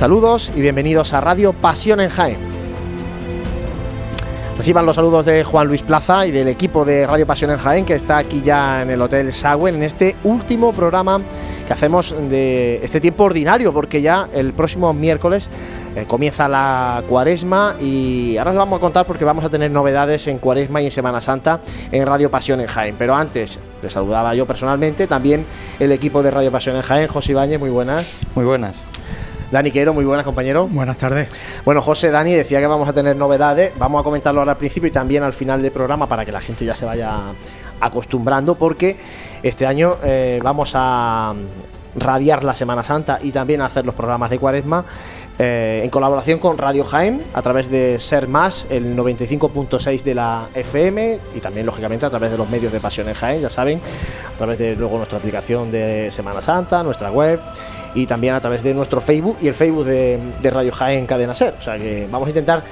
Saludos 0.00 0.50
y 0.56 0.62
bienvenidos 0.62 1.12
a 1.12 1.20
Radio 1.20 1.52
Pasión 1.52 2.00
en 2.00 2.08
Jaén. 2.08 2.38
Reciban 4.56 4.86
los 4.86 4.96
saludos 4.96 5.26
de 5.26 5.44
Juan 5.44 5.68
Luis 5.68 5.82
Plaza 5.82 6.26
y 6.26 6.30
del 6.30 6.48
equipo 6.48 6.86
de 6.86 7.06
Radio 7.06 7.26
Pasión 7.26 7.50
en 7.50 7.58
Jaén 7.58 7.84
que 7.84 7.96
está 7.96 8.16
aquí 8.16 8.40
ya 8.42 8.80
en 8.80 8.88
el 8.88 9.02
Hotel 9.02 9.30
Sagüen 9.30 9.74
en 9.74 9.82
este 9.82 10.16
último 10.24 10.72
programa 10.72 11.20
que 11.66 11.72
hacemos 11.74 12.14
de 12.30 12.80
este 12.82 12.98
tiempo 12.98 13.24
ordinario 13.24 13.74
porque 13.74 14.00
ya 14.00 14.26
el 14.32 14.54
próximo 14.54 14.94
miércoles 14.94 15.50
eh, 15.94 16.06
comienza 16.06 16.48
la 16.48 17.04
cuaresma 17.06 17.76
y 17.78 18.38
ahora 18.38 18.52
os 18.52 18.56
vamos 18.56 18.78
a 18.78 18.80
contar 18.80 19.04
porque 19.04 19.26
vamos 19.26 19.44
a 19.44 19.50
tener 19.50 19.70
novedades 19.70 20.26
en 20.28 20.38
cuaresma 20.38 20.80
y 20.80 20.86
en 20.86 20.92
Semana 20.92 21.20
Santa 21.20 21.60
en 21.92 22.06
Radio 22.06 22.30
Pasión 22.30 22.62
en 22.62 22.68
Jaén. 22.68 22.94
Pero 22.98 23.14
antes, 23.14 23.58
les 23.82 23.92
saludaba 23.92 24.34
yo 24.34 24.46
personalmente, 24.46 25.06
también 25.06 25.44
el 25.78 25.92
equipo 25.92 26.22
de 26.22 26.30
Radio 26.30 26.50
Pasión 26.50 26.76
en 26.76 26.82
Jaén, 26.82 27.06
José 27.06 27.32
Ibáñez, 27.32 27.60
muy 27.60 27.68
buenas. 27.68 28.10
Muy 28.34 28.46
buenas. 28.46 28.86
Dani 29.50 29.72
Quero, 29.72 29.92
muy 29.92 30.04
buenas, 30.04 30.24
compañero. 30.24 30.68
Buenas 30.68 30.96
tardes. 30.96 31.28
Bueno, 31.64 31.82
José, 31.82 32.10
Dani 32.10 32.32
decía 32.34 32.60
que 32.60 32.66
vamos 32.68 32.88
a 32.88 32.92
tener 32.92 33.16
novedades. 33.16 33.72
Vamos 33.78 34.00
a 34.00 34.04
comentarlo 34.04 34.40
ahora 34.40 34.52
al 34.52 34.58
principio 34.58 34.86
y 34.88 34.92
también 34.92 35.24
al 35.24 35.32
final 35.32 35.60
del 35.60 35.72
programa 35.72 36.06
para 36.06 36.24
que 36.24 36.30
la 36.30 36.40
gente 36.40 36.64
ya 36.64 36.74
se 36.76 36.84
vaya 36.84 37.32
acostumbrando, 37.80 38.54
porque 38.54 38.96
este 39.42 39.66
año 39.66 39.96
eh, 40.04 40.38
vamos 40.42 40.72
a 40.74 41.34
radiar 41.96 42.44
la 42.44 42.54
Semana 42.54 42.84
Santa 42.84 43.18
y 43.20 43.32
también 43.32 43.60
a 43.60 43.66
hacer 43.66 43.84
los 43.84 43.96
programas 43.96 44.30
de 44.30 44.38
Cuaresma 44.38 44.84
eh, 45.38 45.80
en 45.82 45.90
colaboración 45.90 46.38
con 46.38 46.56
Radio 46.56 46.84
Jaén 46.84 47.22
a 47.32 47.42
través 47.42 47.68
de 47.70 47.98
Ser 47.98 48.28
Más, 48.28 48.66
el 48.70 48.96
95.6 48.96 50.02
de 50.02 50.14
la 50.14 50.48
FM 50.54 51.18
y 51.34 51.40
también 51.40 51.66
lógicamente 51.66 52.06
a 52.06 52.10
través 52.10 52.30
de 52.30 52.38
los 52.38 52.48
medios 52.48 52.72
de 52.72 52.78
Pasión 52.78 53.08
en 53.08 53.14
Jaén, 53.14 53.40
ya 53.40 53.50
saben, 53.50 53.80
a 54.32 54.36
través 54.36 54.58
de 54.58 54.76
luego 54.76 54.98
nuestra 54.98 55.18
aplicación 55.18 55.72
de 55.72 56.10
Semana 56.10 56.40
Santa, 56.40 56.82
nuestra 56.82 57.10
web 57.10 57.40
y 57.94 58.06
también 58.06 58.34
a 58.34 58.40
través 58.40 58.62
de 58.62 58.74
nuestro 58.74 59.00
Facebook 59.00 59.38
y 59.40 59.48
el 59.48 59.54
Facebook 59.54 59.84
de, 59.84 60.50
Radio 60.50 60.72
Jaén 60.72 61.06
Cadena 61.06 61.34
Ser. 61.34 61.54
O 61.58 61.62
sea 61.62 61.76
que 61.76 62.08
vamos 62.10 62.26
a 62.26 62.30
intentar 62.30 62.62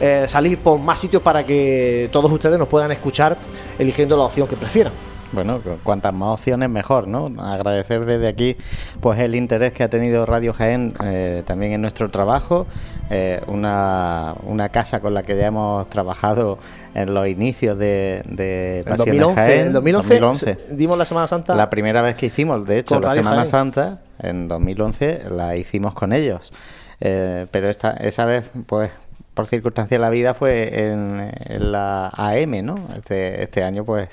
eh, 0.00 0.24
salir 0.28 0.58
por 0.58 0.78
más 0.78 1.00
sitios 1.00 1.22
para 1.22 1.44
que 1.44 2.08
todos 2.12 2.30
ustedes 2.30 2.58
nos 2.58 2.68
puedan 2.68 2.90
escuchar 2.92 3.36
eligiendo 3.78 4.16
la 4.16 4.24
opción 4.24 4.48
que 4.48 4.56
prefieran. 4.56 4.92
Bueno, 5.34 5.60
cuantas 5.82 6.14
más 6.14 6.28
opciones 6.30 6.70
mejor, 6.70 7.08
¿no? 7.08 7.32
Agradecer 7.42 8.04
desde 8.04 8.28
aquí 8.28 8.56
pues 9.00 9.18
el 9.18 9.34
interés 9.34 9.72
que 9.72 9.82
ha 9.82 9.90
tenido 9.90 10.24
Radio 10.26 10.52
Jaén 10.52 10.94
eh, 11.02 11.42
también 11.44 11.72
en 11.72 11.82
nuestro 11.82 12.10
trabajo, 12.10 12.66
eh, 13.10 13.40
una, 13.48 14.34
una, 14.44 14.68
casa 14.68 15.00
con 15.00 15.12
la 15.12 15.24
que 15.24 15.36
ya 15.36 15.48
hemos 15.48 15.88
trabajado 15.90 16.58
en 16.94 17.12
los 17.12 17.26
inicios 17.26 17.76
de, 17.78 18.22
de 18.26 18.84
Pasión 18.86 19.18
2011, 19.18 19.34
Jaén. 19.34 19.66
En 19.66 19.72
2011, 19.72 20.58
dimos 20.70 20.96
la 20.96 21.04
Semana 21.04 21.26
Santa. 21.26 21.54
La 21.54 21.68
primera 21.68 22.00
vez 22.02 22.14
que 22.14 22.26
hicimos, 22.26 22.64
de 22.66 22.78
hecho, 22.78 23.00
la 23.00 23.10
Semana 23.10 23.44
Santa, 23.46 24.00
en 24.20 24.48
2011, 24.48 25.30
la 25.30 25.56
hicimos 25.56 25.94
con 25.94 26.12
ellos. 26.12 26.52
Eh, 27.00 27.46
pero 27.50 27.68
esta, 27.68 27.90
esa 27.92 28.24
vez, 28.24 28.50
pues 28.66 28.90
por 29.34 29.46
circunstancia 29.46 29.96
de 29.96 30.00
la 30.00 30.10
vida, 30.10 30.32
fue 30.34 30.88
en, 30.88 31.72
la 31.72 32.08
AM, 32.14 32.64
¿no? 32.64 32.88
Este, 32.96 33.42
este 33.42 33.64
año, 33.64 33.84
pues 33.84 34.08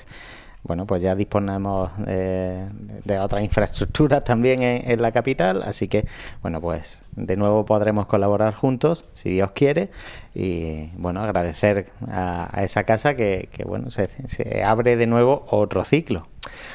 bueno, 0.62 0.86
pues 0.86 1.02
ya 1.02 1.14
disponemos 1.14 1.90
de, 1.98 2.68
de 3.04 3.18
otras 3.18 3.42
infraestructuras 3.42 4.22
también 4.22 4.62
en, 4.62 5.02
la 5.02 5.10
capital, 5.12 5.62
así 5.62 5.88
que, 5.88 6.06
bueno, 6.40 6.60
pues 6.60 7.02
de 7.16 7.36
nuevo 7.36 7.64
podremos 7.64 8.06
colaborar 8.06 8.54
juntos, 8.54 9.06
si 9.12 9.30
Dios 9.30 9.50
quiere, 9.52 9.90
y, 10.34 10.90
bueno, 10.96 11.20
agradecer 11.20 11.92
a, 12.08 12.62
esa 12.62 12.84
casa 12.84 13.16
que, 13.16 13.48
que 13.52 13.64
bueno, 13.64 13.90
se, 13.90 14.08
se 14.28 14.62
abre 14.62 14.96
de 14.96 15.06
nuevo 15.06 15.44
otro 15.48 15.84
ciclo. 15.84 16.31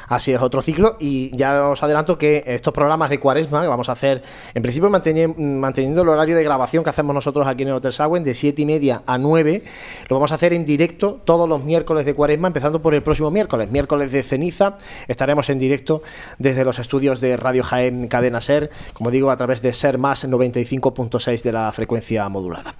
Así 0.07 0.31
es, 0.31 0.41
otro 0.41 0.61
ciclo. 0.61 0.97
Y 0.99 1.35
ya 1.35 1.69
os 1.69 1.83
adelanto 1.83 2.17
que 2.17 2.43
estos 2.45 2.73
programas 2.73 3.09
de 3.09 3.19
cuaresma 3.19 3.61
que 3.61 3.67
vamos 3.67 3.89
a 3.89 3.93
hacer, 3.93 4.21
en 4.53 4.61
principio 4.61 4.89
manteniendo 4.89 6.01
el 6.01 6.09
horario 6.09 6.35
de 6.35 6.43
grabación 6.43 6.83
que 6.83 6.89
hacemos 6.89 7.13
nosotros 7.13 7.47
aquí 7.47 7.63
en 7.63 7.69
el 7.69 7.75
Hotel 7.75 7.93
de 8.23 8.33
7 8.33 8.61
y 8.61 8.65
media 8.65 9.03
a 9.05 9.17
9, 9.17 9.63
lo 10.09 10.15
vamos 10.15 10.31
a 10.31 10.35
hacer 10.35 10.53
en 10.53 10.65
directo 10.65 11.19
todos 11.25 11.47
los 11.47 11.63
miércoles 11.63 12.05
de 12.05 12.13
cuaresma, 12.13 12.47
empezando 12.47 12.81
por 12.81 12.93
el 12.93 13.03
próximo 13.03 13.31
miércoles, 13.31 13.71
miércoles 13.71 14.11
de 14.11 14.23
ceniza. 14.23 14.77
Estaremos 15.07 15.49
en 15.49 15.59
directo 15.59 16.01
desde 16.37 16.63
los 16.63 16.79
estudios 16.79 17.19
de 17.19 17.37
Radio 17.37 17.63
Jaén 17.63 18.07
Cadena 18.07 18.41
Ser, 18.41 18.69
como 18.93 19.11
digo, 19.11 19.31
a 19.31 19.37
través 19.37 19.61
de 19.61 19.73
Ser 19.73 19.97
Más 19.97 20.27
95.6 20.27 21.41
de 21.43 21.51
la 21.51 21.71
frecuencia 21.71 22.27
modulada. 22.29 22.75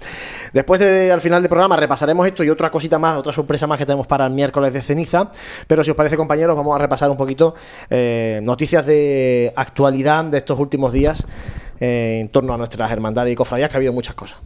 Después, 0.54 0.80
de, 0.80 1.12
al 1.12 1.22
final 1.22 1.42
del 1.42 1.50
programa, 1.50 1.76
repasaremos 1.76 2.26
esto 2.28 2.44
y 2.44 2.50
otra 2.50 2.72
cosita 2.72 3.00
más, 3.00 3.18
otra 3.18 3.32
sorpresa 3.32 3.68
más 3.68 3.78
que 3.78 3.86
tenemos 3.86 4.08
para 4.08 4.26
el 4.26 4.32
miércoles 4.32 4.74
de 4.74 4.82
ceniza. 4.82 5.32
Pero 5.68 5.84
si 5.84 5.92
os 5.92 5.98
parece, 5.98 6.18
compañeros, 6.18 6.56
vamos 6.56 6.76
a 6.76 6.80
repasar 6.88 7.12
un 7.12 7.18
poquito 7.18 7.54
eh, 7.90 8.40
noticias 8.44 8.86
de 8.86 9.52
actualidad 9.56 10.24
de 10.26 10.38
estos 10.38 10.58
últimos 10.58 10.94
días 10.94 11.26
eh, 11.80 12.20
en 12.22 12.30
torno 12.30 12.54
a 12.54 12.58
nuestras 12.58 12.92
hermandades 12.92 13.34
y 13.34 13.36
cofradías, 13.36 13.70
que 13.70 13.76
ha 13.76 13.80
habido 13.80 13.94
muchas 13.94 14.16
cosas. 14.16 14.38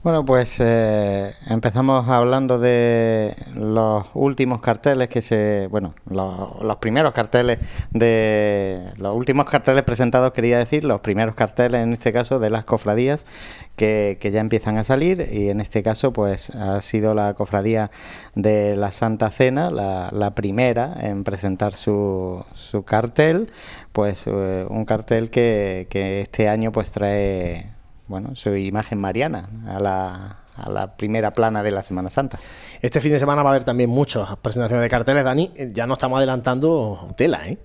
Bueno, 0.00 0.24
pues 0.24 0.58
eh, 0.60 1.34
empezamos 1.48 2.08
hablando 2.08 2.60
de 2.60 3.34
los 3.56 4.06
últimos 4.14 4.60
carteles 4.60 5.08
que 5.08 5.20
se, 5.22 5.66
bueno, 5.72 5.92
los, 6.08 6.76
primeros 6.76 7.12
carteles 7.12 7.58
de 7.90 8.92
los 8.96 9.16
últimos 9.16 9.46
carteles 9.46 9.82
presentados, 9.82 10.32
quería 10.32 10.58
decir, 10.58 10.84
los 10.84 11.00
primeros 11.00 11.34
carteles 11.34 11.82
en 11.82 11.92
este 11.92 12.12
caso 12.12 12.38
de 12.38 12.48
las 12.48 12.64
cofradías 12.64 13.26
que, 13.74 14.16
ya 14.32 14.40
empiezan 14.40 14.78
a 14.78 14.84
salir 14.84 15.28
y 15.32 15.48
en 15.48 15.60
este 15.60 15.82
caso 15.82 16.12
pues 16.12 16.50
ha 16.50 16.80
sido 16.80 17.14
la 17.14 17.34
cofradía 17.34 17.90
de 18.36 18.76
la 18.76 18.92
Santa 18.92 19.30
Cena 19.30 19.68
la, 19.68 20.34
primera 20.36 20.94
en 21.00 21.24
presentar 21.24 21.74
su, 21.74 22.44
su 22.54 22.84
cartel, 22.84 23.50
pues 23.98 24.28
eh, 24.28 24.64
un 24.68 24.84
cartel 24.84 25.28
que, 25.28 25.88
que 25.90 26.20
este 26.20 26.48
año 26.48 26.70
pues 26.70 26.92
trae 26.92 27.72
bueno, 28.06 28.36
su 28.36 28.54
imagen 28.54 29.00
mariana 29.00 29.48
a 29.66 29.80
la, 29.80 30.36
a 30.54 30.70
la 30.70 30.96
primera 30.96 31.32
plana 31.32 31.64
de 31.64 31.72
la 31.72 31.82
Semana 31.82 32.08
Santa. 32.08 32.38
Este 32.80 33.00
fin 33.00 33.10
de 33.10 33.18
semana 33.18 33.42
va 33.42 33.50
a 33.50 33.54
haber 33.54 33.64
también 33.64 33.90
muchas 33.90 34.36
presentaciones 34.36 34.84
de 34.84 34.88
carteles, 34.88 35.24
Dani. 35.24 35.52
Ya 35.72 35.88
no 35.88 35.94
estamos 35.94 36.18
adelantando 36.18 37.12
tela, 37.16 37.48
¿eh? 37.48 37.58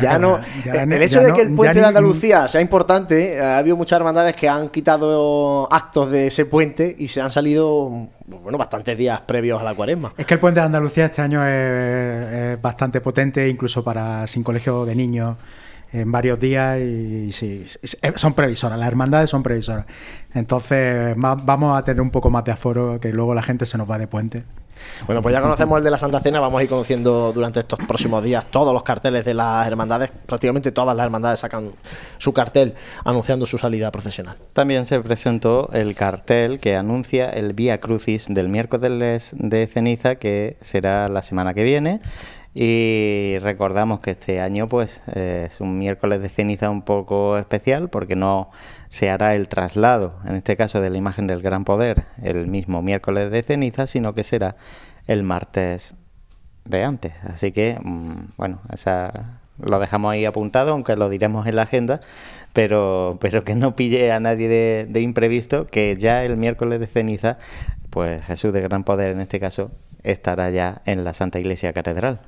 Ya, 0.00 0.20
no. 0.20 0.38
el 0.64 1.02
hecho 1.02 1.18
de 1.18 1.32
que 1.32 1.42
el 1.42 1.56
puente 1.56 1.80
de 1.80 1.86
Andalucía 1.86 2.46
sea 2.46 2.60
importante, 2.60 3.40
ha 3.40 3.58
habido 3.58 3.74
muchas 3.74 3.96
hermandades 3.96 4.36
que 4.36 4.48
han 4.48 4.68
quitado 4.68 5.66
actos 5.72 6.12
de 6.12 6.28
ese 6.28 6.46
puente 6.46 6.94
y 6.96 7.08
se 7.08 7.20
han 7.20 7.32
salido, 7.32 7.90
bueno, 8.24 8.56
bastantes 8.56 8.96
días 8.96 9.20
previos 9.22 9.60
a 9.60 9.64
la 9.64 9.74
cuaresma. 9.74 10.14
Es 10.16 10.26
que 10.26 10.34
el 10.34 10.40
puente 10.40 10.60
de 10.60 10.66
Andalucía 10.66 11.06
este 11.06 11.22
año 11.22 11.44
es, 11.44 12.32
es 12.54 12.62
bastante 12.62 13.00
potente, 13.00 13.48
incluso 13.48 13.82
para 13.82 14.28
sin 14.28 14.44
colegio 14.44 14.84
de 14.84 14.94
niños 14.94 15.36
en 15.92 16.10
varios 16.10 16.40
días 16.40 16.80
y, 16.80 17.32
sí, 17.32 17.66
son 18.16 18.34
previsoras, 18.34 18.78
las 18.78 18.88
hermandades 18.88 19.30
son 19.30 19.42
previsoras. 19.42 19.86
Entonces 20.34 21.14
vamos 21.16 21.78
a 21.78 21.84
tener 21.84 22.00
un 22.00 22.10
poco 22.10 22.30
más 22.30 22.44
de 22.44 22.52
aforo 22.52 22.98
que 23.00 23.12
luego 23.12 23.34
la 23.34 23.42
gente 23.42 23.66
se 23.66 23.78
nos 23.78 23.90
va 23.90 23.98
de 23.98 24.06
puente. 24.06 24.44
Bueno, 25.06 25.22
pues 25.22 25.32
ya 25.32 25.40
conocemos 25.40 25.78
el 25.78 25.84
de 25.84 25.90
la 25.90 25.98
Santa 25.98 26.20
Cena, 26.20 26.40
vamos 26.40 26.60
a 26.60 26.64
ir 26.64 26.68
conociendo 26.68 27.32
durante 27.32 27.60
estos 27.60 27.78
próximos 27.86 28.22
días 28.22 28.44
todos 28.50 28.72
los 28.72 28.82
carteles 28.82 29.24
de 29.24 29.34
las 29.34 29.66
hermandades, 29.66 30.10
prácticamente 30.26 30.72
todas 30.72 30.96
las 30.96 31.04
hermandades 31.04 31.40
sacan 31.40 31.72
su 32.18 32.32
cartel 32.32 32.74
anunciando 33.04 33.46
su 33.46 33.58
salida 33.58 33.90
profesional. 33.90 34.36
También 34.52 34.84
se 34.84 35.00
presentó 35.00 35.70
el 35.72 35.94
cartel 35.94 36.58
que 36.58 36.76
anuncia 36.76 37.30
el 37.30 37.52
Vía 37.52 37.78
Crucis 37.78 38.26
del 38.28 38.48
miércoles 38.48 39.34
de 39.38 39.66
ceniza 39.66 40.16
que 40.16 40.56
será 40.60 41.08
la 41.08 41.22
semana 41.22 41.54
que 41.54 41.62
viene 41.62 42.00
y 42.54 43.38
recordamos 43.40 44.00
que 44.00 44.10
este 44.10 44.40
año 44.40 44.68
pues 44.68 45.00
es 45.08 45.60
un 45.60 45.78
miércoles 45.78 46.20
de 46.20 46.28
ceniza 46.28 46.68
un 46.68 46.82
poco 46.82 47.38
especial 47.38 47.88
porque 47.88 48.14
no 48.14 48.50
se 48.88 49.08
hará 49.08 49.34
el 49.34 49.48
traslado, 49.48 50.18
en 50.26 50.36
este 50.36 50.56
caso 50.56 50.80
de 50.82 50.90
la 50.90 50.98
imagen 50.98 51.26
del 51.26 51.40
Gran 51.40 51.64
Poder, 51.64 52.04
el 52.22 52.46
mismo 52.48 52.82
miércoles 52.82 53.30
de 53.30 53.42
ceniza, 53.42 53.86
sino 53.86 54.14
que 54.14 54.22
será 54.22 54.56
el 55.06 55.22
martes 55.22 55.94
de 56.64 56.84
antes. 56.84 57.14
Así 57.24 57.52
que, 57.52 57.78
mm, 57.82 58.34
bueno, 58.36 58.60
esa, 58.72 59.40
lo 59.58 59.78
dejamos 59.78 60.12
ahí 60.12 60.24
apuntado, 60.24 60.72
aunque 60.72 60.96
lo 60.96 61.08
diremos 61.08 61.46
en 61.46 61.56
la 61.56 61.62
agenda, 61.62 62.00
pero, 62.52 63.18
pero 63.20 63.44
que 63.44 63.54
no 63.54 63.76
pille 63.76 64.12
a 64.12 64.20
nadie 64.20 64.48
de, 64.48 64.86
de 64.88 65.00
imprevisto, 65.00 65.66
que 65.66 65.96
ya 65.96 66.24
el 66.24 66.36
miércoles 66.36 66.80
de 66.80 66.86
ceniza, 66.86 67.38
pues 67.90 68.24
Jesús 68.24 68.52
de 68.52 68.60
Gran 68.60 68.84
Poder 68.84 69.12
en 69.12 69.20
este 69.20 69.40
caso, 69.40 69.70
estará 70.02 70.50
ya 70.50 70.82
en 70.84 71.04
la 71.04 71.14
Santa 71.14 71.38
Iglesia 71.38 71.72
Catedral. 71.72 72.20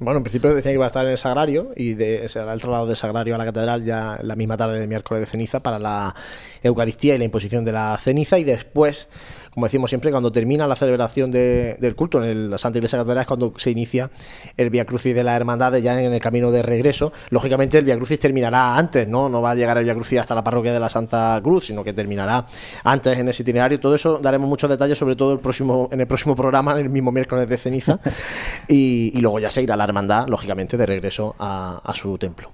Bueno, 0.00 0.18
en 0.18 0.24
principio 0.24 0.54
decía 0.54 0.70
que 0.70 0.74
iba 0.74 0.84
a 0.84 0.88
estar 0.88 1.04
en 1.04 1.12
el 1.12 1.18
Sagrario 1.18 1.70
y 1.76 1.94
de, 1.94 2.28
será 2.28 2.52
el 2.52 2.60
traslado 2.60 2.86
del 2.86 2.96
Sagrario 2.96 3.34
a 3.34 3.38
la 3.38 3.44
Catedral 3.44 3.84
ya 3.84 4.18
la 4.22 4.36
misma 4.36 4.56
tarde 4.56 4.80
de 4.80 4.86
miércoles 4.86 5.20
de 5.20 5.26
ceniza 5.26 5.60
para 5.60 5.78
la 5.78 6.14
Eucaristía 6.62 7.14
y 7.14 7.18
la 7.18 7.24
imposición 7.24 7.64
de 7.64 7.72
la 7.72 7.96
ceniza 8.00 8.38
y 8.38 8.44
después 8.44 9.08
como 9.50 9.66
decimos 9.66 9.90
siempre, 9.90 10.10
cuando 10.10 10.30
termina 10.30 10.66
la 10.66 10.76
celebración 10.76 11.30
del 11.30 11.94
culto 11.96 12.24
en 12.24 12.50
la 12.50 12.58
Santa 12.58 12.78
Iglesia 12.78 12.98
Catedral 12.98 13.22
es 13.22 13.26
cuando 13.26 13.52
se 13.56 13.70
inicia 13.70 14.10
el 14.56 14.70
Via 14.70 14.84
Crucis 14.84 15.14
de 15.14 15.24
la 15.24 15.34
Hermandad 15.34 15.74
ya 15.76 16.00
en 16.00 16.12
el 16.12 16.20
camino 16.20 16.52
de 16.52 16.62
regreso. 16.62 17.12
Lógicamente 17.30 17.78
el 17.78 17.84
Via 17.84 17.96
Crucis 17.96 18.20
terminará 18.20 18.76
antes, 18.76 19.08
¿no? 19.08 19.28
No 19.28 19.42
va 19.42 19.50
a 19.50 19.54
llegar 19.54 19.76
el 19.78 19.84
Via 19.84 19.94
Crucis 19.94 20.20
hasta 20.20 20.34
la 20.34 20.44
parroquia 20.44 20.72
de 20.72 20.78
la 20.78 20.88
Santa 20.88 21.40
Cruz, 21.42 21.66
sino 21.66 21.82
que 21.82 21.92
terminará 21.92 22.46
antes 22.84 23.18
en 23.18 23.28
ese 23.28 23.42
itinerario. 23.42 23.80
Todo 23.80 23.96
eso 23.96 24.18
daremos 24.18 24.48
muchos 24.48 24.70
detalles, 24.70 24.96
sobre 24.96 25.16
todo 25.16 25.32
el 25.32 25.40
próximo, 25.40 25.88
en 25.90 26.00
el 26.00 26.06
próximo 26.06 26.36
programa, 26.36 26.78
el 26.78 26.88
mismo 26.88 27.10
miércoles 27.10 27.48
de 27.48 27.56
ceniza. 27.56 27.98
y, 28.68 29.20
luego 29.20 29.40
ya 29.40 29.50
se 29.50 29.62
irá 29.62 29.76
la 29.76 29.84
Hermandad, 29.84 30.28
lógicamente, 30.28 30.76
de 30.76 30.86
regreso 30.86 31.34
a 31.38 31.92
su 31.94 32.16
templo. 32.18 32.50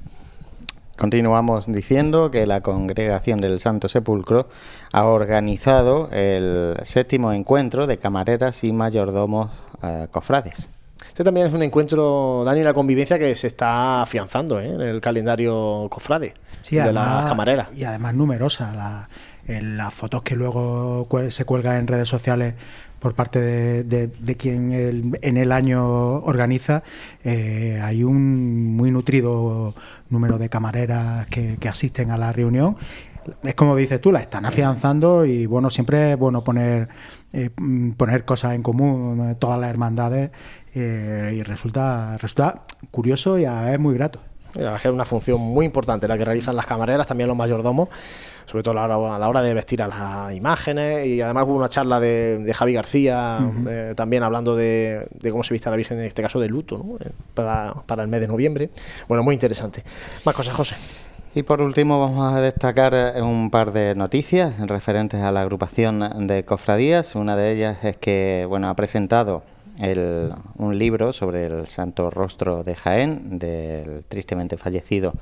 Continuamos 0.97 1.67
diciendo 1.67 2.31
que 2.31 2.47
la 2.47 2.63
Congregación 2.63 3.43
del 3.43 3.61
Santo 3.61 3.87
Sepulcro 3.87 4.49
ha 4.93 5.05
organizado 5.05 6.09
el 6.11 6.75
séptimo 6.85 7.33
encuentro 7.33 7.87
de 7.87 7.99
camareras 7.99 8.65
y 8.65 8.73
mayordomos 8.73 9.51
eh, 9.83 10.07
cofrades. 10.11 10.71
Este 11.07 11.23
también 11.23 11.49
es 11.49 11.53
un 11.53 11.63
encuentro, 11.63 12.45
Dani, 12.47 12.63
la 12.63 12.73
convivencia 12.73 13.19
que 13.19 13.37
se 13.37 13.47
está 13.47 14.01
afianzando 14.01 14.59
¿eh? 14.59 14.73
en 14.73 14.81
el 14.81 15.03
calendario 15.03 15.87
cofrade 15.91 16.33
de 16.71 16.93
las 16.95 17.27
camareras. 17.27 17.69
Y 17.77 17.85
además 17.85 18.15
numerosa. 18.15 19.09
en 19.47 19.77
las 19.77 19.93
fotos 19.93 20.23
que 20.23 20.35
luego 20.35 21.07
se 21.29 21.45
cuelgan 21.45 21.77
en 21.77 21.87
redes 21.87 22.09
sociales 22.09 22.55
por 23.07 23.15
parte 23.15 23.85
de, 23.85 24.37
quien 24.37 25.15
en 25.23 25.37
el 25.37 25.53
año 25.53 26.17
organiza, 26.25 26.83
eh, 27.23 27.81
hay 27.81 28.03
un 28.03 28.77
muy 28.77 28.91
nutrido 28.91 29.77
número 30.11 30.39
de 30.39 30.49
camareras 30.49 31.29
que, 31.29 31.57
asisten 31.69 32.11
a 32.11 32.19
la 32.19 32.33
reunión. 32.33 32.77
Es 33.45 33.55
como 33.55 33.77
dices 33.77 34.01
tú, 34.01 34.11
la 34.11 34.19
están 34.19 34.45
afianzando 34.45 35.25
y 35.25 35.47
bueno, 35.47 35.71
siempre 35.71 36.15
es 36.15 36.19
bueno 36.19 36.43
poner, 36.43 36.89
eh, 37.33 37.51
poner 37.97 38.25
cosas 38.25 38.55
en 38.55 38.65
común, 38.65 39.37
todas 39.39 39.61
las 39.61 39.71
hermandades, 39.71 40.33
eh, 40.75 41.33
y 41.33 41.45
resulta, 41.45 42.19
resulta 42.19 42.65
curioso 42.91 43.39
y 43.39 43.45
es 43.45 43.79
muy 43.79 43.95
grato. 43.95 44.19
Es 44.53 44.85
una 44.87 45.05
función 45.05 45.41
muy 45.41 45.65
importante 45.65 46.09
la 46.09 46.19
que 46.19 46.25
realizan 46.25 46.57
las 46.57 46.67
camareras, 46.67 47.07
también 47.07 47.29
los 47.29 47.37
mayordomos, 47.37 47.89
sobre 48.47 48.63
todo 48.63 48.79
a 48.79 48.89
la, 48.89 49.29
hora, 49.29 49.43
de 49.43 49.55
vestir 49.55 49.83
a 49.83 49.89
las 49.89 50.35
imágenes. 50.35 51.07
Y 51.07 51.21
además 51.21 51.45
hubo 51.47 51.57
una 51.57 51.69
charla 51.69 52.01
de, 52.01 52.53
Javi 52.55 52.73
García, 52.73 53.39
eh, 53.69 53.95
también 53.97 54.23
hablando 54.23 54.57
de, 54.57 55.09
cómo 55.31 55.45
se 55.45 55.53
viste 55.53 55.69
a 55.69 55.73
la 55.73 55.77
Virgen, 55.77 55.99
en 55.99 56.07
este 56.07 56.23
caso 56.23 56.41
de 56.41 56.49
luto, 56.49 56.99
eh, 57.01 57.11
para, 57.35 57.75
para 57.87 58.03
el 58.03 58.09
mes 58.09 58.21
de 58.21 58.29
noviembre. 58.29 58.71
Bueno, 59.09 59.23
muy 59.23 59.35
interesante. 59.35 59.83
Más 60.25 60.35
cosas, 60.35 60.55
José. 60.55 60.77
Y 61.35 61.43
por 61.43 61.61
último 61.61 62.01
vamos 62.01 62.35
a 62.35 62.41
destacar 62.41 62.95
eh, 62.95 63.21
un 63.21 63.51
par 63.51 63.73
de 63.73 63.95
noticias 63.95 64.59
referentes 64.67 65.21
a 65.21 65.31
la 65.33 65.43
agrupación 65.43 66.27
de 66.27 66.45
cofradías. 66.45 67.15
Una 67.15 67.37
de 67.37 67.53
ellas 67.53 67.85
es 67.85 67.99
que 67.99 68.47
bueno 68.49 68.71
ha 68.71 68.75
presentado 68.75 69.43
un 70.57 70.79
libro 70.79 71.13
sobre 71.13 71.45
el 71.45 71.67
Santo 71.67 72.09
Rostro 72.09 72.63
de 72.63 72.75
Jaén, 72.75 73.39
del 73.39 74.05
tristemente 74.09 74.57
fallecido 74.57 75.13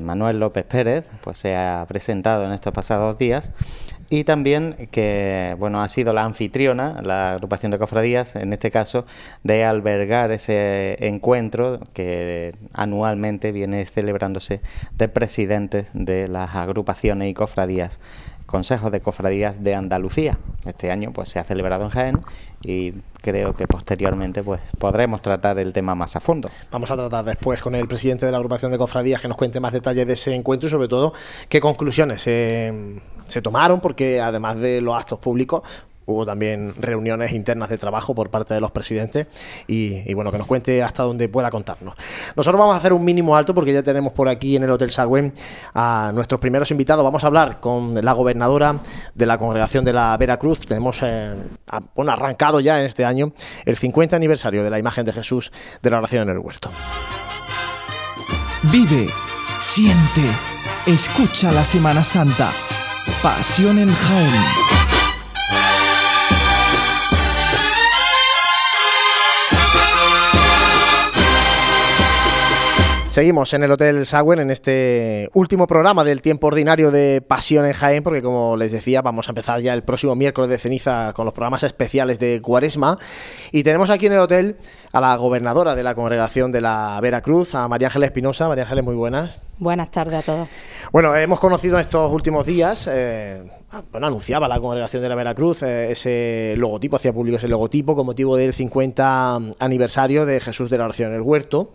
Manuel 0.00 0.40
López 0.40 0.64
Pérez, 0.64 1.04
pues 1.22 1.38
se 1.38 1.54
ha 1.56 1.84
presentado 1.88 2.44
en 2.44 2.52
estos 2.52 2.72
pasados 2.72 3.18
días. 3.18 3.52
Y 4.08 4.22
también 4.22 4.88
que 4.92 5.56
bueno 5.58 5.82
ha 5.82 5.88
sido 5.88 6.12
la 6.12 6.24
anfitriona, 6.24 7.02
la 7.02 7.32
agrupación 7.32 7.72
de 7.72 7.78
cofradías, 7.78 8.36
en 8.36 8.52
este 8.52 8.70
caso, 8.70 9.04
de 9.42 9.64
albergar 9.64 10.30
ese 10.30 10.96
encuentro 11.08 11.80
que 11.92 12.54
anualmente 12.72 13.50
viene 13.50 13.84
celebrándose 13.84 14.60
de 14.96 15.08
presidentes 15.08 15.88
de 15.92 16.28
las 16.28 16.54
agrupaciones 16.54 17.28
y 17.28 17.34
cofradías 17.34 18.00
Consejos 18.56 18.90
de 18.90 19.02
Cofradías 19.02 19.62
de 19.62 19.74
Andalucía. 19.74 20.38
Este 20.64 20.90
año 20.90 21.12
pues 21.12 21.28
se 21.28 21.38
ha 21.38 21.44
celebrado 21.44 21.84
en 21.84 21.90
Jaén 21.90 22.20
y 22.62 22.92
creo 23.20 23.54
que 23.54 23.66
posteriormente 23.66 24.42
pues 24.42 24.62
podremos 24.78 25.20
tratar 25.20 25.58
el 25.58 25.74
tema 25.74 25.94
más 25.94 26.16
a 26.16 26.20
fondo. 26.20 26.48
Vamos 26.70 26.90
a 26.90 26.96
tratar 26.96 27.26
después 27.26 27.60
con 27.60 27.74
el 27.74 27.86
presidente 27.86 28.24
de 28.24 28.32
la 28.32 28.38
agrupación 28.38 28.72
de 28.72 28.78
cofradías 28.78 29.20
que 29.20 29.28
nos 29.28 29.36
cuente 29.36 29.60
más 29.60 29.74
detalles 29.74 30.06
de 30.06 30.14
ese 30.14 30.34
encuentro 30.34 30.68
y 30.68 30.70
sobre 30.70 30.88
todo 30.88 31.12
qué 31.50 31.60
conclusiones 31.60 32.22
se, 32.22 32.72
se 33.26 33.42
tomaron 33.42 33.80
porque 33.80 34.22
además 34.22 34.56
de 34.56 34.80
los 34.80 34.96
actos 34.96 35.18
públicos 35.18 35.60
Hubo 36.06 36.24
también 36.24 36.72
reuniones 36.78 37.32
internas 37.32 37.68
de 37.68 37.78
trabajo 37.78 38.14
por 38.14 38.30
parte 38.30 38.54
de 38.54 38.60
los 38.60 38.70
presidentes 38.70 39.26
y, 39.66 40.14
bueno, 40.14 40.30
que 40.30 40.38
nos 40.38 40.46
cuente 40.46 40.82
hasta 40.82 41.02
donde 41.02 41.28
pueda 41.28 41.50
contarnos. 41.50 41.96
Nosotros 42.36 42.60
vamos 42.60 42.74
a 42.74 42.78
hacer 42.78 42.92
un 42.92 43.04
mínimo 43.04 43.36
alto 43.36 43.52
porque 43.54 43.72
ya 43.72 43.82
tenemos 43.82 44.12
por 44.12 44.28
aquí 44.28 44.54
en 44.54 44.62
el 44.62 44.70
Hotel 44.70 44.90
Sagüen 44.90 45.34
a 45.74 46.12
nuestros 46.14 46.40
primeros 46.40 46.70
invitados. 46.70 47.02
Vamos 47.02 47.24
a 47.24 47.26
hablar 47.26 47.58
con 47.58 47.92
la 47.94 48.12
gobernadora 48.12 48.76
de 49.14 49.26
la 49.26 49.36
congregación 49.36 49.84
de 49.84 49.92
la 49.92 50.16
Veracruz. 50.16 50.60
Tenemos 50.60 51.00
eh, 51.02 51.34
arrancado 52.06 52.60
ya 52.60 52.78
en 52.78 52.86
este 52.86 53.04
año 53.04 53.32
el 53.64 53.76
50 53.76 54.14
aniversario 54.14 54.62
de 54.62 54.70
la 54.70 54.78
imagen 54.78 55.04
de 55.04 55.12
Jesús 55.12 55.50
de 55.82 55.90
la 55.90 55.98
oración 55.98 56.22
en 56.28 56.36
el 56.36 56.38
huerto. 56.38 56.70
Vive, 58.70 59.08
siente, 59.58 60.22
escucha 60.86 61.50
la 61.50 61.64
Semana 61.64 62.04
Santa. 62.04 62.52
Pasión 63.22 63.78
en 63.78 63.92
Jaén. 63.92 64.75
Seguimos 73.16 73.54
en 73.54 73.62
el 73.62 73.72
Hotel 73.72 74.04
Sagüen 74.04 74.40
en 74.40 74.50
este 74.50 75.30
último 75.32 75.66
programa 75.66 76.04
del 76.04 76.20
tiempo 76.20 76.48
ordinario 76.48 76.90
de 76.90 77.22
Pasión 77.26 77.64
en 77.64 77.72
Jaén, 77.72 78.02
porque 78.02 78.20
como 78.20 78.58
les 78.58 78.72
decía, 78.72 79.00
vamos 79.00 79.26
a 79.26 79.30
empezar 79.30 79.62
ya 79.62 79.72
el 79.72 79.82
próximo 79.84 80.14
miércoles 80.14 80.50
de 80.50 80.58
ceniza 80.58 81.14
con 81.14 81.24
los 81.24 81.32
programas 81.32 81.62
especiales 81.62 82.18
de 82.18 82.42
Cuaresma. 82.42 82.98
Y 83.52 83.62
tenemos 83.62 83.88
aquí 83.88 84.04
en 84.04 84.12
el 84.12 84.18
hotel 84.18 84.58
a 84.92 85.00
la 85.00 85.16
gobernadora 85.16 85.74
de 85.74 85.82
la 85.82 85.94
congregación 85.94 86.52
de 86.52 86.60
la 86.60 86.98
Veracruz, 87.00 87.54
a 87.54 87.66
María 87.68 87.88
Ángeles 87.88 88.08
Espinosa. 88.08 88.48
María 88.48 88.64
Ángeles, 88.64 88.84
muy 88.84 88.96
buenas. 88.96 89.38
Buenas 89.56 89.90
tardes 89.90 90.18
a 90.18 90.22
todos. 90.22 90.48
Bueno, 90.92 91.16
hemos 91.16 91.40
conocido 91.40 91.76
en 91.76 91.80
estos 91.80 92.12
últimos 92.12 92.44
días, 92.44 92.86
eh, 92.92 93.50
bueno, 93.92 94.08
anunciaba 94.08 94.46
la 94.46 94.60
congregación 94.60 95.02
de 95.02 95.08
la 95.08 95.14
Veracruz 95.14 95.62
eh, 95.62 95.90
ese 95.90 96.52
logotipo, 96.58 96.96
hacía 96.96 97.14
público 97.14 97.38
ese 97.38 97.48
logotipo 97.48 97.96
con 97.96 98.04
motivo 98.04 98.36
del 98.36 98.52
50 98.52 99.36
aniversario 99.58 100.26
de 100.26 100.38
Jesús 100.38 100.68
de 100.68 100.76
la 100.76 100.84
Oración 100.84 101.12
en 101.12 101.14
el 101.14 101.22
Huerto 101.22 101.72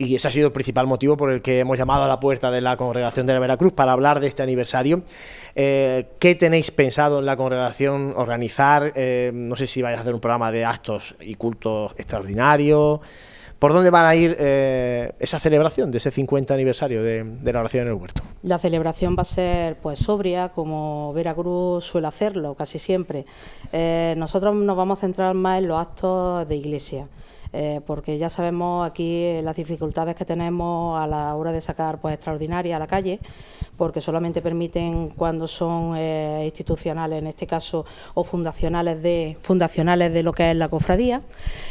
y 0.00 0.14
ese 0.14 0.28
ha 0.28 0.30
sido 0.30 0.46
el 0.46 0.52
principal 0.52 0.86
motivo 0.86 1.14
por 1.14 1.30
el 1.30 1.42
que 1.42 1.60
hemos 1.60 1.76
llamado 1.76 2.04
a 2.04 2.08
la 2.08 2.18
puerta 2.18 2.50
de 2.50 2.62
la 2.62 2.78
congregación 2.78 3.26
de 3.26 3.34
la 3.34 3.38
Veracruz 3.38 3.74
para 3.74 3.92
hablar 3.92 4.18
de 4.18 4.28
este 4.28 4.42
aniversario. 4.42 5.02
Eh, 5.54 6.06
¿Qué 6.18 6.34
tenéis 6.34 6.70
pensado 6.70 7.18
en 7.18 7.26
la 7.26 7.36
congregación 7.36 8.14
organizar? 8.16 8.94
Eh, 8.96 9.30
no 9.34 9.56
sé 9.56 9.66
si 9.66 9.82
vais 9.82 9.98
a 9.98 10.00
hacer 10.00 10.14
un 10.14 10.20
programa 10.20 10.50
de 10.50 10.64
actos 10.64 11.16
y 11.20 11.34
cultos 11.34 11.92
extraordinarios. 11.98 13.00
¿Por 13.58 13.74
dónde 13.74 13.90
van 13.90 14.06
a 14.06 14.14
ir 14.14 14.36
eh, 14.38 15.12
esa 15.18 15.38
celebración 15.38 15.90
de 15.90 15.98
ese 15.98 16.10
50 16.10 16.54
aniversario 16.54 17.02
de, 17.02 17.52
la 17.52 17.60
oración 17.60 17.82
en 17.82 17.88
el 17.88 18.00
huerto? 18.00 18.22
La 18.42 18.58
celebración 18.58 19.16
va 19.18 19.20
a 19.20 19.26
ser 19.26 19.76
pues 19.76 19.98
sobria, 19.98 20.48
como 20.48 21.12
Veracruz 21.12 21.84
suele 21.84 22.06
hacerlo 22.06 22.54
casi 22.54 22.78
siempre. 22.78 23.26
nosotros 24.16 24.54
nos 24.54 24.78
vamos 24.78 24.98
a 24.98 25.00
centrar 25.02 25.34
más 25.34 25.58
en 25.58 25.68
los 25.68 25.78
actos 25.78 26.48
de 26.48 26.56
iglesia. 26.56 27.06
Eh, 27.52 27.80
porque 27.84 28.16
ya 28.16 28.28
sabemos 28.28 28.86
aquí 28.88 29.40
las 29.42 29.56
dificultades 29.56 30.14
que 30.14 30.24
tenemos 30.24 31.00
a 31.00 31.06
la 31.06 31.34
hora 31.34 31.50
de 31.50 31.60
sacar 31.60 32.00
pues 32.00 32.14
extraordinarias 32.14 32.76
a 32.76 32.78
la 32.78 32.86
calle, 32.86 33.18
porque 33.76 34.00
solamente 34.00 34.40
permiten 34.40 35.08
cuando 35.08 35.48
son 35.48 35.94
eh, 35.96 36.42
institucionales, 36.44 37.18
en 37.18 37.26
este 37.26 37.46
caso, 37.46 37.84
o 38.14 38.22
fundacionales 38.24 39.02
de 39.02 39.36
fundacionales 39.42 40.12
de 40.12 40.22
lo 40.22 40.32
que 40.32 40.50
es 40.50 40.56
la 40.56 40.68
cofradía. 40.68 41.22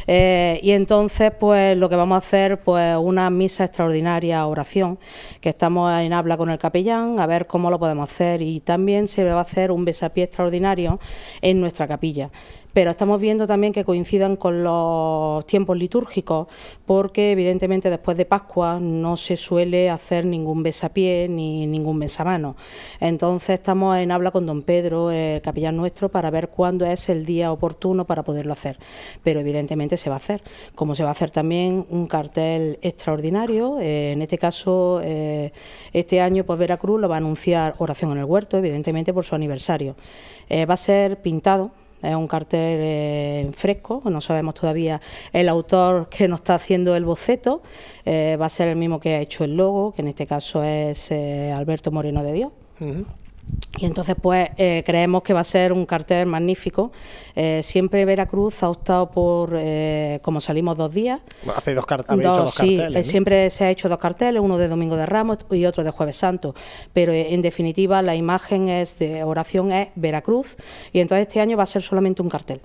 Eh, 0.08 0.60
y 0.64 0.72
entonces, 0.72 1.32
pues 1.40 1.78
lo 1.78 1.88
que 1.88 1.96
vamos 1.96 2.16
a 2.16 2.20
hacer, 2.20 2.60
pues 2.62 2.98
una 2.98 3.30
misa 3.30 3.66
extraordinaria, 3.66 4.46
oración, 4.48 4.98
que 5.40 5.50
estamos 5.50 5.94
en 5.94 6.12
habla 6.12 6.36
con 6.36 6.50
el 6.50 6.60
capellán, 6.60 7.20
a 7.20 7.28
ver 7.28 7.48
cómo 7.48 7.70
lo 7.70 7.80
podemos 7.80 8.10
hacer. 8.10 8.42
Y 8.42 8.60
también 8.60 9.08
se 9.08 9.24
va 9.24 9.38
a 9.38 9.42
hacer 9.42 9.72
un 9.72 9.86
besapié 9.86 10.26
extraordinario 10.26 11.00
en 11.42 11.62
nuestra 11.62 11.88
capilla 11.88 12.32
pero 12.74 12.92
estamos 12.92 13.20
viendo 13.20 13.48
también 13.48 13.74
que 13.74 13.84
coincidan 13.84 14.36
con 14.36 14.64
los 14.64 15.46
tiempos 15.46 15.78
litúrgicos, 15.78 16.48
porque 16.86 17.32
evidentemente 17.32 17.90
después 17.90 18.18
de 18.18 18.26
Pascua 18.26 18.80
no 18.80 19.18
se 19.18 19.38
suele 19.38 19.90
hacer 19.90 20.26
ningún 20.26 20.64
besapié 20.64 21.28
ni 21.30 21.66
ningún 21.68 22.00
besamano. 22.00 22.56
Entonces 23.00 23.56
estamos 23.56 23.98
en 23.98 24.12
habla 24.12 24.32
con 24.32 24.46
don 24.46 24.62
Pedro, 24.62 25.12
el 25.12 25.42
capellán 25.42 25.78
nuestro, 25.78 26.10
para 26.10 26.30
ver 26.30 26.50
cuándo 26.50 26.86
es 26.86 27.10
el 27.10 27.26
día 27.26 27.52
oportuno 27.52 28.06
para 28.06 28.24
poderlo 28.24 28.54
hacer. 28.54 28.78
Pero 29.24 29.40
evidentemente 29.40 29.98
se 29.98 30.10
va 30.10 30.16
a 30.16 30.20
hacer, 30.20 30.42
como 30.76 30.96
se 30.96 31.04
va 31.04 31.10
a 31.10 31.14
hacer 31.14 31.32
también 31.32 31.86
un 31.90 32.08
cartel 32.08 32.78
extraordinario. 32.82 33.80
Eh, 33.80 34.12
en 34.12 34.22
este 34.22 34.38
caso, 34.38 35.02
eh, 35.04 35.52
este 35.94 36.22
año 36.22 36.44
pues 36.44 36.60
Veracruz 36.60 37.00
lo 37.00 37.10
va 37.10 37.16
a 37.16 37.18
anunciar 37.18 37.76
Oración 37.80 38.12
en 38.12 38.20
el 38.20 38.26
Huerto, 38.26 38.58
evidentemente 38.58 39.14
por 39.14 39.26
su 39.26 39.36
aniversario. 39.36 39.96
Eh, 40.50 40.66
va 40.66 40.76
a 40.76 40.78
ser 40.78 41.22
pintado 41.22 41.72
es 42.02 42.16
un 42.16 42.28
cartel 42.28 42.80
eh, 42.82 43.52
fresco, 43.54 44.02
no 44.06 44.22
sabemos 44.22 44.56
todavía 44.56 45.02
el 45.34 45.50
autor 45.50 46.10
que 46.10 46.28
nos 46.28 46.40
está 46.40 46.56
haciendo 46.56 46.96
el 46.96 47.06
boceto. 47.06 47.62
Eh, 48.06 48.38
va 48.40 48.46
a 48.46 48.50
ser 48.50 48.70
el 48.70 48.76
mismo 48.76 49.00
que 49.00 49.16
ha 49.16 49.20
hecho 49.20 49.44
el 49.44 49.58
logo, 49.58 49.94
que 49.94 50.02
en 50.02 50.08
este 50.08 50.26
caso 50.26 50.64
es 50.64 51.12
eh, 51.12 51.54
Alberto 51.56 51.92
Moreno 51.92 52.24
de 52.24 52.34
Dios. 52.34 52.52
Y 53.78 53.86
entonces, 53.86 54.16
pues, 54.22 54.50
eh, 54.58 54.84
creemos 54.86 55.24
que 55.24 55.34
va 55.34 55.40
a 55.40 55.46
ser 55.46 55.72
un 55.72 55.86
cartel 55.86 56.26
magnífico. 56.26 56.92
Eh, 57.36 57.62
siempre 57.64 58.04
Veracruz 58.04 58.62
ha 58.64 58.70
optado 58.70 59.10
por, 59.10 59.56
eh, 59.58 60.20
como 60.22 60.42
salimos 60.42 60.76
dos 60.76 60.94
días. 60.94 61.22
hace 61.56 61.74
dos, 61.74 61.86
carteles. 61.86 62.26
dos 62.26 62.56
sí, 62.56 62.82
siempre 63.04 63.50
se 63.50 63.66
ha 63.66 63.70
hecho 63.70 63.88
dos 63.88 64.00
carteles, 64.00 64.42
uno 64.42 64.58
de 64.58 64.68
Domingo 64.68 64.98
de 64.98 65.06
Ramos 65.06 65.40
y 65.52 65.66
otro 65.66 65.84
de 65.84 65.92
Jueves 65.92 66.18
Santo. 66.18 66.56
Pero 66.92 67.14
en 67.14 67.42
definitiva, 67.42 68.02
la 68.02 68.16
imagen 68.16 68.68
es 68.68 69.00
de 69.00 69.24
oración 69.24 69.72
es 69.72 69.90
Veracruz. 69.96 70.58
Y 70.92 71.00
entonces 71.00 71.28
este 71.28 71.40
año 71.40 71.56
va 71.56 71.64
a 71.64 71.68
ser 71.68 71.82
solamente 71.82 72.22
un 72.22 72.30
cartel. 72.30 72.62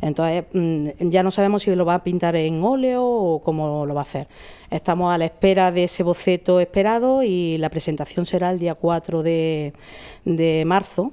Entonces, 0.00 0.44
mm, 0.52 1.08
ya 1.08 1.22
no 1.22 1.30
sabemos 1.30 1.62
si 1.62 1.74
lo 1.74 1.84
va 1.86 1.94
a 1.94 2.04
pintar 2.04 2.36
en 2.36 2.62
óleo 2.62 3.04
o 3.04 3.40
cómo 3.40 3.86
lo 3.86 3.94
va 3.94 4.02
a 4.02 4.04
hacer. 4.04 4.28
Estamos 4.70 5.14
a 5.14 5.18
la 5.18 5.24
espera 5.24 5.72
de 5.72 5.84
ese 5.84 6.02
boceto 6.02 6.60
esperado 6.60 7.22
y 7.22 7.56
la 7.58 7.70
presentación 7.70 8.26
será 8.26 8.50
el 8.50 8.58
día 8.58 8.74
4 8.74 9.22
de, 9.22 9.72
marzo. 10.64 11.12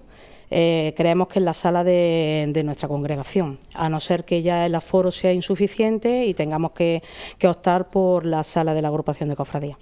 Eh, 0.53 0.93
creemos 0.97 1.29
que 1.29 1.39
en 1.39 1.45
la 1.45 1.53
sala 1.53 1.83
de, 1.83 2.61
nuestra 2.65 2.89
congregación, 2.89 3.57
a 3.73 3.87
no 3.87 4.01
ser 4.01 4.25
que 4.25 4.41
ya 4.41 4.65
el 4.65 4.75
aforo 4.75 5.09
sea 5.09 5.31
insuficiente 5.31 6.25
y 6.25 6.33
tengamos 6.33 6.71
que, 6.71 7.01
optar 7.43 7.89
por 7.89 8.25
la 8.25 8.43
sala 8.43 8.73
de 8.73 8.81
la 8.81 8.89
agrupación 8.89 9.29
de 9.29 9.35
cofradía. 9.37 9.77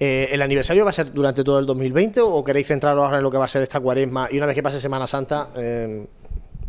Eh, 0.00 0.30
¿El 0.32 0.42
aniversario 0.42 0.82
va 0.82 0.90
a 0.90 0.92
ser 0.92 1.12
durante 1.12 1.44
todo 1.44 1.60
el 1.60 1.66
2020 1.66 2.20
o 2.22 2.42
queréis 2.42 2.66
centraros 2.66 3.04
ahora 3.04 3.18
en 3.18 3.22
lo 3.22 3.30
que 3.30 3.38
va 3.38 3.44
a 3.44 3.48
ser 3.48 3.62
esta 3.62 3.78
cuaresma 3.78 4.26
y 4.28 4.36
una 4.36 4.46
vez 4.46 4.56
que 4.56 4.64
pase 4.64 4.80
Semana 4.80 5.06
Santa 5.06 5.48
eh, 5.56 6.08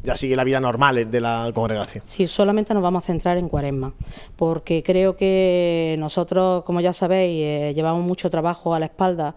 ya 0.03 0.17
sigue 0.17 0.36
la 0.36 0.43
vida 0.43 0.60
normal 0.60 1.10
de 1.10 1.22
la 1.22 1.50
congregación? 1.55 2.03
Sí, 2.05 2.27
solamente 2.27 2.74
nos 2.74 2.83
vamos 2.83 3.03
a 3.03 3.07
centrar 3.07 3.38
en 3.38 3.48
cuaresma, 3.48 3.93
porque 4.36 4.83
creo 4.83 5.15
que 5.15 5.95
nosotros, 5.98 6.63
como 6.63 6.81
ya 6.81 6.93
sabéis, 6.93 7.41
eh, 7.43 7.74
llevamos 7.74 8.05
mucho 8.05 8.29
trabajo 8.29 8.74
a 8.74 8.79
la 8.79 8.86
espalda 8.86 9.33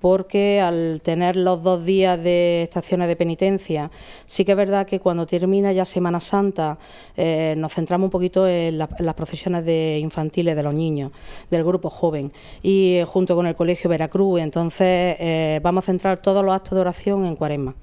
porque 0.00 0.60
al 0.60 1.00
tener 1.02 1.36
los 1.36 1.62
dos 1.62 1.84
días 1.84 2.22
de 2.22 2.62
estaciones 2.62 3.08
de 3.08 3.16
penitencia, 3.16 3.90
sí 4.26 4.44
que 4.44 4.52
es 4.52 4.56
verdad 4.56 4.86
que 4.86 5.00
cuando 5.00 5.26
termina 5.26 5.72
ya 5.72 5.84
Semana 5.84 6.20
Santa 6.20 6.78
eh, 7.16 7.54
nos 7.56 7.74
centramos 7.74 8.06
un 8.06 8.10
poquito 8.10 8.46
en, 8.46 8.78
las 8.78 9.14
procesiones 9.14 9.64
de 9.64 9.98
infantiles 10.00 10.54
de 10.54 10.62
los 10.62 10.74
niños, 10.74 11.12
del 11.50 11.64
grupo 11.64 11.90
joven, 11.90 12.32
y 12.62 12.96
eh, 12.96 13.04
junto 13.04 13.34
con 13.34 13.46
el 13.46 13.54
Colegio 13.54 13.88
Veracruz, 13.88 14.40
entonces 14.40 15.16
eh, 15.18 15.60
vamos 15.62 15.84
a 15.84 15.86
centrar 15.86 16.18
todos 16.18 16.44
los 16.44 16.54
actos 16.54 16.74
de 16.74 16.80
oración 16.80 17.24
en 17.24 17.36
Cuaresma. 17.36 17.74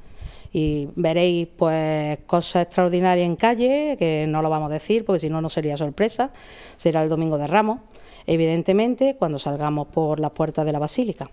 Y 0.56 0.88
veréis 0.96 1.48
pues 1.58 2.20
cosas 2.28 2.68
extraordinarias 2.68 3.26
en 3.26 3.36
calle, 3.36 3.96
que 3.98 4.26
no 4.28 4.44
lo 4.44 4.52
vamos 4.52 4.70
a 4.70 4.74
decir 4.74 5.04
porque 5.04 5.22
si 5.22 5.30
no 5.30 5.42
no 5.42 5.50
sería 5.50 5.76
sorpresa, 5.78 6.30
será 6.78 7.02
el 7.02 7.10
domingo 7.10 7.40
de 7.40 7.48
Ramos 7.48 7.80
evidentemente 8.26 9.16
cuando 9.18 9.40
salgamos 9.40 9.88
por 9.88 10.20
las 10.20 10.32
puertas 10.32 10.66
de 10.66 10.72
la 10.72 10.80
basílica. 10.80 11.30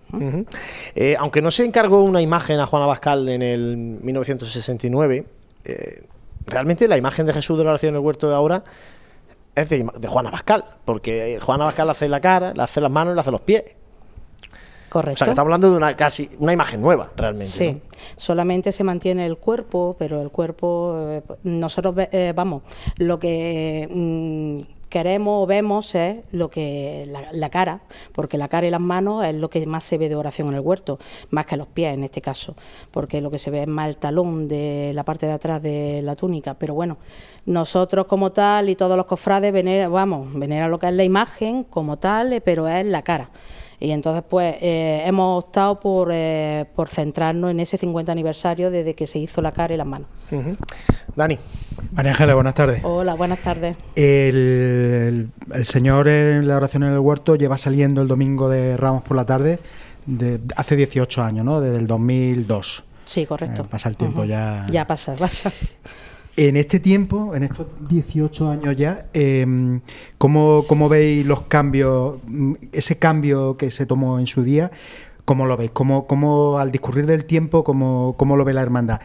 Eh, 0.95 1.15
aunque 1.19 1.41
no 1.41 1.51
se 1.51 1.65
encargó 1.65 2.01
una 2.01 2.21
imagen 2.21 2.59
a 2.59 2.65
Juana 2.65 2.85
Bascal 2.85 3.27
en 3.29 3.41
el 3.41 3.77
1969, 3.77 5.25
eh, 5.65 6.03
realmente 6.45 6.87
la 6.87 6.97
imagen 6.97 7.25
de 7.25 7.33
Jesús 7.33 7.57
de 7.57 7.63
la 7.63 7.71
oración 7.71 7.91
en 7.91 7.95
el 7.95 8.05
huerto 8.05 8.29
de 8.29 8.35
ahora 8.35 8.63
es 9.55 9.69
de, 9.69 9.85
Juana 10.07 10.31
Bascal, 10.31 10.63
porque 10.85 11.39
Juana 11.41 11.65
Bascal 11.65 11.87
le 11.87 11.91
hace 11.91 12.09
la 12.09 12.21
cara, 12.21 12.53
le 12.53 12.63
hace 12.63 12.81
las 12.81 12.91
manos 12.91 13.13
y 13.13 13.15
le 13.15 13.21
hace 13.21 13.31
los 13.31 13.41
pies. 13.41 13.63
Correcto. 14.89 15.15
O 15.15 15.17
sea, 15.19 15.25
que 15.25 15.31
estamos 15.31 15.47
hablando 15.47 15.71
de 15.71 15.77
una 15.77 15.95
casi 15.95 16.29
una 16.39 16.51
imagen 16.51 16.81
nueva, 16.81 17.11
realmente. 17.15 17.47
Sí, 17.47 17.81
solamente 18.17 18.73
se 18.73 18.83
mantiene 18.83 19.25
el 19.25 19.37
cuerpo, 19.37 19.95
pero 19.97 20.21
el 20.21 20.31
cuerpo, 20.31 20.95
eh, 21.09 21.21
nosotros 21.43 21.95
vamos, 22.35 22.63
lo 22.97 23.17
que 23.17 23.87
mm, 23.89 24.80
queremos 24.91 25.43
o 25.43 25.47
vemos 25.47 25.95
es 25.95 26.17
lo 26.31 26.51
que 26.51 27.09
la, 27.31 27.49
cara, 27.49 27.81
porque 28.11 28.37
la 28.37 28.47
cara 28.47 28.67
y 28.67 28.69
las 28.69 28.81
manos 28.81 29.25
es 29.25 29.33
lo 29.33 29.49
que 29.49 29.65
más 29.65 29.83
se 29.83 29.97
ve 29.97 30.09
de 30.09 30.15
oración 30.15 30.49
en 30.49 30.55
el 30.55 30.59
huerto, 30.59 30.99
más 31.31 31.47
que 31.47 31.57
los 31.57 31.67
pies 31.67 31.95
en 31.95 32.03
este 32.03 32.21
caso, 32.21 32.55
porque 32.91 33.21
lo 33.21 33.31
que 33.31 33.39
se 33.39 33.49
ve 33.49 33.61
es 33.61 33.67
más 33.67 33.87
el 33.87 33.97
talón 33.97 34.47
de 34.47 34.91
la 34.93 35.03
parte 35.03 35.25
de 35.25 35.31
atrás 35.31 35.63
de 35.63 36.01
la 36.03 36.15
túnica. 36.15 36.53
Pero 36.53 36.75
bueno, 36.75 36.97
nosotros 37.45 38.05
como 38.05 38.31
tal 38.31 38.69
y 38.69 38.75
todos 38.75 38.97
los 38.97 39.05
cofrades 39.05 39.51
veneran, 39.51 39.91
vamos, 39.91 40.27
veneran 40.33 40.69
lo 40.69 40.77
que 40.77 40.87
es 40.87 40.93
la 40.93 41.03
imagen 41.03 41.63
como 41.63 41.97
tal, 41.97 42.33
eh, 42.33 42.41
pero 42.41 42.67
es 42.67 42.85
la 42.85 43.01
cara. 43.01 43.31
Y 43.81 43.89
entonces, 43.89 44.23
pues, 44.29 44.57
eh, 44.61 45.01
hemos 45.07 45.43
optado 45.43 45.79
por, 45.79 46.09
eh, 46.11 46.65
por 46.75 46.87
centrarnos 46.87 47.49
en 47.49 47.59
ese 47.59 47.79
50 47.79 48.11
aniversario 48.11 48.69
desde 48.69 48.93
que 48.93 49.07
se 49.07 49.17
hizo 49.17 49.41
la 49.41 49.51
cara 49.51 49.73
y 49.73 49.77
las 49.77 49.87
manos. 49.87 50.07
Dani. 51.15 51.39
María 51.91 52.11
Ángeles, 52.11 52.35
buenas 52.35 52.53
tardes. 52.53 52.81
Hola, 52.83 53.15
buenas 53.15 53.39
tardes. 53.39 53.75
El, 53.95 55.31
Señor 55.63 56.07
en 56.07 56.47
la 56.47 56.57
oración 56.57 56.83
en 56.83 56.93
el 56.93 56.99
huerto 56.99 57.35
lleva 57.35 57.57
saliendo 57.57 58.03
el 58.03 58.07
domingo 58.07 58.49
de 58.49 58.77
Ramos 58.77 59.01
por 59.01 59.17
la 59.17 59.25
tarde 59.25 59.59
de 60.05 60.39
hace 60.55 60.75
18 60.75 61.23
años, 61.23 61.43
¿no? 61.43 61.59
Desde 61.59 61.79
el 61.79 61.87
2002. 61.87 62.83
Sí, 63.05 63.25
correcto. 63.25 63.63
Eh, 63.63 63.67
pasa 63.67 63.89
el 63.89 63.97
tiempo 63.97 64.25
ya. 64.25 64.67
Ya 64.69 64.85
pasa, 64.85 65.15
pasa. 65.15 65.51
En 66.37 66.55
este 66.55 66.79
tiempo, 66.79 67.35
en 67.35 67.43
estos 67.43 67.67
18 67.89 68.49
años 68.49 68.77
ya, 68.77 69.07
eh, 69.13 69.45
¿cómo, 70.17 70.89
veis 70.89 71.25
los 71.25 71.41
cambios, 71.41 72.19
mm, 72.25 72.53
ese 72.71 72.97
cambio 72.97 73.57
que 73.57 73.69
se 73.69 73.85
tomó 73.85 74.17
en 74.17 74.27
su 74.27 74.41
día? 74.41 74.71
¿Cómo 75.25 75.45
lo 75.45 75.57
veis? 75.57 75.71
¿Cómo, 75.71 76.07
cómo 76.07 76.57
al 76.57 76.71
discurrir 76.71 77.05
del 77.05 77.25
tiempo, 77.25 77.63
cómo, 77.65 78.15
cómo 78.17 78.37
lo 78.37 78.45
ve 78.45 78.53
la 78.53 78.61
hermandad? 78.61 79.01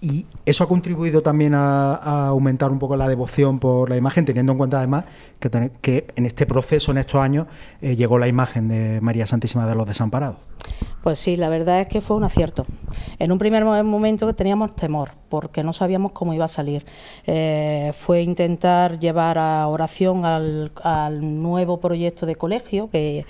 Y 0.00 0.26
eso 0.44 0.64
ha 0.64 0.68
contribuido 0.68 1.22
también 1.22 1.54
a, 1.54 2.26
aumentar 2.26 2.72
un 2.72 2.78
poco 2.80 2.96
la 2.96 3.08
devoción 3.08 3.60
por 3.60 3.88
la 3.88 3.96
imagen, 3.96 4.24
teniendo 4.24 4.52
en 4.52 4.58
cuenta 4.58 4.78
además 4.78 5.04
que, 5.38 5.70
que 5.80 6.06
en 6.16 6.26
este 6.26 6.46
proceso, 6.46 6.90
en 6.90 6.98
estos 6.98 7.22
años, 7.22 7.46
eh, 7.80 7.94
llegó 7.96 8.18
la 8.18 8.28
imagen 8.28 8.68
de 8.68 9.00
María 9.00 9.26
Santísima 9.26 9.66
de 9.66 9.76
los 9.76 9.86
Desamparados. 9.86 10.36
Pues 11.04 11.18
sí, 11.18 11.36
la 11.36 11.50
verdad 11.50 11.82
es 11.82 11.86
que 11.86 12.00
fue 12.00 12.16
un 12.16 12.24
acierto. 12.24 12.64
En 13.18 13.30
un 13.30 13.38
primer 13.38 13.62
momento 13.62 14.34
teníamos 14.34 14.74
temor, 14.74 15.10
porque 15.28 15.62
no 15.62 15.74
sabíamos 15.74 16.12
cómo 16.12 16.32
iba 16.32 16.46
a 16.46 16.48
salir. 16.48 16.86
Eh, 17.26 17.92
fue 17.94 18.22
intentar 18.22 18.98
llevar 18.98 19.36
a 19.36 19.68
oración 19.68 20.24
al, 20.24 20.72
nuevo 21.42 21.78
proyecto 21.78 22.24
de 22.24 22.36
colegio 22.36 22.88
que, 22.88 23.26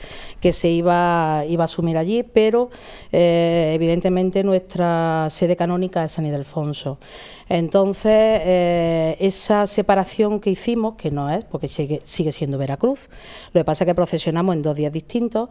se 0.52 0.68
iba, 0.68 1.42
iba 1.48 1.64
a 1.64 1.66
asumir 1.66 1.98
allí, 1.98 2.22
pero 2.22 2.70
eh, 3.10 3.72
evidentemente 3.74 4.44
nuestra 4.44 5.26
sede 5.28 5.56
canónica 5.56 6.04
es 6.04 6.12
San 6.12 6.26
Ildefonso. 6.26 7.00
Entonces, 7.48 8.12
eh, 8.12 9.16
esa 9.20 9.66
separación 9.66 10.40
que 10.40 10.50
hicimos, 10.50 10.94
que 10.94 11.10
no 11.10 11.30
es, 11.30 11.44
porque 11.44 11.68
sigue, 11.68 12.32
siendo 12.32 12.58
Veracruz, 12.58 13.10
lo 13.52 13.60
que 13.60 13.64
pasa 13.64 13.84
es 13.84 13.86
que 13.86 13.94
procesionamos 13.94 14.54
en 14.56 14.62
dos 14.62 14.76
días 14.76 14.92
distintos, 14.92 15.48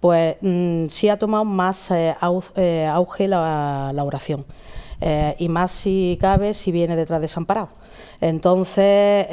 pues 0.00 0.36
mm, 0.40 0.86
sí 0.88 1.08
ha 1.08 1.18
tomado 1.18 1.44
más 1.44 1.90
eh, 1.90 2.14
eh, 2.56 2.86
auge 2.90 3.28
la, 3.28 3.92
oración. 4.04 4.44
y 5.38 5.48
más 5.48 5.72
si 5.72 6.16
cabe 6.20 6.54
si 6.54 6.72
viene 6.72 6.96
detrás 6.96 7.20
de 7.20 7.24
Desamparado. 7.26 7.68
Entonces 8.20 9.26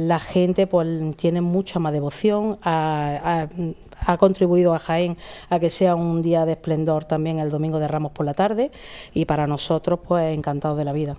la 0.00 0.18
gente 0.18 0.66
pues 0.66 0.88
tiene 1.16 1.40
mucha 1.40 1.78
más 1.78 1.92
devoción, 1.92 2.58
ha, 2.62 3.48
contribuido 4.18 4.74
a 4.74 4.78
Jaén 4.78 5.16
a 5.50 5.58
que 5.60 5.70
sea 5.70 5.94
un 5.94 6.22
día 6.22 6.46
de 6.46 6.52
esplendor 6.52 7.04
también 7.04 7.38
el 7.38 7.50
domingo 7.50 7.78
de 7.78 7.88
Ramos 7.88 8.12
por 8.12 8.26
la 8.26 8.34
tarde 8.34 8.70
y 9.12 9.24
para 9.26 9.46
nosotros 9.46 10.00
pues 10.06 10.34
encantados 10.34 10.78
de 10.78 10.84
la 10.84 10.92
vida. 10.92 11.16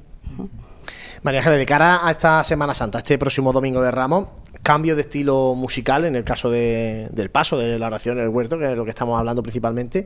María 1.24 1.40
Ángeles, 1.40 1.60
de 1.60 1.66
cara 1.66 2.08
a 2.08 2.12
esta 2.12 2.44
Semana 2.44 2.76
Santa, 2.76 3.00
este 3.00 3.18
próximo 3.18 3.52
domingo 3.52 3.82
de 3.82 3.90
Ramos, 3.90 4.28
cambio 4.62 4.96
de 4.96 5.02
estilo 5.02 5.56
musical 5.56 6.06
en 6.06 6.16
el 6.16 6.24
caso 6.24 6.50
del 6.52 7.30
paso, 7.32 7.58
de 7.58 7.80
la 7.80 7.88
oración 7.88 8.18
en 8.18 8.26
el 8.26 8.30
huerto, 8.30 8.60
que 8.60 8.72
es 8.72 8.78
lo 8.78 8.84
que 8.84 8.92
estamos 8.92 9.18
hablando 9.18 9.42
principalmente. 9.42 10.06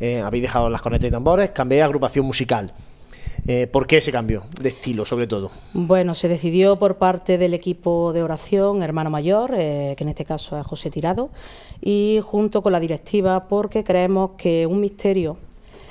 Eh, 0.00 0.20
habéis 0.20 0.42
dejado 0.42 0.70
las 0.70 0.82
cornetas 0.82 1.08
y 1.08 1.10
tambores, 1.10 1.50
cambié 1.50 1.78
de 1.78 1.84
agrupación 1.84 2.24
musical. 2.24 2.72
Eh, 3.46 3.66
¿Por 3.68 3.86
qué 3.86 3.98
ese 3.98 4.10
cambio 4.10 4.44
de 4.60 4.70
estilo, 4.70 5.04
sobre 5.06 5.26
todo? 5.26 5.50
Bueno, 5.72 6.14
se 6.14 6.26
decidió 6.28 6.78
por 6.78 6.96
parte 6.96 7.38
del 7.38 7.54
equipo 7.54 8.12
de 8.12 8.22
oración, 8.22 8.82
hermano 8.82 9.10
mayor, 9.10 9.54
eh, 9.56 9.94
que 9.96 10.04
en 10.04 10.08
este 10.08 10.24
caso 10.24 10.58
es 10.58 10.66
José 10.66 10.90
Tirado, 10.90 11.30
y 11.80 12.20
junto 12.24 12.62
con 12.62 12.72
la 12.72 12.80
directiva, 12.80 13.46
porque 13.46 13.84
creemos 13.84 14.32
que 14.36 14.66
un 14.66 14.80
misterio 14.80 15.36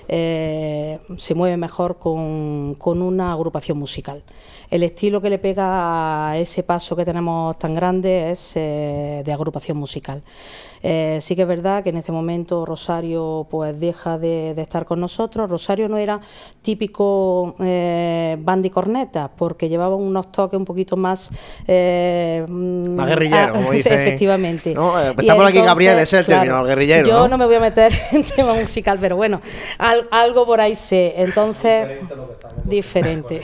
eh, 0.08 1.00
se 1.18 1.36
mueve 1.36 1.58
mejor 1.58 1.98
con, 1.98 2.76
con, 2.76 3.02
una 3.02 3.32
agrupación 3.32 3.78
musical. 3.78 4.24
El 4.70 4.84
estilo 4.84 5.22
que 5.22 5.30
le 5.30 5.40
pega 5.40 6.30
a 6.30 6.38
ese 6.38 6.64
paso 6.64 6.96
que 6.96 7.06
tenemos 7.06 7.58
tan 7.60 7.74
grande 7.74 8.32
es 8.32 8.54
eh, 8.56 9.22
de 9.26 9.34
agrupación 9.34 9.78
musical. 9.78 10.24
Eh, 10.88 11.18
sí 11.20 11.36
que 11.36 11.42
es 11.42 11.48
verdad 11.48 11.84
que 11.84 11.90
en 11.90 11.98
este 11.98 12.12
momento 12.12 12.64
Rosario 12.64 13.48
pues 13.50 13.80
deja 13.80 14.20
de, 14.20 14.52
estar 14.52 14.86
con 14.86 15.00
nosotros. 15.00 15.50
Rosario 15.50 15.90
no 15.90 15.98
era 15.98 16.20
típico 16.62 17.56
eh, 17.60 18.38
band 18.40 18.64
y 18.68 18.70
corneta, 18.70 19.32
porque 19.36 19.68
llevaba 19.68 19.96
unos 19.96 20.32
toques 20.32 20.60
un 20.60 20.66
poquito 20.66 20.96
más... 20.96 21.32
Eh, 21.68 22.46
más 22.48 23.08
guerrillero, 23.08 23.54
como 23.54 23.72
dice. 23.72 23.96
Efectivamente. 23.96 24.74
Eh, 24.74 25.16
estamos 25.18 25.50
aquí, 25.50 25.60
Gabriel, 25.60 25.98
ese 25.98 26.20
es 26.20 26.28
el 26.28 26.36
término, 26.36 26.64
guerrillero. 26.64 27.08
Yo 27.08 27.28
¿no? 27.28 27.40
me 27.40 27.48
voy 27.48 27.56
a 27.56 27.62
meter 27.62 27.92
en 28.12 28.24
tema 28.24 28.54
musical, 28.54 29.00
pero 29.02 29.16
bueno, 29.16 29.42
algo 30.12 30.46
por 30.46 30.62
ahí 30.62 30.76
sé. 30.76 31.16
Entonces, 31.18 31.98
diferente. 32.64 33.42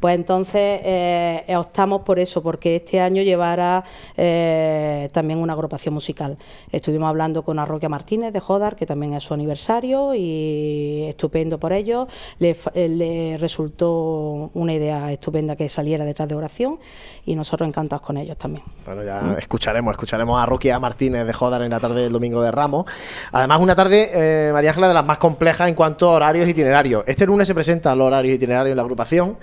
Pues 0.00 0.14
entonces 0.14 0.80
eh, 0.84 1.54
optamos 1.56 2.02
por 2.02 2.18
eso, 2.18 2.42
porque 2.42 2.76
este 2.76 3.00
año 3.00 3.22
llevará 3.22 3.84
eh, 4.16 5.08
también 5.12 5.38
una 5.38 5.52
agrupación 5.52 5.94
musical. 5.94 6.36
Estuvimos 6.70 7.08
hablando 7.08 7.42
con 7.42 7.58
Arroquia 7.58 7.88
Martínez 7.88 8.32
de 8.32 8.40
Jodar, 8.40 8.76
que 8.76 8.86
también 8.86 9.14
es 9.14 9.22
su 9.22 9.34
aniversario, 9.34 10.14
y 10.14 11.04
estupendo 11.08 11.58
por 11.58 11.72
ello. 11.72 12.06
Le, 12.38 12.56
le 12.74 13.36
resultó 13.38 14.50
una 14.54 14.72
idea 14.72 15.10
estupenda 15.12 15.56
que 15.56 15.68
saliera 15.68 16.04
detrás 16.04 16.28
de 16.28 16.34
oración 16.34 16.78
y 17.24 17.34
nosotros 17.34 17.68
encantados 17.68 18.04
con 18.04 18.16
ellos 18.16 18.36
también. 18.36 18.64
Bueno, 18.86 19.02
ya 19.04 19.36
escucharemos, 19.38 19.92
escucharemos 19.92 20.38
a 20.38 20.44
Arroquia 20.44 20.78
Martínez 20.78 21.26
de 21.26 21.32
Jodar 21.32 21.62
en 21.62 21.70
la 21.70 21.80
tarde 21.80 22.02
del 22.02 22.12
domingo 22.12 22.40
de 22.42 22.50
Ramos. 22.50 22.86
Además, 23.32 23.60
una 23.60 23.74
tarde, 23.74 24.10
eh, 24.12 24.52
María 24.52 24.70
Ángela, 24.70 24.88
de 24.88 24.94
las 24.94 25.06
más 25.06 25.18
complejas 25.18 25.68
en 25.68 25.74
cuanto 25.74 26.08
a 26.08 26.12
horarios 26.12 26.48
itinerarios. 26.48 27.04
Este 27.06 27.26
lunes 27.26 27.46
se 27.46 27.54
presenta 27.54 27.94
los 27.94 28.06
horarios 28.06 28.36
itinerarios 28.36 28.72
en 28.72 28.76
la 28.76 28.82
agrupación 28.82 29.36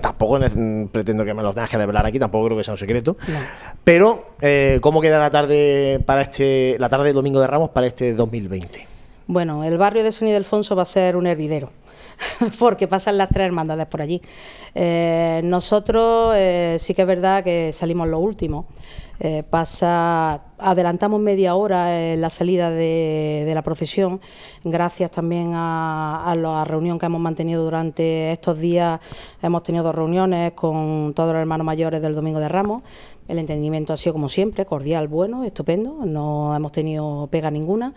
tampoco 0.00 0.38
pretendo 0.92 1.24
que 1.24 1.34
me 1.34 1.42
los 1.42 1.54
tengas 1.54 1.70
que 1.70 1.78
develar 1.78 2.06
aquí, 2.06 2.18
tampoco 2.18 2.46
creo 2.46 2.58
que 2.58 2.64
sea 2.64 2.74
un 2.74 2.78
secreto. 2.78 3.16
Pero, 3.84 4.34
eh, 4.40 4.78
¿cómo 4.80 5.00
queda 5.00 5.18
la 5.18 5.30
tarde 5.30 6.00
para 6.04 6.22
este, 6.22 6.76
la 6.78 6.88
tarde 6.88 7.06
de 7.06 7.12
Domingo 7.12 7.40
de 7.40 7.46
Ramos 7.46 7.70
para 7.70 7.86
este 7.86 8.14
2020? 8.14 8.86
Bueno, 9.26 9.64
el 9.64 9.78
barrio 9.78 10.04
de 10.04 10.12
San 10.12 10.28
Ildefonso 10.28 10.76
va 10.76 10.82
a 10.82 10.86
ser 10.86 11.16
un 11.16 11.26
hervidero. 11.26 11.70
porque 12.58 12.88
pasan 12.88 13.18
las 13.18 13.28
tres 13.28 13.46
hermandades 13.46 13.86
por 13.86 14.02
allí. 14.02 14.20
Eh, 14.74 15.40
nosotros 15.44 16.34
eh, 16.36 16.76
sí 16.78 16.94
que 16.94 17.02
es 17.02 17.08
verdad 17.08 17.44
que 17.44 17.72
salimos 17.72 18.08
los 18.08 18.20
últimos. 18.20 18.66
Eh, 19.20 19.44
pasa, 19.48 20.42
adelantamos 20.58 21.20
media 21.20 21.54
hora 21.54 22.12
en 22.12 22.20
la 22.20 22.30
salida 22.30 22.68
de, 22.68 23.48
la 23.54 23.62
procesión, 23.62 24.20
gracias 24.64 25.12
también 25.12 25.52
a, 25.54 26.34
la 26.36 26.64
reunión 26.64 26.98
que 26.98 27.06
hemos 27.06 27.20
mantenido 27.20 27.62
durante 27.62 28.32
estos 28.32 28.58
días. 28.58 29.00
Hemos 29.40 29.62
tenido 29.62 29.84
dos 29.84 29.94
reuniones 29.94 30.52
con 30.54 31.12
todos 31.14 31.32
los 31.32 31.40
hermanos 31.40 31.64
mayores 31.64 32.02
del 32.02 32.16
Domingo 32.16 32.40
de 32.40 32.48
Ramos. 32.48 32.82
El 33.28 33.38
entendimiento 33.38 33.92
ha 33.92 33.96
sido 33.96 34.14
como 34.14 34.28
siempre, 34.28 34.66
cordial, 34.66 35.06
bueno, 35.06 35.44
estupendo, 35.44 36.04
no 36.04 36.54
hemos 36.54 36.72
tenido 36.72 37.28
pega 37.30 37.52
ninguna. 37.52 37.94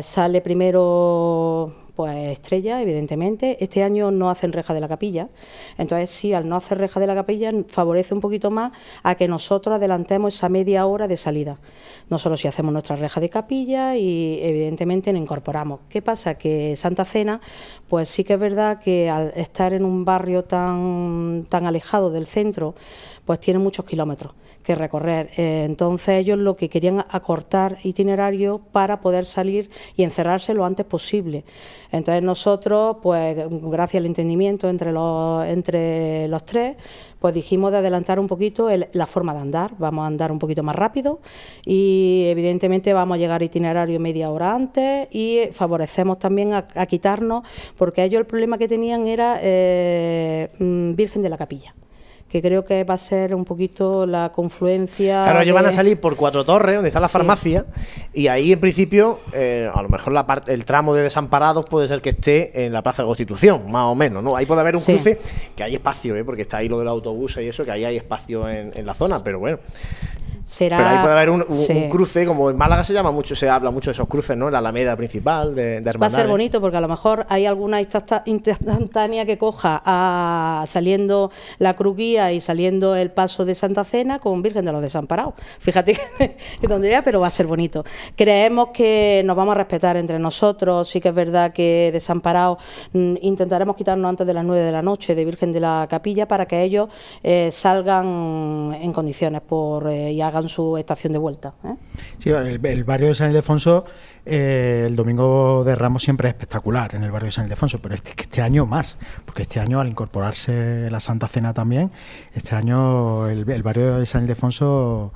sale 0.00 0.40
primero 0.40 1.83
pues 1.94 2.28
estrella, 2.28 2.82
evidentemente. 2.82 3.56
Este 3.60 3.82
año 3.82 4.10
no 4.10 4.30
hacen 4.30 4.52
reja 4.52 4.74
de 4.74 4.80
la 4.80 4.88
capilla, 4.88 5.28
entonces 5.78 6.10
sí, 6.10 6.32
al 6.32 6.48
no 6.48 6.56
hacer 6.56 6.78
reja 6.78 7.00
de 7.00 7.06
la 7.06 7.14
capilla 7.14 7.52
favorece 7.68 8.14
un 8.14 8.20
poquito 8.20 8.50
más 8.50 8.72
a 9.02 9.14
que 9.14 9.28
nosotros 9.28 9.76
adelantemos 9.76 10.34
esa 10.34 10.48
media 10.48 10.86
hora 10.86 11.08
de 11.08 11.16
salida. 11.16 11.58
Nosotros 12.10 12.40
sí 12.40 12.48
hacemos 12.48 12.72
nuestra 12.72 12.96
reja 12.96 13.20
de 13.20 13.28
capilla 13.28 13.96
y 13.96 14.38
evidentemente 14.42 15.12
nos 15.12 15.22
incorporamos. 15.22 15.80
¿Qué 15.88 16.02
pasa? 16.02 16.34
Que 16.34 16.76
Santa 16.76 17.04
Cena, 17.04 17.40
pues 17.88 18.08
sí 18.08 18.24
que 18.24 18.34
es 18.34 18.40
verdad 18.40 18.80
que 18.80 19.08
al 19.08 19.32
estar 19.36 19.72
en 19.72 19.84
un 19.84 20.04
barrio 20.04 20.44
tan, 20.44 21.46
tan 21.48 21.66
alejado 21.66 22.10
del 22.10 22.26
centro, 22.26 22.74
pues 23.24 23.40
tiene 23.40 23.58
muchos 23.58 23.84
kilómetros 23.84 24.34
que 24.64 24.74
recorrer. 24.74 25.30
Eh, 25.36 25.62
entonces 25.64 26.20
ellos 26.20 26.38
lo 26.38 26.56
que 26.56 26.68
querían 26.68 27.04
acortar 27.10 27.78
itinerario 27.84 28.58
para 28.72 29.00
poder 29.00 29.26
salir 29.26 29.70
y 29.94 30.02
encerrarse 30.02 30.54
lo 30.54 30.64
antes 30.64 30.86
posible. 30.86 31.44
Entonces 31.92 32.22
nosotros, 32.24 32.96
pues 33.02 33.36
gracias 33.48 34.00
al 34.00 34.06
entendimiento 34.06 34.68
entre 34.68 34.90
los, 34.90 35.44
entre 35.44 36.26
los 36.26 36.44
tres, 36.44 36.76
pues 37.20 37.32
dijimos 37.32 37.70
de 37.70 37.78
adelantar 37.78 38.18
un 38.18 38.26
poquito 38.26 38.68
la 38.92 39.06
forma 39.06 39.32
de 39.32 39.40
andar. 39.40 39.74
Vamos 39.78 40.02
a 40.02 40.06
andar 40.06 40.32
un 40.32 40.38
poquito 40.38 40.62
más 40.62 40.74
rápido 40.74 41.20
y 41.64 42.24
evidentemente 42.26 42.92
vamos 42.92 43.14
a 43.14 43.18
llegar 43.18 43.42
a 43.42 43.44
itinerario 43.44 44.00
media 44.00 44.30
hora 44.30 44.54
antes 44.54 45.06
y 45.14 45.40
favorecemos 45.52 46.18
también 46.18 46.52
a, 46.52 46.86
quitarnos, 46.86 47.44
porque 47.76 48.02
ellos 48.02 48.20
el 48.20 48.26
problema 48.26 48.58
que 48.58 48.66
tenían 48.66 49.06
era 49.06 49.38
eh, 49.40 50.50
mm, 50.58 50.94
Virgen 50.94 51.22
de 51.22 51.28
la 51.28 51.38
Capilla 51.38 51.74
que 52.34 52.42
creo 52.42 52.64
que 52.64 52.82
va 52.82 52.94
a 52.94 52.98
ser 52.98 53.32
un 53.32 53.44
poquito 53.44 54.06
la 54.06 54.32
confluencia. 54.32 55.22
Claro, 55.22 55.42
ellos 55.42 55.54
van 55.54 55.66
a 55.66 55.70
salir 55.72 56.00
por 56.00 56.16
Cuatro 56.16 56.44
Torres, 56.44 56.74
donde 56.74 56.88
está 56.88 56.98
la 56.98 57.06
farmacia, 57.06 57.64
y 58.12 58.26
ahí 58.26 58.50
en 58.50 58.58
principio, 58.58 59.20
eh, 59.32 59.70
a 59.72 59.80
lo 59.80 59.88
mejor 59.88 60.12
la 60.12 60.26
parte, 60.26 60.52
el 60.52 60.64
tramo 60.64 60.94
de 60.94 61.04
desamparados 61.04 61.64
puede 61.66 61.86
ser 61.86 62.02
que 62.02 62.10
esté 62.10 62.66
en 62.66 62.72
la 62.72 62.82
Plaza 62.82 63.02
de 63.02 63.06
Constitución, 63.06 63.70
más 63.70 63.84
o 63.84 63.94
menos, 63.94 64.20
¿no? 64.24 64.34
Ahí 64.34 64.46
puede 64.46 64.62
haber 64.62 64.74
un 64.74 64.82
cruce, 64.82 65.20
que 65.54 65.62
hay 65.62 65.76
espacio, 65.76 66.16
¿eh? 66.16 66.24
porque 66.24 66.42
está 66.42 66.56
ahí 66.56 66.66
lo 66.66 66.76
del 66.80 66.88
autobús 66.88 67.36
y 67.36 67.46
eso, 67.46 67.64
que 67.64 67.70
ahí 67.70 67.84
hay 67.84 67.98
espacio 67.98 68.48
en, 68.48 68.72
en 68.74 68.84
la 68.84 68.94
zona, 68.94 69.22
pero 69.22 69.38
bueno. 69.38 69.60
Pero 70.58 70.76
ahí 70.76 70.98
puede 70.98 71.14
haber 71.14 71.30
un, 71.30 71.42
cruce, 71.88 72.26
como 72.26 72.50
en 72.50 72.56
Málaga 72.56 72.84
se 72.84 72.92
llama 72.92 73.10
mucho, 73.10 73.34
se 73.34 73.48
habla 73.48 73.70
mucho 73.70 73.90
de 73.90 73.92
esos 73.92 74.08
cruces, 74.08 74.36
¿no? 74.36 74.46
En 74.46 74.52
la 74.52 74.58
Alameda 74.58 74.94
principal 74.96 75.54
de, 75.54 75.80
de 75.80 75.92
Va 75.92 76.06
a 76.06 76.10
ser 76.10 76.28
bonito 76.28 76.60
porque 76.60 76.76
a 76.76 76.80
lo 76.80 76.88
mejor 76.88 77.26
hay 77.28 77.46
alguna 77.46 77.80
instantánea 78.26 79.24
que 79.24 79.38
coja 79.38 79.82
a, 79.84 80.64
saliendo 80.66 81.30
la 81.58 81.74
cruguía 81.74 82.32
y 82.32 82.40
saliendo 82.40 82.94
el 82.94 83.10
paso 83.10 83.44
de 83.44 83.54
Santa 83.54 83.84
Cena 83.84 84.18
con 84.18 84.42
Virgen 84.42 84.64
de 84.64 84.72
los 84.72 84.82
Desamparados. 84.82 85.34
Fíjate 85.60 85.98
que 86.60 86.68
tontería, 86.68 87.02
pero 87.02 87.20
va 87.20 87.28
a 87.28 87.30
ser 87.30 87.46
bonito. 87.46 87.84
Creemos 88.14 88.68
que 88.68 89.22
nos 89.24 89.36
vamos 89.36 89.52
a 89.52 89.58
respetar 89.58 89.96
entre 89.96 90.18
nosotros, 90.18 90.88
sí 90.88 91.00
que 91.00 91.08
es 91.08 91.14
verdad 91.14 91.52
que 91.52 91.90
Desamparados 91.92 92.58
mm, 92.92 93.14
intentaremos 93.22 93.76
quitarnos 93.76 94.08
antes 94.08 94.26
de 94.26 94.34
las 94.34 94.44
9 94.44 94.62
de 94.62 94.72
la 94.72 94.82
noche 94.82 95.14
de 95.14 95.24
Virgen 95.24 95.52
de 95.52 95.60
la 95.60 95.86
Capilla 95.88 96.28
para 96.28 96.46
que 96.46 96.62
ellos 96.62 96.88
eh, 97.22 97.48
salgan 97.50 98.76
en 98.80 98.92
condiciones 98.92 99.40
por 99.40 99.88
eh, 99.88 100.12
y 100.12 100.20
hagan 100.20 100.33
su 100.42 100.76
estación 100.76 101.12
de 101.12 101.18
vuelta. 101.18 101.54
¿eh? 101.64 101.74
Sí, 102.18 102.30
el, 102.30 102.84
barrio 102.84 103.08
de 103.08 103.14
San 103.14 103.30
Ildefonso, 103.30 103.84
eh, 104.26 104.84
el 104.86 104.96
domingo 104.96 105.64
de 105.64 105.74
Ramos 105.74 106.02
siempre 106.02 106.28
es 106.28 106.34
espectacular 106.34 106.94
en 106.94 107.04
el 107.04 107.10
barrio 107.10 107.26
de 107.26 107.32
San 107.32 107.44
Ildefonso, 107.44 107.78
pero 107.78 107.94
este, 107.94 108.12
este 108.16 108.42
año 108.42 108.66
más, 108.66 108.96
porque 109.24 109.42
este 109.42 109.60
año 109.60 109.80
al 109.80 109.88
incorporarse 109.88 110.90
la 110.90 111.00
Santa 111.00 111.28
Cena 111.28 111.54
también, 111.54 111.90
este 112.34 112.54
año 112.54 113.28
el, 113.28 113.44
barrio 113.62 113.98
de 113.98 114.06
San 114.06 114.22
Ildefonso... 114.22 115.12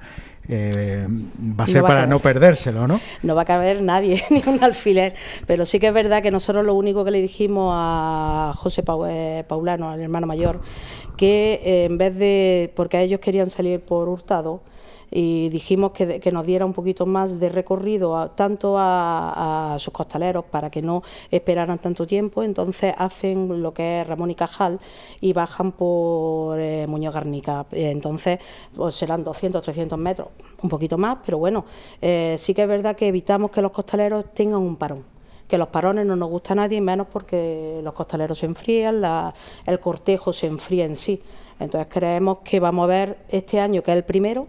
Eh, 0.50 1.06
va 1.06 1.64
a 1.64 1.68
ser 1.68 1.82
para 1.82 2.06
no 2.06 2.20
perdérselo, 2.20 2.86
¿no? 2.86 3.02
No 3.22 3.34
va 3.34 3.42
a 3.42 3.44
caber 3.44 3.82
nadie, 3.82 4.24
ni 4.30 4.42
un 4.46 4.64
alfiler. 4.64 5.12
Pero 5.46 5.66
sí 5.66 5.78
que 5.78 5.88
es 5.88 5.92
verdad 5.92 6.22
que 6.22 6.30
nosotros 6.30 6.64
lo 6.64 6.72
único 6.72 7.04
que 7.04 7.10
le 7.10 7.20
dijimos 7.20 7.74
a 7.76 8.54
José 8.56 8.82
Paulano, 8.82 9.90
al 9.90 10.00
hermano 10.00 10.26
mayor, 10.26 10.62
que 11.18 11.84
en 11.84 11.98
vez 11.98 12.16
de, 12.16 12.72
porque 12.74 12.98
ellos 13.02 13.20
querían 13.20 13.50
salir 13.50 13.80
por 13.80 14.08
Hurtado, 14.08 14.62
y 15.10 15.48
dijimos 15.48 15.92
que, 15.92 16.30
nos 16.32 16.46
diera 16.46 16.66
un 16.66 16.72
poquito 16.72 17.06
más 17.06 17.38
de 17.40 17.48
recorrido 17.48 18.30
tanto 18.34 18.76
a, 18.78 19.76
sus 19.78 19.92
costaleros 19.92 20.44
para 20.44 20.70
que 20.70 20.82
no 20.82 21.02
esperaran 21.30 21.78
tanto 21.78 22.06
tiempo, 22.06 22.42
entonces 22.42 22.94
hacen 22.96 23.62
lo 23.62 23.72
que 23.72 24.00
es 24.00 24.06
Ramón 24.06 24.30
y 24.30 24.34
Cajal 24.34 24.80
y 25.20 25.32
bajan 25.32 25.72
por 25.72 26.58
eh, 26.60 26.86
Muñoz 26.86 27.14
Garnica, 27.14 27.66
entonces 27.72 28.38
pues 28.74 28.94
serán 28.94 29.24
200, 29.24 29.62
300 29.62 29.98
metros, 29.98 30.28
un 30.62 30.68
poquito 30.68 30.98
más, 30.98 31.18
pero 31.24 31.38
bueno, 31.38 31.64
eh, 32.02 32.36
sí 32.38 32.54
que 32.54 32.62
es 32.62 32.68
verdad 32.68 32.96
que 32.96 33.08
evitamos 33.08 33.50
que 33.50 33.62
los 33.62 33.72
costaleros 33.72 34.32
tengan 34.34 34.60
un 34.60 34.76
parón 34.76 35.18
que 35.48 35.56
los 35.56 35.68
parones 35.68 36.04
no 36.04 36.14
nos 36.14 36.28
gusta 36.28 36.52
a 36.52 36.56
nadie, 36.56 36.78
menos 36.80 37.06
porque 37.10 37.80
los 37.82 37.94
costaleros 37.94 38.38
se 38.38 38.44
enfrían, 38.46 39.02
el 39.66 39.80
cortejo 39.80 40.32
se 40.32 40.46
enfría 40.46 40.84
en 40.84 40.94
sí. 40.94 41.22
Entonces 41.58 41.88
creemos 41.90 42.40
que 42.40 42.60
vamos 42.60 42.84
a 42.84 42.86
ver 42.86 43.18
este 43.30 43.58
año, 43.58 43.82
que 43.82 43.90
es 43.90 43.96
el 43.96 44.04
primero, 44.04 44.46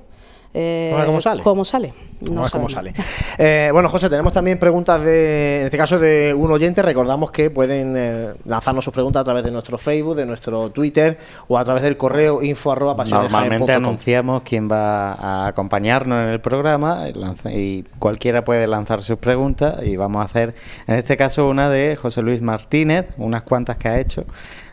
eh, 0.53 1.03
cómo 1.05 1.21
sale. 1.21 1.43
¿Cómo 1.43 1.65
sale? 1.65 1.93
No 2.31 2.43
cómo 2.51 2.67
sale. 2.67 2.93
Eh, 3.37 3.69
bueno, 3.71 3.87
José, 3.87 4.09
tenemos 4.09 4.33
también 4.33 4.59
preguntas 4.59 5.01
de, 5.01 5.61
en 5.61 5.65
este 5.67 5.77
caso, 5.77 5.97
de 5.97 6.33
un 6.37 6.51
oyente. 6.51 6.81
Recordamos 6.81 7.31
que 7.31 7.49
pueden 7.49 7.95
eh, 7.95 8.33
lanzarnos 8.43 8.83
sus 8.83 8.93
preguntas 8.93 9.21
a 9.21 9.23
través 9.23 9.45
de 9.45 9.51
nuestro 9.51 9.77
Facebook, 9.77 10.15
de 10.15 10.25
nuestro 10.25 10.71
Twitter 10.71 11.17
o 11.47 11.57
a 11.57 11.63
través 11.63 11.83
del 11.83 11.95
correo 11.95 12.41
info 12.41 12.75
Normalmente 12.75 13.71
anunciamos 13.71 14.41
quién 14.43 14.69
va 14.69 15.13
a 15.13 15.47
acompañarnos 15.47 16.23
en 16.23 16.29
el 16.29 16.41
programa 16.41 17.05
y 17.45 17.83
cualquiera 17.99 18.43
puede 18.43 18.67
lanzar 18.67 19.03
sus 19.03 19.17
preguntas 19.17 19.81
y 19.83 19.95
vamos 19.95 20.21
a 20.21 20.25
hacer, 20.25 20.55
en 20.87 20.95
este 20.95 21.15
caso, 21.15 21.47
una 21.47 21.69
de 21.69 21.95
José 21.95 22.21
Luis 22.21 22.41
Martínez, 22.41 23.07
unas 23.17 23.43
cuantas 23.43 23.77
que 23.77 23.87
ha 23.87 23.99
hecho. 23.99 24.25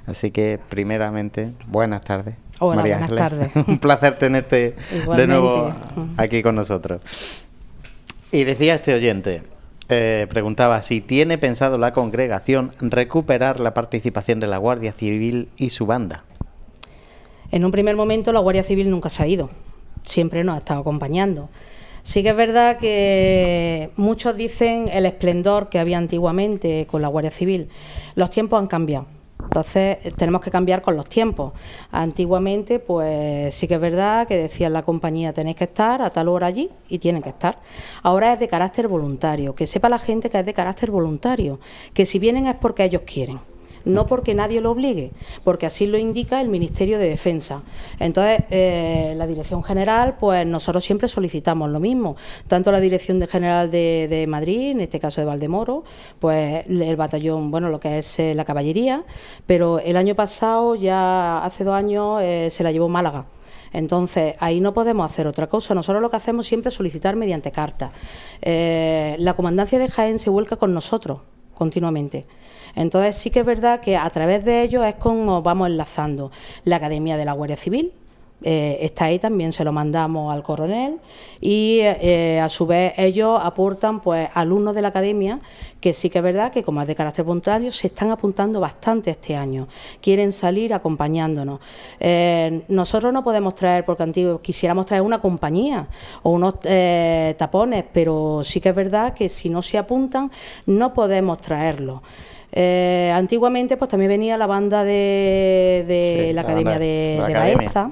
Así 0.06 0.30
que, 0.30 0.58
primeramente, 0.68 1.52
buenas 1.66 2.00
tardes. 2.00 2.34
Hola, 2.58 2.82
buenas 2.82 3.14
tardes. 3.14 3.50
Un 3.66 3.78
placer 3.78 4.18
tenerte 4.18 4.76
de 5.16 5.26
nuevo 5.26 5.72
aquí 6.16 6.42
con 6.42 6.54
nosotros. 6.54 7.02
Y 8.32 8.44
decía 8.44 8.76
este 8.76 8.94
oyente, 8.94 9.42
eh, 9.88 10.26
preguntaba 10.30 10.80
si 10.82 11.00
tiene 11.00 11.38
pensado 11.38 11.78
la 11.78 11.92
congregación 11.92 12.72
recuperar 12.80 13.60
la 13.60 13.74
participación 13.74 14.40
de 14.40 14.46
la 14.46 14.58
Guardia 14.58 14.92
Civil 14.92 15.50
y 15.56 15.70
su 15.70 15.86
banda. 15.86 16.24
En 17.50 17.64
un 17.64 17.70
primer 17.70 17.94
momento 17.94 18.32
la 18.32 18.40
Guardia 18.40 18.64
Civil 18.64 18.90
nunca 18.90 19.10
se 19.10 19.22
ha 19.22 19.26
ido, 19.26 19.50
siempre 20.02 20.42
nos 20.42 20.56
ha 20.56 20.58
estado 20.58 20.80
acompañando. 20.80 21.48
Sí 22.02 22.22
que 22.22 22.30
es 22.30 22.36
verdad 22.36 22.78
que 22.78 23.90
muchos 23.96 24.36
dicen 24.36 24.88
el 24.92 25.06
esplendor 25.06 25.68
que 25.68 25.78
había 25.78 25.98
antiguamente 25.98 26.86
con 26.88 27.02
la 27.02 27.08
Guardia 27.08 27.32
Civil. 27.32 27.68
Los 28.14 28.30
tiempos 28.30 28.60
han 28.60 28.68
cambiado 28.68 29.06
entonces 29.46 29.98
tenemos 30.16 30.40
que 30.40 30.50
cambiar 30.50 30.82
con 30.82 30.96
los 30.96 31.08
tiempos. 31.08 31.52
Antiguamente, 31.90 32.78
pues 32.78 33.54
sí 33.54 33.66
que 33.66 33.74
es 33.74 33.80
verdad 33.80 34.26
que 34.26 34.36
decían 34.36 34.72
la 34.72 34.82
compañía 34.82 35.32
tenéis 35.32 35.56
que 35.56 35.64
estar 35.64 36.02
a 36.02 36.10
tal 36.10 36.28
hora 36.28 36.46
allí 36.46 36.70
y 36.88 36.98
tienen 36.98 37.22
que 37.22 37.30
estar. 37.30 37.58
Ahora 38.02 38.32
es 38.32 38.40
de 38.40 38.48
carácter 38.48 38.88
voluntario, 38.88 39.54
que 39.54 39.66
sepa 39.66 39.88
la 39.88 39.98
gente 39.98 40.30
que 40.30 40.38
es 40.38 40.46
de 40.46 40.54
carácter 40.54 40.90
voluntario, 40.90 41.60
que 41.94 42.06
si 42.06 42.18
vienen 42.18 42.46
es 42.46 42.56
porque 42.56 42.84
ellos 42.84 43.02
quieren 43.06 43.38
no 43.86 44.06
porque 44.06 44.34
nadie 44.34 44.60
lo 44.60 44.72
obligue, 44.72 45.12
porque 45.44 45.64
así 45.64 45.86
lo 45.86 45.96
indica 45.96 46.40
el 46.40 46.48
Ministerio 46.48 46.98
de 46.98 47.08
Defensa. 47.08 47.62
Entonces, 47.98 48.40
eh, 48.50 49.14
la 49.16 49.26
Dirección 49.26 49.62
General, 49.62 50.16
pues 50.18 50.46
nosotros 50.46 50.84
siempre 50.84 51.08
solicitamos 51.08 51.70
lo 51.70 51.80
mismo, 51.80 52.16
tanto 52.48 52.72
la 52.72 52.80
Dirección 52.80 53.20
General 53.26 53.70
de, 53.70 54.26
Madrid, 54.28 54.72
en 54.72 54.80
este 54.80 54.98
caso 54.98 55.20
de 55.20 55.26
Valdemoro, 55.26 55.84
pues 56.18 56.66
el 56.66 56.96
batallón, 56.96 57.50
bueno, 57.50 57.70
lo 57.70 57.78
que 57.78 57.98
es 57.98 58.18
eh, 58.18 58.34
la 58.34 58.44
caballería, 58.44 59.04
pero 59.46 59.78
el 59.78 59.96
año 59.96 60.16
pasado, 60.16 60.74
ya 60.74 61.44
hace 61.44 61.62
dos 61.62 61.74
años, 61.74 62.20
eh, 62.22 62.48
se 62.50 62.64
la 62.64 62.72
llevó 62.72 62.88
Málaga. 62.88 63.26
Entonces, 63.72 64.34
ahí 64.40 64.60
no 64.60 64.74
podemos 64.74 65.08
hacer 65.10 65.26
otra 65.26 65.48
cosa. 65.48 65.74
Nosotros 65.74 66.02
lo 66.02 66.10
que 66.10 66.16
hacemos 66.16 66.46
siempre 66.46 66.70
es 66.70 66.74
solicitar 66.74 67.14
mediante 67.14 67.52
carta. 67.52 67.92
la 68.42 69.34
comandancia 69.34 69.78
de 69.78 69.88
Jaén 69.88 70.18
se 70.18 70.30
vuelca 70.30 70.56
con 70.56 70.72
nosotros 70.72 71.20
continuamente. 71.56 72.26
Entonces 72.76 73.16
sí 73.16 73.30
que 73.30 73.40
es 73.40 73.46
verdad 73.46 73.80
que 73.80 73.96
a 73.96 74.08
través 74.10 74.44
de 74.44 74.62
ellos 74.62 74.86
es 74.86 74.94
como 74.94 75.42
vamos 75.42 75.68
enlazando. 75.68 76.30
La 76.64 76.76
Academia 76.76 77.16
de 77.16 77.24
la 77.24 77.32
Guardia 77.32 77.56
Civil, 77.56 77.92
eh, 78.42 78.78
está 78.82 79.06
ahí 79.06 79.18
también 79.18 79.50
se 79.50 79.64
lo 79.64 79.72
mandamos 79.72 80.32
al 80.32 80.42
coronel 80.42 81.00
y 81.40 81.78
eh, 81.80 82.38
a 82.38 82.50
su 82.50 82.66
vez 82.66 82.92
ellos 82.98 83.40
aportan 83.42 84.00
pues 84.00 84.28
alumnos 84.34 84.74
de 84.74 84.82
la 84.82 84.88
academia 84.88 85.40
que 85.80 85.94
sí 85.94 86.10
que 86.10 86.18
es 86.18 86.24
verdad 86.24 86.52
que 86.52 86.62
como 86.62 86.82
es 86.82 86.86
de 86.86 86.94
carácter 86.94 87.24
voluntario 87.24 87.72
se 87.72 87.86
están 87.86 88.10
apuntando 88.10 88.60
bastante 88.60 89.10
este 89.10 89.34
año. 89.34 89.68
Quieren 90.02 90.32
salir 90.32 90.74
acompañándonos. 90.74 91.60
Eh, 91.98 92.62
nosotros 92.68 93.10
no 93.10 93.24
podemos 93.24 93.54
traer 93.54 93.86
porque 93.86 94.02
antiguo 94.02 94.42
quisiéramos 94.42 94.84
traer 94.84 95.02
una 95.02 95.18
compañía 95.18 95.88
o 96.22 96.30
unos 96.30 96.56
tapones 97.38 97.84
pero 97.90 98.42
sí 98.44 98.60
que 98.60 98.68
es 98.68 98.74
verdad 98.74 99.14
que 99.14 99.30
si 99.30 99.48
no 99.48 99.62
se 99.62 99.78
apuntan 99.78 100.30
no 100.66 100.92
podemos 100.92 101.38
traerlos 101.38 102.02
eh, 102.52 103.12
antiguamente, 103.14 103.76
pues 103.76 103.90
también 103.90 104.10
venía 104.10 104.36
la 104.36 104.46
banda 104.46 104.84
de, 104.84 106.30
la, 106.34 106.40
Academia 106.42 106.78
de, 106.78 107.22
Baeza. 107.32 107.90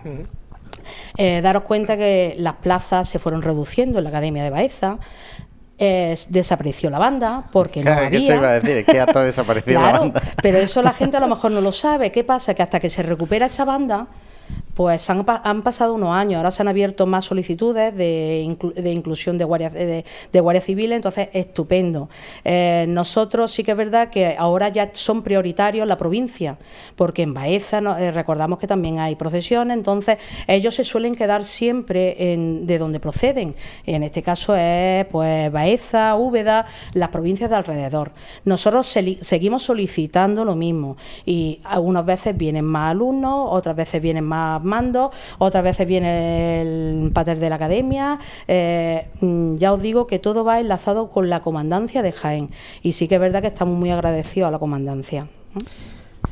Eh, 1.17 1.41
daros 1.43 1.63
cuenta 1.63 1.97
que 1.97 2.35
las 2.39 2.55
plazas 2.55 3.09
se 3.09 3.19
fueron 3.19 3.43
reduciendo 3.43 3.99
en 3.99 4.05
la 4.05 4.11
Academia 4.11 4.43
de 4.45 4.51
Baeza. 4.51 4.99
desapareció 5.79 6.91
la 6.91 6.99
banda 6.99 7.45
porque 7.53 7.83
no 7.83 7.93
había. 7.93 8.21
se 8.21 8.37
iba 8.37 8.49
a 8.49 8.61
decir? 8.61 8.85
que 8.85 9.01
hasta 9.01 9.25
desapareció 9.25 9.81
la 9.81 9.99
banda. 9.99 10.23
Pero 10.43 10.59
eso 10.59 10.83
la 10.83 10.93
gente 10.93 11.17
a 11.17 11.21
lo 11.21 11.29
mejor 11.29 11.51
no 11.51 11.61
lo 11.61 11.73
sabe. 11.73 12.11
¿Qué 12.11 12.25
pasa? 12.25 12.55
Que 12.55 12.63
hasta 12.63 12.81
que 12.81 12.91
se 12.91 13.03
recupera 13.03 13.47
esa 13.47 13.65
banda, 13.65 14.07
pues 14.75 15.09
han, 15.09 15.25
pasado 15.63 15.95
unos 15.95 16.15
años, 16.15 16.39
ahora 16.39 16.51
se 16.51 16.63
han 16.63 16.69
abierto 16.69 17.07
más 17.07 17.25
solicitudes 17.25 17.95
de, 17.97 18.43
inclusión 18.85 19.39
de 19.39 19.45
guardia, 19.45 19.71
de, 19.71 20.05
de 20.33 20.61
civil, 20.61 20.93
entonces 20.93 21.29
estupendo. 21.33 22.09
Eh, 22.45 22.87
nosotros 22.89 23.53
sí 23.53 23.63
que 23.63 23.71
es 23.71 23.77
verdad 23.77 24.11
que 24.11 24.35
ahora 24.37 24.69
ya 24.69 24.91
son 24.93 25.23
prioritarios 25.23 25.87
la 25.87 25.97
provincia, 25.97 26.59
porque 26.97 27.23
en 27.23 27.35
Baeza 27.35 27.79
eh, 28.01 28.11
recordamos 28.11 28.59
que 28.59 28.67
también 28.67 28.99
hay 28.99 29.15
procesiones, 29.15 29.77
entonces 29.77 30.19
ellos 30.49 30.75
se 30.75 30.85
suelen 30.85 31.15
quedar 31.15 31.45
siempre 31.45 32.33
en, 32.33 32.67
de 32.67 32.79
donde 32.79 32.99
proceden. 32.99 33.55
En 33.87 34.03
este 34.03 34.23
caso 34.23 34.57
es 34.57 35.07
pues 35.07 35.53
Baeza, 35.53 36.17
Úbeda, 36.17 36.67
las 36.95 37.11
provincias 37.11 37.49
de 37.49 37.57
alrededor. 37.57 38.13
Nosotros 38.45 38.93
seguimos 39.21 39.63
solicitando 39.63 40.45
lo 40.45 40.57
mismo 40.57 40.97
y 41.25 41.61
algunas 41.63 42.05
veces 42.05 42.37
vienen 42.37 42.65
más 42.65 42.91
alumnos, 42.91 43.49
otras 43.51 43.77
veces 43.77 44.03
vienen 44.03 44.25
más 44.25 44.64
mando, 44.65 45.11
otras 45.39 45.63
veces 45.63 45.87
viene 45.87 46.63
el 46.63 47.11
pater 47.13 47.39
de 47.39 47.49
la 47.49 47.57
academia. 47.57 48.19
Eh, 48.49 49.09
mm, 49.21 49.57
ya 49.57 49.73
os 49.73 49.81
digo 49.81 50.07
que 50.07 50.19
todo 50.19 50.45
va 50.45 50.61
enlazado 50.61 51.11
con 51.11 51.31
la 51.31 51.41
comandancia 51.41 52.03
de 52.03 52.13
Jaén 52.13 52.51
y 52.83 52.93
sí 52.93 53.09
que 53.09 53.17
es 53.17 53.21
verdad 53.21 53.41
que 53.41 53.49
estamos 53.49 53.79
muy 53.79 53.91
agradecidos 53.91 54.49
a 54.49 54.51
la 54.51 54.59
comandancia. 54.59 55.29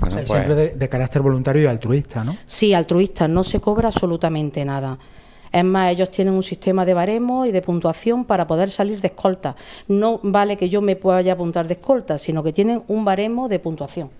Pues 0.00 0.14
siempre 0.28 0.54
de, 0.74 0.88
carácter 0.88 1.22
voluntario 1.22 1.62
y 1.62 1.66
altruista, 1.66 2.24
¿no? 2.24 2.36
Sí, 2.46 2.74
altruista, 2.74 3.28
no 3.28 3.44
se 3.44 3.60
cobra 3.60 3.88
absolutamente 3.88 4.64
nada. 4.64 4.98
Es 5.52 5.64
más, 5.64 5.92
ellos 5.92 6.10
tienen 6.10 6.32
un 6.32 6.42
sistema 6.42 6.86
de 6.86 6.94
baremo 6.94 7.44
y 7.44 7.52
de 7.52 7.60
puntuación 7.60 8.24
para 8.24 8.46
poder 8.46 8.70
salir 8.70 9.02
de 9.02 9.08
escolta. 9.08 9.54
No 9.86 10.18
vale 10.22 10.56
que 10.56 10.70
yo 10.70 10.80
me 10.80 10.96
pueda 10.96 11.30
apuntar 11.30 11.68
de 11.68 11.74
escolta, 11.74 12.16
sino 12.16 12.42
que 12.42 12.54
tienen 12.54 12.82
un 12.88 13.04
baremo 13.04 13.48
de 13.48 13.58
puntuación. 13.58 14.10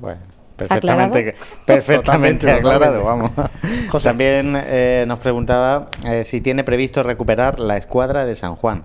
Pues, 0.00 0.16
Perfectamente, 0.56 1.34
perfectamente 1.66 2.50
aclarado, 2.50 3.04
vamos. 3.04 3.30
También 4.02 4.54
eh, 4.56 5.04
nos 5.06 5.18
preguntaba 5.18 5.88
eh, 6.04 6.24
si 6.24 6.40
tiene 6.40 6.64
previsto 6.64 7.02
recuperar 7.02 7.60
la 7.60 7.76
escuadra 7.76 8.26
de 8.26 8.34
San 8.34 8.56
Juan. 8.56 8.84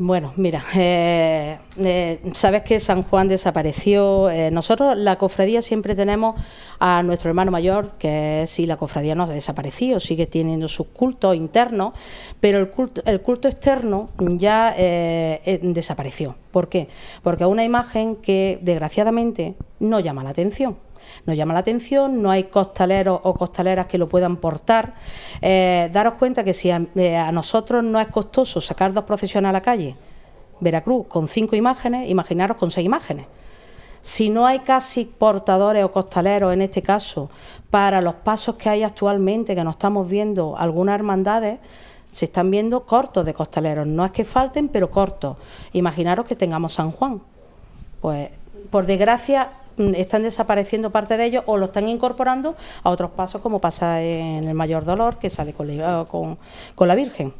Bueno, 0.00 0.32
mira, 0.36 0.64
eh, 0.76 1.58
eh, 1.76 2.20
sabes 2.32 2.62
que 2.62 2.78
San 2.78 3.02
Juan 3.02 3.26
desapareció. 3.26 4.30
Eh, 4.30 4.48
nosotros, 4.52 4.96
la 4.96 5.18
cofradía, 5.18 5.60
siempre 5.60 5.96
tenemos 5.96 6.40
a 6.78 7.02
nuestro 7.02 7.30
hermano 7.30 7.50
mayor, 7.50 7.94
que 7.98 8.44
si 8.46 8.64
la 8.64 8.76
cofradía 8.76 9.16
no 9.16 9.24
ha 9.24 9.28
desaparecido, 9.28 9.98
sigue 9.98 10.28
teniendo 10.28 10.68
sus 10.68 10.86
cultos 10.86 11.34
internos, 11.34 11.94
pero 12.38 12.60
el 12.60 12.70
culto, 12.70 13.02
el 13.06 13.20
culto 13.22 13.48
externo 13.48 14.10
ya 14.18 14.72
desapareció. 15.62 16.36
¿Por 16.52 16.68
qué? 16.68 16.86
Porque 17.24 17.42
es 17.42 17.50
una 17.50 17.64
imagen 17.64 18.14
que, 18.14 18.60
desgraciadamente, 18.62 19.56
no 19.80 19.98
llama 19.98 20.22
la 20.22 20.30
atención 20.30 20.76
nos 21.26 21.36
llama 21.36 21.54
la 21.54 21.60
atención, 21.60 22.22
no 22.22 22.30
hay 22.30 22.44
costaleros 22.44 23.20
o 23.22 23.34
costaleras 23.34 23.86
que 23.86 23.98
lo 23.98 24.08
puedan 24.08 24.36
portar. 24.36 24.94
Eh, 25.40 25.90
daros 25.92 26.14
cuenta 26.14 26.44
que 26.44 26.54
si 26.54 26.70
eh, 26.70 27.16
a, 27.16 27.32
nosotros 27.32 27.84
no 27.84 28.00
es 28.00 28.08
costoso 28.08 28.60
sacar 28.60 28.92
dos 28.92 29.04
procesiones 29.04 29.48
a 29.48 29.52
la 29.52 29.62
calle, 29.62 29.96
Veracruz 30.60 31.06
con 31.06 31.28
cinco 31.28 31.54
imágenes, 31.56 32.08
imaginaros 32.08 32.56
con 32.56 32.70
seis 32.70 32.84
imágenes. 32.84 33.26
Si 34.00 34.30
no 34.30 34.46
hay 34.46 34.60
casi 34.60 35.04
portadores 35.04 35.84
o 35.84 35.90
costaleros, 35.90 36.52
en 36.52 36.62
este 36.62 36.82
caso, 36.82 37.30
para 37.70 38.00
los 38.00 38.14
pasos 38.14 38.54
que 38.54 38.68
hay 38.68 38.82
actualmente, 38.82 39.54
que 39.54 39.64
no 39.64 39.70
estamos 39.70 40.08
viendo 40.08 40.56
algunas 40.56 40.94
hermandades, 40.94 41.58
se 42.12 42.24
están 42.24 42.50
viendo 42.50 42.84
cortos 42.86 43.24
de 43.24 43.34
costaleros. 43.34 43.86
No 43.86 44.04
es 44.04 44.12
que 44.12 44.24
falten, 44.24 44.68
pero 44.68 44.90
cortos. 44.90 45.36
Imaginaros 45.72 46.26
que 46.26 46.36
tengamos 46.36 46.74
San 46.74 46.90
Juan. 46.90 47.20
Pues, 48.00 48.30
por 48.70 48.86
desgracia, 48.86 49.50
están 49.94 50.22
desapareciendo 50.22 50.90
parte 50.90 51.16
de 51.16 51.24
ellos 51.24 51.44
o 51.46 51.56
lo 51.56 51.66
están 51.66 51.88
incorporando 51.88 52.56
a 52.82 52.90
otros 52.90 53.10
pasos, 53.12 53.40
como 53.40 53.60
pasa 53.60 54.02
en 54.02 54.48
el 54.48 54.54
mayor 54.54 54.84
dolor, 54.84 55.18
que 55.18 55.30
sale 55.30 55.52
con 55.52 55.76
la, 55.76 56.06
con, 56.08 56.38
la 56.88 56.94
Virgen. 56.94 57.32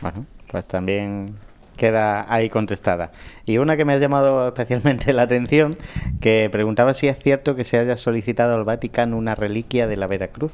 Bueno, 0.00 0.26
pues 0.50 0.64
también 0.66 1.36
queda 1.76 2.32
ahí 2.32 2.48
contestada. 2.48 3.10
Y 3.44 3.58
una 3.58 3.76
que 3.76 3.84
me 3.84 3.94
ha 3.94 3.98
llamado 3.98 4.48
especialmente 4.48 5.12
la 5.12 5.22
atención, 5.22 5.76
que 6.20 6.48
preguntaba 6.50 6.94
si 6.94 7.08
es 7.08 7.18
cierto 7.18 7.54
que 7.54 7.64
se 7.64 7.78
haya 7.78 7.96
solicitado 7.96 8.54
al 8.54 8.64
Vaticano 8.64 9.16
una 9.16 9.34
reliquia 9.34 9.86
de 9.86 9.96
la 9.96 10.06
Veracruz. 10.06 10.52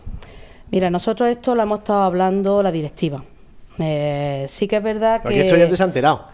Mira, 0.70 0.88
nosotros 0.90 1.28
esto 1.28 1.54
lo 1.54 1.62
hemos 1.62 1.80
estado 1.80 2.02
hablando 2.02 2.62
la 2.62 2.70
directiva. 2.70 3.22
Eh, 3.82 4.44
sí 4.48 4.68
que 4.68 4.76
es 4.76 4.82
verdad 4.82 5.20
Porque 5.22 5.36
que. 5.36 5.44
Porque 5.44 5.64
esto 5.64 5.70
ya 5.70 5.76
se 5.76 5.82
ha 5.82 5.86
enterado. 5.86 6.26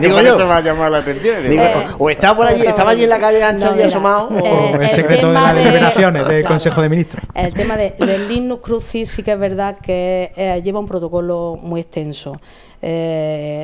Digo 0.00 0.20
yo. 0.20 0.34
Eso 0.34 0.46
me 0.46 0.52
ha 0.52 0.60
llamado 0.60 0.90
la 0.90 0.98
atención. 0.98 1.44
Eh, 1.46 1.84
o 1.98 2.10
estaba 2.10 2.36
por 2.36 2.46
allí, 2.46 2.64
estaba 2.64 2.92
allí 2.92 3.04
en 3.04 3.10
la 3.10 3.18
calle 3.18 3.42
ancha 3.42 3.74
y 3.76 3.82
asomado. 3.82 4.28
o 4.28 4.38
eh, 4.38 4.78
el, 4.80 4.88
secreto 4.90 5.28
de 5.28 5.34
las 5.34 5.56
deliberaciones 5.56 6.28
del 6.28 6.44
Consejo 6.44 6.82
de 6.82 6.88
Ministros. 6.88 7.22
El 7.34 7.52
tema 7.52 7.76
del 7.76 8.28
Linux 8.28 8.62
Crucis 8.62 9.10
sí 9.10 9.22
que 9.22 9.32
es 9.32 9.38
verdad 9.38 9.78
que 9.78 10.60
lleva 10.62 10.78
un 10.78 10.86
protocolo 10.86 11.58
muy 11.60 11.80
extenso. 11.80 12.40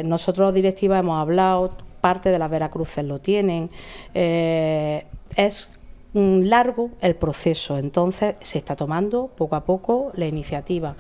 nosotros, 0.04 0.52
directiva, 0.54 0.98
hemos 0.98 1.20
hablado, 1.20 1.72
parte 2.00 2.30
de 2.30 2.38
las 2.38 2.50
Veracruces 2.50 3.04
lo 3.04 3.20
tienen. 3.20 3.70
es 4.14 5.68
largo 6.14 6.90
el 7.00 7.14
proceso, 7.14 7.78
entonces 7.78 8.34
se 8.40 8.58
está 8.58 8.76
tomando 8.76 9.30
poco 9.34 9.56
a 9.56 9.64
poco 9.64 10.12
la 10.14 10.26
iniciativa. 10.26 10.94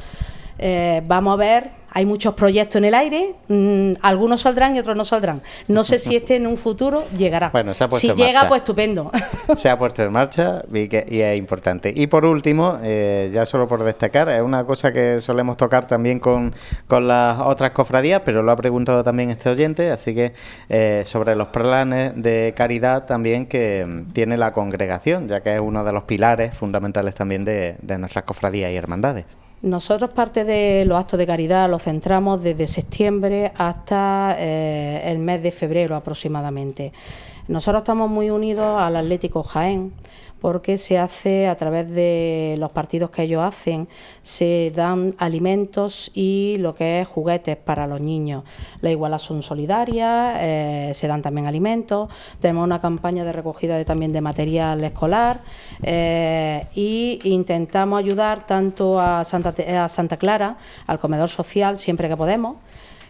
Eh, 0.64 1.02
vamos 1.08 1.34
a 1.34 1.36
ver, 1.36 1.70
hay 1.90 2.06
muchos 2.06 2.34
proyectos 2.34 2.76
en 2.76 2.84
el 2.84 2.94
aire, 2.94 3.34
mm, 3.48 3.94
algunos 4.00 4.42
saldrán 4.42 4.76
y 4.76 4.78
otros 4.78 4.96
no 4.96 5.04
saldrán. 5.04 5.42
No 5.66 5.82
sé 5.82 5.98
si 5.98 6.14
este 6.14 6.36
en 6.36 6.46
un 6.46 6.56
futuro 6.56 7.02
llegará. 7.18 7.50
Bueno, 7.50 7.74
se 7.74 7.82
ha 7.82 7.88
puesto 7.88 8.14
si 8.14 8.14
llega, 8.14 8.46
pues 8.46 8.60
estupendo. 8.60 9.10
Se 9.56 9.68
ha 9.68 9.76
puesto 9.76 10.04
en 10.04 10.12
marcha 10.12 10.62
y, 10.72 10.88
es 10.94 11.36
importante. 11.36 11.92
Y 11.94 12.06
por 12.06 12.24
último, 12.24 12.78
eh, 12.80 13.30
ya 13.34 13.44
solo 13.44 13.66
por 13.66 13.82
destacar, 13.82 14.28
es 14.28 14.40
una 14.40 14.64
cosa 14.64 14.92
que 14.92 15.20
solemos 15.20 15.56
tocar 15.56 15.88
también 15.88 16.20
con, 16.20 16.54
las 16.88 17.40
otras 17.40 17.72
cofradías, 17.72 18.22
pero 18.24 18.44
lo 18.44 18.52
ha 18.52 18.56
preguntado 18.56 19.02
también 19.02 19.30
este 19.30 19.50
oyente, 19.50 19.90
así 19.90 20.14
que 20.14 20.32
eh, 20.68 21.02
sobre 21.04 21.34
los 21.34 21.48
planes 21.48 22.12
de 22.14 22.54
caridad 22.56 23.04
también 23.04 23.46
que 23.46 23.84
mm, 23.84 24.12
tiene 24.12 24.36
la 24.36 24.52
congregación, 24.52 25.26
ya 25.26 25.40
que 25.40 25.54
es 25.54 25.60
uno 25.60 25.82
de 25.82 25.92
los 25.92 26.04
pilares 26.04 26.54
fundamentales 26.54 27.16
también 27.16 27.44
de 27.44 27.98
nuestras 27.98 28.24
cofradías 28.24 28.70
y 28.70 28.76
hermandades. 28.76 29.26
Nosotros 29.62 30.10
parte 30.10 30.44
de 30.44 30.84
los 30.84 30.98
actos 30.98 31.18
de 31.18 31.26
caridad 31.26 31.70
los 31.70 31.84
centramos 31.84 32.42
desde 32.42 32.66
septiembre 32.66 33.52
hasta 33.56 34.34
eh, 34.36 35.02
el 35.04 35.18
mes 35.18 35.40
de 35.40 35.52
febrero 35.52 35.94
aproximadamente. 35.94 36.92
Nosotros 37.46 37.82
estamos 37.82 38.10
muy 38.10 38.30
unidos 38.30 38.80
al 38.80 38.96
Atlético 38.96 39.44
Jaén 39.44 39.92
porque 40.42 40.76
se 40.76 40.98
hace 40.98 41.46
a 41.46 41.54
través 41.54 41.88
de 41.88 42.56
los 42.58 42.72
partidos 42.72 43.10
que 43.10 43.22
ellos 43.22 43.44
hacen, 43.44 43.88
se 44.24 44.72
dan 44.74 45.14
alimentos 45.18 46.10
y 46.14 46.56
lo 46.58 46.74
que 46.74 47.00
es 47.00 47.06
juguetes 47.06 47.56
para 47.56 47.86
los 47.86 48.02
niños. 48.02 48.42
La 48.80 48.90
igualas 48.90 49.22
son 49.22 49.44
solidarias, 49.44 50.36
eh, 50.40 50.90
se 50.94 51.06
dan 51.06 51.22
también 51.22 51.46
alimentos, 51.46 52.10
tenemos 52.40 52.64
una 52.64 52.80
campaña 52.80 53.24
de 53.24 53.32
recogida 53.32 53.76
de, 53.78 53.84
también 53.84 54.12
de 54.12 54.20
material 54.20 54.82
escolar 54.82 55.40
e 55.80 57.18
intentamos 57.22 58.00
ayudar 58.00 58.44
tanto 58.44 59.00
a 59.00 59.22
Santa, 59.24 59.54
a 59.84 59.88
Santa 59.88 60.16
Clara, 60.16 60.56
al 60.88 60.98
comedor 60.98 61.28
social, 61.28 61.78
siempre 61.78 62.08
que 62.08 62.16
podemos, 62.16 62.56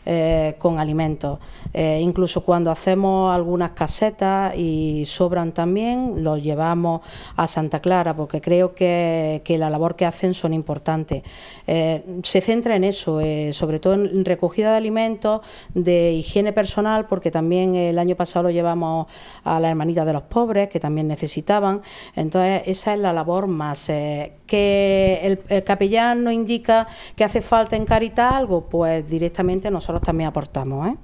eh, 0.05 0.57
con 0.59 0.81
alimentos. 0.81 1.39
Eh, 1.73 2.01
incluso 2.03 2.43
cuando 2.43 2.73
hacemos 2.73 3.33
algunas 3.33 3.71
casetas 3.71 4.57
y 4.57 5.05
sobran 5.07 5.53
también, 5.53 6.25
los 6.25 6.43
llevamos 6.43 7.03
a 7.37 7.47
Santa 7.47 7.81
Clara 7.81 8.17
porque 8.17 8.41
creo 8.41 8.75
que, 8.75 9.43
la 9.53 9.71
labor 9.71 9.95
que 9.95 10.07
hacen 10.07 10.35
son 10.35 10.55
importantes. 10.55 11.23
se 11.67 12.41
centra 12.41 12.75
en 12.75 12.85
eso, 12.85 13.21
sobre 13.53 13.79
todo 13.79 13.95
en 13.95 14.25
recogida 14.25 14.71
de 14.73 14.77
alimentos, 14.79 15.43
de 15.75 16.13
higiene 16.13 16.53
personal, 16.53 17.07
porque 17.07 17.31
también 17.31 17.75
el 17.75 17.99
año 17.99 18.17
pasado 18.17 18.45
lo 18.45 18.51
llevamos 18.51 19.07
a 19.45 19.61
la 19.61 19.69
hermanita 19.69 20.05
de 20.05 20.15
los 20.15 20.23
pobres, 20.23 20.69
que 20.69 20.81
también 20.81 21.07
necesitaban. 21.07 21.83
Entonces, 22.17 22.63
esa 22.67 22.95
es 22.95 22.99
la 22.99 23.13
labor 23.13 23.47
más. 23.47 23.87
que 23.87 25.21
el, 25.23 25.41
el 25.49 25.65
capellán 25.65 26.25
nos 26.25 26.33
indica 26.33 26.89
que 27.15 27.25
hace 27.25 27.41
falta 27.41 27.77
en 27.77 27.85
Caritas 27.85 28.33
algo, 28.33 28.63
pues 28.63 29.09
directamente 29.09 29.71
nosotros 29.71 29.92
también 30.01 30.29
aportamos. 30.29 30.89
¿eh? 30.89 30.97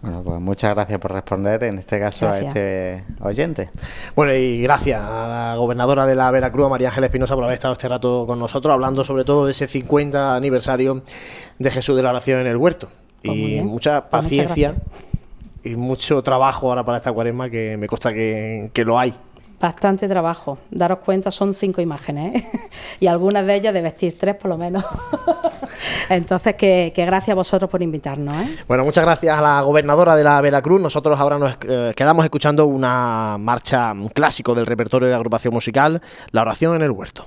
Bueno, 0.00 0.22
pues 0.22 0.40
muchas 0.40 0.70
gracias 0.74 1.00
por 1.00 1.12
responder, 1.12 1.64
en 1.64 1.78
este 1.78 1.98
caso 1.98 2.28
a 2.28 2.38
este 2.38 3.04
oyente. 3.20 3.70
Bueno, 4.14 4.32
y 4.32 4.62
gracias 4.62 5.00
a 5.02 5.26
la 5.26 5.56
gobernadora 5.56 6.06
de 6.06 6.14
la 6.14 6.30
Veracruz, 6.30 6.70
María 6.70 6.88
Ángeles 6.88 7.08
Espinosa, 7.08 7.34
por 7.34 7.44
haber 7.44 7.54
estado 7.54 7.72
este 7.72 7.88
rato 7.88 8.24
con 8.26 8.38
nosotros, 8.38 8.72
hablando 8.72 9.04
sobre 9.04 9.24
todo 9.24 9.46
de 9.46 9.52
ese 9.52 9.66
50 9.66 10.36
aniversario 10.36 11.02
de 11.58 11.70
Jesús 11.70 11.96
de 11.96 12.02
la 12.02 12.10
Oración 12.10 12.40
en 12.40 12.46
el 12.46 12.56
Huerto. 12.56 12.88
Pues 13.22 13.36
y 13.36 13.60
mucha 13.62 14.02
pues 14.08 14.22
paciencia 14.22 14.76
y 15.64 15.70
mucho 15.70 16.22
trabajo 16.22 16.68
ahora 16.68 16.84
para 16.84 16.98
esta 16.98 17.12
cuaresma 17.12 17.50
que 17.50 17.76
me 17.76 17.88
consta 17.88 18.14
que 18.14 18.84
lo 18.86 18.98
hay. 18.98 19.14
Bastante 19.60 20.06
trabajo. 20.06 20.58
Daros 20.70 20.98
cuenta, 20.98 21.30
son 21.32 21.52
cinco 21.52 21.80
imágenes 21.80 22.36
¿eh? 22.36 22.46
y 23.00 23.06
algunas 23.08 23.44
de 23.44 23.56
ellas 23.56 23.74
de 23.74 23.82
vestir 23.82 24.16
tres 24.18 24.36
por 24.36 24.50
lo 24.50 24.56
menos. 24.56 24.84
Entonces, 26.08 26.54
que, 26.54 26.92
gracias 26.94 27.30
a 27.30 27.34
vosotros 27.34 27.68
por 27.68 27.82
invitarnos. 27.82 28.34
¿eh? 28.34 28.56
Bueno, 28.68 28.84
muchas 28.84 29.04
gracias 29.04 29.36
a 29.36 29.42
la 29.42 29.60
gobernadora 29.62 30.14
de 30.14 30.24
la 30.24 30.40
Veracruz. 30.40 30.80
Nosotros 30.80 31.18
ahora 31.18 31.38
nos 31.38 31.58
eh, 31.68 31.92
quedamos 31.96 32.24
escuchando 32.24 32.66
una 32.66 33.36
marcha 33.38 33.92
clásico 34.14 34.54
del 34.54 34.66
repertorio 34.66 35.08
de 35.08 35.14
agrupación 35.14 35.52
musical, 35.52 36.00
La 36.30 36.42
oración 36.42 36.76
en 36.76 36.82
el 36.82 36.92
huerto. 36.92 37.24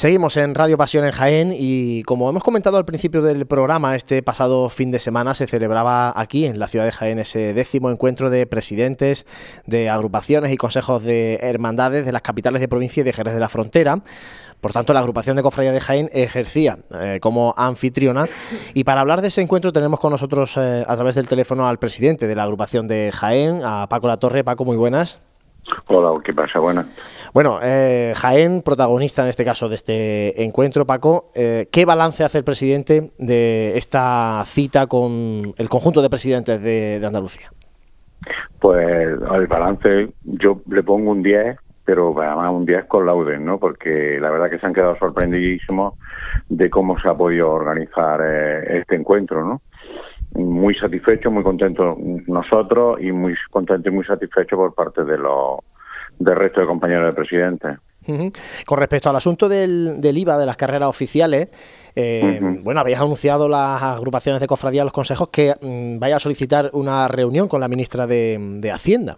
Seguimos 0.00 0.38
en 0.38 0.54
Radio 0.54 0.78
Pasión 0.78 1.04
en 1.04 1.10
Jaén 1.10 1.54
y 1.54 2.04
como 2.04 2.30
hemos 2.30 2.42
comentado 2.42 2.78
al 2.78 2.86
principio 2.86 3.20
del 3.20 3.44
programa, 3.44 3.94
este 3.94 4.22
pasado 4.22 4.70
fin 4.70 4.90
de 4.90 4.98
semana 4.98 5.34
se 5.34 5.46
celebraba 5.46 6.18
aquí 6.18 6.46
en 6.46 6.58
la 6.58 6.68
ciudad 6.68 6.86
de 6.86 6.90
Jaén 6.90 7.18
ese 7.18 7.52
décimo 7.52 7.90
encuentro 7.90 8.30
de 8.30 8.46
presidentes 8.46 9.26
de 9.66 9.90
agrupaciones 9.90 10.52
y 10.52 10.56
consejos 10.56 11.02
de 11.02 11.38
hermandades 11.42 12.06
de 12.06 12.12
las 12.12 12.22
capitales 12.22 12.62
de 12.62 12.68
provincia 12.68 13.02
y 13.02 13.04
de 13.04 13.12
Jerez 13.12 13.34
de 13.34 13.40
la 13.40 13.50
Frontera. 13.50 14.02
Por 14.62 14.72
tanto, 14.72 14.94
la 14.94 15.00
agrupación 15.00 15.36
de 15.36 15.42
Cofradía 15.42 15.72
de 15.72 15.80
Jaén 15.80 16.08
ejercía 16.14 16.78
eh, 16.98 17.18
como 17.20 17.52
anfitriona. 17.58 18.26
Y 18.72 18.84
para 18.84 19.02
hablar 19.02 19.20
de 19.20 19.28
ese 19.28 19.42
encuentro 19.42 19.70
tenemos 19.70 20.00
con 20.00 20.12
nosotros 20.12 20.56
eh, 20.56 20.82
a 20.88 20.96
través 20.96 21.14
del 21.14 21.28
teléfono 21.28 21.68
al 21.68 21.78
presidente 21.78 22.26
de 22.26 22.34
la 22.34 22.44
agrupación 22.44 22.88
de 22.88 23.12
Jaén, 23.12 23.60
a 23.62 23.86
Paco 23.90 24.08
La 24.08 24.16
Torre. 24.16 24.44
Paco, 24.44 24.64
muy 24.64 24.78
buenas. 24.78 25.20
Hola, 25.88 26.20
¿qué 26.24 26.32
pasa? 26.32 26.58
Buenas. 26.58 26.86
Bueno, 27.32 27.58
eh, 27.62 28.12
Jaén, 28.16 28.62
protagonista 28.62 29.22
en 29.22 29.28
este 29.28 29.44
caso 29.44 29.68
de 29.68 29.74
este 29.74 30.42
encuentro, 30.42 30.86
Paco, 30.86 31.30
eh, 31.34 31.68
¿qué 31.70 31.84
balance 31.84 32.24
hace 32.24 32.38
el 32.38 32.44
presidente 32.44 33.12
de 33.18 33.76
esta 33.76 34.42
cita 34.46 34.86
con 34.86 35.54
el 35.56 35.68
conjunto 35.68 36.02
de 36.02 36.10
presidentes 36.10 36.62
de, 36.62 37.00
Andalucía? 37.04 37.50
Pues 38.60 39.16
al 39.28 39.46
balance 39.46 40.12
yo 40.22 40.60
le 40.68 40.82
pongo 40.82 41.10
un 41.10 41.22
10, 41.22 41.56
pero 41.84 42.14
además 42.20 42.52
un 42.52 42.66
10 42.66 42.84
con 42.86 43.06
laudes, 43.06 43.40
¿no? 43.40 43.58
Porque 43.58 44.18
la 44.20 44.30
verdad 44.30 44.50
que 44.50 44.58
se 44.58 44.66
han 44.66 44.74
quedado 44.74 44.96
sorprendidísimos 44.98 45.94
de 46.48 46.68
cómo 46.68 46.98
se 47.00 47.08
ha 47.08 47.14
podido 47.14 47.50
organizar 47.50 48.20
eh, 48.22 48.80
este 48.80 48.96
encuentro, 48.96 49.44
¿no? 49.44 49.62
Muy 50.34 50.74
satisfechos, 50.74 51.32
muy 51.32 51.42
contentos 51.42 51.96
nosotros 52.26 53.00
y 53.00 53.12
muy 53.12 53.34
contentos 53.50 53.92
y 53.92 53.94
muy 53.94 54.04
satisfechos 54.04 54.56
por 54.56 54.74
parte 54.74 55.04
de 55.04 55.18
los 55.18 55.58
del 56.18 56.36
resto 56.36 56.60
de 56.60 56.66
compañeros 56.66 57.06
de 57.06 57.12
presidente. 57.12 57.68
Con 58.66 58.78
respecto 58.78 59.10
al 59.10 59.16
asunto 59.16 59.48
del, 59.48 60.00
del, 60.00 60.18
IVA 60.18 60.38
de 60.38 60.46
las 60.46 60.56
carreras 60.56 60.88
oficiales, 60.88 61.48
eh, 61.94 62.40
bueno, 62.62 62.80
habéis 62.80 62.98
anunciado 62.98 63.48
las 63.48 63.82
agrupaciones 63.82 64.40
de 64.40 64.46
cofradía, 64.46 64.84
los 64.84 64.92
consejos, 64.92 65.28
que 65.28 65.54
mm, 65.60 65.98
vaya 65.98 66.16
a 66.16 66.18
solicitar 66.18 66.70
una 66.72 67.08
reunión 67.08 67.48
con 67.48 67.60
la 67.60 67.68
ministra 67.68 68.06
de, 68.06 68.70
Hacienda. 68.72 69.16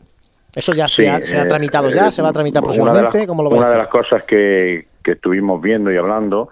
¿Eso 0.54 0.74
ya 0.74 0.88
se, 0.88 1.08
ha, 1.08 1.18
eh, 1.18 1.46
tramitado 1.48 1.90
ya? 1.90 2.12
¿Se 2.12 2.22
va 2.22 2.28
a 2.28 2.32
tramitar 2.32 2.62
próximamente? 2.62 3.26
¿Cómo 3.26 3.42
lo 3.42 3.50
Una 3.50 3.70
de 3.70 3.78
las 3.78 3.88
cosas 3.88 4.24
que, 4.24 4.86
que 5.02 5.12
estuvimos 5.12 5.60
viendo 5.62 5.90
y 5.90 5.96
hablando 5.96 6.50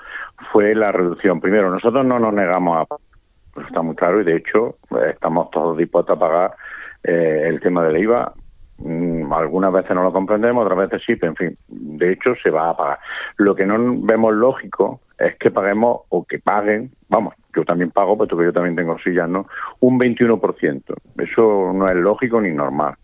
fue 0.53 0.75
la 0.75 0.93
reducción. 0.93 1.41
Primero, 1.41 1.71
nosotros 1.71 2.05
no 2.05 2.19
nos 2.19 2.33
negamos 2.33 2.79
a 2.79 2.97
pues 3.53 3.67
está 3.67 3.83
muy 3.83 3.95
claro 3.95 4.21
y 4.21 4.25
de 4.25 4.37
hecho 4.37 4.77
eh, 4.93 5.11
estamos 5.13 5.51
todos 5.51 5.77
dispuestos 5.77 6.17
a 6.17 6.21
pagar 6.21 6.55
eh, 7.03 7.45
el 7.47 7.61
tema 7.61 7.85
del 7.85 7.99
IVA. 7.99 8.33
Mm, 8.79 9.33
algunas 9.33 9.73
veces 9.73 9.95
no 9.95 10.03
lo 10.03 10.13
comprendemos, 10.13 10.65
otras 10.65 10.91
veces 10.91 11.03
sí, 11.07 11.17
pero 11.17 11.33
en 11.33 11.37
fin, 11.37 11.59
de 11.69 12.13
hecho 12.13 12.35
se 12.43 12.51
va 12.51 12.71
a 12.71 12.77
pagar. 12.77 12.99
Lo 13.37 13.55
que 13.55 13.67
no 13.67 13.77
vemos 14.03 14.33
lógico 14.35 15.01
es 15.19 15.37
que 15.37 15.51
paguemos 15.51 16.03
o 16.09 16.25
que 16.25 16.39
paguen, 16.39 16.91
vamos, 17.09 17.35
yo 17.55 17.65
también 17.65 17.91
pago, 17.91 18.17
pero 18.17 18.43
yo 18.43 18.53
también 18.53 18.77
tengo 18.77 18.99
sillas, 18.99 19.29
¿no? 19.29 19.47
Un 19.81 19.99
21%. 19.99 20.83
Eso 21.19 21.73
no 21.75 21.89
es 21.89 21.97
lógico 21.97 22.41
ni 22.41 22.53
normal. 22.53 22.95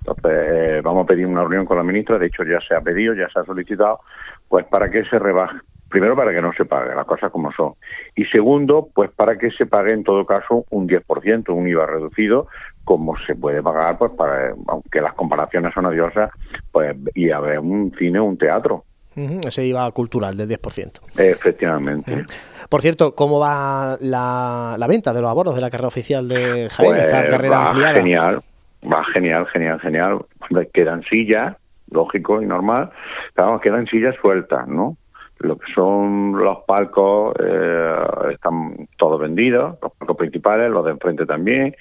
Entonces, 0.00 0.32
eh, 0.34 0.80
vamos 0.82 1.04
a 1.04 1.06
pedir 1.06 1.26
una 1.26 1.42
reunión 1.42 1.64
con 1.64 1.76
la 1.76 1.84
ministra, 1.84 2.18
de 2.18 2.26
hecho 2.26 2.42
ya 2.42 2.60
se 2.66 2.74
ha 2.74 2.80
pedido, 2.80 3.14
ya 3.14 3.28
se 3.28 3.38
ha 3.38 3.44
solicitado, 3.44 4.00
pues 4.48 4.66
para 4.66 4.90
que 4.90 5.04
se 5.04 5.18
rebaje, 5.18 5.58
Primero, 5.92 6.16
para 6.16 6.32
que 6.32 6.40
no 6.40 6.54
se 6.54 6.64
pague, 6.64 6.94
las 6.94 7.04
cosas 7.04 7.30
como 7.30 7.52
son. 7.52 7.74
Y 8.16 8.24
segundo, 8.24 8.88
pues 8.94 9.10
para 9.10 9.36
que 9.36 9.50
se 9.50 9.66
pague 9.66 9.92
en 9.92 10.04
todo 10.04 10.24
caso 10.24 10.64
un 10.70 10.88
10%, 10.88 11.50
un 11.50 11.68
IVA 11.68 11.86
reducido, 11.86 12.48
como 12.82 13.14
se 13.26 13.34
puede 13.34 13.62
pagar, 13.62 13.98
pues 13.98 14.10
para, 14.12 14.54
aunque 14.68 15.02
las 15.02 15.12
comparaciones 15.12 15.74
son 15.74 15.84
odiosas, 15.84 16.30
pues 16.72 16.96
y 17.14 17.30
a 17.30 17.40
ver 17.40 17.58
un 17.58 17.94
cine 17.98 18.20
un 18.20 18.38
teatro. 18.38 18.84
ese 19.14 19.66
IVA 19.66 19.90
cultural 19.92 20.34
del 20.34 20.48
10%. 20.48 21.00
Efectivamente. 21.18 22.24
Por 22.70 22.80
cierto, 22.80 23.14
¿cómo 23.14 23.38
va 23.38 23.98
la, 24.00 24.86
venta 24.88 25.12
de 25.12 25.20
los 25.20 25.30
abonos 25.30 25.54
de 25.54 25.60
la 25.60 25.68
carrera 25.68 25.88
oficial 25.88 26.26
de 26.26 26.70
Jaén, 26.70 26.96
esta 26.96 27.20
pues 27.20 27.30
carrera 27.30 27.58
va 27.58 27.66
ampliada? 27.66 27.94
Genial, 28.00 28.42
va 28.90 29.04
genial, 29.12 29.46
genial, 29.48 29.78
genial. 29.80 30.24
Quedan 30.72 31.02
sillas, 31.02 31.54
lógico 31.90 32.40
y 32.40 32.46
normal, 32.46 32.90
pero 33.34 33.60
quedan 33.60 33.86
sillas 33.88 34.16
sueltas, 34.22 34.66
¿no? 34.66 34.96
Lo 35.42 35.56
que 35.58 35.72
son 35.72 36.32
los 36.38 36.58
palcos 36.66 37.34
eh, 37.38 37.94
están 38.32 38.88
todos 38.96 39.20
vendidos, 39.20 39.76
los 39.82 39.92
palcos 39.92 40.16
principales, 40.16 40.70
los 40.70 40.84
de 40.84 40.92
enfrente 40.92 41.26
también. 41.26 41.74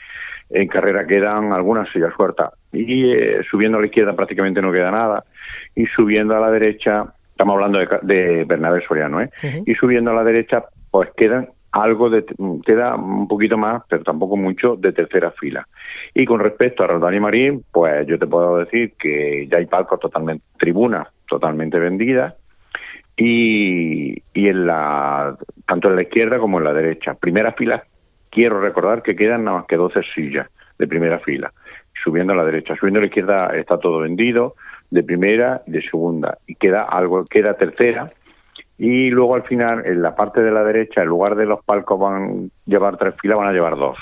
En 0.49 0.67
carrera 0.67 1.07
quedan 1.07 1.53
algunas 1.53 1.89
sillas 1.91 2.13
sueltas. 2.15 2.49
Y 2.73 3.11
eh, 3.11 3.41
subiendo 3.49 3.77
a 3.77 3.81
la 3.81 3.87
izquierda 3.87 4.15
prácticamente 4.15 4.61
no 4.61 4.71
queda 4.71 4.91
nada. 4.91 5.23
Y 5.75 5.85
subiendo 5.87 6.35
a 6.35 6.39
la 6.39 6.51
derecha, 6.51 7.05
estamos 7.29 7.53
hablando 7.53 7.79
de, 7.79 7.87
de 8.01 8.43
Bernabé 8.45 8.83
Soriano, 8.85 9.21
¿eh? 9.21 9.29
Y 9.65 9.75
subiendo 9.75 10.11
a 10.11 10.15
la 10.15 10.23
derecha, 10.23 10.63
pues 10.89 11.09
quedan 11.15 11.49
algo 11.71 12.09
de, 12.09 12.25
queda 12.65 12.95
un 12.95 13.27
poquito 13.27 13.57
más, 13.57 13.83
pero 13.87 14.03
tampoco 14.03 14.35
mucho, 14.35 14.75
de 14.75 14.91
tercera 14.91 15.31
fila. 15.31 15.67
Y 16.13 16.25
con 16.25 16.39
respecto 16.39 16.83
a 16.83 16.87
Roldán 16.87 17.15
y 17.15 17.19
Marín, 17.19 17.63
pues 17.71 18.05
yo 18.07 18.19
te 18.19 18.27
puedo 18.27 18.57
decir 18.57 18.93
que 18.99 19.47
ya 19.49 19.57
hay 19.57 19.65
palcos 19.67 19.99
totalmente, 19.99 20.43
tribunas 20.57 21.07
totalmente 21.27 21.79
vendidas, 21.79 22.35
y, 23.17 24.21
y 24.33 24.47
en 24.47 24.65
la, 24.65 25.35
tanto 25.67 25.89
en 25.89 25.95
la 25.95 26.03
izquierda 26.03 26.39
como 26.39 26.59
en 26.59 26.65
la 26.65 26.73
derecha. 26.73 27.13
Primera 27.13 27.53
fila, 27.53 27.83
quiero 28.29 28.59
recordar 28.61 29.03
que 29.03 29.15
quedan 29.15 29.43
nada 29.43 29.57
más 29.57 29.65
que 29.67 29.75
12 29.75 30.01
sillas 30.15 30.47
de 30.79 30.87
primera 30.87 31.19
fila, 31.19 31.51
subiendo 32.03 32.33
a 32.33 32.35
la 32.37 32.45
derecha. 32.45 32.75
Subiendo 32.75 32.99
a 32.99 33.03
la 33.03 33.07
izquierda 33.07 33.51
está 33.55 33.77
todo 33.77 33.99
vendido, 33.99 34.55
de 34.89 35.03
primera 35.03 35.61
y 35.67 35.71
de 35.71 35.81
segunda, 35.83 36.37
y 36.47 36.55
queda 36.55 36.83
algo, 36.83 37.23
queda 37.25 37.53
tercera, 37.53 38.11
y 38.77 39.11
luego 39.11 39.35
al 39.35 39.43
final, 39.43 39.85
en 39.85 40.01
la 40.01 40.15
parte 40.15 40.41
de 40.41 40.49
la 40.49 40.63
derecha, 40.63 41.03
en 41.03 41.07
lugar 41.07 41.35
de 41.35 41.45
los 41.45 41.63
palcos 41.63 41.99
van 41.99 42.15
a 42.15 42.49
llevar 42.65 42.97
tres 42.97 43.13
filas, 43.21 43.37
van 43.37 43.49
a 43.49 43.53
llevar 43.53 43.75
dos. 43.75 43.97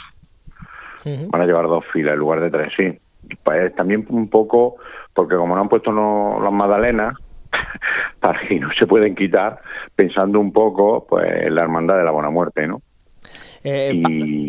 Van 1.04 1.42
a 1.42 1.46
llevar 1.46 1.68
dos 1.68 1.84
filas 1.92 2.14
en 2.14 2.20
lugar 2.20 2.40
de 2.40 2.50
tres, 2.50 2.72
sí. 2.78 2.98
Pues 3.44 3.76
también 3.76 4.06
un 4.08 4.30
poco, 4.30 4.78
porque 5.14 5.36
como 5.36 5.54
no 5.54 5.62
han 5.62 5.68
puesto 5.68 5.92
no, 5.92 6.40
las 6.42 6.54
magdalenas, 6.54 7.14
para 8.20 8.40
que 8.48 8.60
no 8.60 8.70
se 8.78 8.86
pueden 8.86 9.16
quitar, 9.16 9.62
pensando 9.96 10.40
un 10.40 10.52
poco 10.52 11.06
pues 11.08 11.26
en 11.44 11.56
la 11.56 11.62
hermandad 11.62 11.98
de 11.98 12.04
la 12.04 12.12
buena 12.12 12.30
muerte, 12.30 12.68
¿no? 12.68 12.82
Eh, 13.64 14.02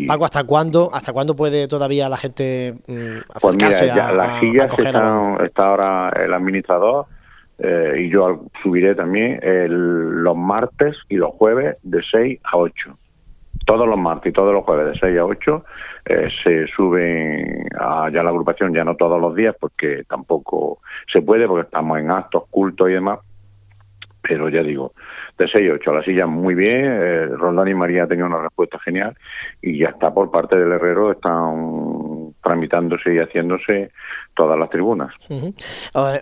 Paco, 0.07 0.23
¿hasta 0.23 0.45
cuándo, 0.45 0.89
¿hasta 0.93 1.11
cuándo 1.11 1.35
puede 1.35 1.67
todavía 1.67 2.07
la 2.07 2.15
gente 2.15 2.75
mm, 2.87 3.17
acercarse 3.33 3.85
pues 3.85 3.93
mira, 3.93 4.13
las 4.13 4.39
sillas 4.39 4.79
están, 4.79 5.43
está 5.43 5.67
ahora 5.67 6.13
el 6.15 6.33
administrador 6.33 7.07
eh, 7.59 8.05
y 8.05 8.09
yo 8.09 8.45
subiré 8.63 8.95
también 8.95 9.39
los 9.43 10.37
martes 10.37 10.95
y 11.09 11.15
los 11.15 11.31
jueves 11.31 11.75
de 11.83 12.01
6 12.09 12.39
a 12.43 12.57
8 12.57 12.97
todos 13.65 13.87
los 13.87 13.97
martes 13.97 14.31
y 14.31 14.33
todos 14.33 14.53
los 14.53 14.63
jueves 14.63 14.93
de 14.93 14.99
6 14.99 15.19
a 15.19 15.25
8 15.25 15.63
eh, 16.05 16.27
se 16.43 16.67
suben 16.67 17.67
a 17.79 18.09
ya 18.09 18.23
la 18.23 18.29
agrupación, 18.29 18.73
ya 18.73 18.83
no 18.83 18.95
todos 18.95 19.21
los 19.21 19.35
días, 19.35 19.55
porque 19.59 20.03
tampoco 20.07 20.79
se 21.11 21.21
puede, 21.21 21.47
porque 21.47 21.65
estamos 21.65 21.99
en 21.99 22.09
actos, 22.09 22.43
cultos 22.49 22.89
y 22.89 22.93
demás. 22.93 23.19
Pero 24.31 24.47
ya 24.47 24.63
digo, 24.63 24.93
de 25.37 25.45
6 25.45 25.71
a 25.71 25.73
8 25.73 25.93
la 25.93 26.03
silla 26.03 26.25
muy 26.25 26.55
bien, 26.55 26.85
eh, 26.85 27.25
Rondán 27.25 27.67
y 27.67 27.73
María 27.73 28.03
han 28.03 28.07
tenido 28.07 28.27
una 28.27 28.41
respuesta 28.41 28.79
genial 28.79 29.13
y 29.61 29.77
ya 29.77 29.89
está 29.89 30.13
por 30.13 30.31
parte 30.31 30.55
del 30.55 30.71
Herrero, 30.71 31.11
están 31.11 32.33
tramitándose 32.41 33.13
y 33.13 33.17
haciéndose 33.17 33.91
todas 34.33 34.57
las 34.57 34.69
tribunas. 34.69 35.13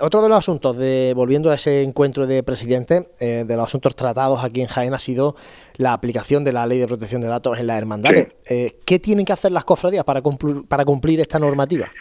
otro 0.01 0.23
de 0.23 0.29
los 0.29 0.39
asuntos, 0.39 0.75
de 0.75 1.13
volviendo 1.15 1.51
a 1.51 1.53
ese 1.53 1.83
encuentro 1.83 2.25
de 2.25 2.41
presidente, 2.41 3.09
eh, 3.19 3.43
de 3.45 3.55
los 3.55 3.65
asuntos 3.65 3.95
tratados 3.95 4.43
aquí 4.43 4.61
en 4.61 4.67
Jaén 4.67 4.95
ha 4.95 4.97
sido 4.97 5.35
la 5.77 5.93
aplicación 5.93 6.43
de 6.43 6.51
la 6.51 6.65
ley 6.65 6.79
de 6.79 6.87
protección 6.87 7.21
de 7.21 7.27
datos 7.27 7.59
en 7.59 7.67
las 7.67 7.77
hermandades. 7.77 8.29
Eh, 8.49 8.79
¿Qué 8.87 8.97
tienen 8.97 9.23
que 9.23 9.33
hacer 9.33 9.51
las 9.51 9.65
cofradías 9.65 10.03
para 10.03 10.23
cumplir, 10.23 10.63
para 10.67 10.83
cumplir 10.83 11.19
esta 11.19 11.37
normativa? 11.37 11.91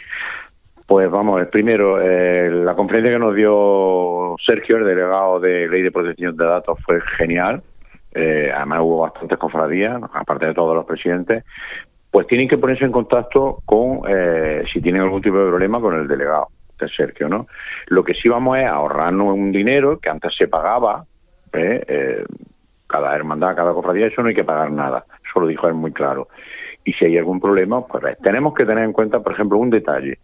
Pues 0.89 1.09
vamos, 1.09 1.47
primero, 1.49 2.01
eh, 2.01 2.51
la 2.51 2.75
conferencia 2.75 3.13
que 3.13 3.19
nos 3.21 3.37
dio 3.37 4.35
Sergio, 4.45 4.79
el 4.79 4.85
delegado 4.85 5.39
de 5.39 5.69
Ley 5.69 5.83
de 5.83 5.93
Protección 5.93 6.37
de 6.37 6.45
Datos, 6.45 6.79
fue 6.85 7.01
genial. 7.19 7.63
además 8.13 8.81
hubo 8.83 9.03
bastantes 9.03 9.39
cofradías, 9.39 10.03
aparte 10.13 10.47
de 10.47 10.55
todos 10.55 10.75
los 10.75 10.85
presidentes, 10.85 11.45
pues 12.11 12.27
tienen 12.27 12.49
que 12.49 12.59
ponerse 12.59 12.85
en 12.85 12.93
contacto 12.93 13.59
con, 13.65 14.01
eh, 14.09 14.65
si 14.73 14.81
tienen 14.81 15.03
algún 15.03 15.23
tipo 15.23 15.39
de 15.39 15.49
problema, 15.49 15.81
con 15.81 15.95
el 15.95 16.09
delegado 16.09 16.49
de 16.79 16.89
Sergio, 16.89 17.29
¿no? 17.29 17.47
Lo 17.89 18.03
que 18.03 18.15
sí 18.15 18.29
vamos 18.29 18.59
es 18.59 18.67
ahorrarnos 18.67 19.35
un 19.35 19.53
dinero 19.53 19.99
que 19.99 20.09
antes 20.09 20.35
se 20.37 20.49
pagaba, 20.49 21.05
¿eh? 21.53 21.85
Eh, 21.87 22.25
cada 22.87 23.15
hermandad, 23.15 23.55
cada 23.55 23.75
cofradía, 23.75 24.07
eso 24.07 24.23
no 24.23 24.29
hay 24.29 24.35
que 24.35 24.45
pagar 24.45 24.71
nada, 24.71 25.05
eso 25.29 25.41
lo 25.41 25.47
dijo 25.47 25.69
él 25.69 25.75
muy 25.75 25.93
claro. 25.93 26.29
Y 26.85 26.93
si 26.95 27.05
hay 27.05 27.19
algún 27.19 27.41
problema, 27.41 27.87
pues 27.87 28.17
tenemos 28.23 28.55
que 28.55 28.65
tener 28.65 28.85
en 28.85 28.93
cuenta, 28.93 29.21
por 29.21 29.33
ejemplo, 29.33 29.59
un 29.59 29.69
detalle. 29.69 30.19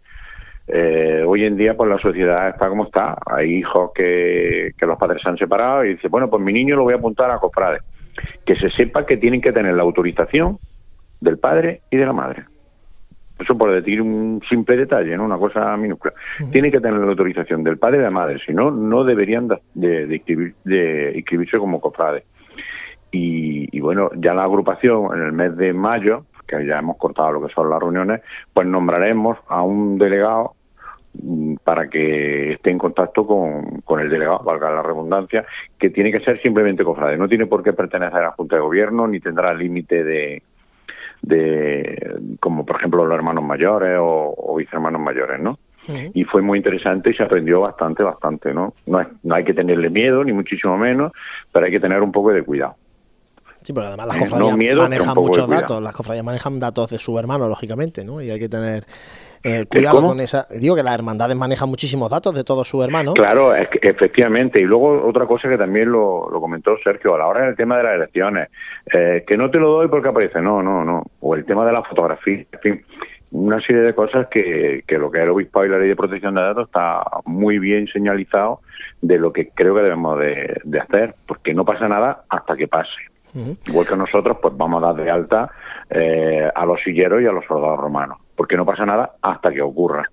Hoy 0.67 1.45
en 1.45 1.57
día, 1.57 1.75
pues 1.75 1.89
la 1.89 1.99
sociedad 1.99 2.49
está 2.49 2.69
como 2.69 2.85
está. 2.85 3.17
Hay 3.25 3.55
hijos 3.55 3.91
que, 3.93 4.71
que 4.77 4.85
los 4.85 4.97
padres 4.97 5.21
se 5.21 5.29
han 5.29 5.37
separado 5.37 5.85
y 5.85 5.95
dice, 5.95 6.07
bueno, 6.07 6.29
pues 6.29 6.41
mi 6.41 6.53
niño 6.53 6.75
lo 6.75 6.83
voy 6.83 6.93
a 6.93 6.97
apuntar 6.97 7.31
a 7.31 7.39
cofrades. 7.39 7.81
Que 8.45 8.55
se 8.55 8.69
sepa 8.69 9.05
que 9.05 9.17
tienen 9.17 9.41
que 9.41 9.51
tener 9.51 9.75
la 9.75 9.83
autorización 9.83 10.57
del 11.21 11.37
padre 11.37 11.81
y 11.91 11.97
de 11.97 12.05
la 12.05 12.13
madre. 12.13 12.45
Eso 13.37 13.57
por 13.57 13.71
decir 13.73 14.01
un 14.01 14.41
simple 14.47 14.77
detalle, 14.77 15.17
¿no? 15.17 15.25
Una 15.25 15.37
cosa 15.37 15.75
minúscula. 15.75 16.13
Tiene 16.51 16.71
que 16.71 16.79
tener 16.79 16.99
la 16.99 17.07
autorización 17.07 17.63
del 17.63 17.77
padre 17.77 17.97
y 17.97 17.99
de 17.99 18.05
la 18.05 18.11
madre, 18.11 18.39
si 18.45 18.53
no, 18.53 18.71
no 18.71 19.03
deberían 19.03 19.49
de, 19.49 19.59
de, 19.73 20.53
de 20.63 21.11
inscribirse 21.15 21.57
como 21.57 21.81
cofrades. 21.81 22.23
Y, 23.11 23.79
bueno, 23.79 24.09
ya 24.17 24.33
la 24.33 24.43
agrupación 24.43 25.15
en 25.15 25.21
el 25.21 25.31
mes 25.31 25.55
de 25.55 25.71
mayo, 25.71 26.25
que 26.47 26.65
ya 26.65 26.79
hemos 26.79 26.97
cortado 26.97 27.33
lo 27.33 27.47
que 27.47 27.53
son 27.53 27.69
las 27.69 27.79
reuniones, 27.79 28.21
pues 28.53 28.67
nombraremos 28.67 29.37
a 29.47 29.61
un 29.61 29.97
delegado 29.97 30.53
mm, 31.13 31.55
para 31.63 31.87
que 31.87 32.53
esté 32.53 32.71
en 32.71 32.77
contacto 32.77 33.25
con, 33.25 33.81
con, 33.81 33.99
el 33.99 34.09
delegado, 34.09 34.39
valga 34.43 34.71
la 34.71 34.81
redundancia, 34.81 35.45
que 35.77 35.89
tiene 35.89 36.11
que 36.11 36.19
ser 36.21 36.41
simplemente 36.41 36.83
cofrade. 36.83 37.17
No 37.17 37.27
tiene 37.27 37.47
por 37.47 37.63
qué 37.63 37.73
pertenecer 37.73 38.19
a 38.19 38.23
la 38.23 38.31
Junta 38.31 38.55
de 38.55 38.61
Gobierno, 38.61 39.07
ni 39.07 39.19
tendrá 39.19 39.53
límite 39.53 40.03
de, 40.03 40.43
de, 41.21 42.15
como 42.39 42.65
por 42.65 42.77
ejemplo 42.77 43.05
los 43.05 43.15
hermanos 43.15 43.43
mayores 43.43 43.97
o, 43.99 44.33
o 44.37 44.55
vicehermanos 44.55 45.01
mayores, 45.01 45.39
¿no? 45.39 45.57
Y 46.13 46.23
fue 46.23 46.41
muy 46.41 46.57
interesante 46.57 47.11
y 47.11 47.13
se 47.13 47.23
aprendió 47.23 47.61
bastante, 47.61 48.01
bastante, 48.01 48.53
¿no? 48.53 48.73
No, 48.87 49.05
no 49.23 49.35
hay 49.35 49.43
que 49.43 49.53
tenerle 49.53 49.89
miedo, 49.89 50.23
ni 50.23 50.33
muchísimo 50.33 50.77
menos, 50.77 51.11
pero 51.51 51.65
hay 51.65 51.71
que 51.71 51.79
tener 51.79 52.01
un 52.01 52.11
poco 52.11 52.31
de 52.31 52.43
cuidado. 52.43 52.75
Sí, 53.65 53.73
porque 53.73 53.87
además 53.87 54.05
las 54.05 54.17
cofradías 54.17 54.77
manejan 54.77 55.15
muchos 55.15 55.49
datos, 55.49 55.81
las 55.81 55.91
cofradías 55.91 56.23
manejan 56.23 56.59
datos 56.59 56.91
de 56.91 56.99
su 56.99 57.17
hermano, 57.17 57.49
lógicamente, 57.49 58.05
¿no? 58.05 58.21
Y 58.21 58.29
hay 58.29 58.39
que 58.39 58.47
tener 58.47 58.83
eh, 59.43 59.65
cuidado 59.67 60.03
con 60.03 60.19
esa. 60.19 60.45
Digo 60.51 60.75
que 60.75 60.83
las 60.83 60.93
hermandades 60.93 61.35
manejan 61.35 61.67
muchísimos 61.67 62.11
datos 62.11 62.35
de 62.35 62.43
todos 62.43 62.67
sus 62.67 62.85
hermanos. 62.85 63.15
Claro, 63.15 63.55
es 63.55 63.67
que, 63.69 63.79
efectivamente. 63.81 64.59
Y 64.61 64.65
luego 64.65 65.03
otra 65.07 65.25
cosa 65.25 65.49
que 65.49 65.57
también 65.57 65.91
lo, 65.91 66.27
comentó 66.39 66.77
Sergio, 66.83 67.15
a 67.15 67.17
la 67.17 67.25
hora 67.25 67.47
del 67.47 67.55
tema 67.55 67.77
de 67.77 67.83
las 67.85 67.95
elecciones, 67.95 68.49
eh, 68.93 69.23
que 69.25 69.35
no 69.35 69.49
te 69.49 69.57
lo 69.57 69.71
doy 69.71 69.87
porque 69.87 70.09
aparece, 70.09 70.39
no, 70.41 70.61
no, 70.61 70.85
no. 70.85 71.01
O 71.21 71.33
el 71.33 71.43
tema 71.43 71.65
de 71.65 71.73
la 71.73 71.81
fotografía, 71.81 72.45
en 72.51 72.59
fin 72.61 72.85
una 73.31 73.59
serie 73.59 73.81
de 73.81 73.93
cosas 73.93 74.27
que, 74.27 74.83
que 74.87 74.97
lo 74.97 75.11
que 75.11 75.17
es 75.17 75.23
el 75.25 75.31
obispo 75.31 75.65
y 75.65 75.69
la 75.69 75.79
ley 75.79 75.89
de 75.89 75.95
protección 75.95 76.35
de 76.35 76.41
datos 76.41 76.67
está 76.67 77.03
muy 77.25 77.59
bien 77.59 77.85
señalizado 77.87 78.61
de 79.01 79.17
lo 79.17 79.33
que 79.33 79.49
creo 79.49 79.75
que 79.75 79.81
debemos 79.81 80.17
de, 80.19 80.61
de 80.63 80.79
hacer, 80.79 81.15
porque 81.27 81.53
no 81.53 81.65
pasa 81.65 81.87
nada 81.89 82.23
hasta 82.29 82.55
que 82.55 82.69
pase. 82.69 82.91
Igual 83.67 83.87
que 83.87 83.95
nosotros, 83.95 84.37
pues 84.41 84.55
vamos 84.55 84.81
a 84.81 84.87
dar 84.87 84.95
de 84.95 85.11
alta 85.11 85.49
eh, 85.89 86.49
a 86.53 86.65
los 86.65 86.79
silleros 86.81 87.21
y 87.21 87.25
a 87.25 87.31
los 87.31 87.45
soldados 87.45 87.79
romanos, 87.79 88.17
porque 88.35 88.55
no 88.55 88.65
pasa 88.65 88.85
nada 88.85 89.11
hasta 89.21 89.51
que 89.51 89.61
ocurra. 89.61 90.09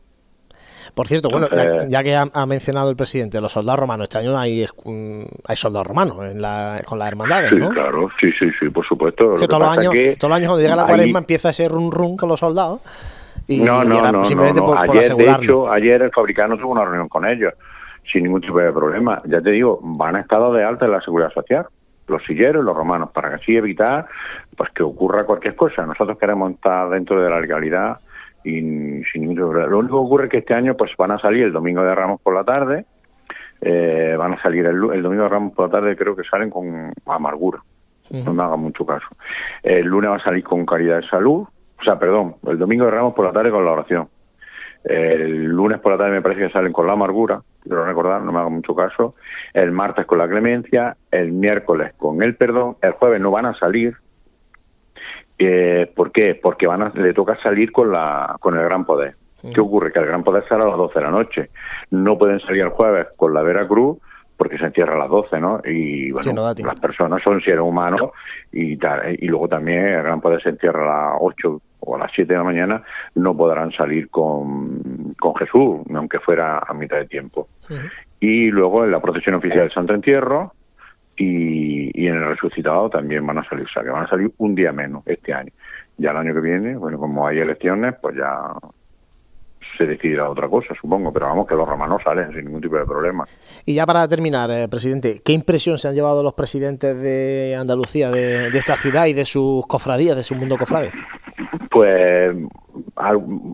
Por 0.94 1.08
cierto, 1.08 1.30
bueno, 1.30 1.48
ya, 1.88 2.02
que 2.02 2.14
ha, 2.14 2.46
mencionado 2.46 2.90
el 2.90 2.96
presidente 2.96 3.40
los 3.40 3.52
soldados 3.52 3.80
romanos, 3.80 4.04
este 4.04 4.18
año 4.18 4.36
hay, 4.36 4.66
mm, 4.84 5.22
hay 5.46 5.56
soldados 5.56 5.86
romanos 5.86 6.18
en 6.30 6.42
la, 6.42 6.82
con 6.84 6.98
las 6.98 7.08
hermandades, 7.08 7.50
sí, 7.50 7.56
claro, 7.56 8.10
sí, 8.20 8.30
sí, 8.38 8.50
sí, 8.60 8.68
por 8.68 8.84
supuesto. 8.86 9.36
Que, 9.36 9.48
todos, 9.48 9.62
los 9.62 9.78
años, 9.78 9.94
todos 10.18 10.28
los 10.28 10.36
años 10.36 10.48
cuando 10.48 10.60
llega 10.60 10.76
la 10.76 10.86
cuaresma 10.86 11.20
empieza 11.20 11.50
ese 11.50 11.68
run 11.68 11.90
run 11.90 12.16
con 12.16 12.28
los 12.28 12.40
soldados. 12.40 12.80
Y, 13.48 13.60
no, 13.60 13.82
no, 13.84 14.12
no, 14.12 14.24
simplemente 14.24 14.60
Por, 14.60 14.76
ayer, 14.78 15.14
de 15.16 15.30
hecho, 15.30 15.70
ayer 15.70 16.02
el 16.02 16.10
fabricante 16.10 16.56
tuvo 16.58 16.72
una 16.72 16.84
reunión 16.84 17.08
con 17.08 17.26
ellos 17.26 17.54
sin 18.12 18.24
ningún 18.24 18.40
tipo 18.40 18.58
de 18.58 18.70
problema. 18.72 19.22
Ya 19.24 19.40
te 19.40 19.50
digo, 19.50 19.80
van 19.82 20.16
a 20.16 20.20
estar 20.20 20.40
de 20.52 20.62
alta 20.62 20.84
en 20.84 20.92
la 20.92 21.00
seguridad 21.00 21.32
social 21.32 21.66
los 22.12 22.24
silleros, 22.24 22.64
los 22.64 22.76
romanos, 22.76 23.10
para 23.12 23.34
así 23.34 23.56
evitar 23.56 24.06
pues 24.56 24.70
que 24.70 24.82
ocurra 24.82 25.24
cualquier 25.24 25.56
cosa. 25.56 25.84
Nosotros 25.86 26.18
queremos 26.18 26.52
estar 26.52 26.88
dentro 26.90 27.20
de 27.22 27.28
la 27.28 27.40
legalidad 27.40 27.98
y 28.44 28.60
sin 29.04 29.22
ningún 29.22 29.36
problema. 29.36 29.68
Lo 29.68 29.78
único 29.78 30.00
que 30.00 30.06
ocurre 30.06 30.24
es 30.24 30.30
que 30.30 30.38
este 30.38 30.54
año 30.54 30.76
pues 30.76 30.92
van 30.96 31.12
a 31.12 31.18
salir 31.18 31.44
el 31.44 31.52
domingo 31.52 31.82
de 31.82 31.94
Ramos 31.94 32.20
por 32.20 32.34
la 32.34 32.44
tarde, 32.44 32.84
eh, 33.60 34.14
van 34.18 34.34
a 34.34 34.42
salir 34.42 34.66
el, 34.66 34.78
domingo 34.78 35.22
de 35.24 35.28
Ramos 35.28 35.54
por 35.54 35.66
la 35.66 35.72
tarde, 35.72 35.96
creo 35.96 36.16
que 36.16 36.24
salen 36.24 36.50
con 36.50 36.92
amargura. 37.06 37.60
No 38.10 38.34
me 38.34 38.42
haga 38.42 38.56
mucho 38.56 38.84
caso. 38.84 39.06
El 39.62 39.86
lunes 39.86 40.10
va 40.10 40.16
a 40.16 40.22
salir 40.22 40.44
con 40.44 40.66
caridad 40.66 41.00
de 41.00 41.08
salud, 41.08 41.46
o 41.80 41.82
sea, 41.82 41.98
perdón, 41.98 42.36
el 42.46 42.58
domingo 42.58 42.84
de 42.84 42.90
Ramos 42.90 43.14
por 43.14 43.24
la 43.24 43.32
tarde 43.32 43.50
con 43.50 43.64
la 43.64 43.72
oración. 43.72 44.08
El 44.84 45.44
lunes 45.44 45.80
por 45.80 45.92
la 45.92 45.98
tarde 45.98 46.12
me 46.12 46.22
parece 46.22 46.42
que 46.42 46.50
salen 46.50 46.72
con 46.72 46.86
la 46.86 46.94
amargura, 46.94 47.42
quiero 47.62 47.84
recordar, 47.84 48.22
no 48.22 48.32
me 48.32 48.40
haga 48.40 48.48
mucho 48.48 48.74
caso. 48.74 49.14
El 49.54 49.70
martes 49.70 50.06
con 50.06 50.18
la 50.18 50.28
clemencia, 50.28 50.96
el 51.10 51.32
miércoles 51.32 51.92
con 51.96 52.22
el 52.22 52.34
perdón, 52.34 52.76
el 52.82 52.92
jueves 52.92 53.20
no 53.20 53.30
van 53.30 53.46
a 53.46 53.54
salir. 53.54 53.96
Eh, 55.38 55.90
¿Por 55.94 56.12
qué? 56.12 56.34
Porque 56.34 56.66
van 56.66 56.82
a, 56.82 56.92
le 56.94 57.14
toca 57.14 57.36
salir 57.42 57.70
con, 57.72 57.90
la, 57.92 58.36
con 58.40 58.56
el 58.56 58.64
gran 58.64 58.84
poder. 58.84 59.14
¿Qué 59.54 59.60
ocurre? 59.60 59.92
Que 59.92 59.98
el 59.98 60.06
gran 60.06 60.22
poder 60.22 60.46
sale 60.48 60.62
a 60.62 60.68
las 60.68 60.76
12 60.76 60.98
de 60.98 61.04
la 61.04 61.10
noche. 61.10 61.50
No 61.90 62.16
pueden 62.16 62.38
salir 62.40 62.62
el 62.62 62.68
jueves 62.68 63.08
con 63.16 63.34
la 63.34 63.42
Veracruz 63.42 63.98
porque 64.42 64.58
se 64.58 64.64
encierra 64.64 64.96
a 64.96 64.98
las 64.98 65.08
12, 65.08 65.38
¿no? 65.38 65.60
Y 65.64 66.10
bueno, 66.10 66.52
las 66.64 66.80
personas 66.80 67.22
son 67.22 67.40
seres 67.42 67.60
humanos 67.60 68.10
y, 68.50 68.72
y 68.72 69.26
luego 69.28 69.46
también 69.46 69.86
el 69.86 70.02
gran 70.02 70.20
poder 70.20 70.42
se 70.42 70.48
encierra 70.48 70.82
a 70.82 71.10
las 71.12 71.18
8 71.20 71.60
o 71.78 71.94
a 71.94 71.98
las 72.00 72.10
7 72.12 72.32
de 72.32 72.38
la 72.38 72.42
mañana 72.42 72.82
no 73.14 73.36
podrán 73.36 73.70
salir 73.70 74.10
con, 74.10 75.14
con 75.20 75.36
Jesús, 75.36 75.82
aunque 75.94 76.18
fuera 76.18 76.58
a 76.58 76.74
mitad 76.74 76.96
de 76.96 77.06
tiempo. 77.06 77.46
Y 78.18 78.50
luego 78.50 78.84
en 78.84 78.90
la 78.90 78.98
procesión 78.98 79.36
oficial 79.36 79.60
del 79.60 79.72
Santo 79.72 79.94
Entierro 79.94 80.54
y, 81.16 81.96
y, 81.96 82.08
en 82.08 82.16
el 82.16 82.26
resucitado 82.26 82.90
también 82.90 83.24
van 83.24 83.38
a 83.38 83.48
salir, 83.48 83.66
o 83.66 83.68
sea, 83.68 83.84
que 83.84 83.90
van 83.90 84.06
a 84.06 84.08
salir 84.08 84.28
un 84.38 84.56
día 84.56 84.72
menos 84.72 85.06
este 85.06 85.32
año. 85.32 85.52
Ya 85.98 86.10
el 86.10 86.16
año 86.16 86.34
que 86.34 86.40
viene, 86.40 86.76
bueno, 86.76 86.98
como 86.98 87.28
hay 87.28 87.38
elecciones, 87.38 87.94
pues 88.02 88.16
ya 88.16 88.54
se 89.76 89.86
decidirá 89.86 90.28
otra 90.28 90.48
cosa, 90.48 90.74
supongo, 90.80 91.12
pero 91.12 91.26
vamos 91.26 91.46
que 91.46 91.54
los 91.54 91.68
romanos 91.68 92.02
salen 92.04 92.32
sin 92.32 92.44
ningún 92.44 92.60
tipo 92.60 92.76
de 92.76 92.84
problema. 92.84 93.24
Y 93.64 93.74
ya 93.74 93.86
para 93.86 94.06
terminar, 94.08 94.50
eh, 94.50 94.68
presidente, 94.68 95.20
¿qué 95.24 95.32
impresión 95.32 95.78
se 95.78 95.88
han 95.88 95.94
llevado 95.94 96.22
los 96.22 96.34
presidentes 96.34 96.96
de 97.00 97.56
Andalucía, 97.58 98.10
de, 98.10 98.50
de 98.50 98.58
esta 98.58 98.76
ciudad 98.76 99.06
y 99.06 99.12
de 99.12 99.24
sus 99.24 99.66
cofradías, 99.66 100.16
de 100.16 100.22
su 100.22 100.34
mundo 100.34 100.56
cofrade? 100.56 100.90
Pues 101.70 102.36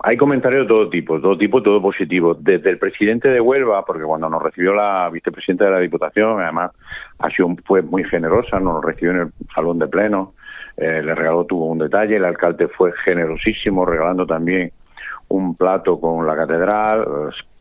hay 0.02 0.16
comentarios 0.16 0.64
de 0.64 0.68
todo 0.68 0.88
tipo, 0.88 1.20
todo 1.20 1.36
tipo, 1.36 1.62
todo 1.62 1.80
positivo. 1.80 2.34
Desde 2.34 2.70
el 2.70 2.78
presidente 2.78 3.28
de 3.28 3.40
Huelva, 3.40 3.84
porque 3.84 4.02
cuando 4.02 4.28
nos 4.28 4.42
recibió 4.42 4.74
la 4.74 5.08
vicepresidenta 5.10 5.66
de 5.66 5.70
la 5.70 5.78
Diputación, 5.78 6.40
además 6.40 6.72
ha 7.18 7.30
sido, 7.30 7.54
fue 7.64 7.82
muy 7.82 8.04
generosa, 8.04 8.60
nos 8.60 8.84
recibió 8.84 9.12
en 9.12 9.20
el 9.20 9.32
salón 9.54 9.78
de 9.78 9.88
pleno, 9.88 10.34
eh, 10.76 11.02
le 11.02 11.14
regaló, 11.14 11.44
tuvo 11.44 11.66
un 11.66 11.78
detalle, 11.78 12.16
el 12.16 12.24
alcalde 12.24 12.68
fue 12.68 12.92
generosísimo, 13.04 13.84
regalando 13.84 14.26
también 14.26 14.72
un 15.28 15.54
plato 15.56 16.00
con 16.00 16.26
la 16.26 16.36
catedral, 16.36 17.06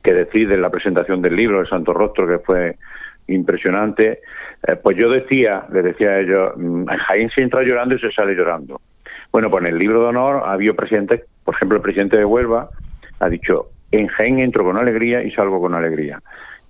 que 0.03 0.13
decide 0.13 0.57
la 0.57 0.69
presentación 0.69 1.21
del 1.21 1.35
libro, 1.35 1.59
El 1.59 1.67
Santo 1.67 1.93
Rostro, 1.93 2.27
que 2.27 2.39
fue 2.39 2.77
impresionante. 3.27 4.21
Eh, 4.65 4.75
pues 4.81 4.97
yo 4.97 5.09
decía, 5.09 5.65
le 5.71 5.81
decía 5.81 6.11
a 6.11 6.19
ellos, 6.19 6.53
mm, 6.55 6.85
Jaén 6.85 7.29
se 7.29 7.41
entra 7.41 7.63
llorando 7.63 7.95
y 7.95 7.99
se 7.99 8.11
sale 8.11 8.33
llorando. 8.33 8.81
Bueno, 9.31 9.49
pues 9.49 9.65
en 9.65 9.73
el 9.73 9.79
libro 9.79 10.01
de 10.01 10.07
honor 10.07 10.43
ha 10.45 10.53
habido 10.53 10.75
presidentes, 10.75 11.23
por 11.43 11.55
ejemplo, 11.55 11.77
el 11.77 11.83
presidente 11.83 12.17
de 12.17 12.25
Huelva 12.25 12.69
ha 13.19 13.29
dicho, 13.29 13.67
en 13.91 14.07
Jaén 14.07 14.39
entro 14.39 14.63
con 14.63 14.77
alegría 14.77 15.23
y 15.23 15.31
salgo 15.31 15.59
con 15.59 15.75
alegría. 15.75 16.21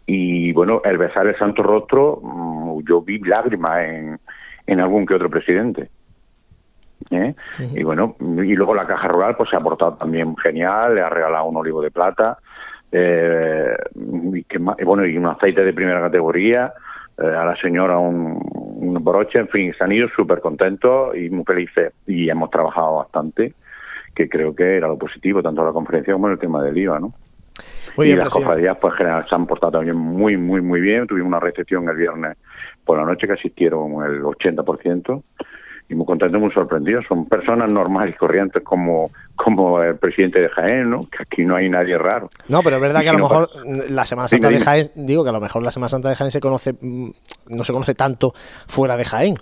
Y 0.06 0.54
bueno, 0.54 0.82
el 0.86 0.98
besar 0.98 1.28
el 1.28 1.38
santo 1.38 1.62
rostro, 1.62 2.20
mm, 2.24 2.80
yo 2.88 3.02
vi 3.02 3.20
lágrimas 3.20 3.84
en, 3.84 4.20
en 4.66 4.80
algún 4.80 5.06
que 5.06 5.14
otro 5.14 5.30
presidente. 5.30 5.89
¿Eh? 7.12 7.36
Y 7.74 7.84
bueno, 7.84 8.16
y 8.20 8.56
luego 8.56 8.74
la 8.74 8.86
Caja 8.86 9.08
Rural 9.08 9.36
pues 9.36 9.50
se 9.50 9.56
ha 9.56 9.60
portado 9.60 9.93
también 9.93 10.36
genial, 10.38 10.95
le 10.95 11.02
ha 11.02 11.10
regalado 11.10 11.45
un 11.45 11.58
olivo 11.58 11.82
de 11.82 11.91
plata, 11.91 12.38
eh, 12.91 13.76
y, 14.34 14.43
que, 14.43 14.58
bueno, 14.58 15.06
y 15.06 15.18
un 15.18 15.28
aceite 15.28 15.64
de 15.64 15.74
primera 15.74 16.02
categoría, 16.02 16.74
eh, 17.18 17.26
a 17.26 17.45
la 17.45 17.56
señora 17.58 17.98
un, 17.98 18.39
un, 18.54 19.04
broche, 19.04 19.39
en 19.39 19.50
fin, 19.50 19.74
se 19.78 19.84
han 19.84 19.91
ido 19.91 20.08
súper 20.16 20.39
contentos 20.39 21.16
y 21.16 21.30
muy 21.30 21.43
felices 21.43 21.93
y 22.06 22.30
hemos 22.30 22.50
trabajado 22.50 22.98
bastante, 22.98 23.54
que 24.16 24.30
creo 24.30 24.56
que 24.56 24.78
era 24.78 24.88
lo 24.88 24.98
positivo, 24.98 25.43
tanto 25.43 25.62
en 25.62 25.68
la 25.68 25.74
conferencia 25.74 26.14
como 26.14 26.28
en 26.28 26.34
el 26.34 26.39
tema 26.39 26.64
del 26.64 26.78
IVA, 26.78 27.00
¿no? 27.00 27.14
y 28.04 28.14
las 28.14 28.32
cofradías 28.32 28.78
pues 28.80 28.93
general 28.95 29.26
se 29.28 29.36
han 29.36 29.48
portado 29.48 29.74
también 29.74 29.98
muy, 29.98 30.38
muy, 30.38 30.62
muy 30.62 30.82
bien. 30.82 31.08
Tuvimos 31.08 31.30
una 31.30 31.39
recepción 31.39 31.88
el 31.89 31.95
viernes 31.95 32.38
por 32.86 32.98
la 32.98 33.06
noche 33.06 33.28
que 33.28 33.34
asistieron 33.34 34.04
el 34.04 34.22
80% 34.22 35.24
y 35.89 35.95
muy 35.95 36.05
contentos, 36.05 36.39
muy 36.39 36.51
sorprendidos. 36.51 37.05
Son 37.07 37.25
personas 37.25 37.69
normales 37.69 38.15
y 38.15 38.17
corrientes 38.17 38.61
como, 38.63 39.11
como 39.35 39.81
el 39.81 39.95
presidente 39.95 40.41
de 40.41 40.49
Jaén, 40.49 40.89
¿no? 40.89 41.07
Que 41.09 41.23
aquí 41.23 41.45
no 41.45 41.55
hay 41.55 41.69
nadie 41.69 41.97
raro. 41.97 42.29
No, 42.49 42.61
pero 42.61 42.75
es 42.75 42.81
verdad 42.81 43.01
que 43.01 43.09
a 43.09 43.13
lo 43.13 43.19
mejor 43.19 43.49
la 43.89 44.05
Semana 44.05 44.27
Santa 44.27 44.49
de 44.49 44.59
Jaén, 44.59 44.88
digo 44.95 45.23
que 45.23 45.29
a 45.29 45.33
lo 45.33 45.39
mejor 45.39 45.63
la 45.63 45.71
Semana 45.71 45.89
Santa 45.89 46.09
de 46.09 46.15
Jaén 46.15 46.31
se 46.31 46.41
conoce, 46.41 46.73
mm, 46.73 47.09
no 47.49 47.63
se 47.63 47.71
conoce 47.71 47.95
tanto 47.95 48.33
fuera 48.67 48.97
de 48.97 49.05
Jaén. 49.05 49.35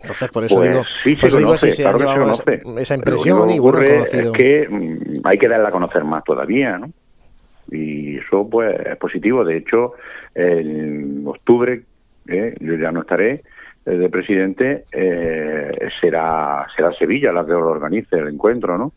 Entonces, 0.00 0.30
por 0.30 0.44
eso 0.44 0.56
pues 0.56 0.70
digo, 0.70 0.84
sí, 1.02 1.16
se 1.16 1.28
conoce, 1.28 1.82
claro 1.82 1.98
que 1.98 2.06
se 2.06 2.18
conoce. 2.18 2.80
Esa, 2.80 2.94
impresión 2.94 3.50
y 3.50 3.58
bueno, 3.58 3.80
Es 3.80 4.10
que 4.32 4.66
mm, 4.68 5.20
hay 5.24 5.38
que 5.38 5.48
darle 5.48 5.68
a 5.68 5.70
conocer 5.70 6.04
más 6.04 6.24
todavía, 6.24 6.78
¿no? 6.78 6.90
Y 7.70 8.16
eso, 8.16 8.48
pues, 8.50 8.74
es 8.86 8.96
positivo. 8.96 9.44
De 9.44 9.58
hecho, 9.58 9.92
en 10.34 11.22
octubre, 11.26 11.82
eh, 12.26 12.54
yo 12.58 12.74
ya 12.76 12.90
no 12.90 13.02
estaré, 13.02 13.42
de 13.84 14.08
presidente, 14.08 14.84
eh, 14.92 15.88
será, 16.00 16.66
será 16.76 16.92
Sevilla 16.92 17.32
la 17.32 17.44
que 17.44 17.52
lo 17.52 17.68
organice 17.68 18.16
el 18.16 18.28
encuentro, 18.28 18.76
¿no? 18.76 18.92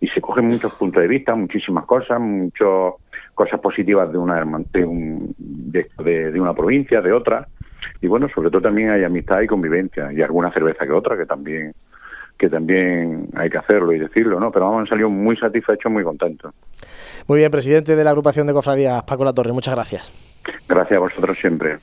Y 0.00 0.08
se 0.08 0.20
cogen 0.20 0.46
muchos 0.46 0.74
puntos 0.76 1.02
de 1.02 1.08
vista, 1.08 1.34
muchísimas 1.34 1.84
cosas, 1.86 2.20
muchas 2.20 2.94
cosas 3.34 3.60
positivas 3.60 4.10
de 4.12 4.18
una 4.18 4.44
de, 4.72 4.84
un, 4.84 5.34
de, 5.38 6.40
una 6.40 6.54
provincia, 6.54 7.00
de 7.00 7.12
otra. 7.12 7.46
Y 8.00 8.08
bueno, 8.08 8.28
sobre 8.34 8.50
todo 8.50 8.62
también 8.62 8.90
hay 8.90 9.04
amistad 9.04 9.40
y 9.40 9.46
convivencia, 9.46 10.12
y 10.12 10.22
alguna 10.22 10.52
cerveza 10.52 10.84
que 10.84 10.92
otra 10.92 11.16
que 11.16 11.26
también 11.26 11.72
que 12.38 12.48
también 12.48 13.28
hay 13.36 13.48
que 13.48 13.58
hacerlo 13.58 13.92
y 13.92 14.00
decirlo, 14.00 14.40
¿no? 14.40 14.50
Pero 14.50 14.64
vamos, 14.64 14.80
han 14.80 14.86
salido 14.88 15.08
muy 15.08 15.36
satisfechos, 15.36 15.92
muy 15.92 16.02
contentos. 16.02 16.52
Muy 17.28 17.38
bien, 17.38 17.52
presidente 17.52 17.94
de 17.94 18.02
la 18.02 18.10
agrupación 18.10 18.48
de 18.48 18.52
cofradías, 18.52 19.04
Paco 19.04 19.24
La 19.24 19.32
Torre, 19.32 19.52
muchas 19.52 19.74
gracias. 19.74 20.31
Gracias 20.68 20.96
a 20.96 21.00
vosotros 21.00 21.38
siempre. 21.38 21.78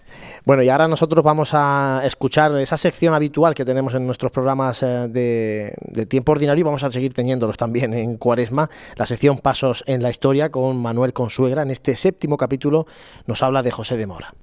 Bueno, 0.45 0.63
y 0.63 0.69
ahora 0.69 0.87
nosotros 0.87 1.23
vamos 1.23 1.51
a 1.53 2.01
escuchar 2.03 2.55
esa 2.57 2.77
sección 2.77 3.13
habitual 3.13 3.53
que 3.53 3.65
tenemos 3.65 3.93
en 3.93 4.05
nuestros 4.05 4.31
programas 4.31 4.81
eh, 4.83 5.07
de, 5.07 6.05
tiempo 6.05 6.31
ordinario 6.31 6.61
y 6.61 6.63
vamos 6.63 6.83
a 6.83 6.91
seguir 6.91 7.13
teniéndolos 7.13 7.57
también 7.57 7.93
en 7.93 8.17
Cuaresma, 8.17 8.69
la 8.95 9.05
sección 9.05 9.39
Pasos 9.39 9.83
en 9.85 10.01
la 10.01 10.09
Historia 10.09 10.49
con 10.49 10.81
Manuel 10.81 11.13
Consuegra. 11.13 11.61
En 11.61 11.71
este 11.71 11.95
séptimo 11.95 12.37
capítulo 12.37 12.87
nos 13.27 13.43
habla 13.43 13.63
de 13.63 13.71
José 13.71 13.97
de 13.97 14.07
Mora. 14.07 14.33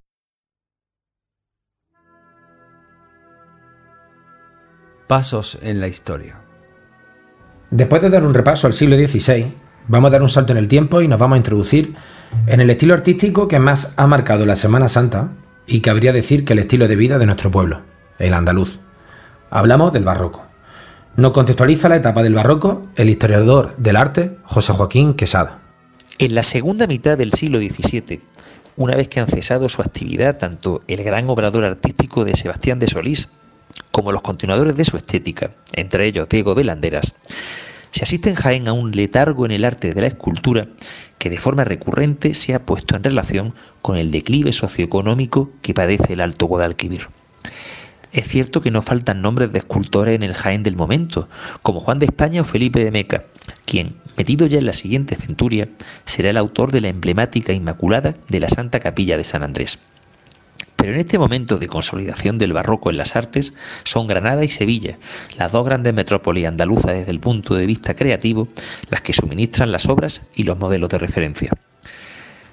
Pasos 5.07 5.59
en 5.63 5.81
la 5.81 5.89
Historia. 5.89 6.41
Después 7.71 8.03
de 8.03 8.11
dar 8.11 8.25
un 8.25 8.35
repaso 8.35 8.67
al 8.67 8.73
siglo 8.73 8.97
XVI, 8.97 9.47
vamos 9.89 10.09
a 10.09 10.13
dar 10.13 10.23
un 10.23 10.29
salto 10.29 10.53
en 10.53 10.59
el 10.59 10.69
tiempo 10.69 11.01
y 11.01 11.09
nos 11.09 11.19
vamos 11.19 11.35
a 11.35 11.39
introducir 11.39 11.95
en 12.47 12.61
el 12.61 12.71
estilo 12.71 12.95
artístico 12.95 13.49
que 13.49 13.59
más 13.59 13.95
ha 13.97 14.07
marcado 14.07 14.47
la 14.47 14.57
Semana 14.57 14.89
Santa 14.89 15.31
y 15.67 15.81
cabría 15.81 16.13
decir 16.13 16.45
que 16.45 16.53
el 16.53 16.61
estilo 16.61 16.89
de 16.89 16.97
vida 16.97 17.19
de 17.19 17.27
nuestro 17.27 17.51
pueblo, 17.51 17.83
el 18.19 18.35
andaluz. 18.35 18.81
Hablamos 19.51 19.93
del 19.93 20.05
barroco. 20.05 20.47
Nos 21.17 21.33
contextualiza 21.33 21.89
la 21.89 21.97
etapa 21.97 22.23
del 22.23 22.35
barroco 22.35 22.87
el 22.97 23.09
historiador 23.09 23.75
del 23.79 23.97
arte 23.97 24.37
José 24.45 24.73
Joaquín 24.73 25.15
Quesada. 25.15 25.61
En 26.19 26.35
la 26.35 26.43
segunda 26.43 26.87
mitad 26.87 27.19
del 27.19 27.33
siglo 27.33 27.59
XVII, 27.59 28.21
una 28.77 28.95
vez 28.95 29.09
que 29.09 29.21
han 29.21 29.27
cesado 29.27 29.69
su 29.69 29.81
actividad 29.83 30.37
tanto 30.39 30.83
el 30.87 31.03
gran 31.03 31.29
obrador 31.29 31.65
artístico 31.65 32.25
de 32.25 32.35
Sebastián 32.35 32.79
de 32.79 32.89
Solís 32.89 33.29
como 33.91 34.13
los 34.13 34.23
continuadores 34.23 34.77
de 34.77 34.85
su 34.85 34.97
estética, 34.97 35.51
entre 35.73 36.07
ellos 36.07 36.29
Diego 36.29 36.55
de 36.55 36.65
Landeras, 36.65 37.15
se 37.91 38.05
asiste 38.05 38.29
en 38.29 38.37
Jaén 38.37 38.69
a 38.69 38.73
un 38.73 38.93
letargo 38.93 39.47
en 39.47 39.53
el 39.53 39.65
arte 39.65 39.95
de 39.95 40.01
la 40.01 40.07
escultura 40.07 40.69
que 41.19 41.31
de 41.31 41.39
forma 41.39 41.65
recurrente 41.65 42.35
se 42.35 42.55
ha 42.55 42.67
puesto 42.67 42.97
en 42.97 43.05
relación 43.05 43.55
con 43.83 43.97
el 43.97 44.11
declive 44.11 44.53
socioeconómico 44.53 45.51
que 45.63 45.75
padece 45.75 46.13
el 46.13 46.21
Alto 46.21 46.47
Guadalquivir. 46.47 47.09
Es 48.13 48.29
cierto 48.29 48.61
que 48.61 48.71
no 48.71 48.83
faltan 48.83 49.21
nombres 49.21 49.53
de 49.53 49.59
escultores 49.59 50.15
en 50.15 50.23
el 50.23 50.35
Jaén 50.35 50.63
del 50.63 50.77
momento, 50.77 51.29
como 51.63 51.81
Juan 51.81 51.99
de 51.99 52.07
España 52.07 52.41
o 52.41 52.45
Felipe 52.45 52.83
de 52.83 52.91
Meca, 52.91 53.25
quien, 53.67 53.97
metido 54.17 54.47
ya 54.47 54.59
en 54.59 54.67
la 54.67 54.73
siguiente 54.73 55.17
centuria, 55.17 55.69
será 56.07 56.31
el 56.31 56.37
autor 56.37 56.73
de 56.73 56.81
la 56.81 56.89
emblemática 56.89 57.53
Inmaculada 57.53 58.17
de 58.29 58.41
la 58.41 58.49
Santa 58.49 58.81
Capilla 58.81 59.17
de 59.17 59.25
San 59.25 59.43
Andrés. 59.43 59.81
Pero 60.87 60.95
en 60.95 61.01
este 61.01 61.19
momento 61.19 61.59
de 61.59 61.67
consolidación 61.67 62.39
del 62.39 62.53
barroco 62.53 62.91
en 62.91 62.97
las 62.97 63.17
artes 63.17 63.55
son 63.83 64.07
Granada 64.07 64.45
y 64.45 64.51
Sevilla, 64.51 64.99
las 65.37 65.51
dos 65.51 65.65
grandes 65.65 65.93
metrópolis 65.93 66.47
andaluzas 66.47 66.95
desde 66.95 67.11
el 67.11 67.19
punto 67.19 67.57
de 67.57 67.67
vista 67.67 67.97
creativo, 67.97 68.47
las 68.89 69.01
que 69.01 69.13
suministran 69.13 69.73
las 69.73 69.89
obras 69.89 70.23
y 70.37 70.45
los 70.45 70.57
modelos 70.57 70.89
de 70.91 70.99
referencia. 70.99 71.51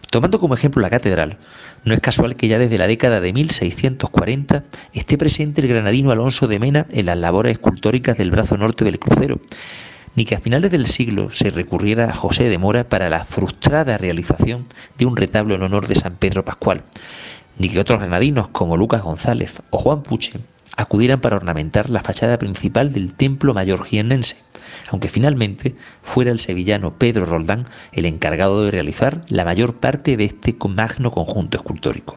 Tomando 0.10 0.40
como 0.40 0.56
ejemplo 0.56 0.82
la 0.82 0.90
catedral, 0.90 1.38
no 1.84 1.94
es 1.94 2.00
casual 2.00 2.36
que 2.36 2.48
ya 2.48 2.58
desde 2.58 2.80
la 2.80 2.88
década 2.88 3.22
de 3.22 3.34
1640 3.34 4.64
esté 4.94 5.16
presente 5.20 5.62
el 5.62 5.68
granadino 5.68 6.10
Alonso 6.10 6.48
de 6.48 6.58
Mena 6.58 6.88
en 6.90 7.06
las 7.06 7.20
labores 7.20 7.52
escultóricas 7.52 8.18
del 8.18 8.32
brazo 8.32 8.58
norte 8.58 8.84
del 8.84 8.98
crucero, 8.98 9.42
ni 10.16 10.26
que 10.26 10.36
a 10.36 10.40
finales 10.40 10.72
del 10.72 10.88
siglo 10.88 11.30
se 11.30 11.52
recurriera 11.52 12.10
a 12.10 12.16
José 12.16 12.50
de 12.50 12.58
Mora 12.58 12.90
para 12.90 13.12
la 13.12 13.26
frustrada 13.26 13.98
realización 14.00 14.66
de 14.98 15.06
un 15.06 15.18
retablo 15.18 15.54
en 15.54 15.64
honor 15.64 15.88
de 15.88 15.96
San 15.96 16.16
Pedro 16.16 16.44
Pascual, 16.46 16.84
ni 17.58 17.70
que 17.70 17.80
otros 17.80 18.00
granadinos 18.00 18.48
como 18.50 18.78
Lucas 18.78 19.02
González 19.02 19.62
o 19.70 19.78
Juan 19.78 20.04
Puche 20.04 20.34
acudieran 20.76 21.22
para 21.22 21.36
ornamentar 21.36 21.90
la 21.90 22.02
fachada 22.02 22.40
principal 22.40 22.92
del 22.92 23.14
templo 23.14 23.54
mayor 23.54 23.84
jiennense, 23.84 24.38
aunque 24.90 25.08
finalmente 25.08 25.76
fuera 26.02 26.32
el 26.32 26.40
sevillano 26.40 26.98
Pedro 26.98 27.26
Roldán 27.26 27.68
el 27.92 28.06
encargado 28.06 28.64
de 28.64 28.72
realizar 28.72 29.22
la 29.28 29.46
mayor 29.46 29.76
parte 29.76 30.18
de 30.18 30.26
este 30.26 30.56
magno 30.68 31.12
conjunto 31.12 31.58
escultórico. 31.58 32.16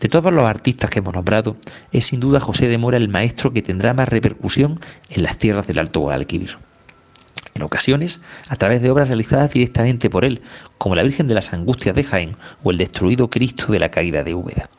De 0.00 0.08
todos 0.08 0.32
los 0.32 0.44
artistas 0.44 0.90
que 0.90 0.98
hemos 0.98 1.14
nombrado, 1.14 1.56
es 1.90 2.06
sin 2.06 2.20
duda 2.20 2.38
José 2.38 2.68
de 2.68 2.78
Mora 2.78 2.98
el 2.98 3.08
maestro 3.08 3.52
que 3.52 3.62
tendrá 3.62 3.94
más 3.94 4.08
repercusión 4.08 4.78
en 5.10 5.22
las 5.22 5.38
tierras 5.38 5.66
del 5.66 5.78
Alto 5.78 6.00
Guadalquivir 6.00 6.58
en 7.56 7.62
ocasiones 7.62 8.20
a 8.48 8.56
través 8.56 8.80
de 8.80 8.90
obras 8.90 9.08
realizadas 9.08 9.50
directamente 9.50 10.08
por 10.08 10.24
él, 10.24 10.42
como 10.78 10.94
la 10.94 11.02
Virgen 11.02 11.26
de 11.26 11.34
las 11.34 11.52
Angustias 11.52 11.96
de 11.96 12.04
Jaén 12.04 12.36
o 12.62 12.70
el 12.70 12.78
destruido 12.78 13.28
Cristo 13.28 13.72
de 13.72 13.80
la 13.80 13.90
Caída 13.90 14.22
de 14.22 14.34
Úbeda. 14.34 14.70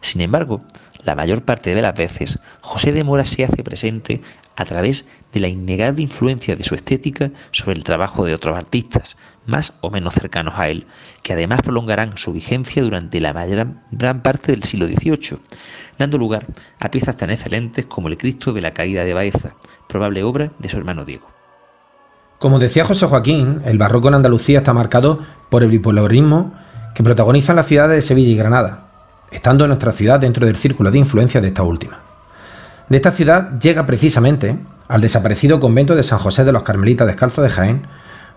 Sin 0.00 0.20
embargo, 0.20 0.62
la 1.04 1.14
mayor 1.14 1.44
parte 1.44 1.74
de 1.74 1.82
las 1.82 1.94
veces, 1.94 2.40
José 2.62 2.92
de 2.92 3.04
Mora 3.04 3.24
se 3.24 3.44
hace 3.44 3.62
presente 3.62 4.22
a 4.56 4.64
través 4.64 5.06
de 5.32 5.40
la 5.40 5.48
innegable 5.48 6.02
influencia 6.02 6.56
de 6.56 6.64
su 6.64 6.74
estética 6.74 7.30
sobre 7.50 7.76
el 7.76 7.84
trabajo 7.84 8.24
de 8.24 8.34
otros 8.34 8.56
artistas, 8.56 9.16
más 9.46 9.74
o 9.82 9.90
menos 9.90 10.14
cercanos 10.14 10.54
a 10.56 10.68
él, 10.68 10.86
que 11.22 11.34
además 11.34 11.60
prolongarán 11.62 12.16
su 12.16 12.32
vigencia 12.32 12.82
durante 12.82 13.20
la 13.20 13.34
mayor, 13.34 13.66
gran 13.90 14.22
parte 14.22 14.52
del 14.52 14.64
siglo 14.64 14.86
XVIII, 14.86 15.38
dando 15.98 16.16
lugar 16.16 16.46
a 16.80 16.90
piezas 16.90 17.16
tan 17.16 17.30
excelentes 17.30 17.84
como 17.84 18.08
el 18.08 18.16
Cristo 18.16 18.52
de 18.52 18.62
la 18.62 18.72
Caída 18.72 19.04
de 19.04 19.14
Baeza, 19.14 19.54
probable 19.88 20.22
obra 20.22 20.52
de 20.58 20.68
su 20.70 20.78
hermano 20.78 21.04
Diego. 21.04 21.33
Como 22.44 22.58
decía 22.58 22.84
José 22.84 23.06
Joaquín, 23.06 23.62
el 23.64 23.78
barroco 23.78 24.08
en 24.08 24.16
Andalucía 24.16 24.58
está 24.58 24.74
marcado 24.74 25.18
por 25.48 25.62
el 25.62 25.70
bipolarismo 25.70 26.52
que 26.94 27.02
protagonizan 27.02 27.56
las 27.56 27.64
ciudades 27.64 27.96
de 27.96 28.02
Sevilla 28.02 28.32
y 28.32 28.36
Granada, 28.36 28.80
estando 29.30 29.66
nuestra 29.66 29.92
ciudad 29.92 30.20
dentro 30.20 30.44
del 30.44 30.56
círculo 30.56 30.90
de 30.90 30.98
influencia 30.98 31.40
de 31.40 31.48
esta 31.48 31.62
última. 31.62 32.00
De 32.90 32.96
esta 32.96 33.12
ciudad 33.12 33.58
llega 33.58 33.86
precisamente 33.86 34.58
al 34.88 35.00
desaparecido 35.00 35.58
convento 35.58 35.96
de 35.96 36.02
San 36.02 36.18
José 36.18 36.44
de 36.44 36.52
los 36.52 36.64
Carmelitas 36.64 37.06
Descalzos 37.06 37.44
de 37.44 37.48
Jaén 37.48 37.86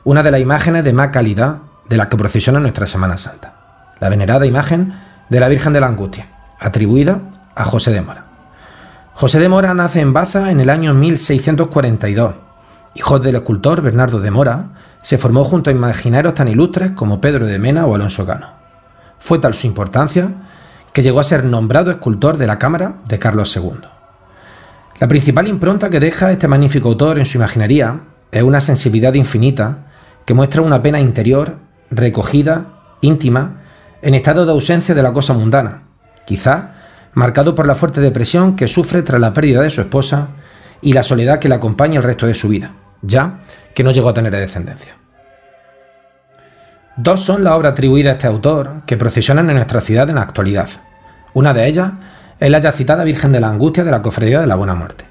una 0.06 0.24
de 0.24 0.32
las 0.32 0.40
imágenes 0.40 0.86
de 0.86 0.94
más 0.94 1.10
calidad 1.10 1.58
de 1.90 1.98
las 1.98 2.08
que 2.08 2.16
procesiona 2.16 2.62
nuestra 2.62 2.88
Semana 2.88 3.18
Santa, 3.18 3.56
la 4.00 4.08
venerada 4.08 4.46
imagen 4.46 4.94
de 5.28 5.40
la 5.42 5.50
Virgen 5.50 5.74
de 5.74 5.82
la 5.82 5.88
Angustia, 5.88 6.28
atribuida 6.62 7.24
a 7.56 7.66
José 7.66 7.92
de 7.92 8.00
Mora. 8.00 8.24
José 9.16 9.42
de 9.42 9.50
Mora 9.50 9.74
nace 9.74 10.00
en 10.00 10.14
Baza 10.14 10.50
en 10.50 10.62
el 10.62 10.70
año 10.70 10.94
1642 10.94 12.47
Hijo 12.98 13.20
del 13.20 13.36
escultor 13.36 13.84
Bernardo 13.84 14.20
de 14.20 14.32
Mora, 14.32 14.70
se 15.04 15.20
formó 15.20 15.44
junto 15.44 15.70
a 15.70 15.74
imaginarios 15.74 16.34
tan 16.34 16.48
ilustres 16.48 16.94
como 16.94 17.22
Pedro 17.22 17.46
de 17.46 17.60
Mena 17.60 17.86
o 17.86 17.94
Alonso 17.94 18.26
Cano. 18.26 18.48
Fue 19.20 19.38
tal 19.38 19.54
su 19.54 19.68
importancia 19.68 20.32
que 20.94 21.04
llegó 21.04 21.20
a 21.20 21.24
ser 21.24 21.44
nombrado 21.44 21.92
escultor 21.92 22.38
de 22.38 22.48
la 22.48 22.58
Cámara 22.58 22.96
de 23.08 23.20
Carlos 23.20 23.56
II. 23.56 23.82
La 25.00 25.08
principal 25.08 25.48
impronta 25.48 25.92
que 25.92 26.00
deja 26.00 26.32
este 26.32 26.48
magnífico 26.48 26.90
autor 26.90 27.20
en 27.20 27.28
su 27.28 27.38
imaginería 27.38 28.00
es 28.32 28.42
una 28.42 28.62
sensibilidad 28.62 29.14
infinita 29.14 29.86
que 30.26 30.34
muestra 30.34 30.64
una 30.64 30.82
pena 30.82 31.00
interior, 31.00 31.58
recogida, 31.92 32.80
íntima, 33.02 33.62
en 34.02 34.16
estado 34.16 34.44
de 34.44 34.54
ausencia 34.54 34.96
de 34.96 35.04
la 35.04 35.14
cosa 35.14 35.36
mundana, 35.36 35.84
quizá 36.26 36.72
marcado 37.14 37.54
por 37.54 37.68
la 37.68 37.76
fuerte 37.76 38.02
depresión 38.02 38.56
que 38.56 38.68
sufre 38.68 39.04
tras 39.04 39.22
la 39.22 39.36
pérdida 39.36 39.62
de 39.62 39.70
su 39.70 39.82
esposa 39.82 40.30
y 40.82 40.94
la 40.94 41.04
soledad 41.04 41.38
que 41.38 41.48
le 41.48 41.54
acompaña 41.54 42.00
el 42.00 42.04
resto 42.04 42.26
de 42.26 42.34
su 42.34 42.50
vida 42.50 42.72
ya 43.02 43.40
que 43.74 43.84
no 43.84 43.92
llegó 43.92 44.10
a 44.10 44.14
tener 44.14 44.36
descendencia. 44.36 44.96
Dos 46.96 47.22
son 47.22 47.44
las 47.44 47.54
obras 47.54 47.74
atribuidas 47.74 48.12
a 48.12 48.14
este 48.14 48.28
autor 48.28 48.82
que 48.86 48.98
procesionan 48.98 49.50
en 49.50 49.58
nuestra 49.58 49.82
ciudad 49.82 50.10
en 50.10 50.16
la 50.16 50.24
actualidad. 50.24 50.68
Una 51.34 51.54
de 51.54 51.68
ellas 51.68 51.92
es 52.40 52.50
la 52.50 52.60
ya 52.60 52.72
citada 52.72 53.04
Virgen 53.04 53.32
de 53.32 53.40
la 53.40 53.50
Angustia 53.50 53.84
de 53.84 53.92
la 53.92 54.02
Cofradía 54.02 54.42
de 54.42 54.48
la 54.48 54.56
Buena 54.56 54.74
Muerte. 54.74 55.06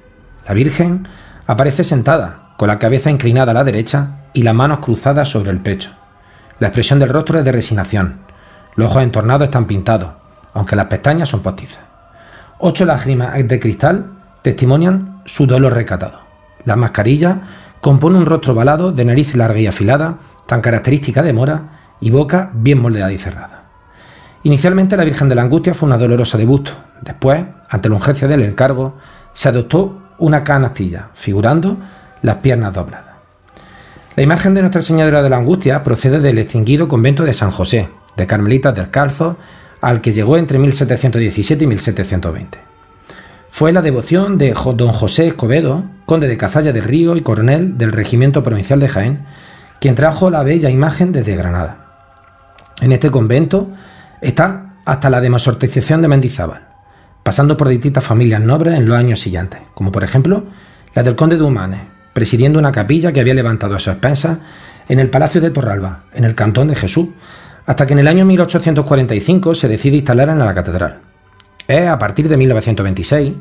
La 0.48 0.54
Virgen 0.54 1.06
aparece 1.46 1.84
sentada, 1.84 2.54
con 2.56 2.68
la 2.68 2.78
cabeza 2.78 3.10
inclinada 3.10 3.52
a 3.52 3.54
la 3.54 3.64
derecha 3.64 4.22
y 4.32 4.42
las 4.42 4.54
manos 4.54 4.80
cruzadas 4.80 5.28
sobre 5.28 5.50
el 5.50 5.60
pecho. 5.60 5.90
La 6.58 6.68
expresión 6.68 6.98
del 6.98 7.10
rostro 7.10 7.38
es 7.38 7.44
de 7.44 7.52
resignación. 7.52 8.20
Los 8.74 8.90
ojos 8.90 9.02
entornados 9.02 9.46
están 9.46 9.66
pintados, 9.66 10.10
aunque 10.54 10.74
las 10.74 10.86
pestañas 10.86 11.28
son 11.28 11.40
postizas. 11.40 11.80
Ocho 12.58 12.84
lágrimas 12.84 13.34
de 13.46 13.60
cristal 13.60 14.12
testimonian 14.42 15.22
su 15.24 15.46
dolor 15.46 15.74
recatado. 15.74 16.20
Las 16.64 16.76
mascarillas 16.76 17.36
Compone 17.86 18.18
un 18.18 18.26
rostro 18.26 18.52
balado 18.52 18.90
de 18.90 19.04
nariz 19.04 19.36
larga 19.36 19.60
y 19.60 19.68
afilada, 19.68 20.18
tan 20.46 20.60
característica 20.60 21.22
de 21.22 21.32
Mora, 21.32 21.94
y 22.00 22.10
boca 22.10 22.50
bien 22.52 22.82
moldeada 22.82 23.12
y 23.12 23.16
cerrada. 23.16 23.66
Inicialmente 24.42 24.96
la 24.96 25.04
Virgen 25.04 25.28
de 25.28 25.36
la 25.36 25.42
Angustia 25.42 25.72
fue 25.72 25.86
una 25.86 25.96
dolorosa 25.96 26.36
de 26.36 26.46
busto. 26.46 26.72
Después, 27.00 27.44
ante 27.68 27.88
la 27.88 27.94
urgencia 27.94 28.26
del 28.26 28.42
encargo, 28.42 28.96
se 29.34 29.50
adoptó 29.50 30.02
una 30.18 30.42
canastilla, 30.42 31.10
figurando 31.14 31.76
las 32.22 32.38
piernas 32.38 32.74
dobladas. 32.74 33.14
La 34.16 34.24
imagen 34.24 34.54
de 34.54 34.62
Nuestra 34.62 34.82
Señora 34.82 35.22
de 35.22 35.30
la 35.30 35.36
Angustia 35.36 35.84
procede 35.84 36.18
del 36.18 36.40
extinguido 36.40 36.88
convento 36.88 37.22
de 37.22 37.34
San 37.34 37.52
José, 37.52 37.88
de 38.16 38.26
Carmelitas 38.26 38.74
del 38.74 38.90
Calzo, 38.90 39.36
al 39.80 40.00
que 40.00 40.12
llegó 40.12 40.36
entre 40.38 40.58
1717 40.58 41.62
y 41.62 41.66
1720 41.68 42.66
fue 43.56 43.72
la 43.72 43.80
devoción 43.80 44.36
de 44.36 44.52
don 44.52 44.92
José 44.92 45.28
Escobedo, 45.28 45.84
conde 46.06 46.28
de 46.28 46.36
Cazalla 46.36 46.72
del 46.72 46.84
Río 46.84 47.16
y 47.16 47.20
coronel 47.20 47.76
del 47.76 47.92
Regimiento 47.92 48.42
Provincial 48.42 48.80
de 48.80 48.88
Jaén, 48.88 49.26
quien 49.80 49.94
trajo 49.94 50.30
la 50.30 50.42
bella 50.42 50.70
imagen 50.70 51.12
desde 51.12 51.36
Granada. 51.36 51.86
En 52.80 52.92
este 52.92 53.10
convento 53.10 53.70
está 54.20 54.76
hasta 54.84 55.10
la 55.10 55.20
demosortización 55.20 56.00
de 56.00 56.08
Mendizábal, 56.08 56.62
pasando 57.22 57.56
por 57.56 57.68
distintas 57.68 58.04
familias 58.04 58.40
nobles 58.40 58.74
en 58.74 58.86
los 58.86 58.96
años 58.96 59.20
siguientes, 59.20 59.60
como 59.74 59.92
por 59.92 60.04
ejemplo 60.04 60.44
la 60.94 61.02
del 61.02 61.16
conde 61.16 61.36
de 61.36 61.42
Humanes, 61.42 61.80
presidiendo 62.12 62.58
una 62.58 62.72
capilla 62.72 63.12
que 63.12 63.20
había 63.20 63.34
levantado 63.34 63.74
a 63.74 63.80
su 63.80 63.90
expensas 63.90 64.38
en 64.88 65.00
el 65.00 65.10
Palacio 65.10 65.40
de 65.40 65.50
Torralba, 65.50 66.04
en 66.14 66.24
el 66.24 66.34
Cantón 66.34 66.68
de 66.68 66.76
Jesús, 66.76 67.08
hasta 67.66 67.86
que 67.86 67.94
en 67.94 67.98
el 67.98 68.08
año 68.08 68.24
1845 68.24 69.54
se 69.54 69.68
decide 69.68 69.96
instalar 69.96 70.28
en 70.28 70.38
la 70.38 70.54
catedral. 70.54 71.00
Es 71.66 71.88
a 71.88 71.98
partir 71.98 72.28
de 72.28 72.36
1926, 72.36 73.32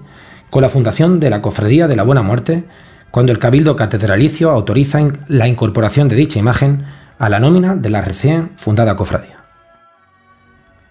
con 0.49 0.61
la 0.61 0.69
fundación 0.69 1.19
de 1.19 1.29
la 1.29 1.41
Cofradía 1.41 1.87
de 1.87 1.95
la 1.95 2.03
Buena 2.03 2.21
Muerte, 2.21 2.63
cuando 3.11 3.31
el 3.31 3.39
Cabildo 3.39 3.75
Catedralicio 3.75 4.51
autoriza 4.51 4.99
la 5.27 5.47
incorporación 5.47 6.07
de 6.07 6.15
dicha 6.15 6.39
imagen 6.39 6.83
a 7.17 7.29
la 7.29 7.39
nómina 7.39 7.75
de 7.75 7.89
la 7.89 8.01
recién 8.01 8.51
fundada 8.57 8.95
cofradía. 8.95 9.35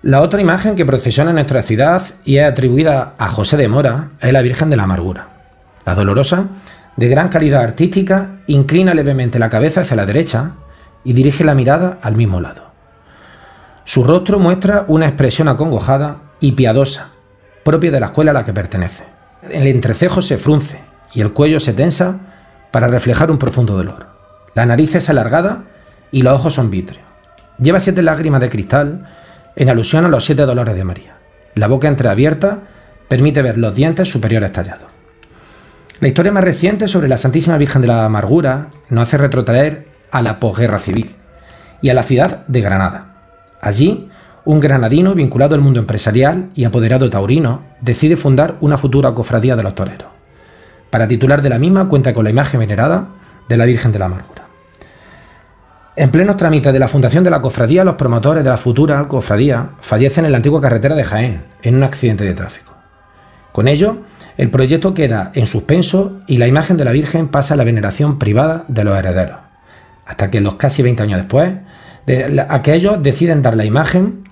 La 0.03 0.21
otra 0.21 0.41
imagen 0.41 0.75
que 0.75 0.85
procesiona 0.85 1.31
en 1.31 1.37
nuestra 1.37 1.63
ciudad 1.63 2.03
y 2.25 2.37
es 2.37 2.45
atribuida 2.45 3.15
a 3.19 3.29
José 3.31 3.57
de 3.57 3.69
Mora 3.69 4.11
es 4.21 4.33
la 4.33 4.43
Virgen 4.43 4.71
de 4.71 4.77
la 4.77 4.83
Amargura. 4.83 5.29
La 5.87 5.95
dolorosa, 5.95 6.49
de 6.97 7.09
gran 7.09 7.29
calidad 7.29 7.63
artística, 7.63 8.41
inclina 8.47 8.95
levemente 8.95 9.39
la 9.39 9.51
cabeza 9.51 9.81
hacia 9.81 9.97
la 9.97 10.07
derecha 10.07 10.53
y 11.05 11.13
dirige 11.13 11.45
la 11.45 11.55
mirada 11.55 11.99
al 12.03 12.17
mismo 12.17 12.41
lado. 12.41 12.65
Su 13.85 14.05
rostro 14.05 14.39
muestra 14.39 14.85
una 14.89 15.07
expresión 15.07 15.49
acongojada 15.49 16.19
y 16.41 16.53
piadosa, 16.53 17.09
propia 17.65 17.91
de 17.91 18.01
la 18.01 18.07
escuela 18.07 18.31
a 18.31 18.35
la 18.35 18.45
que 18.45 18.53
pertenece. 18.53 19.14
El 19.51 19.66
entrecejo 19.66 20.22
se 20.22 20.38
frunce 20.38 20.80
y 21.12 21.20
el 21.20 21.32
cuello 21.32 21.61
se 21.61 21.72
tensa 21.72 22.18
para 22.70 22.88
reflejar 22.88 23.30
un 23.30 23.38
profundo 23.38 23.76
dolor. 23.76 24.07
La 24.55 24.66
nariz 24.66 24.95
es 24.95 25.11
alargada 25.11 25.64
y 26.11 26.22
los 26.22 26.34
ojos 26.34 26.55
son 26.55 26.70
vítreos. 26.70 27.05
Lleva 27.59 27.80
siete 27.80 28.03
lágrimas 28.03 28.40
de 28.40 28.51
cristal 28.51 29.07
en 29.57 29.68
alusión 29.68 30.05
a 30.05 30.09
los 30.09 30.24
siete 30.24 30.42
dolores 30.42 30.74
de 30.74 30.84
María. 30.84 31.16
La 31.55 31.68
boca 31.68 31.88
entreabierta 31.88 32.61
permite 33.09 33.42
ver 33.42 33.59
los 33.59 33.74
dientes 33.74 34.09
superiores 34.09 34.53
tallados. 34.53 34.88
La 36.01 36.09
historia 36.09 36.32
más 36.32 36.45
reciente 36.45 36.88
sobre 36.88 37.09
la 37.09 37.18
Santísima 37.18 37.57
Virgen 37.57 37.82
de 37.82 37.88
la 37.88 38.05
Amargura 38.05 38.68
nos 38.88 39.09
hace 39.09 39.18
retrotraer 39.18 39.86
a 40.11 40.22
la 40.22 40.40
posguerra 40.40 40.78
civil 40.78 41.14
y 41.80 41.90
a 41.90 41.95
la 41.95 42.03
ciudad 42.03 42.47
de 42.47 42.61
Granada. 42.61 43.14
Allí, 43.61 44.09
un 44.45 44.61
granadino 44.61 45.14
vinculado 45.14 45.55
al 45.55 45.61
mundo 45.61 45.80
empresarial 45.80 46.51
y 46.55 46.64
apoderado 46.64 47.09
taurino 47.11 47.62
decide 47.80 48.16
fundar 48.16 48.57
una 48.61 48.76
futura 48.76 49.14
cofradía 49.14 49.57
de 49.57 49.62
los 49.62 49.74
toreros. 49.74 50.09
Para 50.90 51.09
titular 51.09 51.42
de 51.42 51.49
la 51.49 51.59
misma 51.59 51.88
cuenta 51.88 52.12
con 52.12 52.24
la 52.24 52.30
imagen 52.30 52.61
venerada 52.61 53.09
de 53.49 53.57
la 53.57 53.64
Virgen 53.64 53.92
de 53.92 53.99
la 53.99 54.07
Amargura. 54.07 54.45
En 55.97 56.11
plenos 56.11 56.36
trámites 56.36 56.72
de 56.72 56.78
la 56.78 56.88
fundación 56.88 57.24
de 57.24 57.30
la 57.30 57.40
cofradía, 57.40 57.84
los 57.84 57.95
promotores 57.95 58.42
de 58.42 58.51
la 58.51 58.57
futura 58.57 59.07
cofradía 59.07 59.70
fallecen 59.80 60.24
en 60.24 60.32
la 60.32 60.38
antigua 60.38 60.61
carretera 60.61 60.95
de 60.95 61.05
Jaén, 61.05 61.45
en 61.62 61.76
un 61.76 61.84
accidente 61.84 62.24
de 62.24 62.34
tráfico. 62.34 62.74
Con 63.53 63.68
ello, 63.68 63.99
el 64.36 64.51
proyecto 64.51 64.92
queda 64.92 65.30
en 65.34 65.47
suspenso 65.47 66.20
y 66.26 66.38
la 66.38 66.49
imagen 66.49 66.76
de 66.76 66.84
la 66.84 66.90
Virgen 66.90 67.28
pasa 67.28 67.55
a 67.55 67.57
la 67.57 67.62
veneración 67.62 68.18
privada 68.18 68.64
de 68.66 68.82
los 68.82 68.99
herederos, 68.99 69.38
hasta 70.05 70.30
que 70.30 70.40
los 70.40 70.57
casi 70.57 70.82
20 70.82 71.05
años 71.05 71.20
después, 71.20 71.53
de, 72.07 72.45
aquellos 72.49 73.01
deciden 73.01 73.42
dar 73.42 73.57
la 73.57 73.64
imagen 73.64 74.24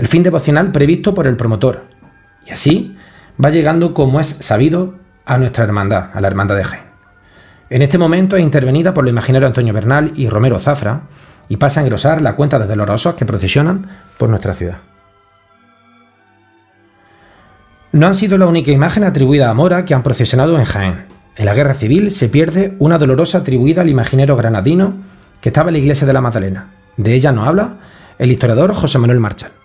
el 0.00 0.08
fin 0.08 0.22
devocional 0.22 0.72
previsto 0.72 1.12
por 1.12 1.26
el 1.26 1.36
promotor. 1.36 1.82
Y 2.46 2.52
así 2.52 2.96
va 3.42 3.50
llegando, 3.50 3.92
como 3.92 4.18
es 4.18 4.28
sabido, 4.28 4.94
a 5.26 5.36
nuestra 5.36 5.64
hermandad, 5.64 6.08
a 6.14 6.22
la 6.22 6.26
hermandad 6.26 6.56
de 6.56 6.64
Jaén. 6.64 6.84
En 7.68 7.82
este 7.82 7.98
momento 7.98 8.34
es 8.34 8.42
intervenida 8.42 8.94
por 8.94 9.04
los 9.04 9.12
imagineros 9.12 9.48
Antonio 9.48 9.74
Bernal 9.74 10.12
y 10.16 10.30
Romero 10.30 10.58
Zafra 10.58 11.02
y 11.50 11.58
pasa 11.58 11.80
a 11.80 11.82
engrosar 11.82 12.22
la 12.22 12.34
cuenta 12.34 12.58
de 12.58 12.66
dolorosos 12.66 13.14
que 13.14 13.26
procesionan 13.26 13.90
por 14.16 14.30
nuestra 14.30 14.54
ciudad. 14.54 14.78
No 17.92 18.06
han 18.06 18.14
sido 18.14 18.38
la 18.38 18.46
única 18.46 18.70
imagen 18.70 19.04
atribuida 19.04 19.50
a 19.50 19.54
Mora 19.54 19.84
que 19.84 19.92
han 19.92 20.02
procesionado 20.02 20.58
en 20.58 20.64
Jaén. 20.64 21.04
En 21.36 21.44
la 21.44 21.52
guerra 21.52 21.74
civil 21.74 22.10
se 22.10 22.30
pierde 22.30 22.74
una 22.78 22.96
dolorosa 22.96 23.36
atribuida 23.36 23.82
al 23.82 23.90
imaginero 23.90 24.34
granadino 24.34 24.94
que 25.42 25.50
estaba 25.50 25.68
en 25.68 25.74
la 25.74 25.80
iglesia 25.80 26.06
de 26.06 26.14
la 26.14 26.22
Magdalena. 26.22 26.68
De 26.96 27.12
ella 27.12 27.32
nos 27.32 27.46
habla 27.46 27.74
el 28.18 28.32
historiador 28.32 28.72
José 28.72 28.98
Manuel 28.98 29.20
Marchal. 29.20 29.59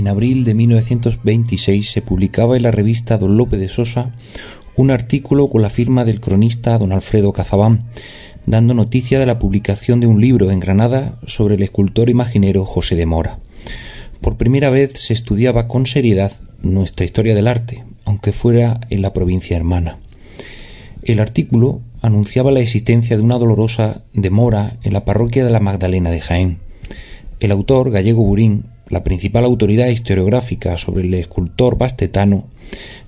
En 0.00 0.08
abril 0.08 0.44
de 0.44 0.54
1926 0.54 1.90
se 1.90 2.00
publicaba 2.00 2.56
en 2.56 2.62
la 2.62 2.70
revista 2.70 3.18
Don 3.18 3.36
Lope 3.36 3.58
de 3.58 3.68
Sosa 3.68 4.14
un 4.74 4.90
artículo 4.90 5.46
con 5.48 5.60
la 5.60 5.68
firma 5.68 6.06
del 6.06 6.22
cronista 6.22 6.78
don 6.78 6.92
Alfredo 6.92 7.34
Cazabán, 7.34 7.84
dando 8.46 8.72
noticia 8.72 9.18
de 9.18 9.26
la 9.26 9.38
publicación 9.38 10.00
de 10.00 10.06
un 10.06 10.18
libro 10.18 10.50
en 10.50 10.58
Granada 10.58 11.18
sobre 11.26 11.56
el 11.56 11.62
escultor 11.62 12.08
imaginero 12.08 12.64
José 12.64 12.96
de 12.96 13.04
Mora. 13.04 13.40
Por 14.22 14.38
primera 14.38 14.70
vez 14.70 14.92
se 14.94 15.12
estudiaba 15.12 15.68
con 15.68 15.84
seriedad 15.84 16.32
nuestra 16.62 17.04
historia 17.04 17.34
del 17.34 17.46
arte, 17.46 17.84
aunque 18.06 18.32
fuera 18.32 18.80
en 18.88 19.02
la 19.02 19.12
provincia 19.12 19.54
hermana. 19.54 19.98
El 21.02 21.20
artículo 21.20 21.82
anunciaba 22.00 22.52
la 22.52 22.60
existencia 22.60 23.18
de 23.18 23.22
una 23.22 23.36
dolorosa 23.36 24.00
demora 24.14 24.78
en 24.82 24.94
la 24.94 25.04
parroquia 25.04 25.44
de 25.44 25.50
la 25.50 25.60
Magdalena 25.60 26.10
de 26.10 26.22
Jaén. 26.22 26.58
El 27.38 27.52
autor, 27.52 27.90
Gallego 27.90 28.24
Burín, 28.24 28.64
la 28.90 29.04
principal 29.04 29.44
autoridad 29.44 29.86
historiográfica 29.86 30.76
sobre 30.76 31.02
el 31.02 31.14
escultor 31.14 31.78
bastetano, 31.78 32.44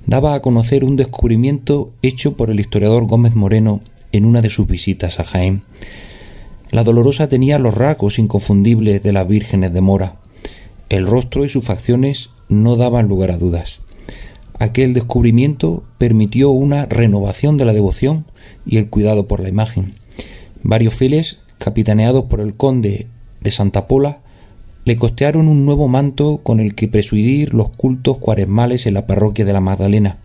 daba 0.06 0.34
a 0.34 0.40
conocer 0.40 0.84
un 0.84 0.96
descubrimiento 0.96 1.92
hecho 2.02 2.36
por 2.36 2.50
el 2.50 2.60
historiador 2.60 3.06
Gómez 3.06 3.34
Moreno 3.34 3.80
en 4.12 4.24
una 4.24 4.40
de 4.40 4.50
sus 4.50 4.66
visitas 4.66 5.20
a 5.20 5.24
Jaén. 5.24 5.62
La 6.70 6.84
dolorosa 6.84 7.28
tenía 7.28 7.58
los 7.58 7.74
rasgos 7.74 8.18
inconfundibles 8.18 9.02
de 9.02 9.12
las 9.12 9.28
vírgenes 9.28 9.74
de 9.74 9.80
Mora. 9.80 10.16
El 10.88 11.06
rostro 11.06 11.44
y 11.44 11.48
sus 11.48 11.64
facciones 11.64 12.30
no 12.48 12.76
daban 12.76 13.08
lugar 13.08 13.30
a 13.30 13.38
dudas. 13.38 13.80
Aquel 14.58 14.94
descubrimiento 14.94 15.82
permitió 15.98 16.50
una 16.50 16.86
renovación 16.86 17.56
de 17.56 17.64
la 17.64 17.72
devoción 17.72 18.24
y 18.64 18.76
el 18.76 18.88
cuidado 18.88 19.26
por 19.26 19.40
la 19.40 19.48
imagen. 19.48 19.94
Varios 20.62 20.94
fieles, 20.94 21.38
capitaneados 21.58 22.24
por 22.26 22.40
el 22.40 22.54
conde 22.54 23.08
de 23.40 23.50
Santa 23.50 23.88
Pola, 23.88 24.21
le 24.84 24.96
costearon 24.96 25.48
un 25.48 25.64
nuevo 25.64 25.88
manto 25.88 26.38
con 26.42 26.60
el 26.60 26.74
que 26.74 26.88
presidir 26.88 27.54
los 27.54 27.70
cultos 27.70 28.18
cuaresmales 28.18 28.86
en 28.86 28.94
la 28.94 29.06
parroquia 29.06 29.44
de 29.44 29.52
la 29.52 29.60
Magdalena, 29.60 30.18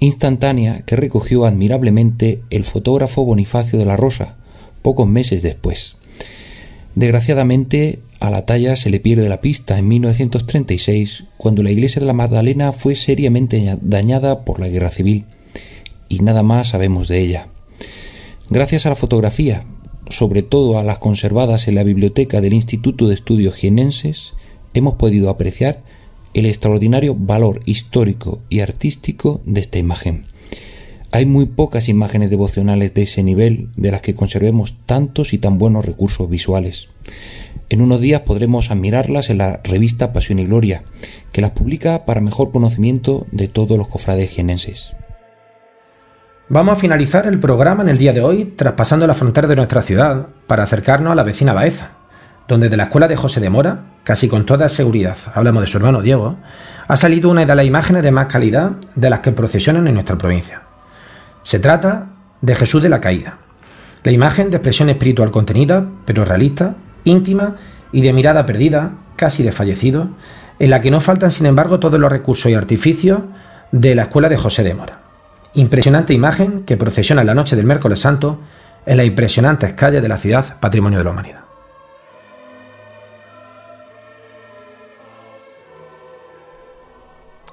instantánea 0.00 0.82
que 0.82 0.96
recogió 0.96 1.46
admirablemente 1.46 2.42
el 2.50 2.64
fotógrafo 2.64 3.24
Bonifacio 3.24 3.78
de 3.78 3.86
la 3.86 3.96
Rosa, 3.96 4.36
pocos 4.82 5.06
meses 5.08 5.42
después. 5.42 5.96
Desgraciadamente, 6.94 8.00
a 8.20 8.30
la 8.30 8.44
talla 8.44 8.76
se 8.76 8.90
le 8.90 9.00
pierde 9.00 9.28
la 9.28 9.40
pista 9.40 9.78
en 9.78 9.88
1936, 9.88 11.24
cuando 11.38 11.62
la 11.62 11.70
iglesia 11.70 12.00
de 12.00 12.06
la 12.06 12.12
Magdalena 12.12 12.72
fue 12.72 12.94
seriamente 12.94 13.78
dañada 13.80 14.44
por 14.44 14.60
la 14.60 14.68
guerra 14.68 14.90
civil, 14.90 15.24
y 16.08 16.18
nada 16.18 16.42
más 16.42 16.68
sabemos 16.68 17.08
de 17.08 17.20
ella. 17.20 17.46
Gracias 18.50 18.84
a 18.84 18.90
la 18.90 18.96
fotografía, 18.96 19.64
sobre 20.12 20.42
todo 20.42 20.78
a 20.78 20.84
las 20.84 20.98
conservadas 20.98 21.68
en 21.68 21.74
la 21.74 21.84
biblioteca 21.84 22.40
del 22.42 22.52
Instituto 22.52 23.08
de 23.08 23.14
Estudios 23.14 23.54
Jienenses, 23.54 24.34
hemos 24.74 24.94
podido 24.94 25.30
apreciar 25.30 25.82
el 26.34 26.44
extraordinario 26.44 27.14
valor 27.18 27.60
histórico 27.64 28.40
y 28.50 28.60
artístico 28.60 29.40
de 29.46 29.60
esta 29.60 29.78
imagen. 29.78 30.26
Hay 31.12 31.24
muy 31.24 31.46
pocas 31.46 31.88
imágenes 31.88 32.28
devocionales 32.28 32.92
de 32.94 33.02
ese 33.02 33.22
nivel 33.22 33.68
de 33.76 33.90
las 33.90 34.02
que 34.02 34.14
conservemos 34.14 34.76
tantos 34.84 35.32
y 35.32 35.38
tan 35.38 35.58
buenos 35.58 35.84
recursos 35.84 36.28
visuales. 36.28 36.88
En 37.70 37.80
unos 37.80 38.02
días 38.02 38.20
podremos 38.20 38.70
admirarlas 38.70 39.30
en 39.30 39.38
la 39.38 39.60
revista 39.64 40.12
Pasión 40.12 40.38
y 40.38 40.44
Gloria, 40.44 40.84
que 41.32 41.40
las 41.40 41.52
publica 41.52 42.04
para 42.04 42.20
mejor 42.20 42.52
conocimiento 42.52 43.26
de 43.32 43.48
todos 43.48 43.78
los 43.78 43.88
cofrades 43.88 44.30
jienenses. 44.30 44.92
Vamos 46.52 46.76
a 46.76 46.80
finalizar 46.82 47.26
el 47.26 47.40
programa 47.40 47.82
en 47.82 47.88
el 47.88 47.96
día 47.96 48.12
de 48.12 48.20
hoy 48.20 48.44
traspasando 48.44 49.06
la 49.06 49.14
frontera 49.14 49.48
de 49.48 49.56
nuestra 49.56 49.80
ciudad 49.80 50.26
para 50.46 50.64
acercarnos 50.64 51.10
a 51.10 51.14
la 51.14 51.22
vecina 51.22 51.54
Baeza, 51.54 51.92
donde 52.46 52.68
de 52.68 52.76
la 52.76 52.82
escuela 52.82 53.08
de 53.08 53.16
José 53.16 53.40
de 53.40 53.48
Mora, 53.48 53.84
casi 54.04 54.28
con 54.28 54.44
toda 54.44 54.68
seguridad, 54.68 55.16
hablamos 55.32 55.62
de 55.62 55.66
su 55.66 55.78
hermano 55.78 56.02
Diego, 56.02 56.36
ha 56.86 56.96
salido 56.98 57.30
una 57.30 57.46
de 57.46 57.54
las 57.54 57.64
imágenes 57.64 58.02
de 58.02 58.10
más 58.10 58.26
calidad 58.26 58.72
de 58.94 59.08
las 59.08 59.20
que 59.20 59.32
procesionan 59.32 59.88
en 59.88 59.94
nuestra 59.94 60.18
provincia. 60.18 60.60
Se 61.42 61.58
trata 61.58 62.08
de 62.42 62.54
Jesús 62.54 62.82
de 62.82 62.90
la 62.90 63.00
Caída, 63.00 63.38
la 64.04 64.12
imagen 64.12 64.50
de 64.50 64.58
expresión 64.58 64.90
espiritual 64.90 65.30
contenida, 65.30 65.86
pero 66.04 66.26
realista, 66.26 66.74
íntima 67.04 67.56
y 67.92 68.02
de 68.02 68.12
mirada 68.12 68.44
perdida, 68.44 68.92
casi 69.16 69.42
desfallecido, 69.42 70.10
en 70.58 70.68
la 70.68 70.82
que 70.82 70.90
no 70.90 71.00
faltan 71.00 71.32
sin 71.32 71.46
embargo 71.46 71.80
todos 71.80 71.98
los 71.98 72.12
recursos 72.12 72.50
y 72.50 72.54
artificios 72.54 73.20
de 73.70 73.94
la 73.94 74.02
escuela 74.02 74.28
de 74.28 74.36
José 74.36 74.62
de 74.62 74.74
Mora. 74.74 75.01
Impresionante 75.54 76.14
imagen 76.14 76.62
que 76.64 76.76
procesiona 76.76 77.24
la 77.24 77.34
noche 77.34 77.56
del 77.56 77.66
miércoles 77.66 78.00
santo 78.00 78.40
en 78.86 78.96
las 78.96 79.06
impresionantes 79.06 79.74
calles 79.74 80.02
de 80.02 80.08
la 80.08 80.16
ciudad 80.16 80.58
Patrimonio 80.60 80.98
de 80.98 81.04
la 81.04 81.10
Humanidad. 81.10 81.41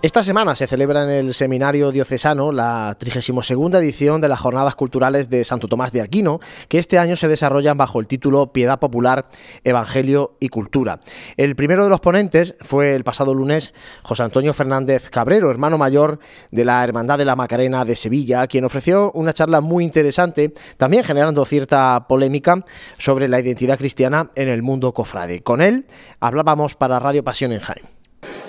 Esta 0.01 0.23
semana 0.23 0.55
se 0.55 0.65
celebra 0.65 1.03
en 1.03 1.09
el 1.09 1.33
Seminario 1.33 1.91
Diocesano 1.91 2.53
la 2.53 2.95
32 2.97 3.51
edición 3.73 4.21
de 4.21 4.29
las 4.29 4.39
Jornadas 4.39 4.75
Culturales 4.75 5.29
de 5.29 5.43
Santo 5.43 5.67
Tomás 5.67 5.91
de 5.91 5.99
Aquino, 5.99 6.39
que 6.69 6.79
este 6.79 6.97
año 6.97 7.17
se 7.17 7.27
desarrollan 7.27 7.77
bajo 7.77 7.99
el 7.99 8.07
título 8.07 8.53
Piedad 8.53 8.79
Popular, 8.79 9.27
Evangelio 9.65 10.37
y 10.39 10.47
Cultura. 10.47 11.01
El 11.35 11.57
primero 11.57 11.83
de 11.83 11.89
los 11.89 11.99
ponentes 11.99 12.55
fue 12.61 12.95
el 12.95 13.03
pasado 13.03 13.33
lunes 13.33 13.73
José 14.01 14.23
Antonio 14.23 14.53
Fernández 14.53 15.09
Cabrero, 15.09 15.51
hermano 15.51 15.77
mayor 15.77 16.19
de 16.49 16.63
la 16.63 16.81
Hermandad 16.81 17.17
de 17.17 17.25
la 17.25 17.35
Macarena 17.35 17.83
de 17.83 17.97
Sevilla, 17.97 18.47
quien 18.47 18.63
ofreció 18.63 19.11
una 19.11 19.33
charla 19.33 19.59
muy 19.59 19.83
interesante, 19.83 20.53
también 20.77 21.03
generando 21.03 21.43
cierta 21.43 22.05
polémica 22.07 22.63
sobre 22.97 23.27
la 23.27 23.41
identidad 23.41 23.77
cristiana 23.77 24.31
en 24.35 24.47
el 24.47 24.61
mundo 24.61 24.93
cofrade. 24.93 25.43
Con 25.43 25.61
él 25.61 25.87
hablábamos 26.21 26.75
para 26.75 26.99
Radio 26.99 27.21
Pasión 27.25 27.51
en 27.51 27.59
Jaén 27.59 27.98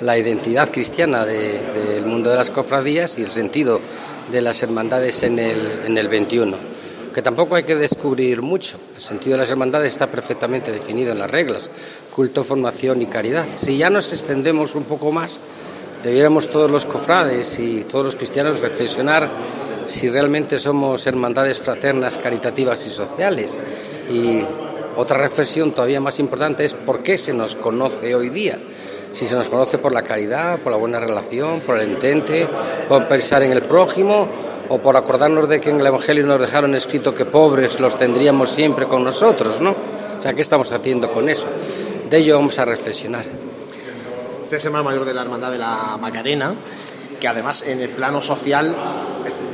la 0.02 0.16
identidad 0.16 0.70
cristiana 0.70 1.26
del 1.26 2.06
mundo 2.06 2.30
de 2.30 2.36
las 2.36 2.50
cofradías 2.50 3.18
y 3.18 3.22
el 3.22 3.28
sentido 3.28 3.80
de 4.30 4.40
las 4.40 4.62
hermandades 4.62 5.22
en 5.22 5.38
el, 5.38 5.60
en 5.86 5.98
el 5.98 6.08
21 6.08 6.56
que 7.12 7.22
tampoco 7.22 7.56
hay 7.56 7.64
que 7.64 7.74
descubrir 7.74 8.40
mucho. 8.40 8.78
El 8.94 9.00
sentido 9.00 9.32
de 9.32 9.38
las 9.38 9.50
hermandades 9.50 9.92
está 9.92 10.06
perfectamente 10.06 10.70
definido 10.70 11.10
en 11.10 11.18
las 11.18 11.28
reglas, 11.28 11.68
culto, 12.14 12.44
formación 12.44 13.02
y 13.02 13.06
caridad. 13.06 13.44
Si 13.56 13.76
ya 13.76 13.90
nos 13.90 14.12
extendemos 14.12 14.76
un 14.76 14.84
poco 14.84 15.10
más, 15.10 15.40
debiéramos 16.04 16.48
todos 16.50 16.70
los 16.70 16.86
cofrades 16.86 17.58
y 17.58 17.82
todos 17.82 18.04
los 18.04 18.14
cristianos 18.14 18.60
reflexionar 18.60 19.28
si 19.86 20.08
realmente 20.08 20.60
somos 20.60 21.04
hermandades 21.08 21.58
fraternas, 21.58 22.16
caritativas 22.18 22.86
y 22.86 22.90
sociales. 22.90 23.58
Y 24.12 24.42
otra 24.96 25.18
reflexión 25.18 25.72
todavía 25.72 26.00
más 26.00 26.20
importante 26.20 26.64
es 26.64 26.74
por 26.74 27.02
qué 27.02 27.18
se 27.18 27.34
nos 27.34 27.56
conoce 27.56 28.14
hoy 28.14 28.28
día 28.28 28.56
si 29.12 29.26
se 29.26 29.34
nos 29.34 29.48
conoce 29.48 29.78
por 29.78 29.92
la 29.92 30.02
caridad, 30.02 30.58
por 30.58 30.72
la 30.72 30.78
buena 30.78 31.00
relación, 31.00 31.60
por 31.60 31.78
el 31.78 31.90
entente, 31.90 32.48
por 32.88 33.08
pensar 33.08 33.42
en 33.42 33.52
el 33.52 33.62
prójimo 33.62 34.28
o 34.68 34.78
por 34.78 34.96
acordarnos 34.96 35.48
de 35.48 35.60
que 35.60 35.70
en 35.70 35.80
el 35.80 35.86
Evangelio 35.86 36.24
nos 36.26 36.40
dejaron 36.40 36.74
escrito 36.74 37.14
que 37.14 37.24
pobres 37.24 37.80
los 37.80 37.96
tendríamos 37.96 38.50
siempre 38.50 38.86
con 38.86 39.02
nosotros, 39.02 39.60
¿no? 39.60 39.70
O 39.70 40.22
sea, 40.22 40.34
¿qué 40.34 40.42
estamos 40.42 40.70
haciendo 40.72 41.10
con 41.10 41.28
eso? 41.28 41.46
De 42.08 42.18
ello 42.18 42.36
vamos 42.36 42.58
a 42.58 42.64
reflexionar. 42.64 43.24
Usted 44.42 44.56
es 44.56 44.64
hermano 44.64 44.84
mayor 44.84 45.04
de 45.04 45.14
la 45.14 45.22
Hermandad 45.22 45.50
de 45.50 45.58
la 45.58 45.96
Macarena, 46.00 46.54
que 47.20 47.28
además 47.28 47.62
en 47.62 47.80
el 47.80 47.90
plano 47.90 48.22
social 48.22 48.74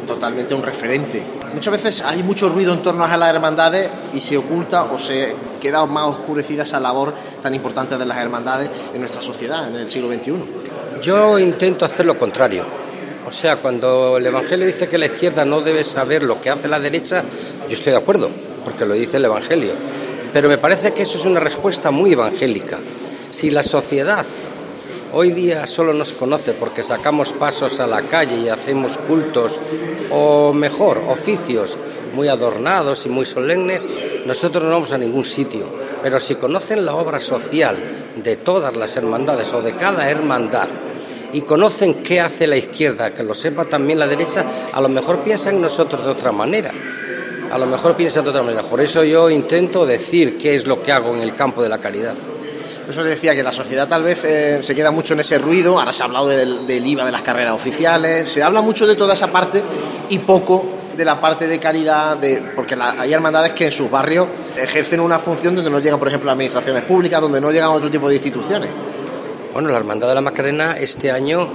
totalmente 0.06 0.54
un 0.54 0.62
referente. 0.62 1.22
Muchas 1.52 1.72
veces 1.72 2.02
hay 2.02 2.22
mucho 2.22 2.48
ruido 2.48 2.72
en 2.72 2.82
torno 2.82 3.04
a 3.04 3.16
las 3.16 3.30
hermandades 3.30 3.88
y 4.14 4.20
se 4.20 4.36
oculta 4.36 4.84
o 4.84 4.98
se 4.98 5.34
queda 5.60 5.84
más 5.86 6.08
oscurecida 6.08 6.62
esa 6.62 6.80
labor 6.80 7.12
tan 7.42 7.54
importante 7.54 7.98
de 7.98 8.06
las 8.06 8.18
hermandades 8.18 8.70
en 8.94 9.00
nuestra 9.00 9.22
sociedad 9.22 9.68
en 9.68 9.76
el 9.76 9.90
siglo 9.90 10.12
XXI. 10.12 10.34
Yo 11.02 11.38
intento 11.38 11.84
hacer 11.84 12.06
lo 12.06 12.18
contrario. 12.18 12.64
O 13.26 13.32
sea, 13.32 13.56
cuando 13.56 14.18
el 14.18 14.26
Evangelio 14.26 14.66
dice 14.66 14.88
que 14.88 14.98
la 14.98 15.06
izquierda 15.06 15.44
no 15.44 15.60
debe 15.60 15.82
saber 15.82 16.22
lo 16.22 16.40
que 16.40 16.50
hace 16.50 16.68
la 16.68 16.78
derecha, 16.78 17.24
yo 17.68 17.74
estoy 17.74 17.90
de 17.92 17.98
acuerdo, 17.98 18.30
porque 18.64 18.86
lo 18.86 18.94
dice 18.94 19.16
el 19.16 19.24
Evangelio. 19.24 19.72
Pero 20.32 20.48
me 20.48 20.58
parece 20.58 20.92
que 20.92 21.02
eso 21.02 21.18
es 21.18 21.24
una 21.24 21.40
respuesta 21.40 21.90
muy 21.90 22.12
evangélica. 22.12 22.78
Si 23.30 23.50
la 23.50 23.64
sociedad 23.64 24.24
Hoy 25.18 25.32
día 25.32 25.66
solo 25.66 25.94
nos 25.94 26.12
conoce 26.12 26.52
porque 26.52 26.82
sacamos 26.82 27.32
pasos 27.32 27.80
a 27.80 27.86
la 27.86 28.02
calle 28.02 28.36
y 28.36 28.50
hacemos 28.50 28.98
cultos 28.98 29.58
o 30.10 30.52
mejor, 30.52 30.98
oficios 31.08 31.78
muy 32.14 32.28
adornados 32.28 33.06
y 33.06 33.08
muy 33.08 33.24
solemnes. 33.24 33.88
Nosotros 34.26 34.64
no 34.64 34.72
vamos 34.72 34.92
a 34.92 34.98
ningún 34.98 35.24
sitio. 35.24 35.64
Pero 36.02 36.20
si 36.20 36.34
conocen 36.34 36.84
la 36.84 36.96
obra 36.96 37.18
social 37.18 37.78
de 38.22 38.36
todas 38.36 38.76
las 38.76 38.94
hermandades 38.96 39.54
o 39.54 39.62
de 39.62 39.74
cada 39.74 40.10
hermandad, 40.10 40.68
y 41.32 41.40
conocen 41.40 41.94
qué 42.02 42.20
hace 42.20 42.46
la 42.46 42.58
izquierda, 42.58 43.14
que 43.14 43.22
lo 43.22 43.32
sepa 43.32 43.64
también 43.64 43.98
la 43.98 44.08
derecha, 44.08 44.44
a 44.70 44.82
lo 44.82 44.90
mejor 44.90 45.20
piensan 45.20 45.54
en 45.54 45.62
nosotros 45.62 46.04
de 46.04 46.10
otra 46.10 46.30
manera. 46.30 46.72
A 47.50 47.56
lo 47.56 47.64
mejor 47.64 47.96
piensan 47.96 48.24
de 48.24 48.30
otra 48.30 48.42
manera. 48.42 48.64
Por 48.64 48.82
eso 48.82 49.02
yo 49.02 49.30
intento 49.30 49.86
decir 49.86 50.36
qué 50.36 50.56
es 50.56 50.66
lo 50.66 50.82
que 50.82 50.92
hago 50.92 51.14
en 51.14 51.22
el 51.22 51.34
campo 51.34 51.62
de 51.62 51.70
la 51.70 51.78
caridad. 51.78 52.16
Eso 52.88 53.02
le 53.02 53.10
decía 53.10 53.34
que 53.34 53.42
la 53.42 53.52
sociedad 53.52 53.88
tal 53.88 54.04
vez 54.04 54.22
eh, 54.24 54.62
se 54.62 54.74
queda 54.74 54.92
mucho 54.92 55.14
en 55.14 55.20
ese 55.20 55.38
ruido, 55.38 55.78
ahora 55.78 55.92
se 55.92 56.02
ha 56.02 56.06
hablado 56.06 56.28
del, 56.28 56.86
IVA 56.86 57.04
de 57.04 57.10
las 57.10 57.22
carreras 57.22 57.52
oficiales, 57.52 58.28
se 58.28 58.44
habla 58.44 58.60
mucho 58.60 58.86
de 58.86 58.94
toda 58.94 59.14
esa 59.14 59.26
parte 59.32 59.60
y 60.08 60.20
poco 60.20 60.64
de 60.96 61.04
la 61.04 61.20
parte 61.20 61.48
de 61.48 61.58
caridad, 61.58 62.16
de, 62.16 62.40
porque 62.54 62.76
hay 62.80 63.12
hermandades 63.12 63.52
que 63.52 63.66
en 63.66 63.72
sus 63.72 63.90
barrios 63.90 64.28
ejercen 64.56 65.00
una 65.00 65.18
función 65.18 65.56
donde 65.56 65.70
no 65.70 65.80
llegan, 65.80 65.98
por 65.98 66.06
ejemplo, 66.06 66.30
administraciones 66.30 66.84
públicas, 66.84 67.20
donde 67.20 67.40
no 67.40 67.50
llegan 67.50 67.70
otro 67.70 67.90
tipo 67.90 68.08
de 68.08 68.14
instituciones. 68.14 68.70
Bueno, 69.52 69.68
la 69.70 69.78
Hermandad 69.78 70.08
de 70.08 70.14
la 70.14 70.20
Macarena 70.20 70.76
este 70.78 71.10
año 71.10 71.48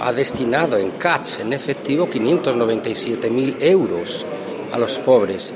ha 0.00 0.12
destinado 0.12 0.78
en 0.78 0.92
CATS, 0.92 1.40
en 1.40 1.52
efectivo, 1.52 2.08
597.000 2.08 3.56
euros 3.60 4.26
a 4.72 4.78
los 4.78 4.98
pobres 5.00 5.52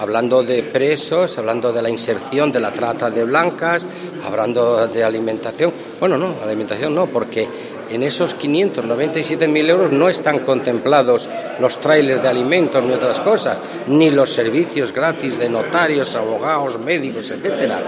hablando 0.00 0.42
de 0.42 0.62
presos, 0.62 1.38
hablando 1.38 1.72
de 1.72 1.82
la 1.82 1.90
inserción 1.90 2.50
de 2.52 2.60
la 2.60 2.70
trata 2.70 3.10
de 3.10 3.24
blancas, 3.24 3.86
hablando 4.24 4.86
de 4.88 5.04
alimentación. 5.04 5.72
Bueno, 6.00 6.18
no, 6.18 6.34
alimentación 6.42 6.94
no, 6.94 7.06
porque 7.06 7.46
en 7.90 8.02
esos 8.02 8.36
597.000 8.38 9.68
euros 9.68 9.92
no 9.92 10.08
están 10.08 10.40
contemplados 10.40 11.28
los 11.60 11.80
trailers 11.80 12.22
de 12.22 12.28
alimentos 12.28 12.82
ni 12.82 12.92
otras 12.92 13.20
cosas, 13.20 13.58
ni 13.88 14.10
los 14.10 14.30
servicios 14.30 14.92
gratis 14.92 15.38
de 15.38 15.48
notarios, 15.48 16.14
abogados, 16.16 16.78
médicos, 16.80 17.30
etcétera. 17.30 17.78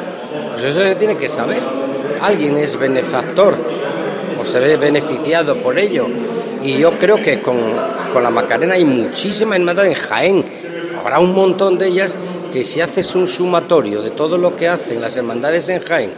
Pues 0.53 0.65
eso 0.65 0.83
se 0.83 0.95
tiene 0.95 1.17
que 1.17 1.29
saber. 1.29 1.61
Alguien 2.21 2.57
es 2.57 2.79
benefactor 2.79 3.55
o 4.41 4.45
se 4.45 4.61
ve 4.61 4.77
beneficiado 4.77 5.57
por 5.57 5.79
ello. 5.79 6.07
Y 6.63 6.79
yo 6.79 6.93
creo 6.93 7.17
que 7.17 7.39
con, 7.41 7.57
con 8.13 8.23
la 8.23 8.31
Macarena 8.31 8.75
hay 8.75 8.85
muchísima 8.85 9.57
hermandad 9.57 9.87
en 9.87 9.95
Jaén 9.95 10.45
habrá 11.07 11.21
un 11.21 11.35
montón 11.35 11.79
de 11.79 11.87
ellas 11.87 12.17
que 12.53 12.65
si 12.65 12.81
haces 12.81 13.15
un 13.15 13.29
sumatorio 13.29 14.03
de 14.03 14.11
todo 14.11 14.39
lo 14.39 14.57
que 14.57 14.67
hacen 14.67 15.01
las 15.01 15.17
hermandades 15.17 15.69
en 15.69 15.81
Jaén 15.81 16.13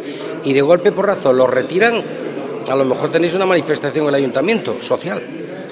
y 0.45 0.55
de 0.55 0.62
golpe 0.62 0.93
por 0.93 1.07
razón 1.07 1.36
lo 1.36 1.47
retiran, 1.47 2.03
a 2.66 2.74
lo 2.74 2.86
mejor 2.86 3.11
tenéis 3.11 3.34
una 3.34 3.45
manifestación 3.45 4.05
en 4.05 4.09
el 4.09 4.14
ayuntamiento 4.14 4.80
social. 4.80 5.22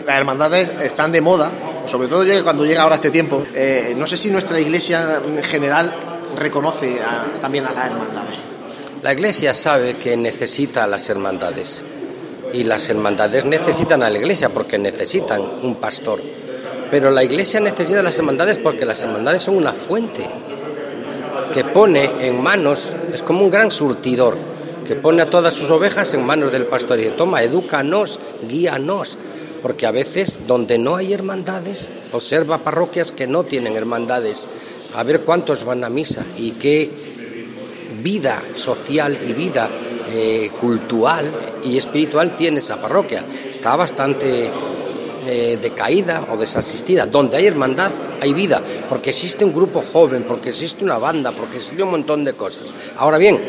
Las 0.06 0.18
hermandades 0.18 0.74
están 0.82 1.12
de 1.12 1.22
moda, 1.22 1.50
sobre 1.86 2.08
todo 2.08 2.24
cuando 2.44 2.66
llega 2.66 2.82
ahora 2.82 2.96
este 2.96 3.10
tiempo. 3.10 3.42
Eh, 3.54 3.94
no 3.96 4.06
sé 4.06 4.18
si 4.18 4.30
nuestra 4.30 4.60
iglesia 4.60 5.20
en 5.26 5.42
general 5.42 5.90
reconoce 6.38 6.98
también 7.40 7.64
a 7.64 7.72
las 7.72 7.86
hermandades. 7.86 8.36
La 9.02 9.14
iglesia 9.14 9.54
sabe 9.54 9.94
que 9.94 10.16
necesita 10.18 10.84
a 10.84 10.86
las 10.86 11.08
hermandades 11.08 11.82
y 12.52 12.64
las 12.64 12.88
hermandades 12.90 13.46
necesitan 13.46 14.02
a 14.02 14.10
la 14.10 14.18
iglesia 14.18 14.50
porque 14.50 14.76
necesitan 14.78 15.42
un 15.62 15.76
pastor. 15.76 16.20
Pero 16.90 17.10
la 17.10 17.24
iglesia 17.24 17.60
necesita 17.60 18.02
las 18.02 18.18
hermandades 18.18 18.58
porque 18.58 18.84
las 18.84 19.02
hermandades 19.02 19.42
son 19.42 19.56
una 19.56 19.72
fuente 19.72 20.26
que 21.52 21.64
pone 21.64 22.08
en 22.20 22.42
manos, 22.42 22.94
es 23.12 23.22
como 23.22 23.42
un 23.42 23.50
gran 23.50 23.70
surtidor, 23.70 24.36
que 24.86 24.94
pone 24.94 25.22
a 25.22 25.30
todas 25.30 25.54
sus 25.54 25.70
ovejas 25.70 26.14
en 26.14 26.24
manos 26.24 26.52
del 26.52 26.66
pastor 26.66 26.98
y 26.98 27.04
dice, 27.04 27.16
toma, 27.16 27.42
edúcanos, 27.42 28.20
guíanos, 28.48 29.18
porque 29.62 29.86
a 29.86 29.90
veces 29.90 30.42
donde 30.46 30.78
no 30.78 30.96
hay 30.96 31.12
hermandades, 31.12 31.90
observa 32.12 32.58
parroquias 32.58 33.10
que 33.10 33.26
no 33.26 33.44
tienen 33.44 33.76
hermandades, 33.76 34.48
a 34.94 35.02
ver 35.02 35.22
cuántos 35.22 35.64
van 35.64 35.82
a 35.82 35.90
misa 35.90 36.24
y 36.38 36.52
qué 36.52 36.90
vida 38.02 38.40
social 38.54 39.18
y 39.26 39.32
vida 39.32 39.68
eh, 40.12 40.50
cultural 40.60 41.28
y 41.64 41.76
espiritual 41.76 42.36
tiene 42.36 42.58
esa 42.58 42.80
parroquia. 42.80 43.24
Está 43.50 43.74
bastante 43.74 44.50
eh, 45.26 45.58
decaída 45.60 46.24
o 46.32 46.36
desasistida. 46.36 47.06
Donde 47.06 47.36
hay 47.36 47.46
hermandad 47.46 47.90
hay 48.20 48.32
vida, 48.32 48.62
porque 48.88 49.10
existe 49.10 49.44
un 49.44 49.52
grupo 49.52 49.82
joven, 49.82 50.24
porque 50.24 50.50
existe 50.50 50.84
una 50.84 50.98
banda, 50.98 51.32
porque 51.32 51.56
existe 51.56 51.82
un 51.82 51.90
montón 51.90 52.24
de 52.24 52.32
cosas. 52.32 52.72
Ahora 52.96 53.18
bien, 53.18 53.40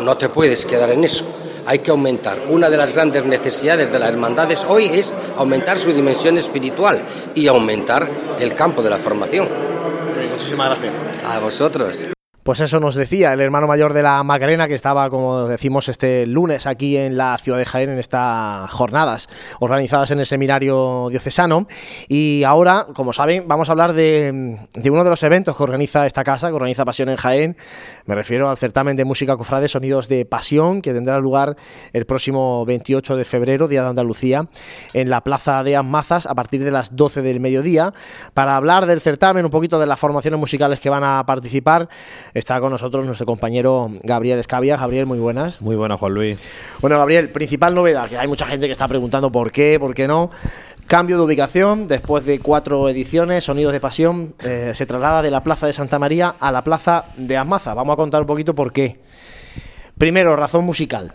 no 0.00 0.16
te 0.16 0.28
puedes 0.28 0.64
quedar 0.66 0.90
en 0.90 1.04
eso. 1.04 1.24
Hay 1.66 1.80
que 1.80 1.90
aumentar. 1.90 2.38
Una 2.48 2.70
de 2.70 2.76
las 2.76 2.94
grandes 2.94 3.24
necesidades 3.24 3.92
de 3.92 3.98
las 3.98 4.08
hermandades 4.08 4.64
hoy 4.68 4.86
es 4.86 5.14
aumentar 5.36 5.78
su 5.78 5.92
dimensión 5.92 6.38
espiritual 6.38 7.02
y 7.34 7.46
aumentar 7.46 8.08
el 8.40 8.54
campo 8.54 8.82
de 8.82 8.90
la 8.90 8.96
formación. 8.96 9.48
Muchísimas 10.32 10.68
gracias. 10.68 10.92
A 11.24 11.40
vosotros. 11.40 12.17
Pues 12.48 12.60
eso 12.60 12.80
nos 12.80 12.94
decía 12.94 13.34
el 13.34 13.42
hermano 13.42 13.66
mayor 13.66 13.92
de 13.92 14.02
la 14.02 14.22
Macarena 14.22 14.68
que 14.68 14.74
estaba, 14.74 15.10
como 15.10 15.46
decimos, 15.48 15.86
este 15.90 16.26
lunes 16.26 16.66
aquí 16.66 16.96
en 16.96 17.18
la 17.18 17.36
ciudad 17.36 17.58
de 17.58 17.66
Jaén 17.66 17.90
en 17.90 17.98
estas 17.98 18.70
jornadas 18.70 19.28
organizadas 19.60 20.12
en 20.12 20.20
el 20.20 20.24
seminario 20.24 21.08
diocesano. 21.10 21.66
Y 22.08 22.44
ahora, 22.44 22.86
como 22.94 23.12
saben, 23.12 23.46
vamos 23.46 23.68
a 23.68 23.72
hablar 23.72 23.92
de, 23.92 24.56
uno 24.82 25.04
de 25.04 25.10
los 25.10 25.22
eventos 25.24 25.58
que 25.58 25.62
organiza 25.62 26.06
esta 26.06 26.24
casa, 26.24 26.48
que 26.48 26.54
organiza 26.54 26.86
Pasión 26.86 27.10
en 27.10 27.16
Jaén. 27.16 27.54
Me 28.06 28.14
refiero 28.14 28.48
al 28.48 28.56
certamen 28.56 28.96
de 28.96 29.04
música 29.04 29.36
cofrade 29.36 29.68
Sonidos 29.68 30.08
de 30.08 30.24
Pasión, 30.24 30.80
que 30.80 30.94
tendrá 30.94 31.20
lugar 31.20 31.54
el 31.92 32.06
próximo 32.06 32.64
28 32.64 33.16
de 33.16 33.26
febrero, 33.26 33.68
Día 33.68 33.82
de 33.82 33.90
Andalucía, 33.90 34.48
en 34.94 35.10
la 35.10 35.22
Plaza 35.22 35.62
de 35.64 35.76
Amazas 35.76 36.24
a 36.24 36.34
partir 36.34 36.64
de 36.64 36.70
las 36.70 36.96
12 36.96 37.20
del 37.20 37.40
mediodía. 37.40 37.92
Para 38.32 38.56
hablar 38.56 38.86
del 38.86 39.02
certamen, 39.02 39.44
un 39.44 39.50
poquito 39.50 39.78
de 39.78 39.86
las 39.86 40.00
formaciones 40.00 40.40
musicales 40.40 40.80
que 40.80 40.88
van 40.88 41.04
a 41.04 41.26
participar, 41.26 41.90
está 42.38 42.60
con 42.60 42.70
nosotros 42.70 43.04
nuestro 43.04 43.26
compañero 43.26 43.90
Gabriel 44.02 44.38
Escavia. 44.38 44.76
Gabriel, 44.76 45.06
muy 45.06 45.18
buenas. 45.18 45.60
Muy 45.60 45.76
buenas, 45.76 45.98
Juan 45.98 46.14
Luis. 46.14 46.40
Bueno, 46.80 46.98
Gabriel, 46.98 47.30
principal 47.30 47.74
novedad, 47.74 48.08
que 48.08 48.16
hay 48.16 48.28
mucha 48.28 48.46
gente 48.46 48.66
que 48.66 48.72
está 48.72 48.88
preguntando 48.88 49.30
por 49.30 49.52
qué, 49.52 49.78
por 49.80 49.94
qué 49.94 50.06
no. 50.06 50.30
Cambio 50.86 51.18
de 51.18 51.24
ubicación, 51.24 51.86
después 51.86 52.24
de 52.24 52.38
cuatro 52.38 52.88
ediciones, 52.88 53.44
Sonidos 53.44 53.74
de 53.74 53.80
Pasión, 53.80 54.34
eh, 54.38 54.72
se 54.74 54.86
traslada 54.86 55.20
de 55.20 55.30
la 55.30 55.42
Plaza 55.42 55.66
de 55.66 55.74
Santa 55.74 55.98
María 55.98 56.34
a 56.40 56.50
la 56.50 56.64
Plaza 56.64 57.04
de 57.16 57.36
Amaza. 57.36 57.74
Vamos 57.74 57.92
a 57.92 57.96
contar 57.96 58.22
un 58.22 58.26
poquito 58.26 58.54
por 58.54 58.72
qué. 58.72 58.98
Primero, 59.98 60.34
razón 60.36 60.64
musical. 60.64 61.14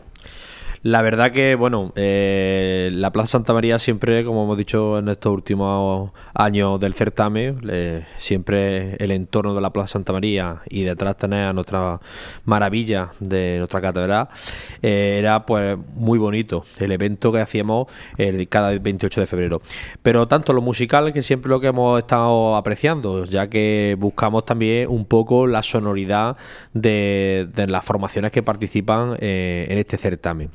La 0.83 1.01
verdad 1.01 1.31
que, 1.31 1.55
bueno, 1.55 1.87
eh, 1.95 2.89
la 2.93 3.11
Plaza 3.13 3.31
Santa 3.31 3.53
María 3.53 3.79
siempre, 3.79 4.25
como 4.25 4.43
hemos 4.43 4.57
dicho 4.57 4.99
en 4.99 5.07
estos 5.07 5.31
últimos 5.31 6.11
años 6.33 6.77
del 6.77 6.93
certamen, 6.93 7.61
siempre 8.17 8.97
el 8.97 9.11
entorno 9.11 9.55
de 9.55 9.61
la 9.61 9.71
Plaza 9.71 9.93
Santa 9.93 10.11
María 10.11 10.61
y 10.69 10.83
detrás 10.83 11.15
tener 11.15 11.47
a 11.47 11.53
nuestra 11.53 12.01
maravilla 12.45 13.11
de 13.21 13.55
nuestra 13.59 13.79
catedral, 13.79 14.27
eh, 14.81 15.15
era 15.19 15.45
pues 15.45 15.77
muy 15.95 16.19
bonito 16.19 16.65
el 16.79 16.91
evento 16.91 17.31
que 17.31 17.39
hacíamos 17.39 17.87
el, 18.17 18.47
cada 18.49 18.77
28 18.77 19.21
de 19.21 19.27
febrero. 19.27 19.61
Pero 20.01 20.27
tanto 20.27 20.53
lo 20.53 20.61
musical 20.61 21.13
que 21.13 21.21
siempre 21.21 21.49
lo 21.49 21.59
que 21.59 21.67
hemos 21.67 21.99
estado 21.99 22.55
apreciando, 22.55 23.25
ya 23.25 23.47
que 23.47 23.95
buscamos 23.97 24.45
también 24.45 24.89
un 24.89 25.05
poco 25.05 25.47
la 25.47 25.63
sonoridad 25.63 26.37
de, 26.73 27.47
las 27.67 27.85
formaciones 27.85 28.31
que 28.31 28.43
participan 28.43 29.15
eh, 29.19 29.65
en 29.69 29.77
este 29.77 29.97
certamen. 29.97 30.49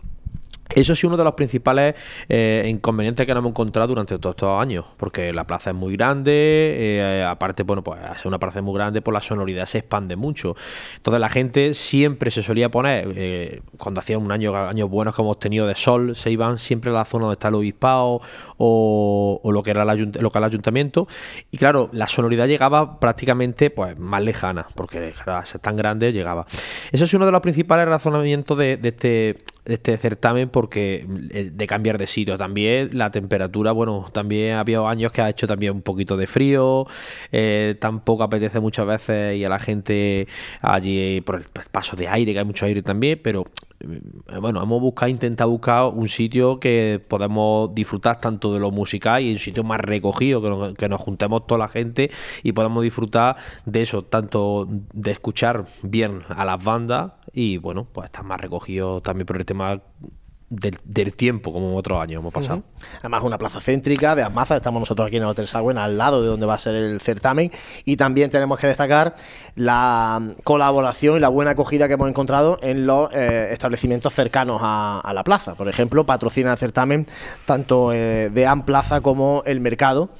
Eso 0.75 0.93
es 0.93 1.03
uno 1.03 1.17
de 1.17 1.25
los 1.25 1.33
principales 1.35 1.95
eh, 2.29 2.67
inconvenientes 2.69 3.25
que 3.25 3.33
nos 3.33 3.41
hemos 3.41 3.51
encontrado 3.51 3.89
durante 3.89 4.19
todos 4.19 4.35
estos 4.35 4.61
años, 4.61 4.85
porque 4.99 5.33
la 5.33 5.47
plaza 5.47 5.71
es 5.71 5.77
muy 5.77 5.97
grande, 5.97 6.31
eh, 6.33 7.25
aparte, 7.27 7.63
bueno, 7.63 7.83
pues 7.83 7.99
es 8.15 8.25
una 8.27 8.39
plaza 8.39 8.61
muy 8.61 8.75
grande, 8.75 9.01
por 9.01 9.15
pues 9.15 9.25
la 9.25 9.29
sonoridad 9.29 9.67
se 9.67 9.79
expande 9.79 10.17
mucho. 10.17 10.57
Entonces 10.97 11.21
la 11.21 11.31
gente 11.31 11.73
siempre 11.73 12.31
se 12.31 12.43
solía 12.43 12.71
poner, 12.71 13.13
eh, 13.17 13.63
cuando 13.79 14.01
hacía 14.01 14.19
un 14.19 14.31
año, 14.31 14.55
años 14.55 14.91
buenos 14.91 15.15
que 15.15 15.23
hemos 15.23 15.39
tenido 15.39 15.67
de 15.67 15.75
sol, 15.75 16.15
se 16.15 16.31
iban 16.31 16.59
siempre 16.59 16.91
a 16.91 16.95
la 16.95 17.05
zona 17.07 17.23
donde 17.25 17.35
está 17.35 17.49
el 17.49 17.55
obispado 17.55 18.21
o, 18.59 19.41
lo 19.51 19.63
que 19.63 19.71
era 19.71 19.91
el, 19.91 20.13
lo 20.21 20.31
que 20.31 20.39
ayuntamiento, 20.39 21.09
y 21.51 21.57
claro, 21.57 21.89
la 21.93 22.07
sonoridad 22.07 22.47
llegaba 22.47 23.01
prácticamente 23.01 23.71
pues 23.71 23.99
más 23.99 24.23
lejana, 24.23 24.67
porque 24.75 25.13
ser 25.45 25.61
tan 25.61 25.77
grande 25.77 26.13
llegaba. 26.13 26.47
Eso 26.93 27.05
es 27.05 27.15
uno 27.15 27.27
de 27.27 27.33
los 27.33 27.41
principales 27.41 27.89
razonamientos 27.89 28.57
de, 28.57 28.77
de 28.77 28.89
este 28.89 29.39
este 29.69 29.97
certamen 29.99 30.49
porque 30.49 31.07
eh, 31.31 31.51
de 31.53 31.67
cambiar 31.67 31.99
de 31.99 32.07
sitio 32.07 32.37
también 32.37 32.91
la 32.93 33.11
temperatura 33.11 33.73
bueno 33.73 34.07
también 34.13 34.57
había 34.57 34.81
años 34.89 35.13
que 35.13 35.23
ha 35.23 35.29
hecho 35.29 35.47
también 35.47 35.73
un 35.73 35.83
poquito 35.83 36.17
de 36.17 36.27
frío 36.27 36.87
eh, 37.33 37.77
tampoco 37.81 38.23
apetece 38.23 38.61
muchas 38.61 38.87
veces 38.87 39.37
y 39.37 39.45
a 39.45 39.49
la 39.49 39.59
gente 39.59 40.27
allí 40.61 41.21
por 41.21 41.37
el 41.37 41.45
paso 41.71 41.97
de 41.97 42.09
aire 42.09 42.33
que 42.33 42.39
hay 42.39 42.45
mucho 42.45 42.67
aire 42.67 42.83
también 42.83 43.21
pero 43.23 43.45
eh, 43.81 44.39
bueno, 44.41 44.63
hemos 44.63 44.81
buscado, 44.81 45.09
intentado 45.09 45.51
buscar 45.51 45.85
un 45.87 46.09
sitio 46.09 46.59
que 46.59 47.01
podamos 47.07 47.75
disfrutar 47.75 48.21
tanto 48.21 48.53
de 48.53 48.61
lo 48.61 48.71
musical 48.71 49.23
y 49.23 49.33
un 49.33 49.39
sitio 49.39 49.63
más 49.65 49.81
recogido, 49.81 50.43
que 50.43 50.49
nos, 50.49 50.75
que 50.75 50.89
nos 50.89 51.01
juntemos 51.01 51.47
toda 51.47 51.61
la 51.61 51.69
gente 51.69 52.11
y 52.43 52.53
podamos 52.53 52.83
disfrutar 52.83 53.37
de 53.67 53.83
eso, 53.83 54.03
tanto 54.05 54.67
de 54.69 55.11
escuchar 55.11 55.67
bien 55.83 56.23
a 56.29 56.45
las 56.45 56.63
bandas 56.63 57.13
y 57.33 57.59
bueno, 57.59 57.87
pues 57.93 58.07
estar 58.07 58.25
más 58.25 58.41
recogido 58.41 59.01
también 59.01 59.27
por 59.27 59.37
el 59.37 59.45
tema 59.45 59.58
del, 60.51 61.15
tiempo, 61.15 61.53
como 61.53 61.71
en 61.71 61.77
otros 61.77 62.01
años 62.01 62.21
hemos 62.21 62.33
pasado. 62.33 62.63
Además, 63.01 63.23
una 63.23 63.37
plaza 63.37 63.61
céntrica 63.61 64.15
de 64.15 64.23
Amaza, 64.23 64.57
estamos 64.57 64.81
nosotros 64.81 65.07
aquí 65.07 65.17
en 65.17 65.23
el 65.23 65.29
Hotel 65.29 65.47
Sagüen, 65.47 65.77
al 65.77 65.99
lado 65.99 66.23
de 66.23 66.29
donde 66.29 66.47
va 66.47 66.55
a 66.55 66.59
ser 66.59 66.75
el 66.75 67.01
certamen, 67.01 67.51
y 67.85 67.97
también 67.97 68.31
tenemos 68.31 68.59
que 68.59 68.67
destacar 68.67 69.15
la 69.57 70.23
colaboración 70.45 71.17
y 71.19 71.21
la 71.21 71.29
buena 71.29 71.51
acogida 71.51 71.87
que 71.87 71.95
hemos 71.95 72.09
encontrado 72.09 72.59
en 72.63 72.87
los 72.87 73.13
eh, 73.13 73.49
establecimientos 73.53 74.15
cercanos 74.15 74.61
a, 74.63 75.13
la 75.13 75.25
plaza. 75.25 75.55
Por 75.55 75.69
ejemplo, 75.69 76.07
patrocina 76.07 76.53
el 76.53 76.59
certamen 76.59 77.07
tanto 77.45 77.93
eh, 77.93 78.31
de 78.31 78.47
Amplaza 78.47 79.01
como 79.01 79.43
el 79.45 79.61
Mercado, 79.61 80.11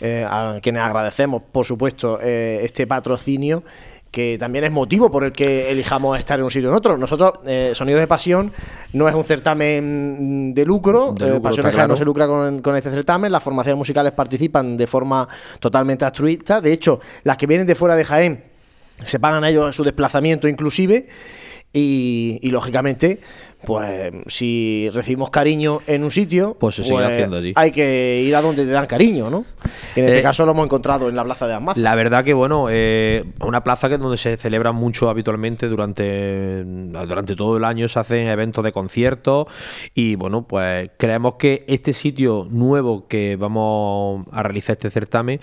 eh, 0.00 0.24
a 0.28 0.60
quienes 0.62 0.82
agradecemos, 0.82 1.42
por 1.42 1.66
supuesto, 1.66 2.20
este 2.20 2.86
patrocinio 2.86 3.64
que 4.10 4.36
también 4.38 4.64
es 4.64 4.70
motivo 4.70 5.10
por 5.10 5.24
el 5.24 5.32
que 5.32 5.70
elijamos 5.70 6.18
estar 6.18 6.38
en 6.38 6.44
un 6.44 6.50
sitio 6.50 6.68
o 6.68 6.72
en 6.72 6.78
otro. 6.78 6.96
Nosotros, 6.96 7.34
eh, 7.46 7.72
Sonidos 7.74 8.00
de 8.00 8.06
Pasión, 8.06 8.52
no 8.92 9.08
es 9.08 9.14
un 9.14 9.24
certamen 9.24 10.54
de 10.54 10.64
lucro, 10.64 11.12
de 11.12 11.36
eh, 11.36 11.40
Pasión 11.40 11.66
no 11.88 11.96
se 11.96 12.04
lucra 12.04 12.26
con, 12.26 12.60
con, 12.60 12.76
este 12.76 12.90
certamen, 12.90 13.30
las 13.30 13.42
formaciones 13.42 13.78
musicales 13.78 14.12
participan 14.12 14.76
de 14.76 14.86
forma 14.86 15.28
totalmente 15.60 16.04
altruista, 16.04 16.60
de 16.60 16.72
hecho, 16.72 17.00
las 17.24 17.36
que 17.36 17.46
vienen 17.46 17.66
de 17.66 17.74
fuera 17.74 17.96
de 17.96 18.04
Jaén 18.04 18.44
se 19.04 19.20
pagan 19.20 19.44
a 19.44 19.50
ellos 19.50 19.76
su 19.76 19.84
desplazamiento 19.84 20.48
inclusive, 20.48 21.06
y, 21.72 22.48
lógicamente, 22.50 23.20
pues 23.64 24.12
si 24.28 24.88
recibimos 24.92 25.30
cariño 25.30 25.80
en 25.86 26.04
un 26.04 26.10
sitio, 26.10 26.56
pues 26.58 26.76
se 26.76 26.84
sigue 26.84 27.04
haciendo 27.04 27.38
allí. 27.38 27.52
Hay 27.56 27.70
que 27.70 28.22
ir 28.22 28.34
a 28.36 28.42
donde 28.42 28.64
te 28.64 28.70
dan 28.70 28.86
cariño, 28.86 29.30
¿no? 29.30 29.44
En 29.96 30.04
este 30.04 30.18
eh, 30.20 30.22
caso 30.22 30.44
lo 30.46 30.52
hemos 30.52 30.64
encontrado 30.64 31.08
en 31.08 31.16
la 31.16 31.24
plaza 31.24 31.46
de 31.46 31.54
Amaz. 31.54 31.76
La 31.76 31.94
verdad 31.94 32.24
que, 32.24 32.34
bueno, 32.34 32.66
eh, 32.70 33.24
una 33.40 33.64
plaza 33.64 33.88
que 33.88 33.94
es 33.94 34.00
donde 34.00 34.16
se 34.16 34.36
celebra 34.36 34.72
mucho 34.72 35.10
habitualmente 35.10 35.66
durante, 35.66 36.62
durante 36.64 37.34
todo 37.34 37.56
el 37.56 37.64
año, 37.64 37.88
se 37.88 37.98
hacen 37.98 38.28
eventos 38.28 38.64
de 38.64 38.72
conciertos 38.72 39.46
y, 39.94 40.14
bueno, 40.14 40.46
pues 40.46 40.90
creemos 40.96 41.34
que 41.34 41.64
este 41.66 41.92
sitio 41.92 42.46
nuevo 42.50 43.06
que 43.08 43.36
vamos 43.36 44.26
a 44.30 44.42
realizar 44.42 44.74
este 44.74 44.90
certamen 44.90 45.40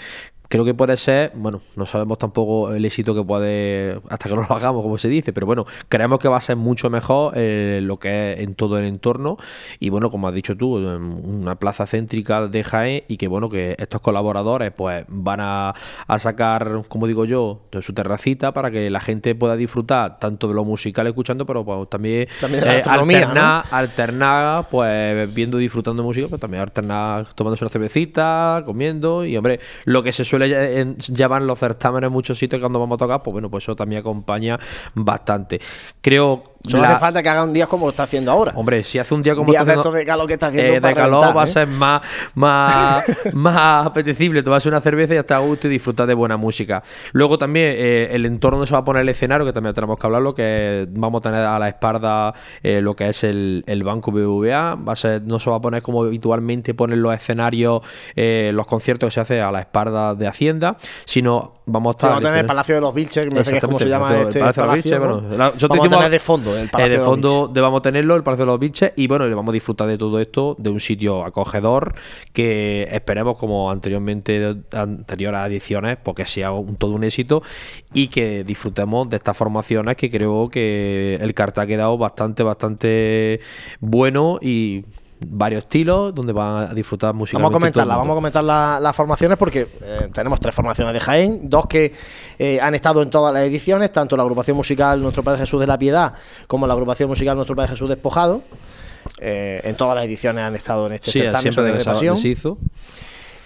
creo 0.47 0.65
que 0.65 0.73
puede 0.73 0.97
ser, 0.97 1.31
bueno, 1.35 1.61
no 1.75 1.85
sabemos 1.85 2.17
tampoco 2.17 2.73
el 2.73 2.85
éxito 2.85 3.15
que 3.15 3.23
puede, 3.23 3.99
hasta 4.09 4.29
que 4.29 4.35
no 4.35 4.45
lo 4.47 4.55
hagamos, 4.55 4.81
como 4.83 4.97
se 4.97 5.09
dice, 5.09 5.33
pero 5.33 5.45
bueno, 5.45 5.65
creemos 5.89 6.19
que 6.19 6.27
va 6.27 6.37
a 6.37 6.41
ser 6.41 6.55
mucho 6.55 6.89
mejor 6.89 7.33
eh, 7.35 7.79
lo 7.81 7.97
que 7.99 8.33
es 8.33 8.39
en 8.39 8.55
todo 8.55 8.77
el 8.77 8.85
entorno. 8.85 9.37
Y 9.79 9.89
bueno, 9.89 10.11
como 10.11 10.27
has 10.27 10.33
dicho 10.33 10.55
tú, 10.55 10.75
una 10.75 11.55
plaza 11.55 11.85
céntrica 11.85 12.47
de 12.47 12.63
Jaén 12.63 13.03
y 13.07 13.17
que 13.17 13.27
bueno, 13.27 13.49
que 13.49 13.75
estos 13.79 14.01
colaboradores 14.01 14.71
pues 14.71 15.05
van 15.07 15.39
a, 15.41 15.73
sacar, 16.17 16.83
como 16.87 17.07
digo 17.07 17.25
yo, 17.25 17.61
de 17.71 17.81
su 17.81 17.93
terracita 17.93 18.53
para 18.53 18.71
que 18.71 18.89
la 18.89 18.99
gente 18.99 19.35
pueda 19.35 19.55
disfrutar 19.55 20.17
tanto 20.19 20.47
de 20.47 20.53
lo 20.53 20.63
musical 20.63 21.07
escuchando, 21.07 21.45
pero 21.45 21.65
pues, 21.65 21.89
también, 21.89 22.27
eh, 22.41 22.81
alternar, 22.85 23.65
alternar, 23.71 24.69
pues 24.69 25.33
viendo 25.33 25.57
disfrutando 25.57 26.01
de 26.01 26.07
música, 26.07 26.27
pero 26.27 26.39
también 26.39 26.61
alternar 26.61 27.27
tomándose 27.35 27.63
una 27.63 27.69
cervecita, 27.69 28.63
comiendo 28.65 29.25
y 29.25 29.35
hombre, 29.37 29.59
lo 29.85 30.03
que 30.03 30.11
se 30.11 30.25
suele 30.25 30.34
suele 30.37 30.95
llevar 30.97 31.41
los 31.41 31.59
certámenes 31.59 32.07
en 32.07 32.13
muchos 32.13 32.37
sitios 32.37 32.59
cuando 32.59 32.79
vamos 32.79 32.95
a 32.95 32.99
tocar, 32.99 33.23
pues 33.23 33.33
bueno, 33.33 33.49
pues 33.49 33.63
eso 33.63 33.75
también 33.75 34.01
acompaña 34.01 34.59
bastante. 34.93 35.59
Creo 36.01 36.54
Solo 36.69 36.83
hace 36.83 36.99
falta 36.99 37.23
que 37.23 37.29
haga 37.29 37.43
un 37.43 37.53
día 37.53 37.67
como 37.67 37.89
está 37.89 38.03
haciendo 38.03 38.31
ahora. 38.31 38.53
Hombre, 38.55 38.83
si 38.83 38.99
hace 38.99 39.13
un 39.13 39.23
día 39.23 39.35
como 39.35 39.51
está 39.51 39.61
haciendo. 39.61 39.91
de 39.91 40.05
calor 40.05 40.27
que 40.27 40.33
está 40.33 40.47
haciendo. 40.47 40.73
Eh, 40.73 40.79
de 40.79 40.93
calor 40.93 41.35
va 41.35 41.41
a 41.41 41.45
¿eh? 41.45 41.47
ser 41.47 41.67
más, 41.67 42.01
más, 42.33 43.03
más 43.33 43.87
apetecible. 43.87 44.43
Tomarse 44.43 44.69
una 44.69 44.81
cerveza 44.81 45.13
y 45.13 45.17
estar 45.17 45.37
a 45.37 45.41
gusto 45.41 45.67
y 45.67 45.71
disfrutar 45.71 46.07
de 46.07 46.13
buena 46.13 46.37
música. 46.37 46.83
Luego 47.13 47.37
también 47.37 47.73
eh, 47.77 48.09
el 48.11 48.25
entorno 48.25 48.57
donde 48.57 48.67
se 48.67 48.73
va 48.73 48.79
a 48.79 48.83
poner 48.83 49.01
el 49.01 49.09
escenario, 49.09 49.45
que 49.45 49.53
también 49.53 49.73
tenemos 49.73 49.97
que 49.97 50.07
hablarlo, 50.07 50.33
que 50.33 50.87
vamos 50.91 51.19
a 51.19 51.23
tener 51.23 51.41
a 51.41 51.59
la 51.59 51.67
espalda 51.67 52.33
lo 52.63 52.95
que 52.95 53.09
es 53.09 53.23
el, 53.23 53.63
banco 53.85 54.11
BBVA. 54.11 54.75
Va 54.75 54.93
a 54.93 54.95
ser, 54.95 55.21
no 55.23 55.39
se 55.39 55.49
va 55.49 55.57
a 55.57 55.61
poner 55.61 55.81
como 55.81 56.03
habitualmente 56.03 56.73
ponen 56.73 57.01
los 57.01 57.13
escenarios, 57.13 57.81
los 58.15 58.67
conciertos 58.67 59.07
que 59.07 59.11
se 59.11 59.19
hace 59.21 59.41
a 59.41 59.51
la 59.51 59.59
espalda 59.59 60.15
de 60.15 60.27
Hacienda, 60.27 60.77
sino 61.05 61.55
vamos 61.65 61.91
a 61.91 61.93
estar. 61.93 62.09
vamos 62.09 62.25
a 62.25 62.27
tener 62.27 62.39
el 62.41 62.45
Palacio 62.45 62.75
de 62.75 62.81
los 62.81 62.93
Vilches, 62.93 63.25
que 63.27 63.35
me 63.35 63.43
sé 63.43 63.61
cómo 63.61 63.79
se 63.79 63.87
llama 63.87 64.21
este 64.21 64.39
Palacio. 64.39 64.61
De 64.61 64.67
los 64.67 64.75
Vilches, 64.75 64.99
bueno, 64.99 65.23
vamos 65.69 65.85
a 65.85 65.89
tener 65.89 66.09
de 66.09 66.19
fondo 66.19 66.54
el 66.57 66.69
Palacio 66.69 66.99
de, 66.99 67.05
fondo 67.05 67.47
debamos 67.47 67.81
tenerlo, 67.81 68.15
el 68.15 68.23
Palacio 68.23 68.45
de 68.45 68.51
los 68.51 68.59
Vilches, 68.59 68.93
y 68.95 69.07
bueno, 69.07 69.25
le 69.25 69.35
vamos 69.35 69.51
a 69.51 69.53
disfrutar 69.53 69.87
de 69.87 69.97
todo 69.97 70.19
esto, 70.19 70.55
de 70.57 70.69
un 70.69 70.79
sitio 70.79 71.23
acogedor 71.25 71.95
que 72.33 72.87
esperemos, 72.91 73.37
como 73.37 73.71
anteriormente, 73.71 74.55
anteriores 74.71 75.41
ediciones, 75.47 75.97
porque 76.01 76.25
sea 76.25 76.51
un, 76.51 76.75
todo 76.75 76.91
un 76.91 77.03
éxito 77.03 77.43
y 77.93 78.07
que 78.07 78.43
disfrutemos 78.43 79.09
de 79.09 79.17
estas 79.17 79.35
formaciones 79.37 79.95
que 79.95 80.09
creo 80.09 80.49
que 80.49 81.15
el 81.21 81.33
cartel 81.33 81.63
ha 81.63 81.67
quedado 81.67 81.97
bastante, 81.97 82.43
bastante 82.43 83.39
bueno 83.79 84.39
y 84.41 84.85
varios 85.19 85.63
estilos 85.63 86.13
donde 86.13 86.33
van 86.33 86.71
a 86.71 86.73
disfrutar 86.73 87.13
música. 87.13 87.37
Vamos 87.37 87.51
a 87.51 87.53
comentarla, 87.53 87.97
vamos 87.97 88.13
a 88.13 88.15
comentar 88.15 88.43
las 88.43 88.95
formaciones 88.95 89.37
porque 89.37 89.67
eh, 89.81 90.09
tenemos 90.13 90.39
tres 90.39 90.53
formaciones 90.53 90.93
de 90.93 90.99
Jaén, 90.99 91.49
dos 91.49 91.67
que 91.67 91.93
eh, 92.37 92.59
han 92.61 92.75
estado 92.75 93.01
en 93.01 93.09
todas 93.09 93.33
las 93.33 93.43
ediciones, 93.43 93.91
tanto 93.91 94.17
la 94.17 94.23
agrupación 94.23 94.57
musical 94.57 95.01
Nuestro 95.01 95.23
Padre 95.23 95.39
Jesús 95.41 95.59
de 95.59 95.67
la 95.67 95.77
Piedad 95.77 96.13
como 96.47 96.67
la 96.67 96.73
agrupación 96.73 97.09
musical 97.09 97.35
Nuestro 97.35 97.55
Padre 97.55 97.71
Jesús 97.71 97.89
Despojado. 97.89 98.41
Eh, 99.21 99.61
en 99.63 99.75
todas 99.75 99.95
las 99.95 100.05
ediciones 100.05 100.43
han 100.43 100.55
estado 100.55 100.87
en 100.87 100.93
este 100.93 101.11
sí, 101.11 101.19
certamen 101.19 101.41
siempre 101.53 101.63
de, 101.71 101.77
de 101.77 101.85
pasión. 101.85 102.17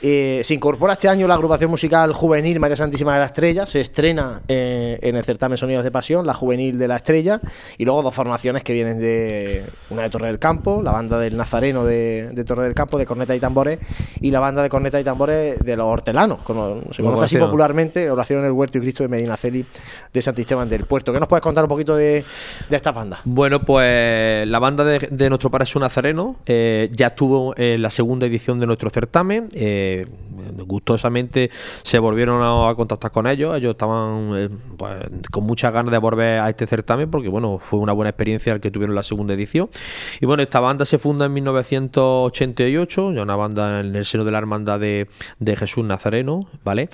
Eh, 0.01 0.41
se 0.43 0.53
incorpora 0.53 0.93
este 0.93 1.09
año 1.09 1.27
la 1.27 1.33
agrupación 1.33 1.69
musical 1.69 2.13
juvenil 2.13 2.59
María 2.59 2.75
Santísima 2.75 3.13
de 3.13 3.19
la 3.19 3.25
Estrella, 3.25 3.65
se 3.65 3.81
estrena 3.81 4.41
eh, 4.47 4.97
en 5.01 5.15
el 5.15 5.23
certamen 5.23 5.57
Sonidos 5.57 5.83
de 5.83 5.91
Pasión, 5.91 6.25
la 6.25 6.33
juvenil 6.33 6.77
de 6.77 6.87
la 6.87 6.95
Estrella, 6.95 7.41
y 7.77 7.85
luego 7.85 8.01
dos 8.01 8.15
formaciones 8.15 8.63
que 8.63 8.73
vienen 8.73 8.99
de 8.99 9.65
una 9.89 10.03
de 10.03 10.09
Torre 10.09 10.27
del 10.27 10.39
Campo, 10.39 10.81
la 10.81 10.91
banda 10.91 11.19
del 11.19 11.35
Nazareno 11.35 11.83
de, 11.83 12.29
de 12.31 12.43
Torre 12.45 12.63
del 12.63 12.73
Campo, 12.73 12.97
de 12.97 13.05
corneta 13.05 13.35
y 13.35 13.39
tambores, 13.39 13.79
y 14.21 14.31
la 14.31 14.39
banda 14.39 14.63
de 14.63 14.69
corneta 14.69 14.99
y 14.99 15.03
tambores 15.03 15.59
de 15.59 15.75
los 15.75 15.85
hortelanos, 15.85 16.39
como 16.43 16.81
se 16.91 17.03
conoce 17.03 17.25
así 17.25 17.37
popularmente, 17.37 18.09
Oración 18.09 18.39
en 18.39 18.45
el 18.45 18.51
Huerto 18.53 18.77
y 18.77 18.81
Cristo 18.81 19.03
de 19.03 19.09
Medina 19.09 19.35
Celi 19.35 19.65
de 20.13 20.21
Santisteban 20.21 20.69
del 20.69 20.85
Puerto. 20.85 21.11
¿Qué 21.11 21.19
nos 21.19 21.27
puedes 21.27 21.43
contar 21.43 21.65
un 21.65 21.69
poquito 21.69 21.95
de, 21.95 22.23
de 22.69 22.75
esta 22.75 22.91
banda? 22.91 23.19
Bueno, 23.25 23.61
pues 23.63 24.47
la 24.47 24.59
banda 24.59 24.83
de, 24.83 24.99
de 25.11 25.29
nuestro 25.29 25.49
un 25.49 25.81
Nazareno 25.81 26.37
eh, 26.45 26.89
ya 26.91 27.07
estuvo 27.07 27.53
en 27.57 27.81
la 27.81 27.89
segunda 27.89 28.25
edición 28.27 28.59
de 28.59 28.65
nuestro 28.65 28.89
certamen. 28.89 29.49
Eh, 29.53 29.88
gustosamente 30.65 31.49
se 31.83 31.99
volvieron 31.99 32.41
a, 32.43 32.73
contactar 32.75 33.11
con 33.11 33.27
ellos. 33.27 33.55
Ellos 33.55 33.71
estaban 33.71 34.31
eh, 34.35 34.49
pues, 34.77 34.95
con 35.31 35.43
muchas 35.43 35.73
ganas 35.73 35.91
de 35.91 35.97
volver 35.97 36.39
a 36.39 36.49
este 36.49 36.67
certamen 36.67 37.09
porque, 37.09 37.29
bueno, 37.29 37.59
fue 37.59 37.79
una 37.79 37.93
buena 37.93 38.09
experiencia 38.09 38.53
el 38.53 38.59
que 38.59 38.71
tuvieron 38.71 38.95
la 38.95 39.03
segunda 39.03 39.33
edición. 39.33 39.69
Y 40.19 40.25
bueno, 40.25 40.43
esta 40.43 40.59
banda 40.59 40.85
se 40.85 40.97
funda 40.97 41.25
en 41.25 41.33
1988, 41.33 43.13
ya 43.13 43.23
una 43.23 43.35
banda 43.35 43.79
en 43.81 43.95
el 43.95 44.05
seno 44.05 44.23
de 44.23 44.31
la 44.31 44.37
hermandad 44.37 44.79
de, 44.79 45.07
Jesús 45.59 45.83
Nazareno, 45.83 46.47
¿vale? 46.63 46.89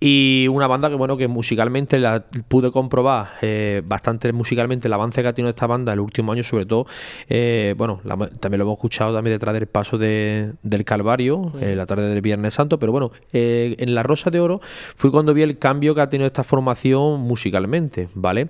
Y 0.00 0.46
una 0.48 0.68
banda 0.68 0.88
que, 0.88 0.94
bueno, 0.94 1.16
que 1.16 1.26
musicalmente 1.28 1.98
la 1.98 2.24
pude 2.48 2.70
comprobar 2.70 3.30
eh, 3.42 3.82
bastante 3.84 4.32
musicalmente 4.32 4.86
el 4.86 4.92
avance 4.94 5.22
que 5.22 5.28
ha 5.28 5.32
tenido 5.32 5.50
esta 5.50 5.66
banda 5.66 5.92
el 5.92 6.00
último 6.00 6.32
año, 6.32 6.44
sobre 6.44 6.66
todo, 6.66 6.86
eh, 7.28 7.74
bueno, 7.76 8.00
también 8.40 8.58
lo 8.58 8.64
hemos 8.64 8.76
escuchado 8.76 9.12
también 9.12 9.34
detrás 9.34 9.54
del 9.54 9.66
paso 9.66 9.98
de, 9.98 10.52
del 10.62 10.84
Calvario, 10.84 11.52
en 11.60 11.76
la 11.76 11.84
tarde 11.84 12.08
del 12.08 12.22
Viernes 12.22 12.35
Santo, 12.50 12.78
pero 12.78 12.92
bueno, 12.92 13.12
eh, 13.32 13.74
en 13.78 13.94
La 13.94 14.02
Rosa 14.02 14.30
de 14.30 14.40
Oro 14.40 14.60
fui 14.96 15.10
cuando 15.10 15.34
vi 15.34 15.42
el 15.42 15.58
cambio 15.58 15.94
que 15.94 16.00
ha 16.00 16.08
tenido 16.08 16.26
esta 16.26 16.44
formación 16.44 17.20
musicalmente, 17.20 18.08
¿vale? 18.14 18.48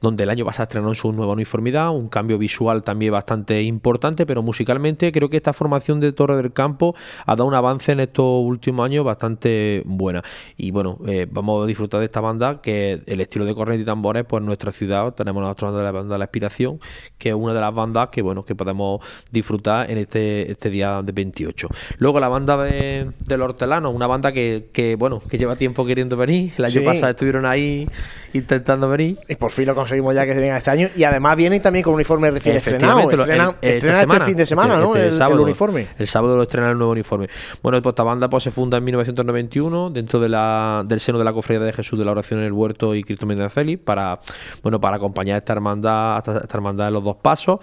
Donde 0.00 0.24
el 0.24 0.30
año 0.30 0.44
pasado 0.44 0.64
estrenó 0.64 0.94
su 0.94 1.12
nueva 1.12 1.32
uniformidad, 1.32 1.90
un 1.90 2.08
cambio 2.08 2.38
visual 2.38 2.82
también 2.82 3.12
bastante 3.12 3.62
importante, 3.62 4.26
pero 4.26 4.42
musicalmente 4.42 5.12
creo 5.12 5.28
que 5.30 5.36
esta 5.36 5.52
formación 5.52 6.00
de 6.00 6.12
Torre 6.12 6.36
del 6.36 6.52
Campo 6.52 6.94
ha 7.24 7.36
dado 7.36 7.46
un 7.46 7.54
avance 7.54 7.92
en 7.92 8.00
estos 8.00 8.24
últimos 8.44 8.84
años 8.84 9.04
bastante 9.04 9.82
buena. 9.84 10.22
Y 10.56 10.70
bueno, 10.70 10.98
eh, 11.06 11.26
vamos 11.30 11.64
a 11.64 11.66
disfrutar 11.66 12.00
de 12.00 12.06
esta 12.06 12.20
banda, 12.20 12.60
que 12.60 13.02
el 13.06 13.20
estilo 13.20 13.44
de 13.44 13.54
cornet 13.54 13.80
y 13.80 13.84
tambores, 13.84 14.24
pues 14.24 14.42
nuestra 14.42 14.72
ciudad 14.72 15.14
tenemos 15.14 15.42
la 15.42 15.50
otra 15.50 15.68
banda, 15.68 15.82
la 15.82 15.92
banda 15.92 16.18
la 16.18 16.24
Inspiración, 16.24 16.80
que 17.18 17.30
es 17.30 17.34
una 17.34 17.54
de 17.54 17.60
las 17.60 17.74
bandas 17.74 18.08
que 18.08 18.22
bueno, 18.22 18.44
que 18.44 18.54
podemos 18.54 19.00
disfrutar 19.30 19.90
en 19.90 19.98
este, 19.98 20.50
este 20.50 20.70
día 20.70 21.02
de 21.02 21.12
28. 21.12 21.68
Luego 21.98 22.20
la 22.20 22.28
banda 22.28 22.62
de, 22.62 23.12
del 23.26 23.42
Hortelano, 23.42 23.90
una 23.90 24.06
banda 24.06 24.32
que, 24.32 24.68
que, 24.72 24.96
bueno, 24.96 25.20
que 25.28 25.38
lleva 25.38 25.56
tiempo 25.56 25.84
queriendo 25.84 26.16
venir. 26.16 26.52
El 26.56 26.64
año 26.64 26.82
pasado 26.84 27.10
estuvieron 27.10 27.46
ahí 27.46 27.86
intentando 28.32 28.88
venir. 28.88 29.18
Y 29.28 29.36
por 29.36 29.50
fin 29.50 29.66
lo 29.66 29.74
conseguimos 29.74 30.14
ya 30.14 30.24
que 30.26 30.34
se 30.34 30.40
venga 30.40 30.56
este 30.56 30.70
año. 30.70 30.88
Y 30.96 31.04
además 31.04 31.36
vienen 31.36 31.60
también 31.62 31.82
con 31.82 31.94
uniforme 31.94 32.30
recién 32.30 32.56
estrenado. 32.56 33.10
Estrenan, 33.10 33.56
este 33.60 34.20
fin 34.20 34.36
de 34.36 34.46
semana, 34.46 34.78
¿no? 34.78 34.94
Este 34.94 35.08
el, 35.08 35.12
sábado, 35.12 35.34
el, 35.34 35.40
uniforme. 35.40 35.86
El 35.98 36.06
sábado 36.06 36.36
lo 36.36 36.42
estrenan 36.42 36.70
el 36.70 36.78
nuevo 36.78 36.92
uniforme. 36.92 37.28
Bueno, 37.62 37.80
pues 37.82 37.92
esta 37.92 38.02
banda 38.02 38.28
pues, 38.28 38.44
se 38.44 38.50
funda 38.50 38.78
en 38.78 38.84
1991 38.84 39.90
dentro 39.90 40.20
de 40.20 40.28
la, 40.28 40.84
del 40.86 41.00
seno 41.00 41.18
de 41.18 41.24
la 41.24 41.32
Cofradía 41.32 41.64
de 41.64 41.72
Jesús 41.72 41.98
de 41.98 42.04
la 42.04 42.12
Oración 42.12 42.40
en 42.40 42.46
el 42.46 42.52
Huerto 42.52 42.94
y 42.94 43.02
Cristo 43.02 43.26
Feliz 43.50 43.78
para, 43.82 44.20
bueno, 44.62 44.80
para 44.80 44.96
acompañar 44.96 45.36
a 45.36 45.38
esta 45.38 45.52
hermandad, 45.52 46.18
esta, 46.18 46.38
esta 46.38 46.56
hermandad 46.56 46.86
de 46.86 46.90
los 46.90 47.04
dos 47.04 47.16
pasos. 47.16 47.58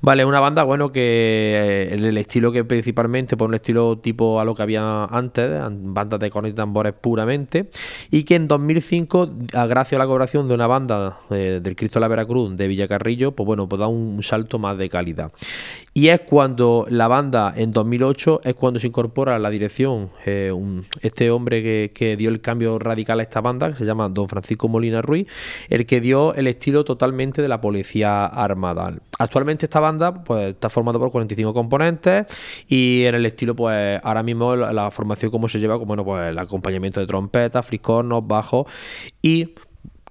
Vale, 0.00 0.24
una 0.24 0.40
banda, 0.40 0.62
bueno, 0.62 0.92
que 0.92 1.88
en 1.90 2.04
eh, 2.04 2.08
el 2.08 2.18
estilo 2.18 2.52
que 2.52 2.64
principalmente, 2.64 3.36
por 3.36 3.48
un 3.48 3.54
estilo 3.54 3.98
tipo 3.98 4.40
a 4.40 4.44
lo 4.44 4.54
que 4.54 4.62
había 4.62 5.07
antes, 5.10 5.50
bandas 5.70 6.20
de 6.20 6.30
cornet 6.30 6.52
y 6.52 6.56
tambores 6.56 6.94
puramente, 6.94 7.70
y 8.10 8.24
que 8.24 8.34
en 8.36 8.48
2005, 8.48 9.30
gracias 9.68 9.94
a 9.94 9.98
la 9.98 10.04
colaboración 10.04 10.48
de 10.48 10.54
una 10.54 10.66
banda 10.66 11.20
eh, 11.30 11.60
del 11.62 11.76
Cristo 11.76 11.98
de 11.98 12.02
la 12.02 12.08
Veracruz 12.08 12.56
de 12.56 12.68
Villacarrillo, 12.68 13.32
pues 13.32 13.46
bueno, 13.46 13.68
pues 13.68 13.80
da 13.80 13.88
un 13.88 14.22
salto 14.22 14.58
más 14.58 14.78
de 14.78 14.88
calidad. 14.88 15.32
Y 15.98 16.10
es 16.10 16.20
cuando 16.20 16.86
la 16.88 17.08
banda, 17.08 17.52
en 17.56 17.72
2008, 17.72 18.42
es 18.44 18.54
cuando 18.54 18.78
se 18.78 18.86
incorpora 18.86 19.34
a 19.34 19.40
la 19.40 19.50
dirección 19.50 20.10
eh, 20.24 20.54
este 21.00 21.28
hombre 21.32 21.90
que, 21.90 22.16
dio 22.16 22.30
el 22.30 22.40
cambio 22.40 22.78
radical 22.78 23.18
a 23.18 23.24
esta 23.24 23.40
banda, 23.40 23.70
que 23.72 23.78
se 23.78 23.84
llama 23.84 24.08
Don 24.08 24.28
Francisco 24.28 24.68
Molina 24.68 25.02
Ruiz, 25.02 25.26
el 25.68 25.86
que 25.86 26.00
dio 26.00 26.34
el 26.34 26.46
estilo 26.46 26.84
totalmente 26.84 27.42
de 27.42 27.48
la 27.48 27.60
policía 27.60 28.26
armada. 28.26 28.94
Actualmente 29.18 29.66
esta 29.66 29.80
banda 29.80 30.22
pues, 30.22 30.50
está 30.50 30.68
formada 30.68 31.00
por 31.00 31.10
45 31.10 31.52
componentes 31.52 32.26
y 32.68 33.02
en 33.02 33.16
el 33.16 33.26
estilo, 33.26 33.56
pues 33.56 34.00
ahora 34.04 34.22
mismo 34.22 34.54
la, 34.54 34.92
formación 34.92 35.32
como 35.32 35.48
se 35.48 35.58
lleva, 35.58 35.74
como 35.74 35.86
bueno, 35.86 36.04
pues 36.04 36.28
el 36.28 36.38
acompañamiento 36.38 37.00
de 37.00 37.08
trompetas, 37.08 37.66
friscornos, 37.66 38.24
bajos 38.24 38.66
y 39.20 39.52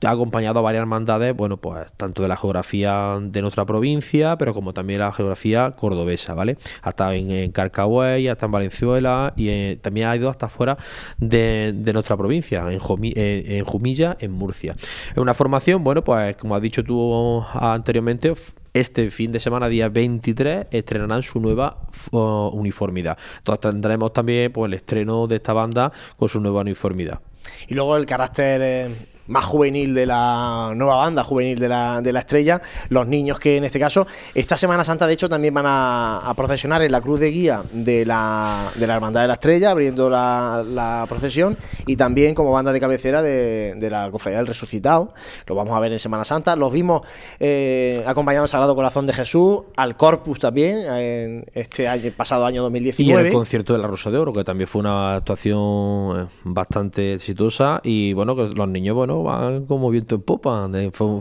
ha 0.06 0.12
acompañado 0.12 0.60
a 0.60 0.62
varias 0.62 0.82
hermandades, 0.82 1.36
bueno, 1.36 1.58
pues 1.58 1.88
tanto 1.98 2.22
de 2.22 2.30
la 2.30 2.38
geografía 2.38 3.18
de 3.20 3.42
nuestra 3.42 3.66
provincia, 3.66 4.38
pero 4.38 4.54
como 4.54 4.74
también 4.74 5.00
la 5.00 5.12
geografía 5.12 5.72
cordobesa, 5.72 6.34
¿vale? 6.34 6.58
Ha 6.82 6.90
estado 6.90 7.14
en, 7.14 7.32
en 7.32 7.52
Carcahuey, 7.52 8.28
ha 8.28 8.34
estado 8.34 8.48
en 8.48 8.52
Valenzuela 8.52 9.34
y 9.36 9.50
eh, 9.50 9.80
también 9.82 10.08
ha 10.08 10.16
ido 10.16 10.30
hasta 10.30 10.50
fuera 10.50 10.78
de, 11.18 11.74
nuestra 11.94 12.16
provincia, 12.16 12.66
en, 12.70 12.80
en, 13.16 13.66
Jumilla, 13.66 14.18
en 14.20 14.32
Murcia. 14.32 14.76
Es 15.12 15.18
una 15.18 15.34
formación, 15.34 15.84
bueno, 15.84 16.04
pues 16.04 16.36
como 16.38 16.56
has 16.56 16.62
dicho 16.62 16.84
tú 16.84 17.44
anteriormente, 17.54 18.34
este 18.74 19.10
fin 19.10 19.32
de 19.32 19.40
semana, 19.40 19.68
día 19.68 19.90
23, 19.90 20.68
estrenarán 20.70 21.24
su 21.24 21.40
nueva 21.40 21.78
uniformidad. 22.12 23.18
Entonces 23.40 23.62
tendremos 23.62 24.14
también 24.14 24.52
pues, 24.52 24.68
el 24.68 24.76
estreno 24.76 25.26
de 25.26 25.38
esta 25.38 25.54
banda 25.54 25.92
con 26.18 26.30
su 26.30 26.40
nueva 26.40 26.62
uniformidad. 26.62 27.20
Y 27.68 27.74
luego 27.74 27.98
el 27.98 28.06
carácter... 28.06 28.62
Eh, 28.64 29.17
más 29.28 29.46
juvenil 29.46 29.94
de 29.94 30.06
la 30.06 30.74
nueva 30.76 30.96
banda 30.98 31.24
juvenil 31.24 31.58
de 31.60 31.70
la, 31.70 32.02
de 32.02 32.14
la 32.14 32.20
estrella, 32.20 32.62
los 32.90 33.08
niños 33.08 33.40
que 33.40 33.58
en 33.58 33.64
este 33.64 33.80
caso, 33.80 34.08
esta 34.34 34.58
Semana 34.58 34.84
Santa 34.84 35.08
de 35.08 35.14
hecho 35.14 35.30
también 35.30 35.54
van 35.54 35.66
a, 35.68 36.34
procesionar 36.36 36.82
en 36.84 36.92
la 36.92 37.02
cruz 37.02 37.20
de 37.20 37.32
guía 37.32 37.64
de 37.72 38.06
la, 38.06 38.70
de 38.76 38.86
la 38.86 38.96
Hermandad 38.96 39.22
de 39.22 39.28
la 39.28 39.34
Estrella, 39.34 39.72
abriendo 39.72 40.10
la, 40.10 41.06
procesión, 41.10 41.58
y 41.86 41.96
también 41.96 42.36
como 42.36 42.52
banda 42.52 42.72
de 42.72 42.80
cabecera 42.80 43.22
de, 43.22 43.88
la 43.90 44.10
Cofradía 44.12 44.38
del 44.38 44.48
Resucitado, 44.48 45.14
lo 45.46 45.56
vamos 45.56 45.74
a 45.74 45.80
ver 45.80 45.92
en 45.92 46.00
Semana 46.00 46.26
Santa, 46.26 46.56
los 46.56 46.72
vimos 46.72 47.02
eh, 47.40 48.04
acompañando 48.06 48.44
al 48.44 48.50
Sagrado 48.50 48.76
Corazón 48.76 49.08
de 49.08 49.14
Jesús, 49.14 49.62
al 49.76 49.96
Corpus 49.98 50.40
también, 50.40 50.80
en 50.88 51.46
este 51.54 51.88
año, 51.88 52.12
pasado 52.16 52.46
año 52.46 52.62
2019. 52.64 53.24
Y 53.24 53.28
el 53.28 53.34
concierto 53.34 53.74
de 53.74 53.80
la 53.80 53.88
Rosa 53.88 54.12
de 54.12 54.18
Oro, 54.18 54.34
que 54.34 54.44
también 54.44 54.68
fue 54.68 54.82
una 54.82 55.16
actuación 55.16 56.20
eh, 56.20 56.26
bastante 56.44 57.14
exitosa, 57.14 57.82
y 57.84 58.14
bueno, 58.14 58.36
que 58.36 58.44
los 58.44 58.68
niños, 58.68 58.96
bueno, 58.96 59.17
van 59.24 59.66
como 59.66 59.90
viento 59.90 60.16
en 60.16 60.22
popa. 60.22 60.70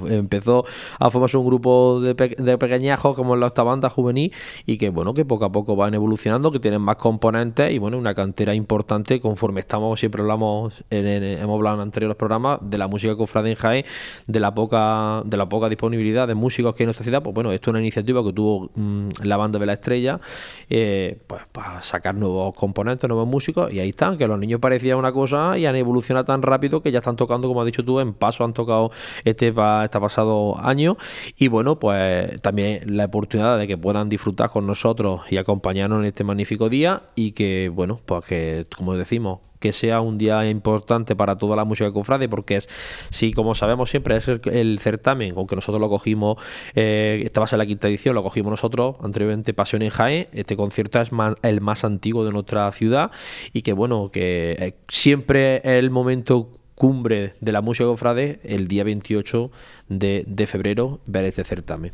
Empezó 0.09 0.65
a 0.99 1.11
formarse 1.11 1.37
un 1.37 1.47
grupo 1.47 2.01
de, 2.01 2.15
pequeñajos 2.59 3.17
como 3.17 3.37
la 3.37 3.47
esta 3.47 3.63
banda 3.63 3.91
juvenil 3.91 4.33
y 4.67 4.77
que 4.77 4.91
bueno, 4.91 5.15
que 5.15 5.25
poco 5.25 5.45
a 5.45 5.53
poco 5.53 5.77
van 5.77 5.95
evolucionando, 5.95 6.51
que 6.51 6.61
tienen 6.61 6.81
más 6.81 6.97
componentes 6.97 7.73
y 7.73 7.79
bueno, 7.79 7.99
una 7.99 8.15
cantera 8.15 8.55
importante 8.55 9.21
conforme 9.21 9.61
estamos, 9.61 10.01
siempre 10.01 10.23
hablamos, 10.23 10.75
hemos 10.91 11.55
hablado 11.55 11.77
en 11.77 11.83
anteriores 11.83 12.17
programas 12.17 12.59
de 12.63 12.79
la 12.79 12.89
música 12.89 13.17
cofrade 13.17 13.51
en 13.51 13.57
Jaén, 13.57 13.85
de 14.27 14.41
la 14.41 14.55
poca, 14.55 15.23
de 15.25 15.37
la 15.37 15.49
poca 15.49 15.69
disponibilidad 15.69 16.27
de 16.29 16.35
músicos 16.35 16.75
que 16.75 16.83
hay 16.83 16.85
en 16.85 16.89
nuestra 16.89 17.05
ciudad, 17.05 17.23
pues 17.23 17.35
bueno, 17.35 17.53
esto 17.53 17.71
es 17.71 17.73
una 17.73 17.81
iniciativa 17.81 18.23
que 18.25 18.33
tuvo 18.33 18.71
mm, 18.75 19.09
la 19.23 19.37
banda 19.37 19.59
de 19.59 19.67
la 19.67 19.75
estrella, 19.75 20.21
eh, 20.69 21.19
pues 21.27 21.43
para 21.53 21.83
sacar 21.83 22.15
nuevos 22.15 22.55
componentes, 22.55 23.09
nuevos 23.09 23.29
músicos, 23.29 23.73
y 23.73 23.81
ahí 23.81 23.91
están, 23.91 24.19
que 24.19 24.27
los 24.27 24.39
niños 24.39 24.61
parecían 24.61 24.99
una 24.99 25.13
cosa 25.13 25.57
y 25.59 25.67
han 25.67 25.77
evolucionado 25.77 26.25
tan 26.25 26.43
rápido 26.43 26.83
que 26.83 26.91
ya 26.91 26.99
están 26.99 27.17
tocando, 27.17 27.49
como 27.49 27.61
ha 27.61 27.65
dicho 27.65 27.83
en 28.01 28.15
paso 28.15 28.45
han 28.45 28.53
tocado 28.53 28.91
este, 29.25 29.49
este 29.49 30.01
pasado 30.01 30.59
año. 30.59 30.97
Y 31.37 31.49
bueno, 31.49 31.79
pues 31.79 32.41
también 32.43 32.97
la 32.97 33.07
oportunidad 33.07 33.59
de 33.59 33.67
que 33.67 33.79
puedan 33.79 34.09
disfrutar 34.09 34.51
con 34.51 34.67
nosotros 34.67 35.23
y 35.31 35.37
acompañarnos 35.37 36.01
en 36.01 36.07
este 36.07 36.25
magnífico 36.25 36.69
día 36.69 37.03
y 37.15 37.33
que, 37.33 37.71
bueno, 37.73 38.01
pues 38.05 38.25
que, 38.25 38.67
como 38.77 38.95
decimos, 38.95 39.41
que 39.59 39.73
sea 39.73 40.01
un 40.01 40.19
día 40.19 40.49
importante 40.49 41.17
para 41.17 41.37
toda 41.37 41.57
la 41.57 41.65
música 41.65 41.91
cofrade, 41.93 42.29
porque 42.29 42.57
es, 42.57 42.69
sí, 43.11 43.33
como 43.33 43.55
sabemos 43.55 43.91
siempre, 43.91 44.17
es 44.17 44.29
el, 44.29 44.79
certamen, 44.81 45.35
aunque 45.37 45.57
nosotros 45.57 45.81
lo 45.81 45.89
cogimos, 45.89 46.39
eh, 46.75 47.23
esta 47.25 47.41
va 47.41 47.47
a 47.51 47.57
la 47.57 47.67
quinta 47.67 47.89
edición, 47.89 48.15
lo 48.15 48.23
cogimos 48.23 48.51
nosotros 48.51 48.97
anteriormente, 49.03 49.55
Pasión 49.55 49.83
en 49.83 49.91
Jaén, 49.91 50.29
este 50.33 50.57
concierto 50.57 51.01
es 51.01 51.11
el 51.43 51.61
más 51.61 51.85
antiguo 51.85 52.25
de 52.25 52.33
nuestra 52.33 52.71
ciudad 52.73 53.11
y 53.53 53.63
que 53.63 53.73
bueno, 53.73 54.11
que 54.11 54.57
eh, 54.59 54.75
siempre 54.89 55.57
es 55.57 55.65
el 55.65 55.91
momento 55.91 56.51
cumbre 56.77 57.35
de 57.41 57.51
la 57.51 57.63
música 57.63 57.87
cofrade 57.87 58.39
el 58.45 58.69
día 58.69 58.85
28 58.85 59.51
de, 59.89 60.25
de 60.29 60.47
febrero 60.47 61.01
ver 61.07 61.25
este 61.25 61.43
certamen. 61.43 61.91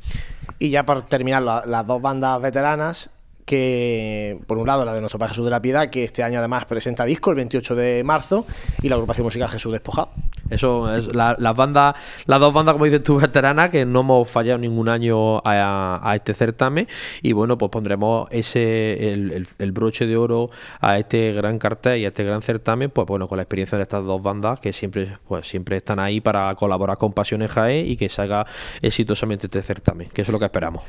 Y 0.58 0.68
ya 0.68 0.84
para 0.84 1.00
terminar, 1.00 1.42
las 1.42 1.86
dos 1.86 2.02
bandas 2.02 2.42
veteranas 2.42 3.10
que 3.44 4.38
por 4.46 4.58
un 4.58 4.66
lado 4.66 4.84
la 4.84 4.94
de 4.94 5.00
nuestro 5.00 5.18
Padre 5.18 5.30
Jesús 5.30 5.44
de 5.44 5.50
la 5.50 5.60
Piedad, 5.62 5.90
que 5.90 6.04
este 6.04 6.22
año 6.22 6.38
además 6.38 6.64
presenta 6.64 7.04
disco 7.04 7.30
el 7.30 7.36
28 7.36 7.74
de 7.74 8.04
marzo, 8.04 8.46
y 8.82 8.88
la 8.88 8.94
agrupación 8.96 9.24
musical 9.24 9.48
Jesús 9.48 9.72
Despojado. 9.72 10.10
Eso 10.50 10.92
es 10.94 11.14
la- 11.14 11.34
las 11.38 11.56
bandas, 11.56 11.94
las 12.26 12.38
dos 12.40 12.52
bandas, 12.52 12.74
como 12.74 12.84
dices 12.84 13.02
tú, 13.02 13.16
veteranas, 13.18 13.70
que 13.70 13.84
no 13.86 14.00
hemos 14.00 14.28
fallado 14.30 14.58
ningún 14.58 14.88
año 14.88 15.38
a, 15.44 16.12
este 16.14 16.34
certamen. 16.34 16.86
Y 17.22 17.32
bueno, 17.32 17.56
pues 17.56 17.70
pondremos 17.70 18.28
ese 18.30 19.12
el, 19.12 19.46
el- 19.58 19.72
broche 19.72 20.06
de 20.06 20.16
oro 20.16 20.50
a 20.80 20.98
este 20.98 21.32
gran 21.32 21.58
cartel 21.58 22.00
y 22.00 22.04
a 22.04 22.08
este 22.08 22.24
gran 22.24 22.42
certamen, 22.42 22.90
pues 22.90 23.06
bueno, 23.06 23.28
con 23.28 23.36
la 23.38 23.42
experiencia 23.42 23.78
de 23.78 23.82
estas 23.82 24.04
dos 24.04 24.22
bandas 24.22 24.60
que 24.60 24.72
siempre, 24.72 25.16
pues 25.26 25.48
siempre 25.48 25.78
están 25.78 25.98
ahí 25.98 26.20
para 26.20 26.54
colaborar 26.54 26.98
con 26.98 27.12
Pasiones 27.12 27.50
Jaén 27.50 27.86
y 27.86 27.96
que 27.96 28.08
se 28.10 28.20
haga 28.22 28.46
exitosamente 28.82 29.46
este 29.46 29.62
certamen, 29.62 30.08
que 30.08 30.22
eso 30.22 30.30
es 30.30 30.32
lo 30.32 30.38
que 30.38 30.44
esperamos. 30.46 30.82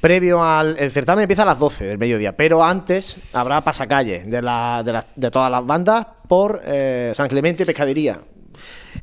Previo 0.00 0.42
al 0.42 0.76
el 0.78 0.90
certamen 0.92 1.22
empieza 1.24 1.42
a 1.42 1.46
las 1.46 1.58
12 1.58 1.84
del 1.86 1.98
mediodía, 1.98 2.36
pero 2.36 2.64
antes 2.64 3.16
habrá 3.32 3.60
pasacalle 3.62 4.24
de, 4.24 4.40
la, 4.42 4.82
de, 4.84 4.92
la- 4.94 5.06
de 5.14 5.30
todas 5.30 5.50
las 5.50 5.64
bandas 5.66 6.06
por 6.28 6.60
eh, 6.64 7.12
San 7.14 7.28
Clemente 7.28 7.66
Pescadería. 7.66 8.20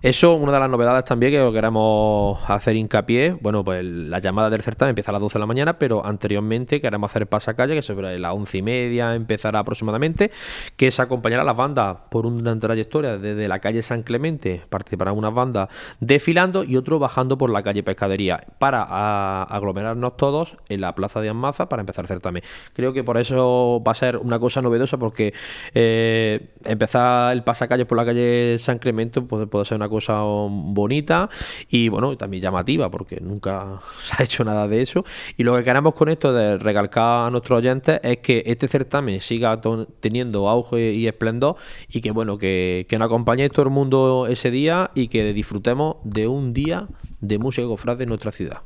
Eso, 0.01 0.35
una 0.35 0.51
de 0.51 0.59
las 0.59 0.69
novedades 0.69 1.05
también 1.05 1.31
que 1.31 1.51
queremos 1.51 2.39
hacer 2.47 2.75
hincapié. 2.75 3.31
Bueno, 3.41 3.63
pues 3.63 3.83
la 3.83 4.19
llamada 4.19 4.49
del 4.49 4.61
certamen 4.61 4.91
empieza 4.91 5.11
a 5.11 5.13
las 5.13 5.21
12 5.21 5.33
de 5.33 5.39
la 5.39 5.45
mañana, 5.47 5.79
pero 5.79 6.05
anteriormente 6.05 6.79
queremos 6.79 7.09
hacer 7.09 7.27
pasacalle, 7.27 7.73
que 7.73 7.81
sobre 7.81 8.19
las 8.19 8.33
once 8.33 8.59
y 8.59 8.61
media 8.61 9.15
empezará 9.15 9.59
aproximadamente, 9.59 10.31
que 10.75 10.91
se 10.91 11.01
acompañará 11.01 11.41
a 11.41 11.45
las 11.45 11.55
bandas 11.55 11.97
por 12.09 12.27
una 12.27 12.57
trayectoria 12.59 13.17
desde 13.17 13.47
la 13.47 13.59
calle 13.59 13.81
San 13.81 14.03
Clemente, 14.03 14.61
participarán 14.69 15.17
unas 15.17 15.33
bandas 15.33 15.69
desfilando 15.99 16.63
y 16.63 16.77
otro 16.77 16.99
bajando 16.99 17.37
por 17.37 17.49
la 17.49 17.63
calle 17.63 17.81
Pescadería, 17.81 18.43
para 18.59 19.43
aglomerarnos 19.43 20.15
todos 20.15 20.57
en 20.69 20.81
la 20.81 20.93
plaza 20.93 21.21
de 21.21 21.29
Almaza 21.29 21.69
para 21.69 21.81
empezar 21.81 22.05
el 22.05 22.09
certamen. 22.09 22.43
Creo 22.73 22.93
que 22.93 23.03
por 23.03 23.17
eso 23.17 23.81
va 23.85 23.93
a 23.93 23.95
ser 23.95 24.17
una 24.17 24.39
cosa 24.39 24.61
novedosa, 24.61 24.97
porque 24.97 25.33
eh, 25.73 26.49
empezar 26.65 27.33
el 27.33 27.43
pasacalle 27.43 27.85
por 27.85 27.97
la 27.97 28.05
calle 28.05 28.57
San 28.59 28.77
Clemente 28.77 29.21
puede, 29.21 29.47
puede 29.47 29.65
ser 29.65 29.77
una 29.77 29.86
cosa 29.87 30.21
bonita 30.21 31.29
y 31.69 31.89
bueno, 31.89 32.11
y 32.11 32.17
también 32.17 32.43
llamativa, 32.43 32.89
porque 32.89 33.19
nunca 33.21 33.79
se 34.01 34.15
ha 34.17 34.25
hecho 34.25 34.43
nada 34.43 34.67
de 34.67 34.81
eso. 34.81 35.05
Y 35.37 35.43
lo 35.43 35.55
que 35.55 35.63
queremos 35.63 35.93
con 35.93 36.09
esto 36.09 36.33
de 36.33 36.57
recalcar 36.57 37.27
a 37.27 37.29
nuestros 37.29 37.59
oyentes 37.59 37.99
es 38.03 38.17
que 38.17 38.43
este 38.45 38.67
certamen 38.67 39.21
siga 39.21 39.59
teniendo 39.99 40.49
auge 40.49 40.93
y 40.93 41.07
esplendor 41.07 41.55
y 41.89 42.01
que 42.01 42.11
bueno, 42.11 42.37
que, 42.37 42.85
que 42.89 42.97
nos 42.97 43.07
acompañe 43.07 43.49
todo 43.49 43.63
el 43.63 43.71
mundo 43.71 44.27
ese 44.29 44.51
día 44.51 44.91
y 44.95 45.07
que 45.07 45.33
disfrutemos 45.33 45.97
de 46.03 46.27
un 46.27 46.53
día 46.53 46.87
de 47.19 47.39
música 47.39 47.67
cofrade 47.67 48.03
en 48.03 48.09
nuestra 48.09 48.31
ciudad. 48.31 48.61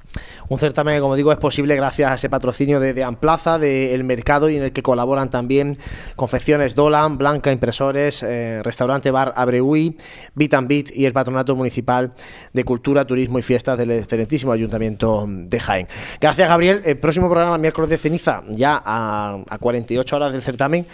Un 0.50 0.60
certamen, 0.60 1.00
como 1.00 1.16
digo, 1.16 1.32
es 1.32 1.38
posible 1.38 1.76
gracias 1.76 2.12
a 2.12 2.16
ese 2.16 2.30
patrocinio 2.30 2.80
de, 2.80 3.04
Amplaza, 3.04 3.58
de 3.58 3.94
El 3.94 4.04
Mercado, 4.04 4.50
y 4.50 4.58
en 4.58 4.64
el 4.64 4.74
que 4.74 4.84
colaboran 4.84 5.30
también 5.30 5.78
Confecciones 6.16 6.76
Dolan, 6.76 7.18
Blanca 7.18 7.52
Impresores, 7.52 8.24
eh, 8.24 8.62
Restaurante 8.64 9.10
Bar 9.12 9.34
Abreui, 9.36 9.98
Beat 10.36 10.54
and 10.54 10.68
Beat 10.68 10.92
y 10.94 11.06
el 11.06 11.11
Patronato 11.14 11.56
Municipal 11.56 12.14
de 12.54 12.64
Cultura, 12.64 13.06
Turismo 13.06 13.40
y 13.40 13.42
Fiestas 13.42 13.78
del 13.78 13.92
excelentísimo 13.92 14.52
Ayuntamiento 14.52 15.26
de 15.28 15.60
Jaén. 15.60 15.88
Gracias, 16.20 16.48
Gabriel. 16.50 16.82
El 16.86 16.98
próximo 16.98 17.30
programa, 17.30 17.58
miércoles 17.58 17.90
de 17.90 17.98
ceniza, 17.98 18.44
ya 18.50 18.82
a, 18.84 19.40
a 19.50 19.58
48 19.58 20.16
horas 20.16 20.32
del 20.32 20.42
certamen. 20.42 20.86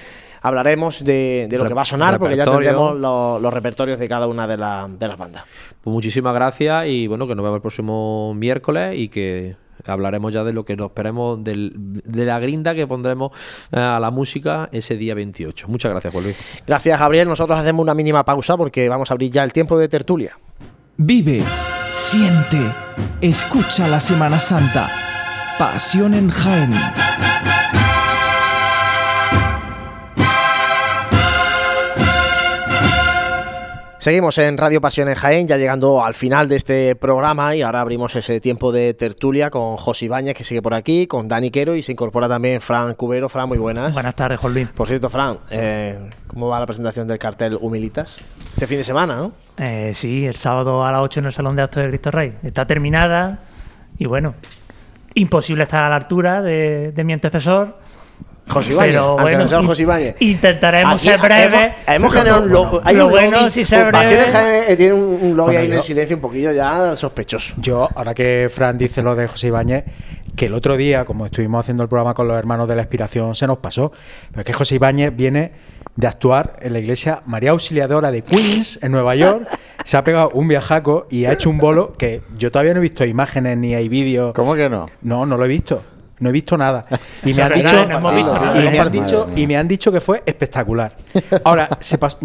Hablaremos 0.42 1.04
de, 1.04 1.48
de 1.50 1.58
lo 1.58 1.66
que 1.66 1.74
va 1.74 1.82
a 1.82 1.86
sonar, 1.86 2.20
porque 2.20 2.36
ya 2.38 2.46
tendremos 2.46 2.96
los, 2.96 3.42
los 3.42 3.54
repertorios 3.54 3.98
de 4.00 4.08
cada 4.08 4.28
una 4.28 4.48
de, 4.48 4.56
la- 4.58 4.88
de 4.88 5.08
las 5.08 5.18
bandas. 5.18 5.44
Pues 5.82 5.92
muchísimas 5.92 6.34
gracias 6.36 6.86
y 6.88 7.08
bueno, 7.08 7.28
que 7.28 7.34
nos 7.36 7.44
vemos 7.44 7.58
el 7.58 7.62
próximo 7.62 8.34
miércoles 8.36 8.96
y 8.98 9.10
que 9.10 9.56
hablaremos 9.92 10.34
ya 10.34 10.44
de 10.44 10.54
lo 10.54 10.66
que 10.66 10.76
nos 10.76 10.88
esperemos 10.88 11.44
del- 11.44 11.74
de 12.04 12.26
la 12.26 12.40
grinda 12.40 12.76
que 12.76 12.88
pondremos 12.88 13.32
eh, 13.72 13.80
a 13.80 14.00
la 14.00 14.12
música 14.12 14.70
ese 14.72 14.98
día 14.98 15.14
28. 15.16 15.68
Muchas 15.68 15.92
gracias, 15.92 16.12
Juan 16.14 16.24
Luis. 16.26 16.38
Gracias, 16.66 17.00
Gabriel. 17.00 17.28
Nosotros 17.28 17.58
hacemos 17.60 17.84
una 17.84 17.94
mínima 17.94 18.24
pausa 18.26 18.58
porque 18.58 18.88
vamos 18.90 19.10
a 19.12 19.14
abrir 19.14 19.32
ya 19.32 19.44
el 19.44 19.54
tiempo 19.54 19.78
de 19.78 19.88
tertulia. 19.90 20.32
Vive, 20.98 21.44
siente, 21.96 22.60
escucha 23.22 23.88
la 23.88 24.00
Semana 24.00 24.40
Santa. 24.40 24.90
Pasión 25.60 26.14
en 26.14 26.30
Jaén. 26.30 26.72
Seguimos 34.08 34.38
en 34.38 34.58
Radio 34.58 34.80
Pasión 34.80 35.10
en 35.10 35.16
Jaén, 35.16 35.50
ya 35.50 35.58
llegando 35.58 36.02
al 36.02 36.14
final 36.14 36.48
de 36.48 36.56
este 36.56 36.96
programa 36.96 37.58
y 37.58 37.62
ahora 37.62 37.82
abrimos 37.82 38.16
ese 38.16 38.40
tiempo 38.40 38.72
de 38.72 38.94
tertulia 38.94 39.50
con 39.50 39.76
José 39.76 40.06
Ibáñez, 40.06 40.34
que 40.34 40.46
sigue 40.46 40.62
por 40.62 40.74
aquí, 40.76 41.08
con 41.08 41.28
Dani 41.28 41.52
Quero 41.52 41.76
y 41.76 41.84
se 41.84 41.92
incorpora 41.92 42.30
también 42.30 42.62
Fran 42.62 42.94
Cubero. 42.94 43.28
Fran, 43.28 43.50
muy 43.50 43.58
buenas. 43.58 43.92
Buenas 43.94 44.16
tardes, 44.16 44.42
Luis. 44.42 44.70
Por 44.70 44.88
cierto, 44.88 45.10
Fran, 45.10 45.40
eh, 45.50 46.10
¿cómo 46.28 46.48
va 46.48 46.58
la 46.58 46.66
presentación 46.66 47.06
del 47.06 47.20
cartel 47.20 47.58
Humilitas? 47.60 48.20
Este 48.54 48.66
fin 48.66 48.78
de 48.78 48.86
semana, 48.86 49.18
¿no? 49.18 49.34
Eh, 49.58 49.92
sí, 49.94 50.26
el 50.26 50.38
sábado 50.38 50.86
a 50.86 50.92
las 50.94 51.02
8 51.02 51.20
en 51.20 51.26
el 51.26 51.34
Salón 51.34 51.58
de 51.58 51.64
Actos 51.64 51.84
de 51.84 51.90
Cristo 51.90 52.10
Rey. 52.10 52.34
Está 52.44 52.66
terminada 52.66 53.40
y 53.98 54.06
bueno, 54.06 54.36
imposible 55.16 55.64
estar 55.64 55.84
a 55.84 55.90
la 55.90 55.98
altura 55.98 56.42
de, 56.42 56.94
de 56.94 57.04
mi 57.04 57.12
antecesor. 57.12 57.76
José 58.48 58.72
Ibáñez, 58.74 58.92
Pero 58.94 59.18
bueno, 59.18 59.48
José 59.68 59.82
Ibáñez. 59.84 60.16
Intentaremos 60.22 60.94
Aquí 60.96 61.10
ser 61.10 61.20
breves. 61.20 61.54
Hemos, 61.54 61.76
hemos 61.88 62.14
generado 62.14 62.44
un 62.44 62.50
logo. 62.50 62.82
Hay 62.84 62.96
Lo 62.96 63.06
un 63.06 63.12
bueno, 63.12 63.38
lobby- 63.40 63.50
si 63.50 63.76
en 63.76 63.88
breve- 63.92 64.72
eh, 64.72 64.76
tiene 64.78 64.94
un, 64.94 65.02
un 65.22 65.38
lobby 65.38 65.48
Bueno, 65.48 65.60
ahí 65.60 65.66
en 65.68 65.74
el 65.74 65.82
silencio 65.82 66.16
un 66.16 66.22
poquillo 66.22 66.52
ya 66.52 66.96
sospechoso. 66.96 67.56
Yo, 67.58 67.90
ahora 67.96 68.14
que 68.14 68.50
Fran 68.54 68.78
dice 68.78 69.02
lo 69.04 69.16
de 69.16 69.28
José 69.28 69.48
Ibáñez, 69.48 69.84
que 70.36 70.46
el 70.46 70.54
otro 70.54 70.78
día, 70.78 71.04
como 71.04 71.26
estuvimos 71.26 71.60
haciendo 71.62 71.84
el 71.84 71.90
programa 71.90 72.14
con 72.14 72.28
los 72.28 72.38
hermanos 72.38 72.68
de 72.68 72.76
la 72.76 72.84
Inspiración, 72.84 73.36
se 73.36 73.48
nos 73.48 73.58
pasó. 73.58 73.92
Pero 74.32 74.42
es 74.42 74.46
que 74.46 74.54
José 74.54 74.76
Ibáñez 74.76 75.16
viene 75.16 75.52
de 75.96 76.08
actuar 76.08 76.58
en 76.62 76.74
la 76.74 76.80
iglesia 76.80 77.22
María 77.26 77.52
Auxiliadora 77.52 78.12
de 78.12 78.22
Queens, 78.22 78.80
en 78.84 78.92
Nueva 78.92 79.16
York. 79.16 79.48
Se 79.84 79.98
ha 79.98 80.04
pegado 80.04 80.30
un 80.34 80.48
viajaco 80.48 81.08
y 81.10 81.26
ha 81.26 81.34
hecho 81.34 81.50
un 81.50 81.58
bolo 81.58 81.94
que 81.98 82.22
yo 82.38 82.52
todavía 82.52 82.74
no 82.74 82.80
he 82.80 82.84
visto 82.84 83.04
imágenes 83.04 83.58
ni 83.58 83.74
hay 83.74 83.90
vídeos. 83.90 84.34
¿Cómo 84.34 84.54
que 84.56 84.70
no? 84.70 84.90
No, 85.02 85.26
no 85.26 85.38
lo 85.38 85.46
he 85.46 85.48
visto. 85.48 85.82
No 86.20 86.30
he 86.30 86.32
visto 86.32 86.58
nada. 86.58 86.86
Y 87.24 87.34
me 87.34 87.44
han 87.44 87.54
dicho, 87.54 87.76
y- 87.84 88.70
me 88.70 88.80
han 88.80 88.92
dicho, 88.92 89.28
mía. 89.28 89.44
y 89.44 89.48
me 89.48 89.58
han 89.58 89.68
dicho 89.68 89.92
que 89.92 90.02
fue 90.02 90.24
espectacular. 90.26 90.94
Ahora, 91.44 91.70
se 91.80 92.00
pas- 92.00 92.18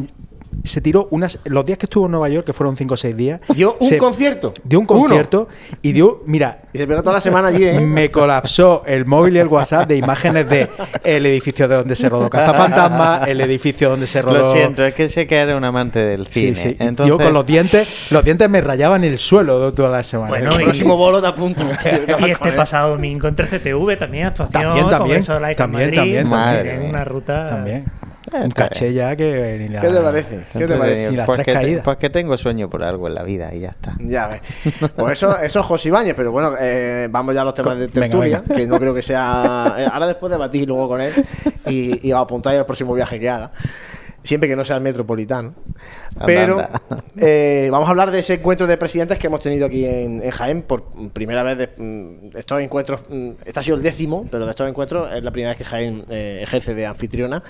se 0.64 0.80
tiró 0.80 1.08
unas 1.10 1.38
los 1.44 1.64
días 1.64 1.78
que 1.78 1.86
estuvo 1.86 2.06
en 2.06 2.12
Nueva 2.12 2.28
York, 2.28 2.46
que 2.46 2.52
fueron 2.52 2.76
cinco 2.76 2.94
o 2.94 2.96
seis 2.96 3.16
días. 3.16 3.40
Dio 3.54 3.76
un 3.80 3.86
se- 3.88 3.98
concierto. 3.98 4.52
Dio 4.64 4.78
un 4.80 4.86
Uno. 4.88 5.00
concierto 5.00 5.48
y 5.82 5.92
dio, 5.92 6.22
mira, 6.26 6.62
Y 6.72 6.78
se 6.78 6.86
pegó 6.86 7.00
toda 7.02 7.14
la 7.16 7.20
semana 7.20 7.48
allí, 7.48 7.64
¿eh? 7.64 7.80
me 7.80 8.10
colapsó 8.10 8.82
el 8.86 9.04
móvil 9.06 9.36
y 9.36 9.38
el 9.40 9.48
WhatsApp 9.48 9.88
de 9.88 9.96
imágenes 9.96 10.48
de 10.48 10.68
el 11.04 11.26
edificio 11.26 11.66
de 11.68 11.76
donde 11.76 11.96
se 11.96 12.08
rodó 12.08 12.30
Cazafantasma, 12.30 13.22
el 13.26 13.40
edificio 13.40 13.90
donde 13.90 14.06
se 14.06 14.22
rodó. 14.22 14.38
Lo 14.38 14.52
siento, 14.52 14.84
es 14.84 14.94
que 14.94 15.08
sé 15.08 15.26
que 15.26 15.36
eres 15.36 15.56
un 15.56 15.64
amante 15.64 15.98
del 16.04 16.26
Sí, 16.26 16.54
cine. 16.54 16.54
sí. 16.54 16.76
Entonces, 16.78 17.06
Yo 17.08 17.18
con 17.18 17.32
los 17.32 17.46
dientes, 17.46 18.10
los 18.10 18.24
dientes 18.24 18.48
me 18.48 18.60
rayaban 18.60 19.04
el 19.04 19.18
suelo 19.18 19.72
toda 19.74 19.88
la 19.88 20.04
semana. 20.04 20.28
Bueno, 20.30 20.50
El 20.54 20.60
y- 20.60 20.64
próximo 20.64 20.96
bolo 20.96 21.20
te 21.20 21.26
apunta. 21.28 21.62
Y 22.26 22.30
este 22.30 22.52
pasado 22.52 22.90
domingo 22.90 23.26
en 23.28 23.34
13TV 23.36 23.98
también 23.98 24.26
actuación 24.26 24.62
También, 24.62 24.88
también, 24.88 24.98
Congreso 25.00 25.34
de 25.34 25.40
la 25.40 25.52
Ica 25.52 25.64
en 25.64 25.70
también, 25.70 25.88
Madrid, 25.90 25.96
también, 25.98 26.30
también. 26.30 26.80
en 26.82 26.88
una 26.90 27.04
ruta 27.04 27.46
también. 27.48 27.84
Un 28.34 28.50
caché 28.50 28.92
ya 28.92 29.14
que 29.16 29.56
ni 29.60 29.68
la- 29.68 29.80
¿Qué 29.80 29.88
te 29.88 30.00
parece? 30.00 30.44
¿Qué 30.52 30.66
te 30.66 30.76
parece? 30.76 31.10
Ni 31.10 31.16
las 31.16 31.26
pues, 31.26 31.36
tres 31.36 31.46
que 31.46 31.52
te- 31.52 31.59
caídas. 31.59 31.84
pues 31.84 31.96
que 31.98 32.10
tengo 32.10 32.36
sueño 32.38 32.68
por 32.70 32.82
algo 32.82 33.06
en 33.09 33.14
la 33.14 33.22
vida 33.22 33.54
y 33.54 33.60
ya 33.60 33.68
está. 33.70 33.94
Ya 34.00 34.28
ves. 34.28 34.40
Pues 34.96 35.12
eso, 35.12 35.36
eso 35.38 35.60
es 35.60 35.66
José 35.66 35.88
Ibáñez, 35.88 36.14
pero 36.16 36.32
bueno, 36.32 36.52
eh, 36.60 37.09
vamos 37.10 37.34
ya 37.34 37.42
a 37.42 37.44
los 37.44 37.54
temas 37.54 37.78
de 37.78 37.88
tertulia, 37.88 38.40
venga. 38.46 38.54
que 38.56 38.66
no 38.66 38.78
creo 38.78 38.94
que 38.94 39.02
sea. 39.02 39.74
eh, 39.78 39.86
Ahora 39.92 40.06
después 40.06 40.30
debatir 40.30 40.66
luego 40.68 40.88
con 40.88 41.00
él 41.00 41.12
y, 41.66 42.09
y 42.09 42.12
apuntar 42.12 42.54
al 42.56 42.64
próximo 42.66 42.94
viaje 42.94 43.18
que 43.20 43.28
haga. 43.28 43.50
Siempre 44.22 44.48
que 44.48 44.54
no 44.54 44.64
sea 44.64 44.76
el 44.76 44.82
metropolitano. 44.82 45.54
Pero 46.24 46.60
eh, 47.16 47.68
vamos 47.72 47.88
a 47.88 47.90
hablar 47.90 48.10
de 48.10 48.20
ese 48.20 48.34
encuentro 48.34 48.66
de 48.66 48.76
presidentes 48.76 49.18
que 49.18 49.26
hemos 49.26 49.40
tenido 49.40 49.66
aquí 49.66 49.84
en, 49.84 50.22
en 50.22 50.30
Jaén 50.30 50.62
por 50.62 50.84
primera 51.12 51.42
vez. 51.42 51.58
De, 51.58 51.70
mm, 51.76 52.36
estos 52.36 52.60
encuentros, 52.60 53.00
mm, 53.08 53.30
este 53.44 53.60
ha 53.60 53.62
sido 53.62 53.76
el 53.76 53.82
décimo, 53.82 54.26
pero 54.30 54.44
de 54.44 54.50
estos 54.50 54.68
encuentros 54.68 55.12
es 55.12 55.24
la 55.24 55.30
primera 55.32 55.50
vez 55.50 55.58
que 55.58 55.64
Jaén 55.64 56.04
eh, 56.08 56.40
ejerce 56.42 56.74
de 56.74 56.86
anfitriona. 56.86 57.42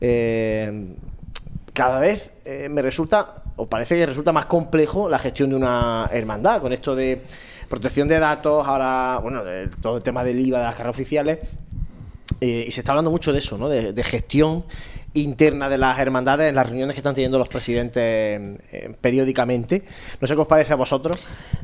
Eh, 0.00 0.96
cada 1.74 1.98
vez 1.98 2.32
me 2.70 2.82
resulta, 2.82 3.42
o 3.56 3.66
parece 3.66 3.96
que 3.96 4.06
resulta 4.06 4.32
más 4.32 4.44
complejo 4.46 5.08
la 5.08 5.18
gestión 5.18 5.50
de 5.50 5.56
una 5.56 6.08
hermandad, 6.12 6.60
con 6.60 6.72
esto 6.72 6.94
de 6.94 7.20
protección 7.68 8.06
de 8.06 8.20
datos, 8.20 8.66
ahora, 8.68 9.18
bueno, 9.20 9.42
todo 9.82 9.96
el 9.96 10.02
tema 10.04 10.22
del 10.22 10.38
IVA 10.38 10.58
de 10.60 10.64
las 10.66 10.74
carreras 10.76 10.94
oficiales, 10.94 11.38
y 12.38 12.70
se 12.70 12.80
está 12.80 12.92
hablando 12.92 13.10
mucho 13.10 13.32
de 13.32 13.40
eso, 13.40 13.58
¿no? 13.58 13.68
De, 13.68 13.92
de 13.92 14.04
gestión 14.04 14.64
interna 15.14 15.68
de 15.68 15.78
las 15.78 15.98
hermandades 15.98 16.48
en 16.48 16.54
las 16.54 16.66
reuniones 16.66 16.94
que 16.94 17.00
están 17.00 17.14
teniendo 17.14 17.38
los 17.38 17.48
presidentes 17.48 18.02
eh, 18.02 18.94
periódicamente. 19.00 19.82
No 20.20 20.26
sé 20.26 20.34
qué 20.34 20.40
os 20.40 20.46
parece 20.46 20.72
a 20.72 20.76
vosotros, 20.76 21.18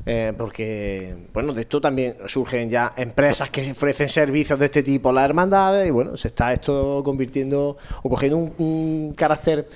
eh, 0.06 0.32
porque, 0.36 1.16
bueno, 1.32 1.52
de 1.52 1.62
esto 1.62 1.81
también 1.81 2.16
surgen 2.27 2.70
ya 2.70 2.93
empresas 2.97 3.51
que 3.51 3.72
ofrecen 3.72 4.09
servicios 4.09 4.59
de 4.59 4.66
este 4.66 4.82
tipo 4.82 5.10
a 5.10 5.12
las 5.12 5.24
hermandades 5.24 5.86
y, 5.86 5.90
bueno, 5.90 6.16
se 6.16 6.28
está 6.28 6.52
esto 6.52 7.02
convirtiendo 7.05 7.77
o 8.02 8.09
cogiendo 8.09 8.39
un, 8.39 9.12
carácter 9.16 9.66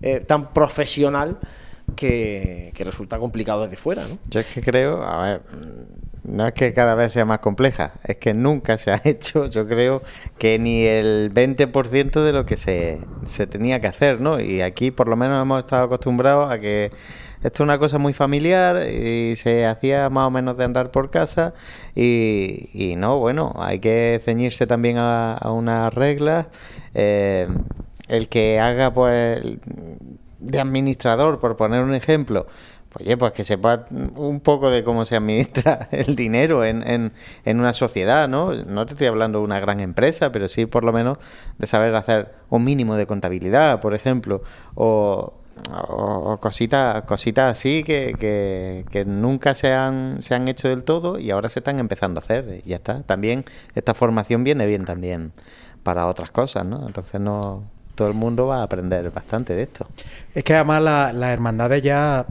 eh, 0.00 0.20
tan 0.20 0.52
profesional 0.52 1.38
que, 1.96 2.72
resulta 2.78 3.18
complicado 3.18 3.62
desde 3.62 3.76
fuera. 3.76 4.04
Yo 4.28 4.40
es 4.40 4.46
que 4.46 4.60
creo, 4.60 5.02
a 5.02 5.22
ver, 5.22 5.42
no 6.24 6.46
es 6.46 6.52
que 6.54 6.72
cada 6.74 6.94
vez 6.94 7.12
sea 7.12 7.24
más 7.24 7.38
compleja, 7.40 7.92
es 8.04 8.16
que 8.16 8.34
nunca 8.34 8.78
se 8.78 8.90
ha 8.92 9.00
hecho, 9.04 9.46
yo 9.46 9.66
creo, 9.66 10.02
que 10.38 10.58
ni 10.58 10.84
el 10.84 11.32
20% 11.32 12.24
de 12.24 12.32
lo 12.32 12.46
que 12.46 12.56
se, 12.56 13.00
se 13.26 13.46
tenía 13.46 13.80
que 13.80 13.86
hacer, 13.86 14.20
¿no? 14.20 14.40
Y 14.40 14.60
aquí 14.60 14.90
por 14.90 15.08
lo 15.08 15.16
menos 15.16 15.42
hemos 15.42 15.64
estado 15.64 15.84
acostumbrados 15.84 16.52
a 16.52 16.58
que 16.58 16.90
esto 17.42 17.62
es 17.62 17.66
una 17.66 17.78
cosa 17.78 17.98
muy 17.98 18.14
familiar 18.14 18.88
y 18.88 19.36
se 19.36 19.66
hacía 19.66 20.08
más 20.08 20.26
o 20.28 20.30
menos 20.30 20.56
de 20.56 20.64
andar 20.64 20.90
por 20.90 21.10
casa 21.10 21.52
y, 21.94 22.70
y 22.72 22.96
no, 22.96 23.18
bueno, 23.18 23.54
hay 23.58 23.80
que 23.80 24.18
ceñirse 24.24 24.66
también 24.66 24.96
a, 24.96 25.34
a 25.34 25.52
unas 25.52 25.92
reglas. 25.92 26.46
Eh, 26.94 27.46
el 28.08 28.28
que 28.28 28.60
haga 28.60 28.92
pues 28.92 29.42
de 30.40 30.60
administrador, 30.60 31.38
por 31.38 31.56
poner 31.56 31.82
un 31.82 31.94
ejemplo, 31.94 32.46
Oye, 32.98 33.16
pues 33.16 33.32
que 33.32 33.44
sepa 33.44 33.86
un 33.90 34.40
poco 34.40 34.70
de 34.70 34.84
cómo 34.84 35.04
se 35.04 35.16
administra 35.16 35.88
el 35.92 36.14
dinero 36.16 36.64
en, 36.64 36.86
en, 36.86 37.12
en, 37.44 37.60
una 37.60 37.72
sociedad, 37.72 38.28
¿no? 38.28 38.52
No 38.52 38.86
te 38.86 38.94
estoy 38.94 39.08
hablando 39.08 39.38
de 39.38 39.44
una 39.44 39.60
gran 39.60 39.80
empresa, 39.80 40.30
pero 40.30 40.48
sí 40.48 40.66
por 40.66 40.84
lo 40.84 40.92
menos 40.92 41.18
de 41.58 41.66
saber 41.66 41.94
hacer 41.96 42.32
un 42.50 42.64
mínimo 42.64 42.96
de 42.96 43.06
contabilidad, 43.06 43.80
por 43.80 43.94
ejemplo, 43.94 44.42
o, 44.74 45.34
o 45.72 46.38
cositas 46.40 47.02
cositas 47.04 47.50
así 47.50 47.82
que, 47.84 48.14
que, 48.90 49.04
nunca 49.04 49.54
se 49.54 49.72
han, 49.72 50.22
se 50.22 50.34
han 50.34 50.48
hecho 50.48 50.68
del 50.68 50.84
todo 50.84 51.18
y 51.18 51.30
ahora 51.30 51.48
se 51.48 51.60
están 51.60 51.78
empezando 51.78 52.20
a 52.20 52.22
hacer 52.22 52.62
y 52.64 52.70
ya 52.70 52.76
está. 52.76 53.02
También 53.02 53.44
esta 53.74 53.94
formación 53.94 54.44
viene 54.44 54.66
bien 54.66 54.84
también 54.84 55.32
para 55.82 56.06
otras 56.06 56.30
cosas, 56.30 56.64
¿no? 56.64 56.86
Entonces 56.86 57.20
no 57.20 57.62
todo 57.94 58.08
el 58.08 58.14
mundo 58.14 58.48
va 58.48 58.58
a 58.58 58.62
aprender 58.64 59.10
bastante 59.10 59.54
de 59.54 59.62
esto. 59.62 59.86
Es 60.34 60.42
que 60.42 60.54
además 60.54 60.82
las 60.82 61.14
la 61.14 61.32
hermandades 61.32 61.82
ya 61.82 62.26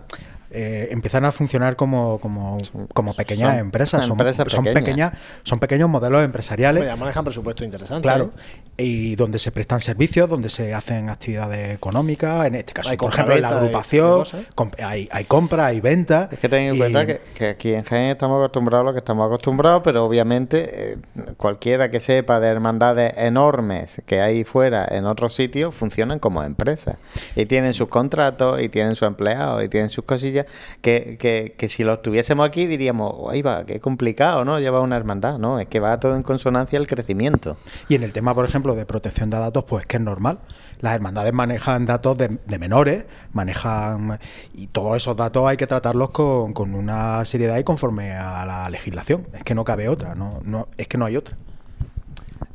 eh, 0.54 0.88
empiezan 0.92 1.26
a 1.26 1.32
funcionar 1.32 1.76
como, 1.76 2.20
como, 2.20 2.58
como 2.94 3.14
pequeñas 3.14 3.52
son 3.52 3.60
empresas. 3.60 4.02
Son, 4.06 4.12
empresas 4.12 4.48
son 4.52 4.64
pequeñas. 4.66 5.12
son 5.44 5.60
pequeños 5.60 5.90
modelos 5.90 6.24
empresariales. 6.24 6.86
Ya 6.86 6.96
manejan 6.96 7.24
presupuestos 7.24 7.66
interesantes. 7.66 8.04
Claro. 8.04 8.32
¿eh? 8.38 8.62
Y 8.86 9.16
donde 9.16 9.38
se 9.40 9.52
prestan 9.52 9.82
servicios, 9.82 10.30
donde 10.30 10.50
se 10.50 10.74
hacen 10.74 11.10
actividades 11.10 11.76
económicas, 11.76 12.48
en 12.48 12.56
este 12.56 12.74
caso, 12.74 12.90
Hay 12.90 12.98
por 12.98 13.14
ejemplo, 13.14 13.36
en 13.36 13.42
la 13.42 13.50
agrupación, 13.50 14.20
cosas. 14.20 14.46
comp- 14.56 14.84
hay, 14.84 15.08
hay 15.12 15.26
compra, 15.26 15.68
hay 15.68 15.80
venta. 15.82 16.30
Es 16.32 16.40
que 16.40 16.50
ten 16.50 16.64
en 16.64 16.78
cuenta 16.78 17.06
que, 17.06 17.22
que 17.36 17.50
aquí 17.50 17.74
en 17.74 17.84
Jaén 17.84 18.12
estamos 18.12 18.38
acostumbrados 18.40 18.84
a 18.84 18.86
lo 18.88 18.94
que 18.94 19.00
estamos 19.00 19.26
acostumbrados, 19.28 19.82
pero 19.84 20.06
obviamente 20.06 20.94
eh, 20.94 20.98
cualquiera 21.38 21.92
que 21.92 22.00
sepa 22.00 22.40
de 22.40 22.48
hermandades 22.48 23.14
enormes 23.18 24.02
que 24.06 24.22
hay 24.22 24.44
fuera 24.44 24.88
en 24.90 25.06
otros 25.06 25.34
sitios 25.36 25.74
funcionan 25.76 26.20
como 26.20 26.44
empresas 26.44 26.98
y 27.36 27.46
tienen 27.46 27.74
sus 27.74 27.88
contratos 27.90 28.62
y 28.62 28.70
tienen 28.70 28.96
sus 28.96 29.08
empleados 29.08 29.64
y 29.64 29.70
tienen 29.70 29.90
sus 29.90 30.04
cosillas 30.06 30.43
que, 30.82 31.18
que, 31.20 31.56
que 31.58 31.70
si 31.70 31.84
los 31.84 32.02
tuviésemos 32.02 32.48
aquí 32.48 32.66
diríamos, 32.66 33.14
ahí 33.30 33.42
va, 33.42 33.66
qué 33.66 33.80
complicado, 33.80 34.46
¿no? 34.46 34.60
Llevar 34.60 34.82
una 34.82 34.98
hermandad, 34.98 35.38
¿no? 35.38 35.60
Es 35.60 35.68
que 35.68 35.80
va 35.80 36.00
todo 36.00 36.16
en 36.16 36.24
consonancia 36.24 36.80
al 36.80 36.88
crecimiento. 36.88 37.58
Y 37.90 37.96
en 37.96 38.04
el 38.04 38.14
tema, 38.14 38.34
por 38.34 38.46
ejemplo, 38.46 38.76
de 38.76 38.86
protección 38.86 39.30
de 39.30 39.38
datos, 39.38 39.64
pues 39.66 39.86
que 39.86 39.98
es 39.98 40.04
normal. 40.04 40.40
Las 40.80 40.96
hermandades 40.96 41.34
manejan 41.34 41.86
datos 41.86 42.18
de, 42.18 42.40
de 42.46 42.60
menores, 42.60 43.06
manejan. 43.32 44.20
Y 44.54 44.68
todos 44.68 44.98
esos 44.98 45.16
datos 45.16 45.48
hay 45.48 45.58
que 45.58 45.68
tratarlos 45.68 46.10
con, 46.10 46.54
con 46.54 46.76
una 46.76 47.24
seriedad 47.26 47.58
y 47.58 47.64
conforme 47.64 48.12
a 48.14 48.46
la 48.46 48.70
legislación. 48.70 49.28
Es 49.34 49.44
que 49.44 49.56
no 49.56 49.64
cabe 49.64 49.88
otra, 49.88 50.16
no, 50.16 50.40
no, 50.44 50.68
es 50.78 50.88
que 50.88 50.98
no 50.98 51.06
hay 51.06 51.16
otra. 51.16 51.38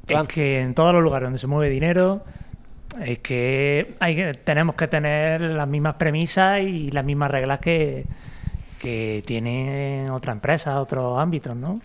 Es 0.06 0.28
que 0.28 0.60
en 0.60 0.74
todos 0.74 0.94
los 0.94 1.02
lugares 1.02 1.26
donde 1.26 1.38
se 1.38 1.46
mueve 1.46 1.70
dinero, 1.70 2.22
es 3.04 3.18
que, 3.20 3.94
hay 4.00 4.16
que 4.16 4.34
tenemos 4.34 4.74
que 4.74 4.88
tener 4.88 5.40
las 5.42 5.68
mismas 5.68 5.94
premisas 5.96 6.60
y 6.62 6.90
las 6.90 7.04
mismas 7.04 7.30
reglas 7.30 7.60
que, 7.60 8.06
que 8.80 9.22
tienen 9.26 10.10
otras 10.10 10.34
empresas, 10.34 10.76
otros 10.76 11.18
ámbitos, 11.18 11.54
¿no? 11.56 11.80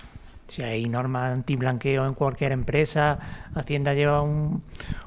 Si 0.48 0.62
hay 0.62 0.88
normas 0.88 1.34
antiblanqueo 1.34 2.06
en 2.06 2.14
cualquier 2.14 2.52
empresa, 2.52 3.18
Hacienda 3.56 3.94
lleva 3.94 4.22
un- 4.22 4.62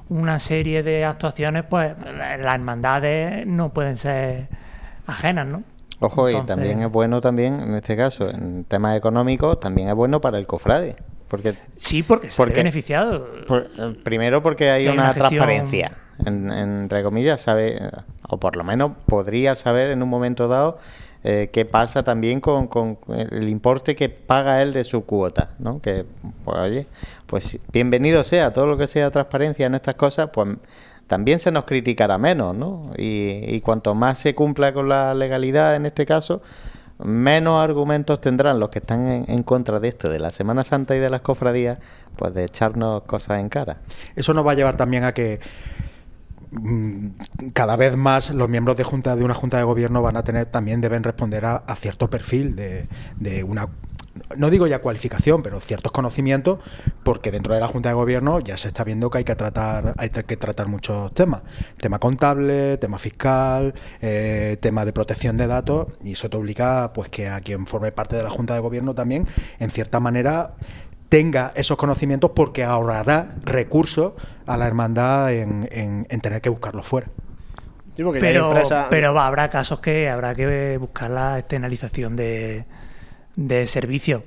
una 0.09 0.39
serie 0.39 0.83
de 0.83 1.05
actuaciones, 1.05 1.65
pues 1.69 1.93
las 2.17 2.55
hermandades 2.55 3.47
no 3.47 3.71
pueden 3.71 3.97
ser 3.97 4.49
ajenas, 5.07 5.47
¿no? 5.47 5.63
Ojo, 6.01 6.29
y 6.29 6.33
también 6.47 6.83
es 6.83 6.91
bueno 6.91 7.21
también, 7.21 7.59
en 7.61 7.75
este 7.75 7.97
caso, 7.97 8.29
en 8.29 8.65
temas 8.65 8.97
económicos, 8.97 9.59
también 9.61 9.89
es 9.89 9.95
bueno 9.95 10.21
para 10.21 10.39
el 10.39 10.47
cofrade. 10.47 10.97
Porque, 11.29 11.55
Sí, 11.77 12.03
porque 12.03 12.31
se 12.31 12.45
ve 12.45 12.53
beneficiado. 12.53 13.27
por- 13.49 13.69
primero 14.05 14.43
porque 14.43 14.71
hay 14.71 14.83
Si 14.83 14.89
hay 14.89 14.95
una, 14.95 15.03
una 15.05 15.13
gestión- 15.15 15.29
transparencia, 15.29 15.93
en- 16.25 16.51
en- 16.51 16.79
entre 16.83 17.03
comillas, 17.03 17.41
sabe, 17.41 17.81
o 18.29 18.39
por 18.39 18.57
lo 18.57 18.63
menos 18.65 18.93
podría 19.07 19.55
saber 19.57 19.91
en 19.91 20.03
un 20.03 20.09
momento 20.09 20.49
dado 20.49 20.79
eh, 21.29 21.51
qué 21.53 21.65
pasa 21.65 22.05
también 22.05 22.41
con, 22.41 22.69
con 22.69 22.99
el 23.09 23.49
importe 23.49 23.97
que 23.97 24.09
paga 24.09 24.63
él 24.63 24.73
de 24.73 24.85
su 24.85 25.05
cuota, 25.05 25.51
¿no? 25.59 25.81
Que, 25.81 26.05
pues 26.45 26.59
oye, 26.59 26.87
pues 27.27 27.59
bienvenido 27.73 28.23
sea, 28.23 28.53
todo 28.53 28.67
lo 28.67 28.79
que 28.79 28.87
sea 28.87 29.11
transparencia 29.11 29.67
en 29.67 29.75
estas 29.75 29.97
cosas, 29.97 30.31
pues 30.33 30.57
también 31.09 31.41
se 31.41 31.51
nos 31.51 31.65
criticará 31.65 32.17
menos, 32.19 32.55
¿no? 32.55 32.93
Y, 32.97 33.41
y 33.45 33.61
cuanto 33.61 33.97
más 33.97 34.21
se 34.21 34.37
cumpla 34.37 34.73
con 34.73 34.89
la 34.89 35.15
legalidad 35.15 35.75
en 35.75 35.87
este 35.87 36.07
caso, 36.07 36.43
menos 36.99 37.63
argumentos 37.63 38.21
tendrán 38.21 38.59
los 38.59 38.71
que 38.71 38.79
están 38.79 39.07
en, 39.09 39.25
en 39.29 39.43
contra 39.43 39.81
de 39.81 39.89
esto, 39.89 40.09
de 40.09 40.19
la 40.19 40.31
Semana 40.31 40.65
Santa 40.65 40.97
y 40.97 40.99
de 40.99 41.11
las 41.11 41.21
cofradías, 41.21 41.79
pues 42.17 42.35
de 42.35 42.45
echarnos 42.45 43.03
cosas 43.03 43.41
en 43.41 43.49
cara. 43.49 43.79
Eso 44.15 44.35
nos 44.35 44.47
va 44.47 44.53
a 44.53 44.55
llevar 44.55 44.77
también 44.77 45.05
a 45.05 45.13
que 45.13 45.41
mm, 46.53 47.09
cada 47.53 47.77
vez 47.77 47.97
más 47.97 48.31
los 48.31 48.49
miembros 48.49 48.77
de 48.77 48.85
junta 48.85 49.17
de 49.17 49.25
una 49.25 49.35
junta 49.35 49.59
de 49.59 49.65
gobierno 49.65 50.03
van 50.03 50.17
a 50.17 50.25
tener 50.25 50.47
también 50.47 50.81
deben 50.81 51.03
responder 51.03 51.45
a, 51.45 51.77
cierto 51.77 52.09
perfil 52.09 52.57
de 52.57 53.45
una 53.45 53.69
no 54.37 54.51
digo 54.51 54.67
ya 54.67 54.81
cualificación, 54.81 55.43
pero 55.43 55.61
ciertos 55.61 55.93
conocimientos, 55.93 56.59
porque 57.05 57.31
dentro 57.31 57.55
de 57.55 57.61
la 57.61 57.69
Junta 57.69 57.91
de 57.91 57.95
Gobierno 57.95 58.41
ya 58.41 58.57
se 58.59 58.69
está 58.69 58.83
viendo 58.85 59.09
que 59.11 59.19
hay 59.19 59.25
que 59.25 59.37
tratar, 59.37 59.95
hay 59.97 60.09
que 60.09 60.37
tratar 60.37 60.67
muchos 60.69 61.13
temas. 61.15 61.43
Tema 61.79 61.99
contable, 61.99 62.77
tema 62.79 62.99
fiscal, 62.99 63.75
eh, 64.01 64.57
tema 64.61 64.85
de 64.85 64.93
protección 64.93 65.37
de 65.37 65.47
datos, 65.47 65.87
y 66.03 66.13
eso 66.15 66.29
te 66.29 66.37
obliga 66.37 66.93
pues 66.93 67.09
que 67.09 67.29
a 67.29 67.41
quien 67.41 67.67
forme 67.67 67.93
parte 67.93 68.17
de 68.17 68.23
la 68.25 68.31
Junta 68.31 68.55
de 68.55 68.61
Gobierno 68.61 68.95
también, 68.95 69.27
en 69.59 69.71
cierta 69.71 70.01
manera, 70.01 70.55
tenga 71.09 71.53
esos 71.55 71.77
conocimientos 71.77 72.33
porque 72.35 72.65
ahorrará 72.65 73.37
recursos 73.45 74.15
a 74.47 74.57
la 74.57 74.67
hermandad 74.67 75.33
en, 75.33 75.69
en- 75.71 76.07
en 76.11 76.21
tener 76.21 76.41
que 76.43 76.49
buscarlos 76.51 76.87
fuera. 76.87 77.07
Sí, 77.97 78.03
pero, 78.21 78.51
pero 78.91 79.15
va, 79.15 79.27
habrá 79.27 79.49
casos 79.49 79.81
que 79.81 80.11
habrá 80.11 80.35
que 80.35 80.77
buscar 80.79 81.11
la 81.11 81.39
externalización 81.39 82.15
de, 82.17 82.65
de 83.37 83.67
servicios. 83.67 84.23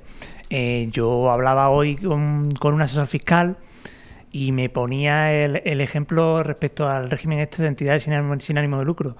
Eh, 0.48 0.88
yo 0.92 1.30
hablaba 1.30 1.68
hoy 1.70 1.96
con, 1.96 2.48
un 2.62 2.82
asesor 2.82 3.06
fiscal 3.06 3.56
y 4.32 4.52
me 4.52 4.68
ponía 4.68 5.32
el, 5.32 5.80
ejemplo 5.80 6.42
respecto 6.42 6.88
al 6.88 7.10
régimen 7.10 7.40
este 7.40 7.62
de 7.62 7.68
entidades 7.68 8.04
sin 8.04 8.40
sin 8.40 8.58
ánimo 8.58 8.78
de 8.78 8.84
lucro. 8.84 9.16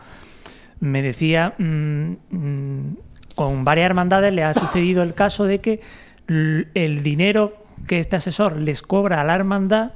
Me 0.80 1.02
decía, 1.02 1.54
mm, 1.58 2.12
mm, 2.30 2.96
con 3.34 3.64
varias 3.64 3.86
hermandades 3.86 4.32
le 4.32 4.44
ha 4.44 4.54
sucedido 4.54 5.02
el 5.02 5.14
caso 5.14 5.44
de 5.44 5.60
que 5.60 5.80
el 6.28 7.02
dinero 7.02 7.60
que 7.86 7.98
este 7.98 8.16
asesor 8.16 8.56
les 8.56 8.82
cobra 8.82 9.20
a 9.20 9.24
la 9.24 9.34
hermandad 9.34 9.92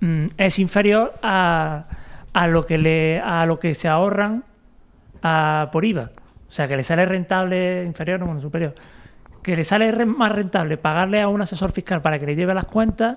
mm, 0.00 0.26
es 0.36 0.58
inferior 0.58 1.14
a, 1.22 1.86
a 2.32 2.46
lo 2.48 2.66
que 2.66 2.78
le 2.78 3.20
a 3.20 3.46
lo 3.46 3.58
que 3.58 3.74
se 3.74 3.88
ahorran 3.88 4.44
a- 5.22 5.68
por 5.72 5.84
IVA. 5.84 6.10
O 6.52 6.54
sea, 6.54 6.68
que 6.68 6.76
le 6.76 6.84
sale 6.84 7.06
rentable 7.06 7.82
inferior 7.82 8.22
o 8.22 8.26
bueno, 8.26 8.42
superior. 8.42 8.74
Que 9.42 9.56
le 9.56 9.64
sale 9.64 10.04
más 10.04 10.30
rentable 10.32 10.76
pagarle 10.76 11.22
a 11.22 11.28
un 11.28 11.40
asesor 11.40 11.72
fiscal 11.72 12.02
para 12.02 12.18
que 12.18 12.26
le 12.26 12.36
lleve 12.36 12.52
las 12.52 12.66
cuentas 12.66 13.16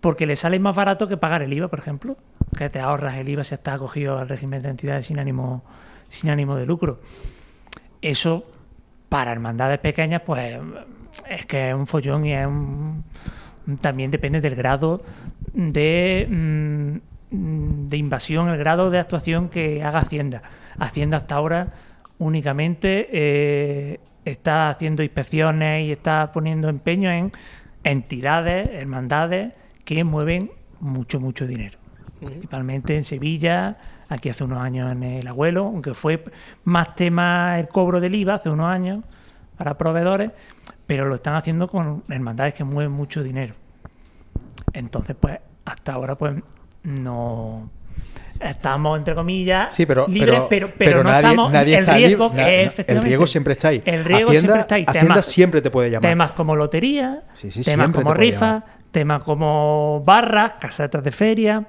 porque 0.00 0.26
le 0.26 0.36
sale 0.36 0.60
más 0.60 0.76
barato 0.76 1.08
que 1.08 1.16
pagar 1.16 1.42
el 1.42 1.52
IVA, 1.52 1.66
por 1.66 1.80
ejemplo. 1.80 2.16
Que 2.56 2.70
te 2.70 2.78
ahorras 2.78 3.16
el 3.16 3.28
IVA 3.28 3.42
si 3.42 3.54
estás 3.54 3.74
acogido 3.74 4.16
al 4.16 4.28
régimen 4.28 4.62
de 4.62 4.68
entidades 4.68 5.06
sin 5.06 5.18
ánimo, 5.18 5.64
sin 6.08 6.30
ánimo 6.30 6.54
de 6.54 6.66
lucro. 6.66 7.00
Eso, 8.00 8.46
para 9.08 9.32
hermandades 9.32 9.80
pequeñas, 9.80 10.22
pues 10.24 10.56
es 11.28 11.46
que 11.46 11.70
es 11.70 11.74
un 11.74 11.88
follón 11.88 12.24
y 12.26 12.32
es 12.32 12.46
un- 12.46 13.04
también 13.80 14.12
depende 14.12 14.40
del 14.40 14.54
grado 14.54 15.02
de, 15.52 16.28
mm, 16.30 17.88
de 17.88 17.96
invasión, 17.96 18.48
el 18.50 18.56
grado 18.56 18.88
de 18.88 19.00
actuación 19.00 19.48
que 19.48 19.82
haga 19.82 19.98
Hacienda. 19.98 20.42
Hacienda 20.78 21.18
hasta 21.18 21.34
ahora 21.34 21.68
únicamente 22.20 23.08
eh, 23.10 24.00
está 24.24 24.70
haciendo 24.70 25.02
inspecciones 25.02 25.86
y 25.86 25.92
está 25.92 26.30
poniendo 26.32 26.68
empeño 26.68 27.10
en 27.10 27.32
entidades, 27.82 28.70
hermandades 28.72 29.54
que 29.84 30.04
mueven 30.04 30.52
mucho, 30.78 31.18
mucho 31.18 31.46
dinero. 31.46 31.78
Principalmente 32.20 32.96
en 32.96 33.04
Sevilla, 33.04 33.78
aquí 34.08 34.28
hace 34.28 34.44
unos 34.44 34.60
años 34.60 34.92
en 34.92 35.02
el 35.02 35.26
abuelo, 35.26 35.64
aunque 35.64 35.94
fue 35.94 36.22
más 36.64 36.94
tema 36.94 37.58
el 37.58 37.68
cobro 37.68 38.00
del 38.00 38.14
IVA 38.14 38.34
hace 38.34 38.50
unos 38.50 38.66
años 38.66 39.02
para 39.56 39.78
proveedores, 39.78 40.30
pero 40.86 41.06
lo 41.06 41.14
están 41.14 41.36
haciendo 41.36 41.68
con 41.68 42.04
hermandades 42.10 42.52
que 42.52 42.64
mueven 42.64 42.92
mucho 42.92 43.22
dinero. 43.22 43.54
Entonces, 44.74 45.16
pues, 45.18 45.38
hasta 45.64 45.94
ahora, 45.94 46.16
pues, 46.16 46.34
no 46.82 47.70
estamos, 48.40 48.98
entre 48.98 49.14
comillas, 49.14 49.74
Sí, 49.74 49.84
pero, 49.86 50.06
libres, 50.08 50.40
pero, 50.48 50.68
pero, 50.68 50.74
pero, 50.78 51.04
no 51.04 51.10
nadie, 51.10 51.28
estamos, 51.28 51.52
nadie 51.52 51.74
el 51.76 51.80
está 51.82 51.94
riesgo, 51.96 52.28
libre. 52.30 52.70
El 52.86 53.02
riesgo 53.02 53.26
siempre 53.26 53.52
está 53.52 53.68
ahí. 53.68 53.82
El 53.84 54.04
riesgo 54.04 54.28
Hacienda, 54.30 54.40
siempre 54.40 54.60
está 54.60 54.74
ahí. 54.76 54.84
Hacienda 54.86 55.14
Temas- 55.14 55.26
siempre 55.26 55.62
te 55.62 55.70
puede 55.70 55.90
llamar. 55.90 56.10
Temas 56.10 56.32
como 56.32 56.56
lotería, 56.56 57.22
Sí, 57.36 57.50
sí, 57.50 57.62
temas 57.62 57.90
como 57.90 58.12
te 58.12 58.18
rifas, 58.18 58.62
temas 58.90 59.22
como 59.22 60.02
barras, 60.04 60.54
casetas 60.60 61.04
de 61.04 61.10
feria. 61.12 61.66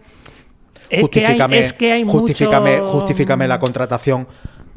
Es 0.90 1.08
que 1.10 1.26
hay, 1.26 1.40
es 1.60 1.74
que 1.74 1.92
hay 1.94 2.04
justifícame, 2.04 2.82
mucho... 2.82 2.92
justifícame 2.94 3.48
la 3.48 3.60
contratación 3.60 4.28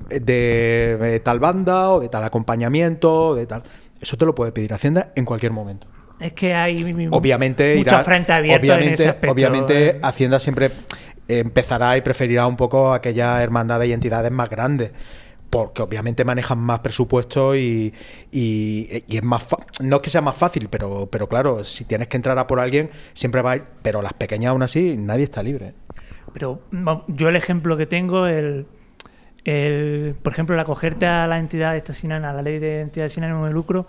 de, 0.08 0.96
de 1.00 1.20
tal 1.20 1.40
banda 1.40 1.90
o 1.90 2.00
de 2.00 2.08
tal 2.08 2.22
acompañamiento, 2.24 3.34
de 3.34 3.46
tal. 3.46 3.62
Eso 4.00 4.16
te 4.16 4.26
lo 4.26 4.34
puede 4.34 4.52
pedir 4.52 4.72
Hacienda 4.74 5.12
en 5.16 5.24
cualquier 5.24 5.52
momento. 5.52 5.86
Es 6.20 6.32
que 6.32 6.54
hay 6.54 6.82
Obviamente 7.10 7.74
muchos 7.76 7.92
irá- 7.92 8.04
obviamente, 8.04 8.86
en 8.86 8.92
ese 8.94 9.08
aspecto. 9.08 9.32
obviamente 9.32 9.88
eh. 9.88 9.98
Hacienda 10.02 10.38
siempre 10.38 10.70
empezará 11.28 11.96
y 11.96 12.00
preferirá 12.02 12.46
un 12.46 12.56
poco 12.56 12.92
aquellas 12.92 13.40
hermandades 13.40 13.88
y 13.88 13.92
entidades 13.92 14.30
más 14.32 14.48
grandes. 14.50 14.92
Porque 15.50 15.82
obviamente 15.82 16.24
manejan 16.24 16.58
más 16.58 16.80
presupuesto 16.80 17.54
y, 17.54 17.94
y- 18.32 19.04
es 19.08 19.22
más 19.22 19.46
no 19.80 19.96
es 19.96 20.02
que 20.02 20.10
sea 20.10 20.20
más 20.20 20.36
fácil, 20.36 20.68
pero, 20.68 21.06
pero 21.10 21.28
claro, 21.28 21.64
si 21.64 21.84
tienes 21.84 22.08
que 22.08 22.16
entrar 22.16 22.36
a 22.40 22.46
por 22.48 22.58
alguien, 22.58 22.90
siempre 23.12 23.40
va 23.40 23.52
a 23.52 23.56
ir. 23.56 23.64
Pero 23.82 24.02
las 24.02 24.14
pequeñas 24.14 24.50
aún 24.50 24.64
así, 24.64 24.96
nadie 24.96 25.24
está 25.24 25.42
libre. 25.44 25.74
Pero 26.32 26.62
yo 27.06 27.28
el 27.28 27.36
ejemplo 27.36 27.76
que 27.76 27.86
tengo, 27.86 28.26
el, 28.26 28.66
el, 29.44 30.16
por 30.20 30.32
ejemplo, 30.32 30.56
el 30.56 30.60
acogerte 30.60 31.06
a 31.06 31.28
la 31.28 31.38
entidad 31.38 31.76
esta 31.76 31.92
sin 31.94 32.10
ánimo- 32.10 32.30
a 32.30 32.32
la 32.32 32.42
ley 32.42 32.58
de 32.58 32.80
entidades 32.80 33.12
sin 33.12 33.22
ánimo 33.22 33.46
de 33.46 33.52
lucro, 33.52 33.86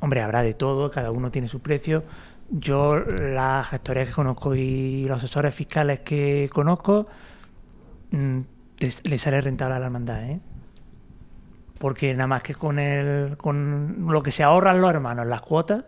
hombre, 0.00 0.22
habrá 0.22 0.42
de 0.42 0.54
todo, 0.54 0.90
cada 0.90 1.10
uno 1.10 1.30
tiene 1.30 1.48
su 1.48 1.60
precio. 1.60 2.02
Yo 2.50 2.96
las 2.98 3.68
gestorías 3.68 4.08
que 4.08 4.14
conozco 4.14 4.54
y 4.54 5.06
los 5.08 5.18
asesores 5.18 5.54
fiscales 5.54 6.00
que 6.00 6.48
conozco, 6.52 7.06
mm, 8.12 8.40
le 9.04 9.18
sale 9.18 9.40
rentable 9.40 9.74
a 9.74 9.78
la 9.78 9.86
hermandad, 9.86 10.22
¿eh? 10.24 10.40
Porque 11.78 12.12
nada 12.14 12.26
más 12.26 12.42
que 12.42 12.54
con, 12.54 12.78
el, 12.78 13.36
con 13.36 14.06
lo 14.08 14.22
que 14.22 14.32
se 14.32 14.42
ahorran 14.42 14.80
los 14.80 14.90
hermanos, 14.90 15.26
las 15.26 15.42
cuotas, 15.42 15.84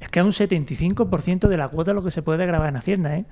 es 0.00 0.08
que 0.08 0.20
es 0.20 0.24
un 0.24 0.32
75% 0.32 1.48
de 1.48 1.56
la 1.56 1.68
cuota 1.68 1.92
lo 1.92 2.04
que 2.04 2.10
se 2.10 2.22
puede 2.22 2.46
grabar 2.46 2.68
en 2.68 2.76
Hacienda, 2.76 3.16
¿eh? 3.16 3.24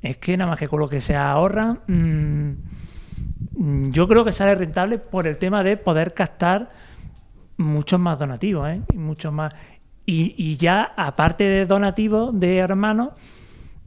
Es 0.00 0.16
que 0.18 0.36
nada 0.36 0.50
más 0.50 0.58
que 0.58 0.68
con 0.68 0.80
lo 0.80 0.88
que 0.88 1.00
se 1.00 1.16
ahorran, 1.16 1.80
mm, 1.86 2.52
yo 3.90 4.08
creo 4.08 4.24
que 4.24 4.32
sale 4.32 4.54
rentable 4.54 4.98
por 4.98 5.26
el 5.26 5.38
tema 5.38 5.62
de 5.62 5.76
poder 5.76 6.14
captar 6.14 6.70
muchos 7.56 8.00
más 8.00 8.18
donativos, 8.18 8.68
¿eh? 8.68 8.80
Y 8.92 8.98
muchos 8.98 9.32
más. 9.32 9.54
Y, 10.04 10.34
y 10.36 10.56
ya, 10.56 10.92
aparte 10.96 11.44
de 11.44 11.66
donativos 11.66 12.38
de 12.38 12.58
hermanos, 12.58 13.10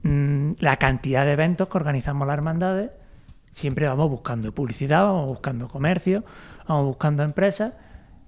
mm, 0.04 0.52
la 0.60 0.78
cantidad 0.78 1.26
de 1.26 1.34
eventos 1.34 1.68
que 1.68 1.78
organizamos 1.78 2.28
las 2.28 2.36
hermandades, 2.36 2.92
siempre 3.54 3.88
vamos 3.88 4.10
buscando 4.10 4.52
publicidad, 4.54 5.04
vamos 5.04 5.28
buscando 5.28 5.68
comercio, 5.68 6.24
vamos 6.68 6.86
buscando 6.86 7.24
empresas, 7.24 7.74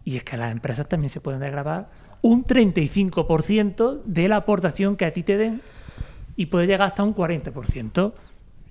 y 0.04 0.18
es 0.18 0.24
que 0.24 0.38
las 0.38 0.52
empresas 0.52 0.88
también 0.88 1.10
se 1.10 1.20
pueden 1.20 1.42
desgravar 1.42 1.90
un 2.22 2.44
35% 2.44 4.02
de 4.06 4.28
la 4.28 4.38
aportación 4.38 4.96
que 4.96 5.06
a 5.06 5.14
ti 5.14 5.24
te 5.24 5.38
den 5.38 5.62
y 6.36 6.48
puede 6.48 6.68
llegar 6.68 6.90
hasta 6.90 7.04
un 7.04 7.14
40%. 7.14 8.14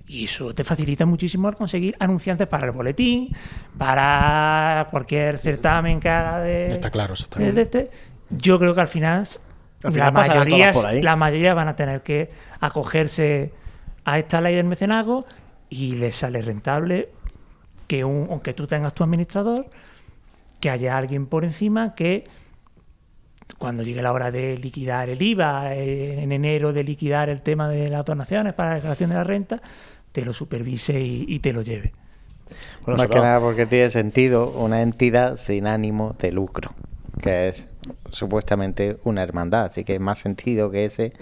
Y 0.07 0.25
eso 0.25 0.53
te 0.55 0.63
facilita 0.63 1.05
muchísimo 1.05 1.49
el 1.49 1.55
conseguir 1.55 1.95
anunciantes 1.99 2.47
para 2.47 2.65
el 2.65 2.71
boletín, 2.71 3.29
para 3.77 4.87
cualquier 4.89 5.37
certamen 5.37 5.99
que 5.99 6.09
haga 6.09 6.39
de, 6.39 6.67
Está 6.67 6.89
claro, 6.89 7.13
eso 7.13 7.25
está 7.25 7.39
bien. 7.39 7.53
de 7.53 7.61
este. 7.61 7.91
Yo 8.29 8.59
creo 8.59 8.75
que 8.75 8.81
al 8.81 8.87
final, 8.87 9.27
Al 9.83 9.91
final 9.91 10.07
la, 10.07 10.11
mayoría, 10.11 10.71
todas 10.71 10.85
por 10.85 10.85
ahí. 10.85 11.01
la 11.01 11.15
mayoría 11.15 11.53
van 11.53 11.67
a 11.67 11.75
tener 11.75 12.01
que 12.01 12.31
acogerse 12.59 13.53
a 14.05 14.19
esta 14.19 14.41
ley 14.41 14.55
del 14.55 14.65
mecenazgo 14.65 15.25
y 15.69 15.95
les 15.95 16.15
sale 16.15 16.41
rentable 16.41 17.09
que 17.87 18.03
un, 18.03 18.27
aunque 18.29 18.53
tú 18.53 18.67
tengas 18.67 18.93
tu 18.93 19.03
administrador, 19.03 19.67
que 20.59 20.69
haya 20.69 20.97
alguien 20.97 21.25
por 21.27 21.45
encima 21.45 21.93
que 21.95 22.25
cuando 23.57 23.81
llegue 23.83 24.01
la 24.01 24.11
hora 24.11 24.29
de 24.29 24.57
liquidar 24.57 25.09
el 25.09 25.21
IVA, 25.21 25.73
eh, 25.75 26.21
en 26.21 26.31
enero 26.31 26.73
de 26.73 26.83
liquidar 26.83 27.29
el 27.29 27.41
tema 27.41 27.69
de 27.69 27.89
las 27.89 28.05
donaciones 28.05 28.53
para 28.53 28.69
la 28.69 28.75
declaración 28.75 29.09
de 29.09 29.15
la 29.15 29.23
renta, 29.23 29.61
te 30.11 30.25
lo 30.25 30.33
supervise 30.33 30.99
y, 30.99 31.25
y 31.27 31.39
te 31.39 31.53
lo 31.53 31.61
lleve. 31.61 31.93
Bueno, 32.85 32.97
Más 32.97 33.07
que 33.07 33.19
nada 33.19 33.39
porque 33.39 33.65
tiene 33.65 33.89
sentido 33.89 34.49
una 34.51 34.81
entidad 34.81 35.35
sin 35.37 35.67
ánimo 35.67 36.15
de 36.19 36.31
lucro, 36.31 36.73
que 37.21 37.49
es 37.49 37.67
supuestamente 38.11 38.97
una 39.03 39.23
hermandad, 39.23 39.65
así 39.65 39.83
que 39.83 39.99
más 39.99 40.19
sentido 40.19 40.71
que 40.71 40.85
ese. 40.85 41.13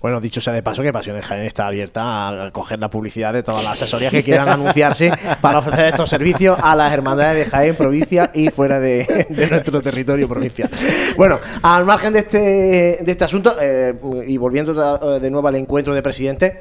Bueno, 0.00 0.20
dicho 0.20 0.40
sea 0.40 0.52
de 0.52 0.62
paso, 0.62 0.82
que 0.82 0.92
Pasiones 0.92 1.24
Jaén 1.24 1.44
está 1.44 1.66
abierta 1.66 2.28
a 2.46 2.50
coger 2.50 2.78
la 2.78 2.90
publicidad 2.90 3.32
de 3.32 3.42
todas 3.42 3.64
las 3.64 3.72
asesorías 3.74 4.12
que 4.12 4.22
quieran 4.22 4.48
anunciarse 4.48 5.10
para 5.40 5.58
ofrecer 5.58 5.86
estos 5.86 6.10
servicios 6.10 6.58
a 6.62 6.76
las 6.76 6.92
hermandades 6.92 7.44
de 7.44 7.50
Jaén, 7.50 7.74
provincia 7.74 8.30
y 8.34 8.48
fuera 8.48 8.78
de, 8.78 9.26
nuestro 9.50 9.80
territorio 9.80 10.28
provincial. 10.28 10.70
Bueno, 11.16 11.38
al 11.62 11.84
margen 11.86 12.12
de 12.12 12.18
este, 12.20 12.38
de 12.38 13.10
este 13.10 13.24
asunto, 13.24 13.56
eh, 13.60 13.94
y 14.26 14.36
volviendo 14.36 15.18
de 15.18 15.30
nuevo 15.30 15.48
al 15.48 15.56
encuentro 15.56 15.94
de 15.94 16.02
presidentes, 16.02 16.52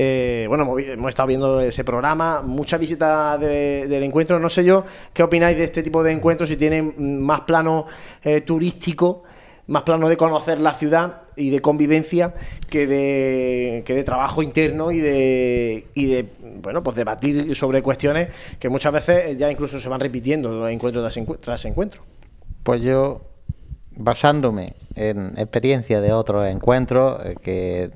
eh, 0.00 0.46
bueno, 0.48 0.78
hemos, 0.78 1.08
estado 1.08 1.26
viendo 1.26 1.60
ese 1.60 1.82
programa, 1.82 2.40
muchas 2.40 2.78
visitas 2.78 3.38
de- 3.40 3.88
del 3.88 4.04
encuentro. 4.04 4.38
No 4.38 4.48
sé 4.48 4.62
yo 4.64 4.84
qué 5.12 5.24
opináis 5.24 5.56
de 5.58 5.64
este 5.64 5.82
tipo 5.82 6.04
de 6.04 6.12
encuentros, 6.12 6.48
si 6.48 6.56
tienen 6.56 6.94
más 7.20 7.40
plano 7.40 7.86
eh, 8.22 8.42
turístico, 8.42 9.24
más 9.66 9.82
plano 9.82 10.08
de 10.08 10.16
conocer 10.16 10.60
la 10.60 10.72
ciudad 10.72 11.22
y 11.36 11.50
de 11.50 11.60
convivencia 11.60 12.32
que 12.70 12.86
de, 12.86 13.82
que 13.84 13.94
de 13.94 14.04
trabajo 14.04 14.40
interno 14.40 14.92
y 14.92 15.00
de, 15.00 15.86
y 15.94 16.06
de 16.06 16.26
bueno 16.62 16.82
pues 16.82 16.96
debatir 16.96 17.54
sobre 17.54 17.82
cuestiones 17.82 18.28
que 18.58 18.68
muchas 18.68 18.92
veces 18.92 19.36
ya 19.36 19.50
incluso 19.50 19.78
se 19.78 19.88
van 19.88 20.00
repitiendo 20.00 20.66
encuentro 20.68 21.02
tras 21.02 21.16
encu- 21.18 21.38
tras 21.38 21.64
encuentro. 21.66 22.02
Pues 22.62 22.80
yo, 22.82 23.20
basándome 23.96 24.74
en 24.94 25.32
experiencia 25.38 26.00
de 26.00 26.12
otros 26.12 26.46
encuentros, 26.48 27.24
eh, 27.24 27.34
que 27.42 27.90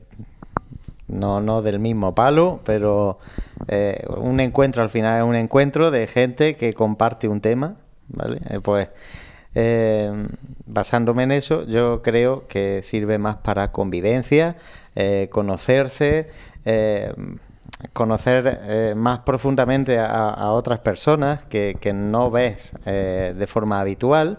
no, 1.12 1.40
no 1.40 1.62
del 1.62 1.78
mismo 1.78 2.14
palo, 2.14 2.60
pero 2.64 3.18
eh, 3.68 4.04
un 4.16 4.40
encuentro 4.40 4.82
al 4.82 4.90
final 4.90 5.18
es 5.18 5.24
un 5.24 5.36
encuentro 5.36 5.90
de 5.90 6.06
gente 6.06 6.56
que 6.56 6.74
comparte 6.74 7.28
un 7.28 7.40
tema, 7.40 7.76
¿vale? 8.08 8.38
Eh, 8.50 8.60
pues 8.60 8.88
eh, 9.54 10.10
basándome 10.66 11.24
en 11.24 11.32
eso, 11.32 11.64
yo 11.66 12.02
creo 12.02 12.48
que 12.48 12.82
sirve 12.82 13.18
más 13.18 13.36
para 13.36 13.70
convivencia, 13.70 14.56
conocerse, 15.30 16.30
conocer 17.92 18.94
más 18.96 19.20
profundamente 19.20 19.98
a, 19.98 20.28
a 20.28 20.52
otras 20.52 20.80
personas 20.80 21.44
que, 21.44 21.76
que 21.80 21.92
no 21.92 22.30
ves 22.30 22.72
de 22.84 23.46
forma 23.46 23.80
habitual 23.80 24.38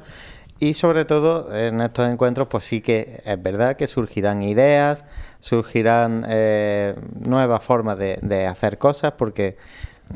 y 0.60 0.74
sobre 0.74 1.06
todo 1.06 1.54
en 1.56 1.82
estos 1.82 2.10
encuentros 2.10 2.48
pues 2.48 2.66
sí 2.66 2.82
que 2.82 3.22
es 3.26 3.42
verdad 3.42 3.76
que 3.76 3.88
surgirán 3.88 4.42
ideas, 4.44 5.04
surgirán 5.40 6.26
eh, 6.28 6.96
nuevas 7.14 7.64
formas 7.64 7.98
de, 7.98 8.20
de 8.22 8.48
hacer 8.48 8.78
cosas 8.78 9.14
porque 9.18 9.58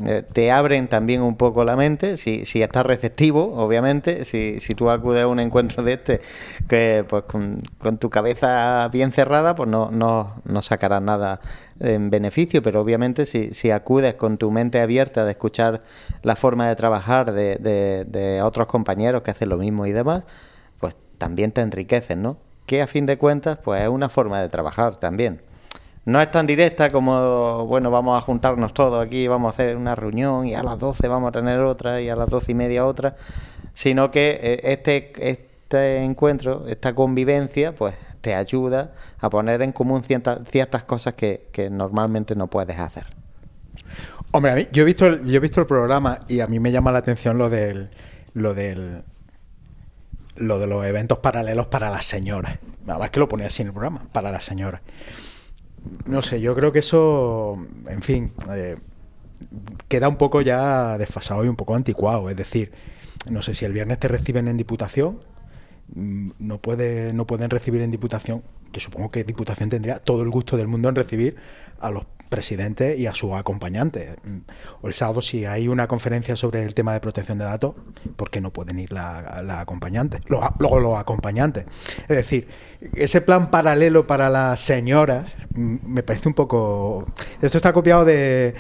eh, 0.06 0.24
te 0.32 0.52
abren 0.52 0.88
también 0.88 1.22
un 1.24 1.38
poco 1.38 1.64
la 1.64 1.76
mente, 1.76 2.18
si, 2.18 2.46
si 2.46 2.62
estás 2.62 2.86
receptivo, 2.86 3.56
obviamente, 3.56 4.26
si, 4.26 4.60
si 4.60 4.76
tú 4.76 4.92
acudes 4.92 5.24
a 5.24 5.28
un 5.28 5.40
encuentro 5.40 5.82
de 5.84 5.94
este, 5.94 6.22
que 6.68 7.04
pues 7.08 7.24
con, 7.24 7.62
tu 7.98 8.10
cabeza 8.10 8.88
bien 8.90 9.12
cerrada, 9.12 9.56
pues 9.56 9.68
no, 9.70 9.90
no, 9.90 10.42
no 10.46 10.62
sacarás 10.62 11.02
nada 11.02 11.42
en 11.80 12.12
beneficio, 12.12 12.62
pero 12.62 12.82
obviamente 12.82 13.26
si, 13.26 13.54
si 13.56 13.72
acudes 13.72 14.14
con 14.14 14.38
tu 14.38 14.52
mente 14.52 14.80
abierta 14.82 15.26
de 15.26 15.32
escuchar 15.32 15.82
la 16.22 16.36
forma 16.36 16.68
de 16.68 16.76
trabajar 16.76 17.32
de, 17.32 17.56
de, 17.56 18.06
de 18.06 18.42
otros 18.44 18.68
compañeros 18.68 19.24
que 19.24 19.32
hacen 19.32 19.50
lo 19.50 19.58
mismo 19.58 19.88
y 19.88 19.94
demás, 19.94 20.26
pues 20.80 20.96
también 21.18 21.52
te 21.52 21.62
enriqueces, 21.62 22.18
¿no? 22.18 22.38
Que 22.68 22.82
a 22.84 22.88
fin 22.88 23.08
de 23.08 23.18
cuentas, 23.18 23.58
pues 23.64 23.82
es 23.82 23.90
una 23.90 24.10
forma 24.10 24.42
de 24.42 24.50
trabajar 24.50 24.98
también. 24.98 25.42
No 26.08 26.22
es 26.22 26.32
tan 26.32 26.48
directa 26.48 26.90
como, 26.90 27.66
bueno, 27.66 27.92
vamos 27.92 28.18
a 28.18 28.22
juntarnos 28.22 28.74
todos 28.74 29.06
aquí, 29.06 29.28
vamos 29.28 29.50
a 29.50 29.54
hacer 29.54 29.76
una 29.76 29.94
reunión 29.94 30.48
y 30.48 30.56
a 30.56 30.64
las 30.64 30.80
12 30.80 31.06
vamos 31.10 31.28
a 31.28 31.32
tener 31.34 31.60
otra 31.60 32.00
y 32.02 32.08
a 32.08 32.16
las 32.16 32.30
12 32.30 32.54
y 32.54 32.56
media 32.56 32.86
otra, 32.86 33.18
sino 33.74 34.10
que 34.10 34.40
eh, 34.42 34.62
este, 34.72 35.12
este 35.30 35.98
encuentro, 36.04 36.66
esta 36.68 36.96
convivencia, 36.96 37.76
pues 37.76 37.96
te 38.22 38.34
ayuda 38.36 38.94
a 39.20 39.30
poner 39.30 39.62
en 39.62 39.74
común 39.74 40.02
cierta- 40.02 40.40
ciertas 40.50 40.86
cosas 40.86 41.16
que, 41.16 41.50
que 41.52 41.70
normalmente 41.70 42.38
no 42.38 42.48
puedes 42.48 42.80
hacer. 42.80 43.06
Hombre, 44.32 44.52
a 44.54 44.56
mí- 44.56 44.68
yo 44.72 44.84
he 44.84 44.86
visto 44.86 45.08
el, 45.08 45.26
yo 45.26 45.36
he 45.36 45.40
visto 45.42 45.60
el 45.60 45.68
programa 45.68 46.20
y 46.30 46.40
a 46.40 46.48
mí 46.48 46.60
me 46.62 46.72
llama 46.72 46.94
la 46.94 47.00
atención 47.00 47.38
lo 47.38 47.50
del 47.50 47.90
lo 48.34 48.54
del 48.54 49.04
lo 50.38 50.58
de 50.60 50.68
los 50.68 50.86
eventos 50.86 51.18
paralelos 51.18 51.66
para 51.68 51.90
las 51.90 52.06
señoras. 52.06 52.60
Nada 52.86 53.00
más 53.00 53.10
que 53.10 53.20
lo 53.20 53.28
ponía 53.28 53.48
así 53.48 53.62
en 53.64 53.70
el 53.70 53.74
programa, 53.74 54.04
para 54.14 54.32
las 54.32 54.46
señoras. 54.46 54.80
No 56.06 56.22
sé, 56.22 56.42
yo 56.42 56.56
creo 56.56 56.72
que 56.72 56.80
eso, 56.80 57.58
en 57.88 58.02
fin, 58.02 58.32
eh, 58.50 58.78
queda 59.88 60.08
un 60.08 60.18
poco 60.18 60.42
ya 60.42 60.98
desfasado 60.98 61.46
y 61.46 61.48
un 61.48 61.56
poco 61.56 61.76
anticuado. 61.76 62.30
Es 62.30 62.36
decir, 62.36 62.72
no 63.30 63.42
sé 63.42 63.56
si 63.56 63.66
el 63.66 63.74
viernes 63.74 64.00
te 64.00 64.08
reciben 64.08 64.48
en 64.48 64.58
diputación, 64.58 65.20
mm, 65.94 66.32
no 66.40 66.60
puede, 66.60 67.14
no 67.14 67.26
pueden 67.28 67.50
recibir 67.50 67.82
en 67.82 67.92
diputación 67.92 68.44
supongo 68.80 69.12
que 69.12 69.24
Diputación 69.24 69.70
tendría 69.70 70.00
todo 70.00 70.24
el 70.24 70.30
gusto 70.30 70.58
del 70.58 70.68
mundo 70.68 70.90
en 70.90 70.96
recibir 70.96 71.36
a 71.80 71.92
los 71.92 72.06
presidentes 72.30 73.00
y 73.00 73.08
a 73.08 73.14
sus 73.14 73.34
acompañantes. 73.34 74.16
Mm, 74.24 74.40
O 74.82 74.88
el 74.88 74.94
sábado, 74.94 75.22
si 75.22 75.46
hay 75.46 75.68
una 75.68 75.88
conferencia 75.88 76.36
sobre 76.36 76.64
el 76.64 76.74
tema 76.74 76.94
de 76.94 77.00
protección 77.00 77.38
de 77.38 77.46
datos, 77.46 77.76
¿por 78.16 78.30
qué 78.30 78.42
no 78.42 78.52
pueden 78.52 78.80
ir 78.80 78.92
la, 78.92 79.42
la 79.46 79.62
acompañante? 79.62 80.20
Los 80.28 80.42
los 80.60 80.98
acompañantes. 80.98 81.66
Es 82.08 82.18
decir, 82.18 82.48
ese 82.96 83.22
plan 83.22 83.50
paralelo 83.50 84.06
para 84.06 84.30
las 84.30 84.60
señoras 84.60 85.26
mm, 85.54 85.78
me 85.86 86.04
parece 86.04 86.28
un 86.28 86.34
poco... 86.34 87.06
Esto 87.42 87.58
está 87.58 87.74
copiado 87.74 88.06
de, 88.06 88.54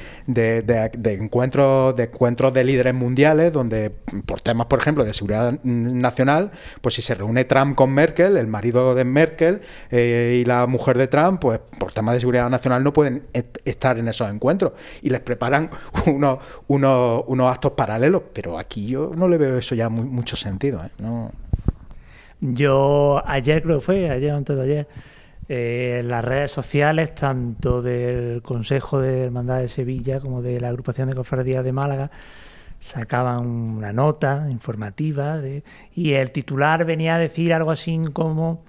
encuentros, 1.03 1.95
de 1.95 2.03
encuentros 2.03 2.53
de 2.53 2.63
líderes 2.63 2.93
mundiales 2.93 3.51
donde 3.51 3.91
mm, 4.11 4.19
por 4.21 4.41
temas, 4.41 4.67
por 4.67 4.79
ejemplo, 4.79 5.03
de 5.03 5.13
seguridad 5.13 5.53
mm, 5.63 5.99
nacional, 5.99 6.51
pues 6.81 6.95
si 6.95 7.01
se 7.01 7.15
reúne 7.15 7.45
Trump 7.45 7.75
con 7.75 7.93
Merkel, 7.93 8.37
el 8.37 8.47
marido 8.47 8.95
de 8.95 9.03
Merkel 9.03 9.61
eh, 9.91 10.06
y 10.07 10.45
la 10.45 10.65
mujer 10.67 10.97
de 10.97 11.07
Trump, 11.07 11.39
pues 11.41 11.59
por 11.79 11.91
temas 11.91 12.13
de 12.15 12.19
seguridad 12.21 12.49
nacional 12.49 12.83
no 12.83 12.93
pueden 12.93 13.23
estar 13.65 13.97
en 13.97 14.07
esos 14.07 14.29
encuentros 14.31 14.73
y 15.01 15.09
les 15.09 15.19
preparan 15.21 15.69
unos, 16.07 16.39
unos, 16.67 17.23
unos 17.27 17.51
actos 17.51 17.71
paralelos, 17.73 18.21
pero 18.33 18.57
aquí 18.57 18.87
yo 18.87 19.11
no 19.15 19.27
le 19.27 19.37
veo 19.37 19.57
eso 19.57 19.75
ya 19.75 19.89
mu- 19.89 20.03
mucho 20.05 20.35
sentido. 20.35 20.83
¿eh? 20.83 20.89
No. 20.99 21.31
Yo 22.39 23.21
ayer 23.25 23.63
creo 23.63 23.79
que 23.79 23.85
fue, 23.85 24.09
ayer 24.09 24.31
antes 24.31 24.55
de 24.55 24.61
ayer, 24.63 24.87
eh, 25.49 26.01
las 26.05 26.23
redes 26.23 26.51
sociales, 26.51 27.15
tanto 27.15 27.81
del 27.81 28.41
Consejo 28.43 28.99
de 28.99 29.23
Hermandad 29.25 29.59
de 29.59 29.69
Sevilla 29.69 30.19
como 30.19 30.41
de 30.41 30.59
la 30.59 30.67
Agrupación 30.69 31.09
de 31.09 31.15
Cofradías 31.15 31.63
de 31.63 31.71
Málaga, 31.71 32.11
sacaban 32.79 33.47
una 33.47 33.91
nota 33.91 34.47
informativa 34.51 35.37
de- 35.37 35.63
y 35.95 36.13
el 36.13 36.31
titular 36.31 36.85
venía 36.85 37.15
a 37.15 37.19
decir 37.19 37.53
algo 37.53 37.71
así 37.71 37.99
como 38.13 38.61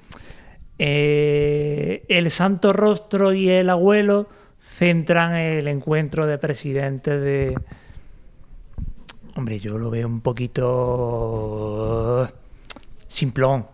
eh, 0.78 2.04
el 2.08 2.30
santo 2.30 2.72
rostro 2.72 3.32
y 3.32 3.50
el 3.50 3.68
abuelo 3.70 4.28
centran 4.60 5.34
el 5.34 5.66
encuentro 5.68 6.26
de 6.26 6.38
presidentes 6.38 7.20
de... 7.20 7.58
Hombre, 9.34 9.58
yo 9.58 9.78
lo 9.78 9.90
veo 9.90 10.06
un 10.06 10.20
poquito 10.20 10.68
simplón. 13.06 13.66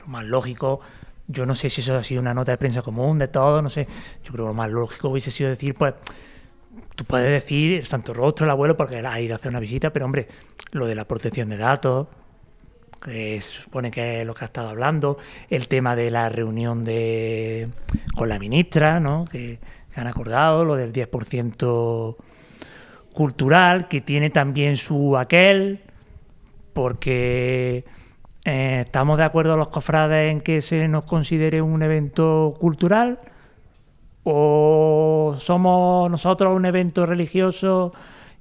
Lo 0.00 0.06
más 0.08 0.24
lógico, 0.26 0.80
yo 1.26 1.46
no 1.46 1.54
sé 1.54 1.70
si 1.70 1.80
eso 1.80 1.96
ha 1.96 2.02
sido 2.02 2.20
una 2.20 2.34
nota 2.34 2.52
de 2.52 2.58
prensa 2.58 2.82
común 2.82 3.18
de 3.18 3.28
todo, 3.28 3.62
no 3.62 3.70
sé. 3.70 3.86
Yo 4.24 4.32
creo 4.32 4.44
que 4.44 4.48
lo 4.50 4.54
más 4.54 4.70
lógico 4.70 5.08
hubiese 5.08 5.30
sido 5.30 5.50
decir, 5.50 5.74
pues, 5.74 5.94
tú 6.94 7.04
puedes 7.04 7.28
decir 7.28 7.80
el 7.80 7.86
santo 7.86 8.14
rostro, 8.14 8.44
el 8.44 8.50
abuelo, 8.50 8.76
porque 8.76 8.98
ha 8.98 9.20
ido 9.20 9.34
a 9.34 9.36
hacer 9.36 9.50
una 9.50 9.60
visita, 9.60 9.90
pero 9.92 10.04
hombre, 10.04 10.28
lo 10.72 10.86
de 10.86 10.94
la 10.94 11.06
protección 11.06 11.48
de 11.48 11.56
datos, 11.56 12.08
que 13.00 13.40
se 13.40 13.50
supone 13.50 13.90
que 13.90 14.20
es 14.20 14.26
lo 14.26 14.34
que 14.34 14.44
ha 14.44 14.46
estado 14.46 14.68
hablando, 14.68 15.18
el 15.50 15.68
tema 15.68 15.96
de 15.96 16.10
la 16.10 16.28
reunión 16.28 16.82
de 16.82 17.68
con 18.14 18.28
la 18.28 18.38
ministra, 18.38 19.00
¿no? 19.00 19.26
Que, 19.30 19.58
que 19.94 20.00
han 20.00 20.06
acordado, 20.06 20.64
lo 20.64 20.76
del 20.76 20.92
10% 20.92 22.16
cultural, 23.12 23.88
que 23.88 24.00
tiene 24.00 24.30
también 24.30 24.76
su 24.76 25.16
aquel, 25.16 25.80
porque 26.74 27.84
eh, 28.44 28.82
estamos 28.84 29.18
de 29.18 29.24
acuerdo 29.24 29.56
los 29.56 29.68
cofrades 29.68 30.30
en 30.30 30.40
que 30.40 30.62
se 30.62 30.86
nos 30.86 31.04
considere 31.04 31.62
un 31.62 31.82
evento 31.82 32.54
cultural 32.60 33.18
o 34.22 35.34
somos 35.40 36.08
nosotros 36.08 36.54
un 36.54 36.64
evento 36.64 37.06
religioso 37.06 37.92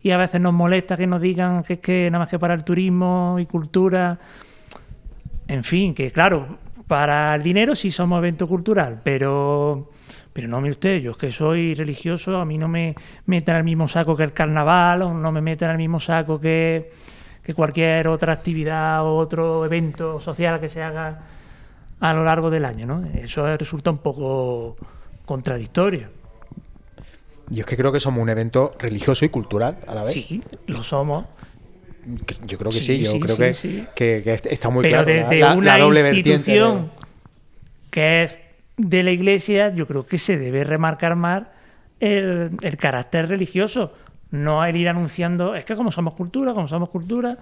y 0.05 0.11
a 0.11 0.17
veces 0.17 0.39
nos 0.39 0.53
molesta 0.53 0.95
que 0.95 1.07
nos 1.07 1.19
digan 1.19 1.63
que 1.63 1.73
es 1.73 1.79
que 1.79 2.11
nada 2.11 2.25
más 2.25 2.29
que 2.29 2.37
para 2.37 2.53
el 2.53 2.63
turismo 2.63 3.37
y 3.39 3.47
cultura 3.47 4.19
en 5.47 5.63
fin, 5.63 5.95
que 5.95 6.11
claro, 6.11 6.59
para 6.87 7.33
el 7.33 7.41
dinero 7.41 7.73
sí 7.73 7.89
somos 7.89 8.19
evento 8.19 8.47
cultural, 8.47 9.01
pero 9.03 9.89
pero 10.31 10.47
no, 10.47 10.61
mire 10.61 10.73
usted, 10.73 10.99
yo 10.99 11.09
es 11.09 11.17
que 11.17 11.31
soy 11.31 11.73
religioso, 11.73 12.37
a 12.37 12.45
mí 12.45 12.55
no 12.59 12.67
me 12.67 12.93
meten 13.25 13.55
al 13.55 13.63
mismo 13.63 13.87
saco 13.87 14.15
que 14.15 14.21
el 14.21 14.31
carnaval, 14.31 15.01
o 15.01 15.11
no 15.11 15.31
me 15.31 15.41
meten 15.41 15.71
al 15.71 15.77
mismo 15.77 15.99
saco 15.99 16.39
que, 16.39 16.91
que 17.41 17.55
cualquier 17.55 18.07
otra 18.07 18.33
actividad 18.33 19.03
o 19.03 19.15
otro 19.15 19.65
evento 19.65 20.19
social 20.19 20.59
que 20.59 20.69
se 20.69 20.83
haga 20.83 21.19
a 21.99 22.13
lo 22.13 22.23
largo 22.23 22.51
del 22.51 22.65
año, 22.65 22.85
¿no? 22.85 23.03
Eso 23.15 23.57
resulta 23.57 23.89
un 23.89 23.97
poco 23.97 24.75
contradictorio. 25.25 26.24
Yo 27.49 27.61
es 27.61 27.65
que 27.67 27.77
creo 27.77 27.91
que 27.91 27.99
somos 27.99 28.21
un 28.21 28.29
evento 28.29 28.73
religioso 28.79 29.23
y 29.25 29.29
cultural 29.29 29.77
a 29.87 29.93
la 29.95 30.03
vez. 30.03 30.13
Sí, 30.13 30.41
lo 30.67 30.83
somos. 30.83 31.25
Yo 32.45 32.57
creo 32.57 32.71
que 32.71 32.77
sí, 32.77 32.97
Sí, 32.97 33.03
yo 33.03 33.11
sí, 33.13 33.19
creo 33.19 33.35
sí, 33.53 33.85
que, 33.95 34.21
que- 34.23 34.39
que 34.41 34.49
está 34.53 34.69
muy 34.69 34.83
Pero 34.83 35.03
claro. 35.03 35.07
de, 35.07 35.21
la- 35.21 35.29
de 35.29 35.39
la, 35.39 35.53
una 35.55 35.77
la 35.77 35.83
doble 35.83 36.01
institución 36.11 36.91
que 37.89 38.23
es 38.23 38.35
de 38.77 39.03
la 39.03 39.11
iglesia, 39.11 39.73
yo 39.73 39.87
creo 39.87 40.05
que 40.05 40.17
se 40.17 40.37
debe 40.37 40.63
remarcar 40.63 41.15
más 41.15 41.43
el, 41.99 42.51
el 42.61 42.77
carácter 42.77 43.29
religioso, 43.29 43.93
no 44.31 44.63
el 44.65 44.75
ir 44.75 44.89
anunciando, 44.89 45.55
es 45.55 45.65
que 45.65 45.75
como 45.75 45.91
somos 45.91 46.13
cultura, 46.13 46.53
como 46.53 46.67
somos 46.67 46.89
cultura, 46.89 47.37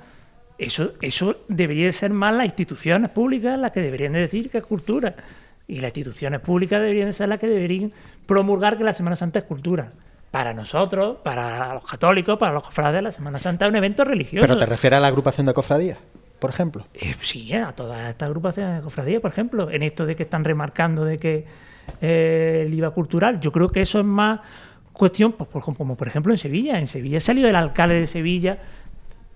eso, 0.60 0.94
eso 1.02 1.38
debería 1.48 1.88
de 1.88 1.92
ser 1.92 2.12
más 2.12 2.34
las 2.36 2.46
instituciones 2.46 3.10
públicas 3.10 3.58
las 3.60 3.72
que 3.72 3.80
deberían 3.82 4.14
de 4.14 4.20
decir 4.20 4.50
que 4.50 4.60
es 4.60 4.64
cultura. 4.64 5.16
Y 5.68 5.76
las 5.78 5.86
instituciones 5.90 6.40
públicas 6.42 6.80
deberían 6.82 7.08
de 7.08 7.14
ser 7.14 7.30
las 7.30 7.40
que 7.40 7.48
deberían 7.48 7.92
promulgar 8.26 8.78
que 8.78 8.84
la 8.84 8.94
Semana 8.94 9.16
Santa 9.16 9.40
es 9.40 9.45
cultura. 9.45 9.91
Para 10.32 10.54
nosotros, 10.54 11.18
para 11.24 11.76
los 11.76 11.84
católicos, 11.86 12.40
para 12.40 12.54
los 12.54 12.64
cofrades, 12.64 13.04
la 13.04 13.12
Semana 13.12 13.38
Santa 13.38 13.66
es 13.66 13.70
un 13.70 13.76
evento 13.76 14.04
religioso. 14.04 14.41
Pero 14.48 14.58
te 14.58 14.66
refieres 14.66 14.98
a 14.98 15.00
la 15.02 15.08
agrupación 15.08 15.45
de 15.45 15.54
cofradías, 15.54 16.00
por 16.40 16.50
ejemplo. 16.50 16.86
Eh, 16.95 17.14
sí, 17.22 17.54
a 17.54 17.72
todas 17.74 18.10
estas 18.10 18.28
agrupaciones 18.28 18.78
de 18.78 18.82
cofradías, 18.82 19.22
por 19.22 19.30
ejemplo, 19.32 19.70
en 19.70 19.84
esto 19.84 20.06
de 20.08 20.16
que 20.16 20.24
están 20.24 20.44
remarcando 20.44 21.06
de 21.06 21.20
que 21.20 21.45
eh, 22.02 22.64
el 22.66 22.74
IVA 22.74 22.90
cultural, 22.91 23.40
yo 23.41 23.52
creo 23.52 23.70
que 23.70 23.82
eso 23.82 24.00
es 24.00 24.06
más 24.06 24.40
cuestión, 24.91 25.34
pues, 25.34 25.48
por- 25.50 25.64
como 25.76 25.95
por 25.95 26.08
ejemplo 26.08 26.34
en 26.34 26.38
Sevilla. 26.38 26.80
En 26.80 26.88
Sevilla 26.88 27.20
salió 27.20 27.48
el 27.48 27.56
alcalde 27.56 28.00
de 28.00 28.08
Sevilla 28.08 28.58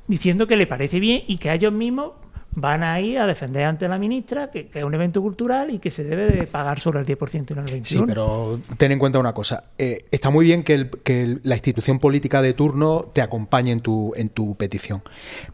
diciendo 0.07 0.47
que 0.47 0.55
le 0.55 0.65
parece 0.65 0.99
bien 0.99 1.23
y 1.27 1.37
que 1.37 1.53
ellos 1.53 1.73
mismos 1.73 2.13
van 2.59 2.81
a 2.83 2.99
ir 2.99 3.19
a 3.19 3.27
defender 3.27 3.65
ante 3.65 3.87
la 3.87 3.99
ministra 3.99 4.49
que, 4.49 4.67
que 4.67 4.79
es 4.79 4.83
un 4.85 4.91
evento 4.95 5.21
cultural 5.21 5.69
y 5.69 5.77
que 5.77 5.91
se 5.91 6.03
debe 6.03 6.25
de 6.25 6.47
pagar 6.47 6.79
sobre 6.79 6.99
el 6.99 7.05
10% 7.05 7.51
y 7.51 7.53
no 7.53 7.61
el 7.61 7.67
21%. 7.67 7.85
Sí, 7.85 8.03
pero 8.07 8.59
ten 8.77 8.91
en 8.91 8.97
cuenta 8.97 9.19
una 9.19 9.31
cosa. 9.33 9.65
eh, 9.77 10.05
está 10.09 10.31
muy 10.31 10.43
bien 10.43 10.63
que, 10.63 10.73
el- 10.73 10.89
que 10.89 11.21
el- 11.21 11.39
la 11.43 11.53
institución 11.53 11.99
política 11.99 12.41
de 12.41 12.53
turno 12.53 13.11
te 13.13 13.21
acompañe 13.21 13.71
en 13.71 13.81
tu, 13.81 14.11
en 14.15 14.29
tu 14.29 14.55
petición. 14.55 15.03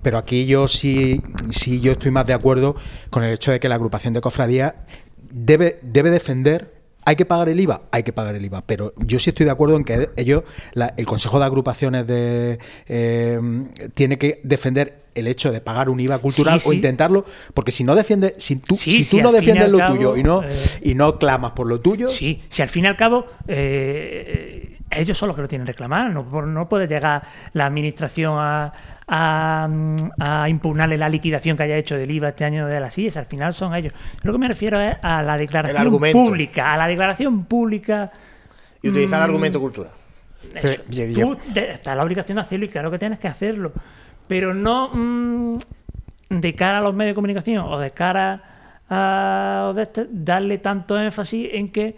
Pero 0.02 0.18
aquí 0.18 0.46
yo 0.46 0.70
sí, 0.70 1.22
sí 1.52 1.82
yo 1.82 1.92
estoy 1.92 2.12
más 2.12 2.26
de 2.26 2.32
acuerdo 2.34 2.78
con 3.10 3.24
el 3.26 3.34
hecho 3.34 3.52
de 3.52 3.60
que 3.60 3.68
la 3.68 3.76
agrupación 3.76 4.14
de 4.14 4.22
cofradías 4.22 4.74
debe, 5.30 5.80
debe 5.82 6.10
defender. 6.10 6.72
¿Hay 7.06 7.18
que 7.18 7.26
pagar 7.26 7.50
el 7.50 7.60
IVA? 7.60 7.82
Hay 7.92 8.04
que 8.04 8.14
pagar 8.14 8.34
el 8.36 8.46
IVA. 8.46 8.62
Pero 8.66 8.94
yo 9.06 9.20
sí 9.20 9.30
estoy 9.32 9.46
de 9.46 9.52
acuerdo 9.52 9.76
en 9.76 9.84
que 9.84 10.10
ellos, 10.16 10.44
la- 10.72 10.94
el 10.96 11.06
Consejo 11.06 11.38
de 11.38 11.44
Agrupaciones 11.46 12.08
de, 12.08 12.60
eh, 12.88 13.40
tiene 13.94 14.18
que 14.18 14.40
defender 14.46 15.03
el 15.16 15.28
hecho 15.28 15.52
de 15.52 15.62
pagar 15.62 15.90
un 15.90 16.00
IVA 16.00 16.20
cultural 16.20 16.60
Sí, 16.60 16.70
o 16.70 16.74
intentarlo, 16.74 17.26
porque 17.54 17.72
si 17.72 17.84
no 17.84 17.96
defiendes, 17.96 18.36
si 18.38 18.58
tú, 18.58 18.76
Sí, 18.76 19.04
si 19.04 19.10
tú 19.10 19.22
no 19.22 19.32
defiendes 19.32 19.70
lo 19.70 19.78
cabo, 19.78 19.96
tuyo 19.96 20.18
y 20.18 20.24
no, 20.24 20.44
eh, 20.44 20.50
y 20.82 20.96
no 20.96 21.18
clamas 21.18 21.52
por 21.52 21.68
lo 21.68 21.80
tuyo, 21.80 22.08
Sí, 22.08 22.42
si 22.50 22.62
al 22.62 22.70
fin 22.70 22.86
y 22.86 22.88
al 22.88 22.96
cabo 22.96 23.26
eh, 23.48 24.78
ellos 24.92 25.18
son 25.18 25.28
los 25.28 25.36
que 25.36 25.42
lo 25.42 25.48
tienen 25.48 25.66
que 25.66 25.72
reclamar, 25.74 26.12
no, 26.12 26.24
no 26.46 26.70
puede 26.70 26.88
llegar 26.88 27.24
la 27.54 27.66
administración 27.66 28.36
a, 28.38 28.74
a, 29.08 29.68
a 30.20 30.50
impugnarle 30.50 30.98
la 30.98 31.10
liquidación 31.10 31.58
que 31.58 31.64
haya 31.64 31.78
hecho 31.78 31.98
del 31.98 32.10
IVA 32.12 32.30
este 32.30 32.46
año 32.46 32.68
de 32.68 32.80
las 32.80 32.98
IES, 32.98 33.18
al 33.18 33.26
final 33.26 33.54
son 33.54 33.76
ellos. 33.76 33.94
Yo 33.94 34.28
lo 34.28 34.34
que 34.34 34.40
me 34.40 34.48
refiero 34.48 34.80
es 34.80 34.96
a 35.02 35.22
la 35.24 35.38
declaración 35.38 36.00
pública, 36.12 36.74
a 36.74 36.78
la 36.78 36.88
declaración 36.88 37.46
pública. 37.46 38.12
Y 38.82 38.90
utilizar 38.90 39.20
mm, 39.22 39.24
argumento 39.24 39.60
cultural. 39.60 39.92
eso. 40.56 40.82
Pero, 40.88 41.14
Tú 41.14 41.38
está 41.56 41.96
la 41.96 42.04
obligación 42.04 42.36
de 42.36 42.42
hacerlo 42.42 42.66
y 42.66 42.70
claro 42.70 42.92
que 42.92 43.00
tienes 43.00 43.20
que 43.20 43.28
hacerlo, 43.28 43.72
pero 44.28 44.54
no 44.54 44.90
mm, 44.94 45.58
de 46.30 46.56
cara 46.56 46.80
a 46.80 46.82
los 46.82 46.94
medios 46.94 47.12
de 47.12 47.16
comunicación 47.16 47.66
o 47.68 47.78
de 47.78 47.92
cara 47.92 48.44
a 48.90 49.72
de 49.76 49.84
este- 49.84 50.08
darle 50.10 50.58
tanto 50.60 51.00
énfasis 51.00 51.50
en 51.54 51.70
que 51.72 51.96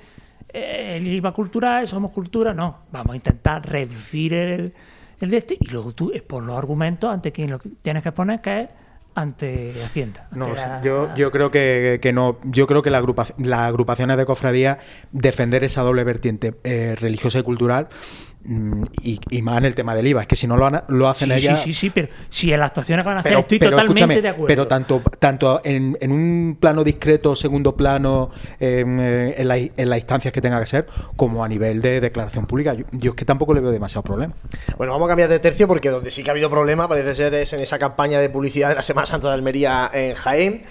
eh, 0.54 0.94
el 0.98 1.08
IVA 1.08 1.32
cultural, 1.34 1.88
somos 1.88 2.12
cultura, 2.12 2.54
no, 2.54 2.80
vamos 2.92 3.14
a 3.14 3.16
intentar 3.18 3.68
reducir 3.68 4.34
el, 4.34 4.74
el 5.20 5.30
de 5.30 5.38
este 5.38 5.58
y 5.60 5.68
luego 5.68 5.92
tú 5.92 6.12
expon 6.14 6.48
los 6.48 6.58
argumentos 6.58 7.10
ante 7.12 7.32
quien 7.32 7.50
lo 7.50 7.60
que 7.60 7.70
tienes 7.82 8.04
que 8.04 8.10
exponer 8.10 8.40
que 8.42 8.62
es 8.62 8.70
ante 9.16 9.74
Hacienda. 9.84 10.28
No, 10.32 10.46
ante 10.46 10.58
o 10.58 10.62
sea, 10.62 10.68
la- 10.78 10.82
yo, 10.82 11.14
yo 11.16 11.32
creo 11.32 11.50
que, 11.50 12.00
que 12.02 12.12
no. 12.12 12.38
Yo 12.44 12.68
creo 12.68 12.82
que 12.82 12.90
la 12.92 12.98
agrupa- 13.02 13.34
las 13.38 13.62
agrupaciones 13.62 14.18
de 14.18 14.26
cofradía 14.26 14.80
defender 15.14 15.64
esa 15.64 15.84
doble 15.84 16.04
vertiente 16.04 16.54
eh, 16.66 16.96
religiosa 17.00 17.40
y 17.40 17.44
cultural 17.44 17.88
y, 19.02 19.20
y 19.30 19.42
más 19.42 19.58
en 19.58 19.66
el 19.66 19.76
tema 19.76 19.96
del 19.96 20.08
IVA. 20.08 20.22
Es 20.22 20.28
que 20.28 20.36
si 20.36 20.48
no 20.48 20.56
lo, 20.58 20.70
lo 20.88 21.08
hacen 21.10 21.30
Sí, 21.30 21.36
ellas. 21.36 21.60
sí, 21.62 21.74
sí, 21.74 21.80
sí, 21.82 21.90
pero 21.90 22.10
si 22.30 22.54
en 22.54 22.60
las 22.60 22.68
actuaciones 22.68 23.04
que 23.04 23.08
van 23.08 23.18
a 23.18 23.20
hacer 23.22 23.32
Pero, 23.32 23.40
estoy 23.40 23.60
pero 23.60 23.72
totalmente 23.78 24.22
de 24.22 24.30
acuerdo. 24.30 24.48
pero 24.48 24.68
tanto, 24.68 25.02
tanto 25.20 25.62
en, 25.64 25.98
en 26.00 26.12
un 26.12 26.58
plano 26.60 26.84
discreto, 26.84 27.36
segundo 27.36 27.76
plano, 27.76 28.30
em, 28.60 29.00
eh, 29.00 29.36
en, 29.38 29.48
la- 29.48 29.58
en 29.58 29.90
las 29.90 29.98
instancias 29.98 30.34
que 30.34 30.42
tenga 30.42 30.60
que 30.60 30.68
ser, 30.68 30.86
como 31.16 31.44
a 31.44 31.48
nivel 31.48 31.82
de 31.82 32.02
declaración 32.02 32.46
pública. 32.46 32.74
Yo, 32.74 32.86
yo 32.92 33.12
es 33.12 33.16
que 33.16 33.26
tampoco 33.26 33.54
le 33.54 33.62
veo 33.62 33.72
demasiado 33.72 34.04
problema. 34.04 34.34
Bueno, 34.78 34.94
vamos 34.94 35.08
a 35.08 35.10
cambiar 35.10 35.30
de 35.30 35.40
tercio 35.40 35.68
porque 35.68 35.90
donde 35.90 36.12
sí 36.12 36.24
que 36.24 36.30
ha 36.30 36.34
habido 36.34 36.50
problema 36.50 36.88
parece 36.88 37.16
ser 37.16 37.34
es 37.34 37.52
en 37.54 37.60
esa 37.62 37.80
campaña 37.80 38.20
de 38.20 38.30
publicidad 38.30 38.70
de 38.70 38.76
la 38.76 38.84
Semana 38.84 39.06
Santa 39.06 39.28
de 39.30 39.34
Almería 39.34 39.90
en 39.94 40.14
Jaén, 40.16 40.62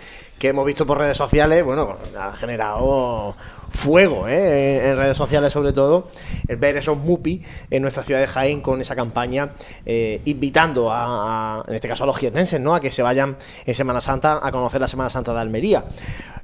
que 0.44 0.50
hemos 0.50 0.66
visto 0.66 0.84
por 0.84 0.98
redes 0.98 1.16
sociales, 1.16 1.64
bueno, 1.64 1.96
ha 2.20 2.30
generado 2.32 3.34
fuego 3.70 4.28
¿eh? 4.28 4.90
en 4.90 4.96
redes 4.96 5.16
sociales 5.16 5.52
sobre 5.52 5.72
todo, 5.72 6.08
el 6.46 6.58
ver 6.58 6.76
esos 6.76 6.98
MUPI 6.98 7.42
en 7.70 7.80
nuestra 7.80 8.02
ciudad 8.02 8.20
de 8.20 8.26
Jaén 8.26 8.60
con 8.60 8.78
esa 8.80 8.94
campaña 8.94 9.52
eh, 9.86 10.20
invitando 10.26 10.90
a, 10.92 11.64
en 11.66 11.74
este 11.74 11.88
caso 11.88 12.04
a 12.04 12.06
los 12.06 12.18
jiennenses, 12.18 12.60
¿no? 12.60 12.74
a 12.74 12.80
que 12.80 12.90
se 12.90 13.02
vayan 13.02 13.36
en 13.64 13.74
Semana 13.74 14.02
Santa 14.02 14.38
a 14.42 14.50
conocer 14.52 14.82
la 14.82 14.88
Semana 14.88 15.08
Santa 15.08 15.32
de 15.32 15.40
Almería. 15.40 15.86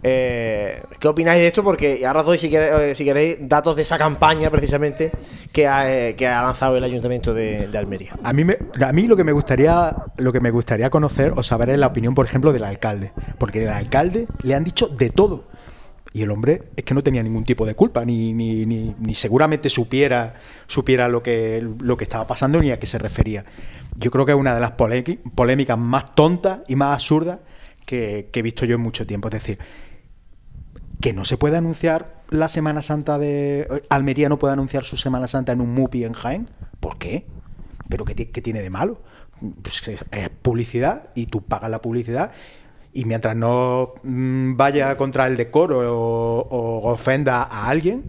Eh, 0.02 0.82
¿Qué 0.98 1.08
opináis 1.08 1.42
de 1.42 1.48
esto? 1.48 1.62
Porque 1.62 2.06
ahora 2.06 2.20
os 2.20 2.26
doy, 2.26 2.38
si 2.38 2.48
queréis, 2.48 2.96
si 2.96 3.04
queréis, 3.04 3.36
datos 3.40 3.76
de 3.76 3.82
esa 3.82 3.98
campaña 3.98 4.50
precisamente 4.50 5.12
que 5.52 5.66
ha, 5.66 6.42
lanzado 6.42 6.78
el 6.78 6.84
Ayuntamiento 6.84 7.34
de, 7.34 7.68
de 7.68 7.78
Almería. 7.78 8.12
A 8.24 8.32
mí, 8.32 8.44
me, 8.44 8.56
a 8.82 8.92
mí 8.92 9.06
lo 9.06 9.14
que 9.14 9.24
me 9.24 9.32
gustaría 9.32 9.94
lo 10.16 10.32
que 10.32 10.40
me 10.40 10.50
gustaría 10.50 10.88
conocer 10.88 11.34
o 11.36 11.42
saber 11.42 11.70
es 11.70 11.78
la 11.78 11.88
opinión, 11.88 12.14
por 12.14 12.24
ejemplo, 12.24 12.52
del 12.52 12.64
alcalde. 12.64 13.12
Porque 13.38 13.62
el 13.62 13.68
alcalde 13.68 13.89
le 14.42 14.54
han 14.54 14.64
dicho 14.64 14.88
de 14.88 15.10
todo. 15.10 15.44
Y 16.12 16.22
el 16.22 16.30
hombre 16.30 16.70
es 16.76 16.84
que 16.84 16.92
no 16.92 17.02
tenía 17.02 17.22
ningún 17.22 17.44
tipo 17.44 17.64
de 17.64 17.74
culpa, 17.74 18.04
ni, 18.04 18.32
ni, 18.32 18.66
ni, 18.66 19.14
seguramente 19.14 19.70
supiera, 19.70 20.34
supiera 20.66 21.08
lo, 21.08 21.22
que, 21.22 21.64
lo 21.78 21.96
que 21.96 22.04
estaba 22.04 22.26
pasando 22.26 22.60
ni 22.60 22.72
a 22.72 22.80
qué 22.80 22.86
se 22.86 22.98
refería. 22.98 23.44
Yo 23.96 24.10
creo 24.10 24.26
que 24.26 24.32
es 24.32 24.38
una 24.38 24.54
de 24.54 24.60
las 24.60 24.72
polémicas 24.72 25.78
más 25.78 26.14
tontas 26.16 26.60
y 26.66 26.74
más 26.74 26.94
absurdas 26.94 27.38
que, 27.86 28.28
que 28.32 28.40
he 28.40 28.42
visto 28.42 28.64
yo 28.64 28.74
en 28.74 28.80
mucho 28.80 29.06
tiempo. 29.06 29.28
Es 29.28 29.34
decir, 29.34 29.58
que 31.00 31.12
no 31.12 31.24
se 31.24 31.36
puede 31.36 31.56
anunciar 31.56 32.22
la 32.28 32.48
Semana 32.48 32.82
Santa 32.82 33.18
de. 33.18 33.84
Almería 33.88 34.28
no 34.28 34.38
puede 34.38 34.54
anunciar 34.54 34.84
su 34.84 34.96
Semana 34.96 35.28
Santa 35.28 35.52
en 35.52 35.60
un 35.60 35.72
MUPI 35.74 36.04
en 36.04 36.12
Jaén. 36.12 36.50
¿Por 36.80 36.98
qué? 36.98 37.26
¿Pero 37.88 38.04
qué, 38.04 38.14
qué 38.14 38.42
tiene 38.42 38.62
de 38.62 38.70
malo? 38.70 39.00
Pues 39.62 39.82
es 40.10 40.28
publicidad 40.42 41.10
y 41.14 41.26
tú 41.26 41.42
pagas 41.42 41.70
la 41.70 41.80
publicidad 41.80 42.32
y 42.92 43.04
mientras 43.04 43.36
no 43.36 43.94
mmm, 44.02 44.56
vaya 44.56 44.96
contra 44.96 45.26
el 45.26 45.36
decoro 45.36 45.78
o, 45.80 46.48
o, 46.48 46.92
ofenda 46.92 47.42
a 47.42 47.68
alguien, 47.68 48.04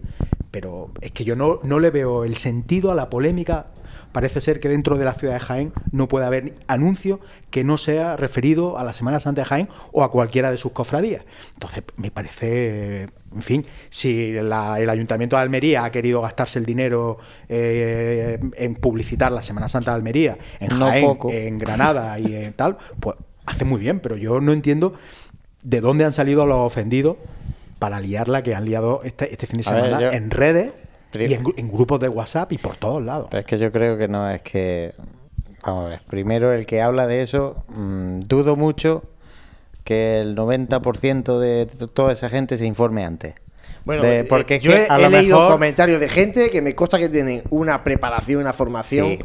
pero 0.50 0.90
es 1.00 1.12
que 1.12 1.24
yo 1.24 1.36
no, 1.36 1.60
no 1.62 1.78
le 1.78 1.90
veo 1.90 2.24
el 2.24 2.36
sentido 2.36 2.90
a 2.90 2.94
la 2.94 3.08
polémica. 3.08 3.66
Parece 4.12 4.42
ser 4.42 4.60
que 4.60 4.68
dentro 4.68 4.98
de 4.98 5.06
la 5.06 5.14
ciudad 5.14 5.32
de 5.32 5.40
Jaén 5.40 5.72
no 5.90 6.06
puede 6.06 6.26
haber 6.26 6.54
anuncio 6.66 7.18
que 7.50 7.64
no 7.64 7.78
sea 7.78 8.18
referido 8.18 8.76
a 8.76 8.84
la 8.84 8.92
Semana 8.92 9.20
Santa 9.20 9.40
de 9.40 9.46
Jaén 9.46 9.68
o 9.90 10.02
a 10.02 10.10
cualquiera 10.10 10.50
de 10.50 10.58
sus 10.58 10.72
cofradías. 10.72 11.24
Entonces, 11.54 11.82
me 11.96 12.10
parece, 12.10 13.04
en 13.34 13.42
fin, 13.42 13.64
si 13.88 14.32
la, 14.34 14.78
el 14.78 14.90
Ayuntamiento 14.90 15.36
de 15.36 15.42
Almería 15.42 15.84
ha 15.84 15.90
querido 15.90 16.20
gastarse 16.20 16.58
el 16.58 16.66
dinero 16.66 17.16
eh, 17.48 18.38
en 18.56 18.74
publicitar 18.74 19.32
la 19.32 19.40
Semana 19.40 19.70
Santa 19.70 19.92
de 19.92 19.96
Almería, 19.96 20.36
en 20.60 20.68
Jaén, 20.68 21.16
en 21.30 21.56
Granada 21.56 22.18
y 22.18 22.34
en 22.34 22.52
tal, 22.52 22.76
pues 23.00 23.16
hace 23.46 23.64
muy 23.64 23.80
bien, 23.80 24.00
pero 24.00 24.16
yo 24.16 24.40
no 24.40 24.52
entiendo 24.52 24.94
de 25.62 25.80
dónde 25.80 26.04
han 26.04 26.12
salido 26.12 26.46
los 26.46 26.58
ofendidos 26.58 27.16
para 27.78 28.00
liarla 28.00 28.42
que 28.42 28.54
han 28.54 28.64
liado 28.64 29.00
este, 29.04 29.32
este 29.32 29.46
fin 29.46 29.58
de 29.58 29.62
semana 29.64 29.98
ver, 29.98 30.10
yo... 30.10 30.16
en 30.16 30.30
redes 30.30 30.72
y 31.14 31.34
en, 31.34 31.44
en, 31.56 31.70
grupos 31.70 32.00
de 32.00 32.08
WhatsApp 32.08 32.52
y 32.52 32.58
por 32.58 32.76
todos 32.76 33.02
lados. 33.02 33.28
Pero 33.30 33.40
es 33.40 33.46
que 33.46 33.58
yo 33.58 33.70
creo 33.70 33.98
que 33.98 34.08
no, 34.08 34.30
es 34.30 34.40
que. 34.42 34.94
Vamos 35.64 35.86
a 35.86 35.88
ver. 35.90 36.00
Primero, 36.08 36.52
el 36.52 36.64
que 36.64 36.80
habla 36.80 37.06
de 37.06 37.22
eso, 37.22 37.64
mmm, 37.68 38.20
dudo 38.20 38.56
mucho 38.56 39.04
que 39.84 40.20
el 40.20 40.36
90% 40.36 41.38
de 41.38 41.66
toda 41.66 42.12
esa 42.12 42.28
gente 42.28 42.56
se 42.56 42.66
informe 42.66 43.04
antes. 43.04 43.34
Bueno, 43.84 44.02
de, 44.02 44.24
porque 44.24 44.56
eh, 44.56 44.60
yo 44.60 44.72
he, 44.72 44.86
he 44.86 45.08
leído 45.10 45.38
mejor... 45.38 45.52
comentarios 45.52 45.98
de 46.00 46.08
gente 46.08 46.50
que 46.50 46.62
me 46.62 46.74
consta 46.74 46.98
que 46.98 47.08
tienen 47.08 47.42
una 47.50 47.82
preparación, 47.82 48.40
una 48.40 48.52
formación 48.52 49.06
sí, 49.08 49.18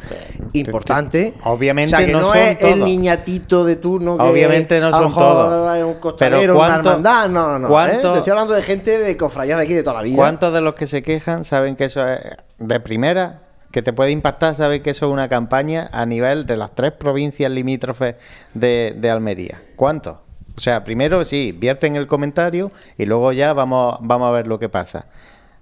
importante. 0.53 1.33
Obviamente 1.43 1.95
o 1.95 1.97
sea, 1.97 2.05
que 2.05 2.11
no, 2.11 2.21
no 2.21 2.27
son 2.29 2.37
es 2.37 2.57
todos. 2.57 2.73
el 2.73 2.83
niñatito 2.83 3.65
de 3.65 3.75
turno 3.75 4.17
que 4.17 4.23
Obviamente 4.23 4.79
no 4.79 4.87
a 4.87 4.91
lo 4.91 4.97
son 4.97 5.05
mejor 5.07 5.23
todos. 5.23 5.77
es 5.77 5.83
un 5.83 5.93
costalero, 5.95 6.39
Pero 6.41 6.53
una 6.57 6.67
¿cuánto- 6.67 6.89
hermandad, 6.89 7.29
no, 7.29 7.47
no, 7.53 7.59
no. 7.59 7.67
¿eh? 7.67 7.69
cuánto- 7.69 8.15
estoy 8.17 8.31
hablando 8.31 8.53
de 8.53 8.61
gente 8.63 8.97
de 8.97 9.17
cofradía 9.17 9.57
de 9.57 9.63
aquí 9.63 9.73
de 9.73 9.83
toda 9.83 9.97
la 9.97 10.01
vida. 10.01 10.15
¿Cuántos 10.15 10.53
de 10.53 10.61
los 10.61 10.73
que 10.75 10.87
se 10.87 11.01
quejan 11.03 11.43
saben 11.43 11.75
que 11.75 11.85
eso 11.85 12.07
es 12.07 12.19
de 12.57 12.79
primera? 12.79 13.41
Que 13.71 13.81
te 13.81 13.93
puede 13.93 14.11
impactar, 14.11 14.55
saben 14.55 14.81
que 14.81 14.89
eso 14.91 15.05
es 15.07 15.11
una 15.11 15.27
campaña 15.29 15.89
a 15.91 16.05
nivel 16.05 16.45
de 16.45 16.57
las 16.57 16.73
tres 16.73 16.93
provincias 16.93 17.51
limítrofes 17.51 18.15
de, 18.53 18.95
de 18.97 19.09
Almería. 19.11 19.61
¿Cuántos? 19.75 20.17
O 20.57 20.59
sea, 20.59 20.83
primero 20.83 21.23
sí, 21.23 21.51
vierten 21.57 21.95
el 21.95 22.07
comentario 22.07 22.71
y 22.97 23.05
luego 23.05 23.31
ya 23.31 23.53
vamos, 23.53 23.97
vamos 24.01 24.27
a 24.27 24.31
ver 24.31 24.47
lo 24.47 24.57
que 24.59 24.69
pasa. 24.69 25.05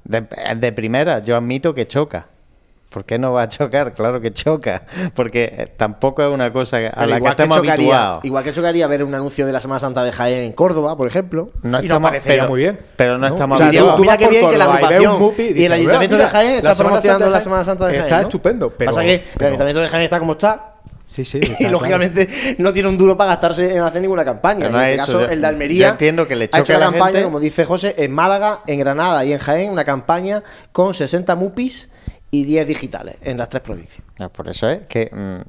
De, 0.05 0.23
de 0.55 0.71
primera, 0.71 1.19
yo 1.19 1.35
admito 1.35 1.73
que 1.73 1.87
choca. 1.87 2.27
¿Por 2.89 3.03
qué 3.03 3.19
no 3.19 3.33
va 3.33 3.41
a 3.41 3.49
chocar? 3.49 3.93
Claro 3.93 4.21
que 4.21 4.31
choca. 4.31 4.83
Porque 5.15 5.53
eh, 5.57 5.67
tampoco 5.75 6.23
es 6.23 6.29
una 6.33 6.53
cosa 6.53 6.77
a 6.77 6.91
Pero 6.91 7.07
la 7.07 7.19
que 7.19 7.27
estemos 7.27 7.57
chocaría, 7.57 7.73
habituados. 7.73 8.23
Igual 8.25 8.43
que 8.45 8.53
chocaría 8.53 8.87
ver 8.87 9.03
un 9.03 9.13
anuncio 9.13 9.45
de 9.45 9.51
la 9.51 9.59
Semana 9.59 9.79
Santa 9.79 10.01
de 10.05 10.13
Jaén 10.13 10.43
en 10.45 10.51
Córdoba, 10.53 10.95
por 10.95 11.05
ejemplo. 11.07 11.49
No 11.63 11.79
y 11.79 11.81
estamos- 11.87 12.01
nos 12.03 12.09
parecería 12.11 12.43
pero- 12.43 12.49
muy 12.49 12.59
bien. 12.61 12.79
pero 12.95 13.17
no 13.17 13.27
estamos 13.27 13.55
O 13.55 13.57
sea, 13.57 13.67
habituados. 13.67 13.95
tú- 13.97 14.01
mira 14.03 14.13
vas 14.13 14.17
qué 14.19 14.29
bien 14.29 14.49
que 14.49 14.57
la 14.57 14.63
y 14.65 14.67
agrupación 14.69 15.33
y 15.37 15.41
y, 15.61 15.65
el 15.65 15.73
Ayuntamiento 15.73 16.15
"Mira, 16.15 16.25
de 16.27 16.31
Jaén 16.31 16.49
la 16.51 16.55
está 16.57 16.75
Semana 16.75 16.89
promocionando 16.93 17.03
Santa 17.03 17.25
de 17.25 17.31
la 17.31 17.31
Jaén 17.35 17.43
Semana 17.43 17.65
Santa 17.65 17.85
de 17.87 17.91
Jaén. 17.93 18.03
está 18.05 18.15
¿no? 18.15 18.21
estupendo, 18.21 18.69
pero- 18.69 18.91
Pasa 18.91 19.01
que 19.01 19.13
el 19.15 19.21
pero- 19.35 19.47
Ayuntamiento 19.47 19.81
de 19.81 19.87
Jaén 19.89 20.03
está 20.03 20.19
como 20.19 20.31
está. 20.33 20.74
Sí, 21.09 21.23
sí. 21.25 21.39
Y 21.59 21.67
lógicamente 21.67 22.27
no 22.57 22.73
tiene 22.73 22.89
un 22.89 22.97
duro 22.97 23.15
para 23.17 23.31
gastarse 23.31 23.73
en 23.75 23.81
hacer 23.81 24.01
ninguna 24.01 24.25
campaña. 24.25 24.67
No 24.69 24.77
en 24.79 24.83
este 24.89 24.95
es 24.95 25.01
eso, 25.03 25.05
caso, 25.13 25.19
yo- 25.21 25.29
el 25.31 25.39
de 25.39 25.41
yo 25.41 25.47
Almería 25.47 25.89
entiendo 25.89 26.27
que 26.27 26.35
le 26.35 26.45
ha 26.45 26.47
choque 26.49 26.61
hecho 26.61 26.75
a 26.75 26.79
la 26.79 26.85
la 26.85 26.91
campaña, 26.91 27.11
gente. 27.13 27.23
como 27.25 27.39
dice 27.39 27.65
José, 27.65 27.95
en 27.97 28.11
Málaga, 28.11 28.61
en 28.67 28.79
Granada 28.79 29.23
y 29.25 29.31
en 29.33 29.39
Jaén, 29.39 29.71
una 29.71 29.83
campaña 29.85 30.43
con 30.71 30.93
60 30.93 31.35
MUPIs 31.35 31.89
y 32.31 32.43
10 32.43 32.67
digitales 32.67 33.15
en 33.21 33.37
las 33.37 33.47
tres 33.49 33.63
provincias. 33.63 34.01
Ah, 34.19 34.29
Por 34.29 34.49
eso 34.49 34.67
es 34.69 34.81
que 34.89 35.09
mm, 35.11 35.41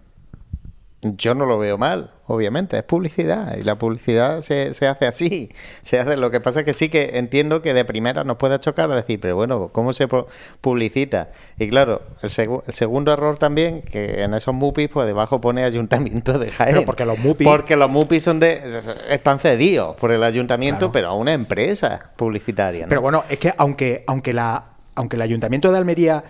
yo 1.02 1.34
no 1.34 1.44
lo 1.46 1.58
veo 1.58 1.78
mal, 1.78 2.10
obviamente, 2.26 2.76
es 2.78 2.82
publicidad 2.82 3.56
y 3.58 3.62
la 3.62 3.76
publicidad 3.78 4.40
se, 4.40 4.72
se 4.74 4.88
hace 4.88 5.06
así, 5.06 5.52
se 5.82 6.00
hace. 6.00 6.16
Lo 6.16 6.30
que 6.30 6.40
pasa 6.40 6.60
es 6.60 6.66
que 6.66 6.72
sí 6.74 6.88
que 6.88 7.18
entiendo 7.18 7.60
que 7.62 7.74
de 7.74 7.84
primera 7.84 8.24
nos 8.24 8.38
pueda 8.38 8.58
chocar 8.58 8.88
decir, 8.90 9.20
pero 9.20 9.36
bueno, 9.36 9.68
¿cómo 9.72 9.92
se 9.92 10.08
pu- 10.08 10.26
publicita? 10.60 11.30
Y 11.58 11.68
claro, 11.68 12.02
el, 12.22 12.30
segu- 12.30 12.62
el 12.66 12.74
segundo 12.74 13.12
error 13.12 13.38
también, 13.38 13.82
que 13.82 14.24
en 14.24 14.34
esos 14.34 14.54
MUPIs, 14.54 14.88
pues 14.88 15.06
debajo 15.06 15.40
pone 15.40 15.64
Ayuntamiento 15.64 16.38
de 16.38 16.50
Jaén. 16.50 16.74
Pero 16.74 16.86
porque 16.86 17.04
los 17.04 17.18
MUPI- 17.18 17.44
Porque 17.44 17.76
los 17.76 17.90
MUPIs 17.90 18.22
son 18.24 18.40
de, 18.40 18.62
están 19.10 19.38
cedidos 19.38 19.94
por 19.96 20.10
el 20.10 20.24
Ayuntamiento, 20.24 20.90
pero 20.90 21.08
a 21.08 21.14
una 21.14 21.34
empresa 21.34 22.10
publicitaria. 22.16 22.86
¿no? 22.86 22.88
Pero 22.88 23.02
bueno, 23.02 23.22
es 23.28 23.38
que 23.38 23.52
aunque, 23.58 24.02
aunque, 24.08 24.32
la, 24.32 24.64
aunque 24.96 25.16
el 25.16 25.22
Ayuntamiento 25.22 25.70
de 25.70 25.78
Almería, 25.78 26.24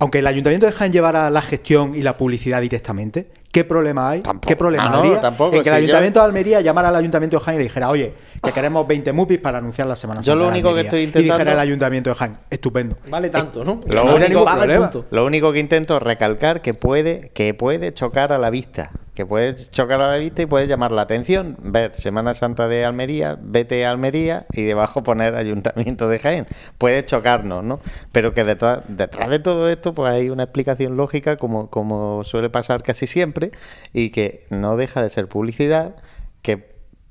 aunque 0.00 0.18
el 0.18 0.26
Ayuntamiento 0.26 0.66
de 0.66 0.72
Jaén 0.72 0.92
llevara 0.92 1.30
la 1.30 1.40
gestión 1.40 1.94
y 1.94 2.02
la 2.02 2.16
publicidad 2.18 2.60
directamente, 2.60 3.30
¿qué 3.52 3.64
problema 3.64 4.10
hay? 4.10 4.22
¿Qué 4.46 4.54
problema 4.56 4.84
Ah, 4.86 4.90
no, 4.90 4.96
habría 4.98 5.20
tampoco, 5.20 5.56
en 5.56 5.62
que 5.62 5.68
el 5.70 5.74
si 5.76 5.80
yo- 5.80 5.84
Ayuntamiento 5.86 6.20
de 6.20 6.24
Almería 6.26 6.60
llamara 6.60 6.88
al 6.88 6.96
Ayuntamiento 6.96 7.38
de 7.38 7.44
Jaén 7.44 7.56
y 7.56 7.58
le 7.58 7.64
dijera, 7.64 7.88
oye, 7.90 8.14
que 8.42 8.52
queremos 8.52 8.86
20 8.86 9.12
MUPIs 9.12 9.40
para 9.40 9.58
anunciar 9.58 9.86
la 9.88 9.96
Semana 9.96 10.20
Yo 10.20 10.32
Santa 10.32 10.38
lo 10.38 10.44
de 10.44 10.50
único 10.52 10.68
que 10.68 10.70
Almería". 10.80 10.88
estoy 10.88 11.00
Y 11.00 11.04
intentando- 11.04 11.34
dijera 11.34 11.52
el 11.52 11.58
Ayuntamiento 11.60 12.10
de 12.10 12.16
Jaén, 12.16 12.36
estupendo. 12.50 12.96
Vale 13.08 13.28
tanto, 13.30 13.64
¿no? 13.64 13.80
Lo 13.86 14.04
No 14.04 14.14
único, 14.14 14.46
lo 15.10 15.24
único 15.26 15.52
que 15.52 15.58
intento 15.58 15.96
es 15.96 16.02
recalcar 16.02 16.62
que 16.62 16.74
puede, 16.74 17.30
que 17.34 17.52
puede 17.54 17.92
chocar 17.94 18.32
a 18.32 18.38
la 18.38 18.50
vista, 18.50 18.90
que 19.14 19.26
puede 19.26 19.56
chocar 19.56 20.00
a 20.00 20.10
la 20.12 20.16
vista 20.16 20.42
y 20.42 20.46
puede 20.46 20.66
llamar 20.66 20.92
la 20.92 21.02
atención. 21.02 21.56
Ver 21.60 21.94
Semana 21.94 22.34
Santa 22.34 22.68
de 22.68 22.84
Almería, 22.84 23.38
vete 23.40 23.84
a 23.84 23.90
Almería 23.90 24.46
y 24.52 24.62
debajo 24.62 25.02
poner 25.02 25.34
Ayuntamiento 25.34 26.08
de 26.08 26.18
Jaén. 26.18 26.46
Puede 26.78 27.04
chocarnos, 27.04 27.64
¿no? 27.64 27.80
Pero 28.12 28.34
que 28.34 28.44
detrás, 28.44 28.80
detrás 28.88 29.30
de 29.30 29.38
todo 29.38 29.68
esto 29.68 29.94
pues 29.94 30.12
hay 30.12 30.30
una 30.30 30.44
explicación 30.44 30.96
lógica 30.96 31.36
como, 31.36 31.70
como 31.70 32.24
suele 32.24 32.50
pasar 32.50 32.82
casi 32.82 33.06
siempre 33.06 33.50
y 33.92 34.10
que 34.10 34.44
no 34.50 34.76
deja 34.76 35.02
de 35.02 35.10
ser 35.10 35.28
publicidad 35.28 35.96
que 36.42 36.70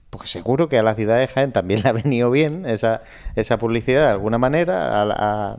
pues 0.10 0.30
seguro 0.30 0.70
que 0.70 0.78
a 0.78 0.84
la 0.84 0.96
ciudad 0.96 1.20
de 1.20 1.28
Jaén 1.28 1.52
también 1.52 1.82
le 1.84 1.90
ha 1.90 1.94
venido 1.94 2.32
bien 2.32 2.66
esa, 2.66 3.04
esa 3.36 3.58
publicidad 3.58 4.06
de 4.06 4.12
alguna 4.12 4.38
manera, 4.38 5.58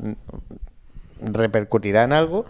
repercutirá 1.20 2.04
en 2.04 2.12
algo 2.12 2.46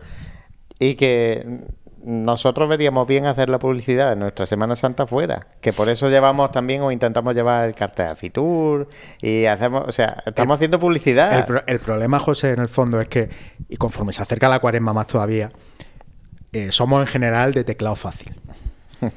y 0.78 0.94
que 0.94 1.60
nosotros 2.04 2.68
veríamos 2.68 3.06
bien 3.06 3.26
hacer 3.26 3.48
la 3.48 3.58
publicidad 3.58 4.10
de 4.10 4.16
nuestra 4.16 4.46
Semana 4.46 4.74
Santa 4.76 5.06
fuera, 5.06 5.46
que 5.60 5.72
por 5.72 5.88
eso 5.88 6.08
llevamos 6.08 6.50
también 6.52 6.80
o 6.82 6.90
intentamos 6.90 7.34
llevar 7.34 7.68
el 7.68 7.74
cartel 7.74 8.06
al 8.06 8.16
Fitur 8.16 8.88
y 9.20 9.44
hacemos, 9.44 9.82
o 9.86 9.92
sea, 9.92 10.22
estamos 10.24 10.54
haciendo 10.56 10.78
publicidad. 10.78 11.36
El, 11.38 11.44
pro- 11.44 11.62
el 11.66 11.78
problema, 11.80 12.18
José, 12.18 12.52
en 12.52 12.60
el 12.60 12.68
fondo 12.68 13.00
es 13.00 13.08
que, 13.08 13.28
y 13.68 13.76
conforme 13.76 14.12
se 14.12 14.22
acerca 14.22 14.48
la 14.48 14.58
cuaresma 14.60 14.92
más 14.92 15.06
todavía, 15.08 15.52
eh, 16.52 16.72
somos 16.72 17.00
en 17.02 17.06
general 17.06 17.52
de 17.52 17.64
teclado 17.64 17.96
fácil. 17.96 18.34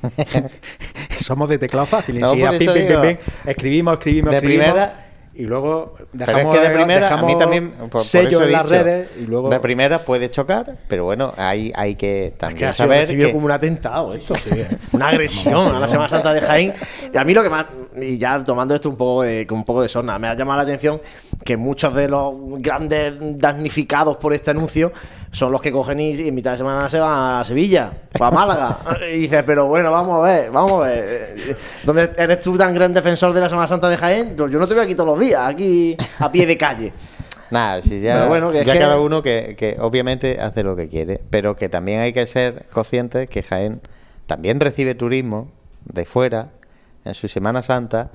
somos 1.19 1.49
de 1.49 1.57
teclado 1.57 1.85
fácil. 1.85 2.19
No, 2.19 2.27
Enseguida, 2.33 2.51
pim, 2.51 2.87
pim, 2.87 3.01
pim, 3.01 3.17
escribimos, 3.45 3.93
escribimos, 3.93 4.31
de 4.31 4.37
escribimos. 4.37 4.67
primera- 4.67 4.99
y 5.35 5.45
luego 5.45 5.93
Pero 5.95 6.07
dejamos, 6.13 6.55
es 6.55 6.61
que 6.61 6.67
de 6.69 6.75
primera, 6.75 7.09
a 7.13 7.23
mí 7.23 7.39
también, 7.39 7.71
por, 7.71 7.89
por 7.89 8.01
he 8.01 8.19
en 8.45 8.51
las 8.51 8.63
dicho, 8.63 8.83
redes 8.83 9.09
y 9.19 9.25
luego... 9.25 9.49
de 9.49 9.59
primera 9.59 9.99
puede 10.05 10.29
chocar, 10.29 10.75
pero 10.87 11.05
bueno, 11.05 11.33
hay, 11.37 11.71
hay 11.75 11.95
que 11.95 12.27
Es 12.27 12.37
también 12.37 12.59
que 12.59 12.65
ha 12.67 12.73
sido 12.73 12.87
saber 12.87 13.07
que- 13.17 13.31
como 13.33 13.45
un 13.45 13.51
atentado 13.51 14.13
esto, 14.13 14.35
una 14.91 15.07
agresión 15.09 15.75
a 15.75 15.79
la 15.79 15.89
Semana 15.89 16.09
Santa 16.09 16.33
de 16.33 16.41
Jaén. 16.41 16.73
Y 17.13 17.17
a 17.17 17.23
mí 17.23 17.33
lo 17.33 17.41
que 17.41 17.49
más, 17.49 17.65
y 18.01 18.17
ya 18.17 18.43
tomando 18.43 18.75
esto 18.75 18.89
un 18.89 18.95
poco 18.95 19.23
de, 19.23 19.45
con 19.47 19.59
un 19.59 19.63
poco 19.65 19.81
de 19.81 19.89
sorna, 19.89 20.17
me 20.19 20.27
ha 20.27 20.33
llamado 20.35 20.57
la 20.57 20.63
atención 20.63 20.99
que 21.43 21.57
muchos 21.57 21.93
de 21.93 22.07
los 22.07 22.33
grandes 22.59 23.13
damnificados 23.37 24.17
por 24.17 24.33
este 24.33 24.51
anuncio 24.51 24.91
son 25.31 25.51
los 25.51 25.61
que 25.61 25.71
cogen 25.71 25.99
y, 25.99 26.11
y 26.13 26.27
en 26.27 26.35
mitad 26.35 26.51
de 26.51 26.57
semana 26.57 26.89
se 26.89 26.99
van 26.99 27.39
a 27.39 27.43
Sevilla 27.43 27.91
o 28.19 28.23
a 28.23 28.31
Málaga. 28.31 28.79
y 29.13 29.19
dices, 29.19 29.43
pero 29.45 29.67
bueno, 29.67 29.91
vamos 29.91 30.19
a 30.19 30.21
ver, 30.21 30.51
vamos 30.51 30.71
a 30.73 30.87
ver. 30.87 31.57
¿Dónde 31.83 32.11
eres 32.17 32.41
tú 32.41 32.57
tan 32.57 32.73
gran 32.73 32.93
defensor 32.93 33.33
de 33.33 33.41
la 33.41 33.49
Semana 33.49 33.67
Santa 33.67 33.89
de 33.89 33.97
Jaén? 33.97 34.35
Yo 34.37 34.47
no 34.47 34.67
te 34.67 34.73
veo 34.73 34.83
aquí 34.83 34.95
todos 34.95 35.09
los 35.09 35.19
días, 35.19 35.41
aquí 35.45 35.97
a 36.19 36.31
pie 36.31 36.45
de 36.45 36.57
calle. 36.57 36.93
Nada, 37.51 37.81
si 37.83 37.99
ya, 38.01 38.25
bueno, 38.27 38.51
que 38.51 38.65
ya 38.65 38.73
que- 38.73 38.79
cada 38.79 38.99
uno 38.99 39.21
que, 39.21 39.55
que 39.57 39.77
obviamente 39.79 40.39
hace 40.41 40.63
lo 40.63 40.75
que 40.75 40.89
quiere, 40.89 41.21
pero 41.29 41.55
que 41.55 41.69
también 41.69 41.99
hay 41.99 42.11
que 42.13 42.25
ser 42.25 42.65
conscientes 42.71 43.29
que 43.29 43.43
Jaén 43.43 43.79
también 44.25 44.59
recibe 44.59 44.95
turismo 44.95 45.49
de 45.85 46.05
fuera 46.05 46.49
en 47.05 47.13
su 47.13 47.27
Semana 47.27 47.61
Santa, 47.61 48.09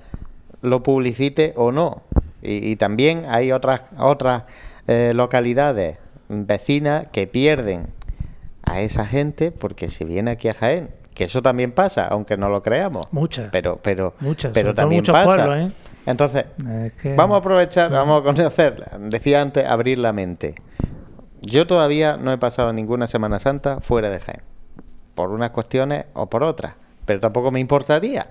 lo 0.62 0.82
publicite 0.82 1.52
o 1.56 1.72
no. 1.72 2.02
Y, 2.42 2.70
y 2.70 2.76
también 2.76 3.24
hay 3.28 3.52
otras 3.52 3.82
otras 3.98 4.44
eh, 4.86 5.12
localidades 5.14 5.98
vecinas 6.28 7.06
que 7.12 7.26
pierden 7.26 7.86
a 8.62 8.80
esa 8.80 9.06
gente 9.06 9.50
porque 9.50 9.88
se 9.90 10.04
viene 10.04 10.30
aquí 10.32 10.48
a 10.48 10.54
Jaén. 10.54 10.90
Que 11.14 11.24
eso 11.24 11.42
también 11.42 11.72
pasa, 11.72 12.06
aunque 12.06 12.36
no 12.36 12.48
lo 12.48 12.62
creamos. 12.62 13.08
Muchas. 13.12 13.48
Pero, 13.50 13.80
pero, 13.82 14.14
Muchas, 14.20 14.52
pero 14.52 14.72
también 14.74 15.00
muchos 15.00 15.12
pasa. 15.12 15.26
pueblos, 15.46 15.70
¿eh? 15.72 15.74
Entonces, 16.06 16.44
Es 16.84 16.92
que- 16.94 17.14
vamos 17.16 17.34
a 17.34 17.38
aprovechar, 17.38 17.90
vamos 17.90 18.20
a 18.20 18.24
conocer, 18.24 18.88
decía 19.00 19.42
antes, 19.42 19.66
abrir 19.66 19.98
la 19.98 20.12
mente. 20.12 20.54
Yo 21.42 21.66
todavía 21.66 22.16
no 22.16 22.32
he 22.32 22.38
pasado 22.38 22.72
ninguna 22.72 23.06
Semana 23.08 23.38
Santa 23.40 23.80
fuera 23.80 24.10
de 24.10 24.20
Jaén, 24.20 24.42
por 25.14 25.30
unas 25.32 25.50
cuestiones 25.50 26.06
o 26.14 26.26
por 26.30 26.44
otras, 26.44 26.74
pero 27.04 27.18
tampoco 27.20 27.50
me 27.50 27.58
importaría. 27.60 28.30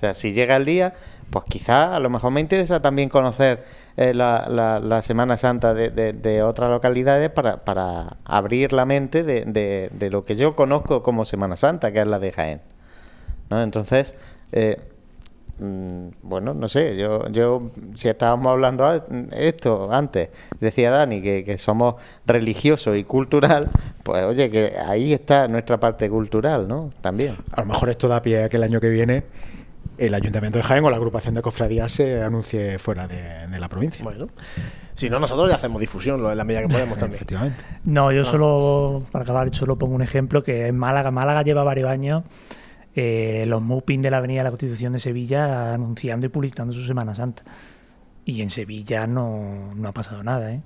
O 0.00 0.02
sea, 0.02 0.14
si 0.14 0.32
llega 0.32 0.56
el 0.56 0.64
día, 0.64 0.94
pues 1.28 1.44
quizá 1.46 1.94
a 1.94 2.00
lo 2.00 2.08
mejor 2.08 2.30
me 2.30 2.40
interesa 2.40 2.80
también 2.80 3.10
conocer 3.10 3.64
eh, 3.98 4.14
la, 4.14 5.02
Semana 5.02 5.36
Santa 5.36 5.74
de, 5.74 6.42
otras 6.42 6.70
localidades 6.70 7.28
para, 7.28 8.16
abrir 8.24 8.72
la 8.72 8.86
mente 8.86 9.24
de, 9.24 10.08
lo 10.10 10.24
que 10.24 10.36
yo 10.36 10.56
conozco 10.56 11.02
como 11.02 11.26
Semana 11.26 11.58
Santa, 11.58 11.92
que 11.92 12.00
es 12.00 12.06
la 12.06 12.18
de 12.18 12.32
Jaén. 12.32 12.60
¿no? 13.50 13.62
Entonces, 13.62 14.14
eh, 14.52 14.78
mm, 15.58 16.08
bueno, 16.22 16.54
no 16.54 16.66
sé, 16.66 16.96
yo, 16.96 17.28
yo 17.28 17.70
si 17.92 18.08
estábamos 18.08 18.52
hablando 18.52 18.90
esto 19.32 19.92
antes, 19.92 20.30
decía 20.60 20.90
Dani 20.90 21.20
que, 21.20 21.58
somos 21.58 21.96
religioso 22.24 22.96
y 22.96 23.04
cultural, 23.04 23.68
pues 24.02 24.24
oye, 24.24 24.48
que 24.48 24.72
ahí 24.78 25.12
está 25.12 25.46
nuestra 25.46 25.78
parte 25.78 26.08
cultural, 26.08 26.66
¿no? 26.66 26.90
También. 27.02 27.36
A 27.52 27.60
lo 27.60 27.66
mejor 27.66 27.90
esto 27.90 28.08
da 28.08 28.22
pie 28.22 28.44
a 28.44 28.48
que 28.48 28.56
el 28.56 28.62
año 28.62 28.80
que 28.80 28.88
viene 28.88 29.24
el 30.00 30.14
Ayuntamiento 30.14 30.58
de 30.58 30.64
Jaén 30.64 30.84
o 30.84 30.90
la 30.90 30.96
agrupación 30.96 31.34
de 31.34 31.42
cofradías 31.42 31.92
se 31.92 32.22
anuncie 32.22 32.78
fuera 32.78 33.06
de, 33.06 33.46
de 33.48 33.60
la 33.60 33.68
provincia. 33.68 34.02
Bueno, 34.02 34.28
si 34.94 35.08
no, 35.10 35.18
nosotros 35.20 35.48
ya 35.48 35.56
hacemos 35.56 35.80
difusión 35.80 36.22
lo- 36.22 36.30
en 36.32 36.38
la 36.38 36.44
medida 36.44 36.62
que 36.62 36.68
podemos 36.68 36.98
también. 36.98 37.16
Efectivamente. 37.16 37.62
No, 37.84 38.10
yo 38.12 38.22
Ah. 38.22 38.24
solo, 38.24 39.06
para 39.12 39.22
acabar, 39.24 39.54
solo 39.54 39.76
pongo 39.78 39.94
un 39.94 40.02
ejemplo 40.02 40.42
que 40.42 40.66
en 40.66 40.76
Málaga. 40.76 41.10
Málaga 41.10 41.42
lleva 41.42 41.62
varios 41.62 41.88
años 41.88 42.24
eh, 42.96 43.44
los 43.46 43.62
Mupin 43.62 44.02
de 44.02 44.10
la 44.10 44.16
Avenida 44.16 44.40
de 44.40 44.44
la 44.44 44.50
Constitución 44.50 44.92
de 44.92 44.98
Sevilla 44.98 45.72
anunciando 45.74 46.26
y 46.26 46.28
publicitando 46.28 46.72
su 46.72 46.82
Semana 46.84 47.14
Santa. 47.14 47.44
Y 48.24 48.42
en 48.42 48.50
Sevilla 48.50 49.06
no, 49.06 49.72
no 49.74 49.88
ha 49.88 49.92
pasado 49.92 50.22
nada, 50.22 50.52
¿eh? 50.52 50.60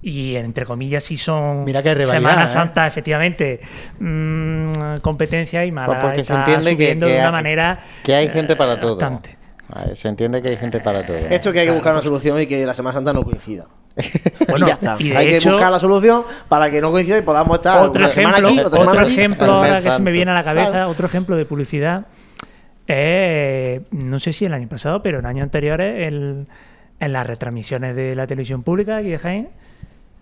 Y 0.00 0.36
entre 0.36 0.64
comillas 0.64 1.02
sí 1.02 1.16
son 1.16 1.64
Mira 1.64 1.82
que 1.82 1.88
hay 1.88 1.94
rivalidad, 1.96 2.18
Semana 2.30 2.44
¿eh? 2.44 2.46
Santa, 2.46 2.86
efectivamente, 2.86 3.60
mm, 3.98 4.98
competencia 5.02 5.64
y 5.64 5.72
Málaga 5.72 6.00
Pues 6.00 6.04
porque 6.10 6.24
se 6.24 6.34
entiende 6.34 6.76
que, 6.76 6.86
que 6.98 7.04
de 7.06 7.16
una 7.16 7.26
hay, 7.26 7.32
manera 7.32 7.80
que 8.04 8.14
hay 8.14 8.28
gente 8.28 8.54
para 8.56 8.78
todo. 8.78 8.92
bastante. 8.96 9.36
Vale, 9.68 9.96
Se 9.96 10.08
entiende 10.08 10.40
que 10.40 10.48
hay 10.50 10.56
gente 10.56 10.80
para 10.80 11.04
todo. 11.04 11.16
Esto 11.16 11.52
que 11.52 11.60
hay 11.60 11.66
que 11.66 11.72
buscar 11.72 11.92
una 11.92 12.02
solución 12.02 12.40
y 12.40 12.46
que 12.46 12.64
la 12.64 12.72
Semana 12.74 12.94
Santa 12.94 13.12
no 13.12 13.22
coincida. 13.22 13.66
Bueno, 14.48 14.64
y 14.64 14.68
ya 14.68 14.74
está. 14.76 14.96
y 14.98 15.12
hay 15.12 15.34
hecho- 15.34 15.48
que 15.50 15.54
buscar 15.56 15.70
la 15.72 15.78
solución 15.78 16.22
para 16.48 16.70
que 16.70 16.80
no 16.80 16.90
coincida 16.90 17.18
y 17.18 17.22
podamos 17.22 17.56
estar 17.58 17.84
otro 17.84 18.00
una 18.00 18.08
semana 18.10 18.38
ejemplo, 18.38 18.48
aquí, 18.48 18.60
otra 18.60 18.78
semana 18.80 18.92
otro 19.02 19.12
ejemplo 19.12 19.52
ahora 19.52 19.76
que 19.82 19.90
se 19.90 19.98
me 19.98 20.10
viene 20.12 20.30
a 20.30 20.34
la 20.34 20.44
cabeza, 20.44 20.70
Claro. 20.70 20.88
otro 20.90 21.06
ejemplo 21.06 21.36
de 21.36 21.44
publicidad, 21.44 22.06
es, 22.86 23.82
no 23.90 24.18
sé 24.18 24.32
si 24.32 24.44
el 24.46 24.54
año 24.54 24.68
pasado, 24.68 25.02
pero 25.02 25.18
en 25.18 25.26
años 25.26 25.42
anteriores, 25.42 26.06
el- 26.08 26.46
en 27.00 27.12
las 27.12 27.26
retransmisiones 27.26 27.94
de 27.94 28.14
la 28.16 28.26
televisión 28.26 28.62
pública 28.62 28.96
aquí 28.96 29.08
de 29.10 29.18
Jaén, 29.18 29.48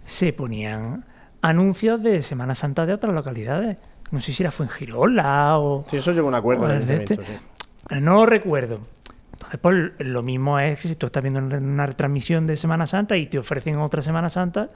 se 0.06 0.32
ponían 0.32 1.04
anuncios 1.42 2.02
de 2.02 2.22
Semana 2.22 2.54
Santa 2.54 2.86
de 2.86 2.94
otras 2.94 3.12
localidades. 3.14 3.76
No 4.10 4.20
sé 4.20 4.32
si 4.32 4.42
era 4.42 4.50
Fuengirola 4.50 5.58
o... 5.58 5.84
Sí, 5.88 5.96
eso 5.96 6.12
llegó 6.12 6.28
a 6.28 6.30
un 6.30 6.34
acuerdo 6.36 6.70
en 6.70 6.88
este. 6.88 7.18
No 8.00 8.14
lo 8.14 8.26
recuerdo. 8.26 8.80
Entonces, 9.32 9.60
pues 9.60 9.92
lo 9.98 10.22
mismo 10.22 10.58
es 10.58 10.80
que 10.80 10.88
si 10.88 10.96
tú 10.96 11.06
estás 11.06 11.22
viendo 11.22 11.40
una 11.40 11.86
retransmisión 11.86 12.46
de 12.46 12.56
Semana 12.56 12.86
Santa 12.86 13.16
y 13.16 13.26
te 13.26 13.38
ofrecen 13.38 13.76
otra 13.78 14.00
Semana 14.00 14.28
Santa, 14.28 14.70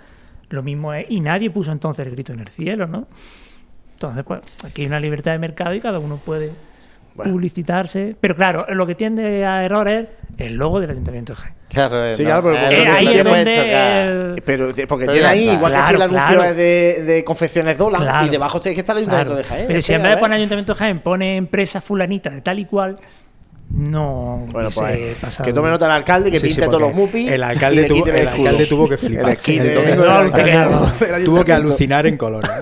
lo 0.51 0.63
mismo 0.63 0.93
es. 0.93 1.07
Y 1.09 1.21
nadie 1.21 1.51
puso 1.51 1.73
entonces 1.73 2.05
el 2.07 2.13
grito 2.13 2.33
en 2.33 2.41
el 2.41 2.49
cielo, 2.49 2.87
¿no? 2.87 3.07
Entonces, 3.95 4.25
pues 4.25 4.41
aquí 4.65 4.83
hay 4.83 4.87
una 4.87 5.01
libertad 5.01 5.33
de 5.33 5.39
mercado 5.39 5.75
y 5.75 5.81
cada 5.81 5.99
uno 5.99 6.17
puede 6.19 6.53
publicitarse. 7.15 8.17
Pero 8.21 8.35
claro, 8.37 8.67
lo 8.69 8.87
que 8.87 8.95
tiende 8.95 9.47
a 9.47 9.65
error 9.65 9.89
es 9.89 10.09
el 10.39 10.55
logo 10.55 10.81
del 10.81 10.91
Ayuntamiento 10.91 11.35
de 11.35 11.39
Jaén. 11.39 11.60
Claro, 11.71 12.05
eh, 12.05 12.15
Sí, 12.15 12.25
claro, 12.25 12.43
pero 12.43 12.57
eh, 12.57 12.61
porque- 12.61 12.77
no 12.77 12.83
Eh, 12.83 12.97
ahí 12.97 13.07
te 13.07 13.13
es 13.19 13.23
puede 13.23 13.45
donde 13.45 13.55
chocar. 13.55 14.07
el- 14.07 14.43
Pero 14.45 14.75
te- 14.75 14.87
porque 14.87 15.05
Pero 15.07 15.13
tiene 15.15 15.29
ahí, 15.29 15.43
está. 15.45 15.53
igual 15.55 15.73
que 15.73 15.83
si 15.85 15.95
el 15.95 16.03
anuncio 16.03 16.27
claro. 16.29 16.45
es 16.45 16.57
de, 16.57 17.03
de 17.05 17.25
confecciones 17.25 17.79
dólar 17.79 18.01
Claro. 18.03 18.27
y 18.27 18.31
debajo 18.31 18.59
es 18.59 18.63
que 18.75 18.81
está 18.81 18.93
el 18.93 18.99
ayuntamiento 18.99 19.33
Claro. 19.35 19.43
de 19.49 19.49
Jaén. 19.49 19.67
Pero 19.69 19.83
si 19.83 19.93
en 19.93 19.99
vez 20.03 20.09
de 20.09 20.15
ver. 20.17 20.21
poner 20.21 20.37
Ayuntamiento 20.39 20.73
de 20.75 20.79
Jaén 20.79 21.01
pone 21.01 21.37
empresa 21.37 21.81
fulanita 21.81 22.31
de 22.31 22.41
tal 22.41 22.59
y 22.59 22.65
cual, 22.65 22.97
no 23.71 24.45
Bueno, 24.51 24.71
pues 24.75 25.17
pasado. 25.21 25.45
que 25.45 25.53
tome 25.53 25.71
nota 25.71 25.87
el 25.87 25.93
alcalde, 25.93 26.31
que 26.31 26.41
Sí, 26.41 26.49
sí, 26.49 26.55
pinte 26.55 26.67
todos 26.67 26.81
los 26.81 26.95
mupis. 26.95 27.31
El 27.31 27.41
y 27.41 27.43
alcalde, 27.45 27.83
le 27.83 27.89
tuvo, 27.89 28.07
el 28.07 28.15
escudo. 28.17 28.49
alcalde 28.49 28.67
tuvo 28.67 28.89
que 28.89 28.97
flipar. 28.97 29.37
El 29.47 29.59
El 29.61 29.75
domingo 29.75 31.25
tuvo 31.25 31.45
que 31.45 31.53
alucinar 31.53 32.07
en 32.07 32.17
colores. 32.17 32.51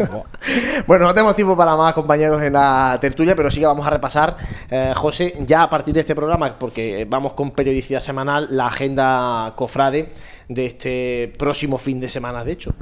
Bueno, 0.86 1.04
no 1.06 1.12
tenemos 1.12 1.36
tiempo 1.36 1.56
para 1.56 1.76
más 1.76 1.92
compañeros 1.92 2.40
en 2.40 2.52
la 2.54 2.96
tertulia, 3.00 3.34
pero 3.34 3.50
sí 3.50 3.60
que 3.60 3.66
vamos 3.66 3.86
a 3.86 3.90
repasar, 3.90 4.36
eh, 4.70 4.92
José, 4.94 5.34
ya 5.40 5.64
a 5.64 5.68
partir 5.70 5.92
de 5.92 6.00
este 6.00 6.14
programa, 6.14 6.54
porque 6.58 7.06
vamos 7.10 7.34
con 7.34 7.50
periodicidad 7.50 8.00
semanal, 8.00 8.46
la 8.50 8.68
agenda 8.68 9.52
cofrade 9.56 10.10
de 10.48 10.66
este 10.66 11.34
próximo 11.36 11.76
fin 11.76 12.00
de 12.00 12.08
semana, 12.08 12.44
de 12.44 12.52
hecho. 12.52 12.72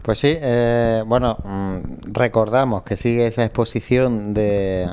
Pues 0.00 0.18
sí, 0.20 0.34
eh, 0.40 1.02
bueno, 1.04 1.36
mm, 1.44 1.78
recordamos 2.12 2.82
que 2.84 2.96
sigue 2.96 3.26
esa 3.26 3.44
exposición 3.44 4.32
de, 4.32 4.88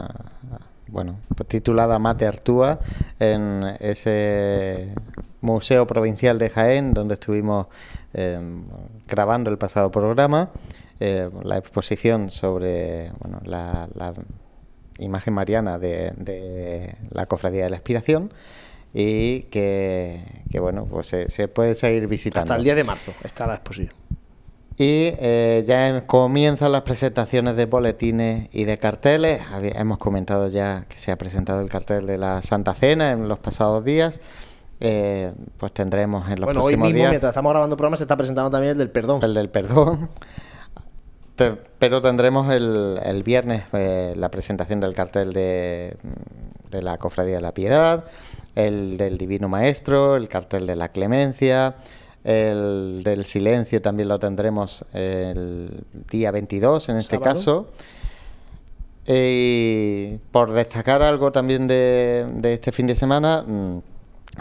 bueno, 0.89 1.19
titulada 1.47 1.99
Mate 1.99 2.25
Artúa 2.25 2.79
en 3.19 3.63
ese 3.79 4.93
Museo 5.41 5.85
Provincial 5.87 6.39
de 6.39 6.49
Jaén, 6.49 6.93
donde 6.93 7.15
estuvimos 7.15 7.67
eh, 8.13 8.39
grabando 9.07 9.49
el 9.49 9.57
pasado 9.57 9.91
programa, 9.91 10.49
eh, 10.99 11.29
la 11.43 11.57
exposición 11.57 12.29
sobre, 12.29 13.11
bueno, 13.19 13.39
la, 13.43 13.87
imagen 14.99 15.35
mariana 15.35 15.77
de, 15.77 16.11
de 16.17 16.95
la 17.11 17.27
Cofradía 17.27 17.65
de 17.65 17.69
la 17.69 17.75
Expiración 17.77 18.31
y 18.93 19.43
que, 19.43 20.23
que, 20.49 20.59
bueno, 20.59 20.87
pues 20.89 21.07
se, 21.07 21.29
se 21.29 21.47
puede 21.47 21.75
seguir 21.75 22.07
visitando. 22.07 22.53
Hasta 22.53 22.55
el 22.55 22.63
10 22.63 22.75
de 22.77 22.83
marzo 22.83 23.13
está 23.23 23.45
la 23.45 23.55
exposición. 23.55 24.06
Y 24.79 25.09
eh, 25.17 25.63
ya 25.67 25.89
en- 25.89 26.01
comienzan 26.01 26.71
las 26.71 26.83
presentaciones 26.83 27.55
de 27.55 27.65
boletines 27.65 28.47
y 28.53 28.65
de 28.65 28.77
carteles. 28.77 29.41
Hemos 29.75 29.97
comentado 29.97 30.49
ya 30.49 30.85
que 30.87 30.99
se 30.99 31.11
ha 31.11 31.17
presentado 31.17 31.61
el 31.61 31.69
cartel 31.69 32.05
de 32.05 32.17
la 32.19 32.41
Santa 32.43 32.73
Cena 32.75 33.11
en 33.11 33.27
los 33.27 33.39
pasados 33.39 33.83
días. 33.83 34.21
Eh, 34.79 35.33
pues 35.57 35.71
tendremos 35.73 36.29
en 36.29 36.39
los 36.39 36.45
Bueno, 36.45 36.59
hoy 36.59 36.73
próximos 36.73 36.87
mismo, 36.89 36.97
días 36.97 37.09
mientras 37.09 37.31
estamos 37.31 37.49
grabando 37.49 37.73
el 37.73 37.77
programa, 37.77 37.97
se 37.97 38.03
está 38.03 38.15
presentando 38.15 38.51
también 38.51 38.73
el 38.73 38.77
del 38.77 38.91
perdón. 38.91 39.23
el 39.23 39.33
del 39.33 39.49
perdón. 39.49 40.09
Te- 41.35 41.57
pero 41.79 41.99
tendremos 42.01 42.51
el, 42.53 42.99
el 43.03 43.23
viernes 43.23 43.63
eh, 43.73 44.13
la 44.15 44.29
presentación 44.29 44.79
del 44.79 44.93
cartel 44.93 45.33
de, 45.33 45.97
de 46.69 46.81
la 46.83 46.97
Cofradía 46.97 47.35
de 47.35 47.41
la 47.41 47.53
Piedad, 47.55 48.05
el 48.55 48.97
del 48.97 49.17
Divino 49.17 49.47
Maestro, 49.49 50.15
el 50.15 50.27
cartel 50.29 50.67
de 50.67 50.75
la 50.75 50.89
Clemencia, 50.89 51.75
el 52.27 53.03
del 53.03 53.23
Silencio 53.23 53.81
también 53.81 54.09
lo 54.09 54.19
tendremos 54.19 54.83
el 54.91 55.85
día 56.11 56.29
22 56.31 56.89
en 56.89 56.97
este 56.97 57.15
Sábado. 57.15 57.33
caso. 57.33 57.67
Y 59.07 60.17
por 60.33 60.51
destacar 60.51 61.01
algo 61.01 61.31
también 61.31 61.67
de, 61.67 62.27
de 62.29 62.53
este 62.53 62.73
fin 62.73 62.85
de 62.85 62.95
semana, 62.95 63.45
mm, 63.47 63.77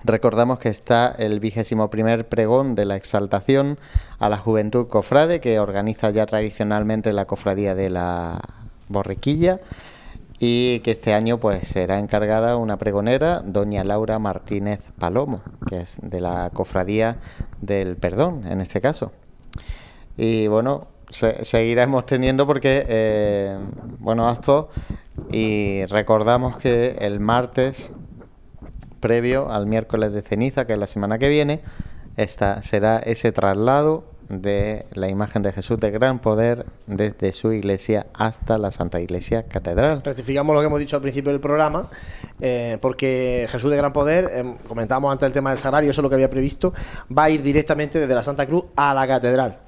recordamos 0.03 0.59
que 0.59 0.69
está 0.69 1.15
el 1.17 1.39
vigésimo 1.39 1.89
primer 1.89 2.27
pregón 2.29 2.75
de 2.75 2.87
la 2.87 2.97
exaltación 2.97 3.79
a 4.19 4.29
la 4.29 4.37
juventud 4.37 4.89
cofrade 4.89 5.41
que 5.41 5.61
organiza 5.61 6.11
ya 6.11 6.27
tradicionalmente 6.27 7.13
la 7.13 7.27
cofradía 7.27 7.77
de 7.77 7.91
la 7.91 8.41
borriquilla 8.89 9.59
y 10.39 10.81
que 10.81 10.91
este 10.91 11.15
año 11.15 11.39
pues 11.39 11.67
será 11.69 11.99
encargada 11.99 12.57
una 12.57 12.77
pregonera, 12.77 13.41
doña 13.45 13.85
Laura 13.85 14.19
Martínez 14.19 14.81
Palomo, 14.99 15.41
que 15.69 15.81
es 15.81 15.99
de 16.03 16.21
la 16.21 16.51
cofradía 16.53 17.17
del 17.61 17.97
perdón 17.97 18.47
en 18.47 18.61
este 18.61 18.81
caso. 18.81 19.13
Y 20.17 20.47
bueno, 20.47 20.89
se- 21.11 21.45
seguiremos 21.45 22.05
teniendo 22.07 22.47
porque, 22.47 22.85
eh, 22.89 23.57
bueno, 23.99 24.29
actos 24.29 24.67
y 25.31 25.85
recordamos 25.87 26.57
que 26.59 26.97
el 27.01 27.21
martes 27.21 27.93
previo 29.01 29.51
al 29.51 29.67
miércoles 29.67 30.13
de 30.13 30.23
ceniza, 30.23 30.67
que 30.67 30.73
es 30.75 30.79
la 30.79 30.87
semana 30.87 31.19
que 31.19 31.29
viene, 31.29 31.61
esta 32.17 32.63
será 32.63 32.99
ese 32.99 33.31
traslado 33.33 34.05
de 34.29 34.87
la 34.93 35.09
imagen 35.09 35.43
de 35.43 35.53
Jesús 35.53 35.79
de 35.79 35.91
gran 35.91 36.19
poder 36.19 36.67
desde 36.87 37.33
su 37.33 37.53
iglesia 37.53 38.07
hasta 38.15 38.59
la 38.59 38.71
Santa 38.71 39.01
Iglesia 39.01 39.45
Catedral. 39.45 40.03
Rectificamos 40.05 40.55
lo 40.55 40.61
que 40.61 40.67
hemos 40.67 40.81
dicho 40.81 40.97
al 40.97 41.03
principio 41.03 41.33
del 41.33 41.41
programa, 41.41 41.87
eh, 42.41 42.79
porque 42.81 43.47
Jesús 43.49 43.71
de 43.71 43.77
gran 43.77 43.93
poder, 43.93 44.29
eh, 44.33 44.57
comentábamos 44.67 45.13
antes 45.13 45.27
el 45.27 45.33
tema 45.33 45.51
del 45.51 45.59
sagrario, 45.59 45.91
eso 45.91 46.01
es 46.01 46.03
lo 46.03 46.09
que 46.09 46.17
había 46.17 46.31
previsto, 46.31 46.73
va 47.17 47.25
a 47.25 47.31
ir 47.31 47.43
directamente 47.43 47.99
desde 47.99 48.15
la 48.15 48.23
Santa 48.23 48.47
Cruz 48.47 48.65
a 48.77 48.93
la 48.95 49.07
Catedral. 49.07 49.59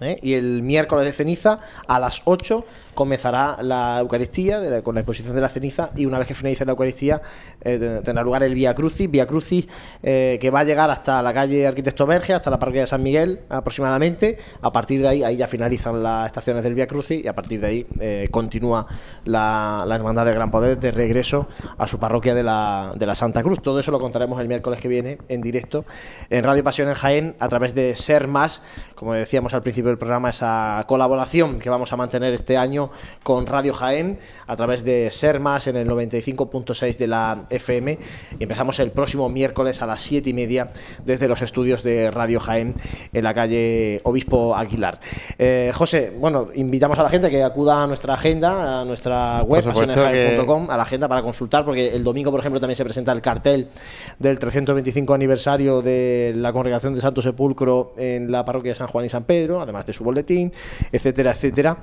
¿eh? 0.00 0.18
Y 0.22 0.34
el 0.34 0.62
miércoles 0.62 1.04
de 1.04 1.12
ceniza 1.12 1.58
a 1.86 1.98
las 1.98 2.22
8 2.24 2.64
comenzará 2.94 3.58
la 3.60 3.98
Eucaristía 4.00 4.82
con 4.82 4.94
la 4.94 5.00
exposición 5.02 5.34
de 5.34 5.40
la 5.40 5.48
ceniza 5.48 5.90
y 5.96 6.06
una 6.06 6.18
vez 6.18 6.28
que 6.28 6.34
finalice 6.34 6.64
la 6.64 6.72
Eucaristía 6.72 7.20
eh, 7.60 8.00
tendrá 8.04 8.22
lugar 8.22 8.42
el 8.42 8.54
Vía 8.54 8.74
Crucis, 8.74 9.10
Vía 9.10 9.26
Crucis 9.26 9.66
eh, 10.02 10.38
que 10.40 10.50
va 10.50 10.60
a 10.60 10.64
llegar 10.64 10.90
hasta 10.90 11.22
la 11.22 11.32
calle 11.32 11.66
Arquitecto 11.66 12.06
Verge, 12.06 12.34
hasta 12.34 12.50
la 12.50 12.58
parroquia 12.58 12.82
de 12.82 12.86
San 12.86 13.02
Miguel 13.02 13.40
aproximadamente. 13.48 14.38
A 14.62 14.72
partir 14.72 15.00
de 15.00 15.08
ahí, 15.08 15.22
ahí 15.22 15.36
ya 15.36 15.46
finalizan 15.46 16.02
las 16.02 16.26
estaciones 16.26 16.62
del 16.62 16.74
Vía 16.74 16.86
Crucis 16.86 17.24
y 17.24 17.28
a 17.28 17.34
partir 17.34 17.60
de 17.60 17.66
ahí 17.66 17.86
eh, 18.00 18.28
continúa 18.30 18.86
la, 19.24 19.86
Hermandad 19.94 20.24
del 20.24 20.34
Gran 20.34 20.50
Poder 20.50 20.78
de 20.78 20.90
regreso 20.90 21.48
a 21.78 21.86
su 21.86 21.98
parroquia 21.98 22.34
de 22.34 22.42
la, 22.42 22.92
de 22.96 23.06
la 23.06 23.14
Santa 23.14 23.42
Cruz. 23.42 23.62
Todo 23.62 23.78
eso 23.80 23.90
lo 23.90 24.00
contaremos 24.00 24.40
el 24.40 24.48
miércoles 24.48 24.80
que 24.80 24.88
viene 24.88 25.18
en 25.28 25.40
directo 25.40 25.84
en 26.30 26.44
Radio 26.44 26.64
Pasión 26.64 26.88
en 26.88 26.94
Jaén 26.94 27.36
a 27.38 27.48
través 27.48 27.74
de 27.74 27.94
Ser 27.96 28.28
Más, 28.28 28.62
como 28.94 29.14
decíamos 29.14 29.54
al 29.54 29.62
principio 29.62 29.88
del 29.88 29.98
programa, 29.98 30.30
esa 30.30 30.84
colaboración 30.86 31.58
que 31.58 31.70
vamos 31.70 31.92
a 31.92 31.96
mantener 31.96 32.32
este 32.32 32.56
año 32.56 32.83
con 33.22 33.46
Radio 33.46 33.72
Jaén 33.74 34.18
a 34.46 34.56
través 34.56 34.84
de 34.84 35.10
Ser 35.10 35.40
Más 35.40 35.66
en 35.66 35.76
el 35.76 35.88
95.6 35.88 36.96
de 36.96 37.06
la 37.06 37.46
FM. 37.50 37.98
Y 38.38 38.42
empezamos 38.42 38.78
el 38.80 38.90
próximo 38.90 39.28
miércoles 39.28 39.82
a 39.82 39.86
las 39.86 40.02
7 40.02 40.30
y 40.30 40.32
media 40.32 40.70
desde 41.04 41.28
los 41.28 41.42
estudios 41.42 41.82
de 41.82 42.10
Radio 42.10 42.40
Jaén 42.40 42.74
en 43.12 43.24
la 43.24 43.34
calle 43.34 44.00
Obispo 44.04 44.54
Aguilar. 44.54 45.00
Eh, 45.38 45.72
José, 45.74 46.12
bueno, 46.18 46.48
invitamos 46.54 46.98
a 46.98 47.02
la 47.02 47.08
gente 47.08 47.30
que 47.30 47.42
acuda 47.42 47.82
a 47.82 47.86
nuestra 47.86 48.14
agenda, 48.14 48.80
a 48.80 48.84
nuestra 48.84 49.42
web, 49.42 49.64
pasionesjaén.com, 49.64 50.70
a 50.70 50.76
la 50.76 50.82
agenda 50.82 51.08
para 51.08 51.22
consultar, 51.22 51.64
porque 51.64 51.88
el 51.88 52.04
domingo, 52.04 52.30
por 52.30 52.40
ejemplo, 52.40 52.60
también 52.60 52.76
se 52.76 52.84
presenta 52.84 53.12
el 53.12 53.20
cartel 53.20 53.68
del 54.18 54.38
325 54.38 55.14
aniversario 55.14 55.82
de 55.82 56.32
la 56.36 56.52
congregación 56.52 56.94
de 56.94 57.00
Santo 57.00 57.22
Sepulcro 57.22 57.94
en 57.96 58.30
la 58.30 58.44
parroquia 58.44 58.72
de 58.72 58.76
San 58.76 58.86
Juan 58.88 59.04
y 59.04 59.08
San 59.08 59.24
Pedro, 59.24 59.60
además 59.60 59.86
de 59.86 59.92
su 59.92 60.04
boletín, 60.04 60.52
etcétera, 60.92 61.32
etcétera 61.32 61.76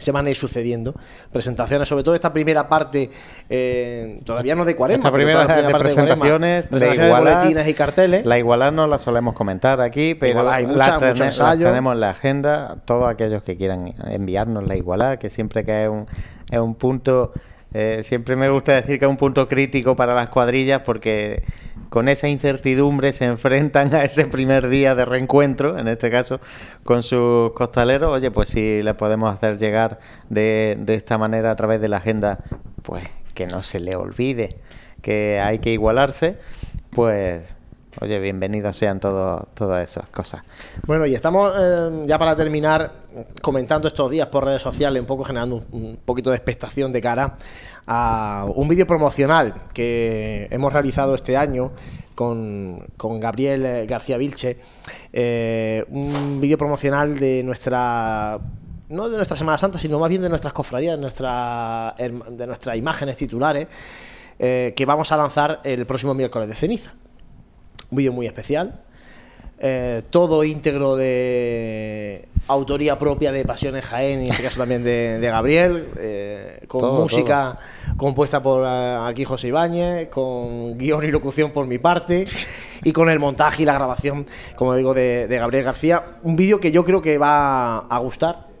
se 0.00 0.12
van 0.12 0.26
a 0.26 0.30
ir 0.30 0.36
sucediendo 0.36 0.94
presentaciones, 1.32 1.88
sobre 1.88 2.04
todo 2.04 2.14
esta 2.14 2.32
primera 2.32 2.68
parte, 2.68 3.10
eh, 3.48 4.20
todavía 4.24 4.54
no 4.54 4.64
de 4.64 4.76
40. 4.76 5.06
Esta 5.06 5.14
primera, 5.14 5.46
de 5.46 5.74
presentaciones, 5.74 6.70
de, 6.70 7.68
y 7.68 7.74
carteles. 7.74 8.26
La 8.26 8.38
igualdad 8.38 8.72
no 8.72 8.86
la 8.86 8.98
solemos 8.98 9.34
comentar 9.34 9.80
aquí, 9.80 10.14
pero 10.14 10.48
hay 10.50 10.66
mucha, 10.66 10.98
tenemos 10.98 11.94
en 11.94 12.00
la 12.00 12.10
agenda. 12.10 12.76
Todos 12.84 13.08
aquellos 13.08 13.42
que 13.42 13.56
quieran 13.56 13.94
enviarnos 14.06 14.66
la 14.66 14.76
igualdad, 14.76 15.18
que 15.18 15.30
siempre 15.30 15.64
que 15.64 15.84
es 15.84 15.88
un, 15.88 16.06
es 16.50 16.58
un 16.58 16.74
punto, 16.74 17.32
eh, 17.72 18.02
siempre 18.04 18.36
me 18.36 18.48
gusta 18.48 18.72
decir 18.72 18.98
que 18.98 19.04
es 19.04 19.10
un 19.10 19.16
punto 19.16 19.48
crítico 19.48 19.96
para 19.96 20.14
las 20.14 20.28
cuadrillas 20.28 20.82
porque 20.84 21.42
con 21.94 22.08
esa 22.08 22.26
incertidumbre 22.26 23.12
se 23.12 23.24
enfrentan 23.24 23.94
a 23.94 24.02
ese 24.02 24.26
primer 24.26 24.66
día 24.66 24.96
de 24.96 25.04
reencuentro, 25.04 25.78
en 25.78 25.86
este 25.86 26.10
caso 26.10 26.40
con 26.82 27.04
sus 27.04 27.52
costaleros, 27.52 28.12
oye, 28.12 28.32
pues 28.32 28.48
si 28.48 28.82
le 28.82 28.94
podemos 28.94 29.32
hacer 29.32 29.58
llegar 29.58 30.00
de, 30.28 30.76
de 30.80 30.96
esta 30.96 31.18
manera 31.18 31.52
a 31.52 31.54
través 31.54 31.80
de 31.80 31.86
la 31.86 31.98
agenda, 31.98 32.40
pues 32.82 33.04
que 33.32 33.46
no 33.46 33.62
se 33.62 33.78
le 33.78 33.94
olvide 33.94 34.48
que 35.02 35.38
hay 35.38 35.60
que 35.60 35.70
igualarse, 35.70 36.36
pues 36.90 37.56
Oye, 38.00 38.18
bienvenidos 38.18 38.76
sean 38.76 38.98
todas 38.98 39.88
esas 39.88 40.08
cosas. 40.08 40.42
Bueno, 40.84 41.06
y 41.06 41.14
estamos 41.14 41.52
eh, 41.56 42.04
ya 42.06 42.18
para 42.18 42.34
terminar 42.34 42.90
comentando 43.40 43.86
estos 43.86 44.10
días 44.10 44.26
por 44.26 44.44
redes 44.44 44.62
sociales, 44.62 45.00
un 45.00 45.06
poco 45.06 45.22
generando 45.22 45.62
un, 45.70 45.98
poquito 46.04 46.30
de 46.30 46.36
expectación 46.36 46.92
de 46.92 47.00
cara 47.00 47.36
a 47.86 48.46
un 48.54 48.68
vídeo 48.68 48.86
promocional 48.86 49.54
que 49.72 50.48
hemos 50.50 50.72
realizado 50.72 51.14
este 51.14 51.36
año 51.36 51.72
con, 52.14 52.86
Gabriel 52.98 53.66
eh, 53.66 53.86
García 53.86 54.16
Vilche. 54.16 54.56
Eh, 55.12 55.84
un 55.88 56.40
vídeo 56.40 56.58
promocional 56.58 57.18
de 57.18 57.42
nuestra 57.42 58.38
no 58.88 59.08
de 59.08 59.16
nuestra 59.16 59.36
Semana 59.36 59.58
Santa, 59.58 59.78
sino 59.78 59.98
más 59.98 60.08
bien 60.08 60.22
de 60.22 60.28
nuestras 60.28 60.52
cofradías, 60.52 60.96
de, 60.96 61.00
nuestra, 61.00 61.94
de 61.98 62.46
nuestras 62.46 62.76
imágenes 62.76 63.16
titulares, 63.16 63.66
que 64.38 64.84
vamos 64.86 65.10
a 65.10 65.16
lanzar 65.16 65.60
el 65.64 65.86
próximo 65.86 66.12
miércoles 66.12 66.48
de 66.48 66.54
ceniza 66.54 66.92
un 67.90 67.96
vídeo 67.96 68.12
muy 68.12 68.26
especial. 68.26 68.80
Eh, 69.66 70.02
todo 70.10 70.44
íntegro 70.44 70.94
de 70.94 72.28
autoría 72.48 72.98
propia 72.98 73.32
de 73.32 73.46
Pasiones 73.46 73.82
Jaén, 73.86 74.20
y 74.20 74.24
en 74.26 74.30
este 74.32 74.42
caso 74.42 74.58
también 74.58 74.84
de, 74.84 75.18
Gabriel, 75.22 75.88
eh, 75.96 76.60
con 76.68 76.84
música 77.00 77.58
compuesta 77.96 78.42
por 78.42 78.62
eh, 78.66 78.98
aquí 79.06 79.24
José 79.24 79.48
Ibáñez, 79.48 80.10
con 80.10 80.76
guion 80.76 81.02
y 81.04 81.10
locución 81.10 81.50
por 81.50 81.66
mi 81.66 81.78
parte, 81.78 82.26
y 82.84 82.92
con 82.92 83.08
el 83.08 83.18
montaje 83.18 83.62
y 83.62 83.64
la 83.64 83.72
grabación, 83.72 84.26
como 84.54 84.74
digo, 84.74 84.92
de, 84.92 85.28
de 85.28 85.38
Gabriel 85.38 85.64
García. 85.64 86.18
Un 86.24 86.36
vídeo 86.36 86.60
que 86.60 86.70
yo 86.70 86.84
creo 86.84 87.00
que 87.00 87.16
va 87.16 87.78
a 87.78 87.98
gustar 88.00 88.53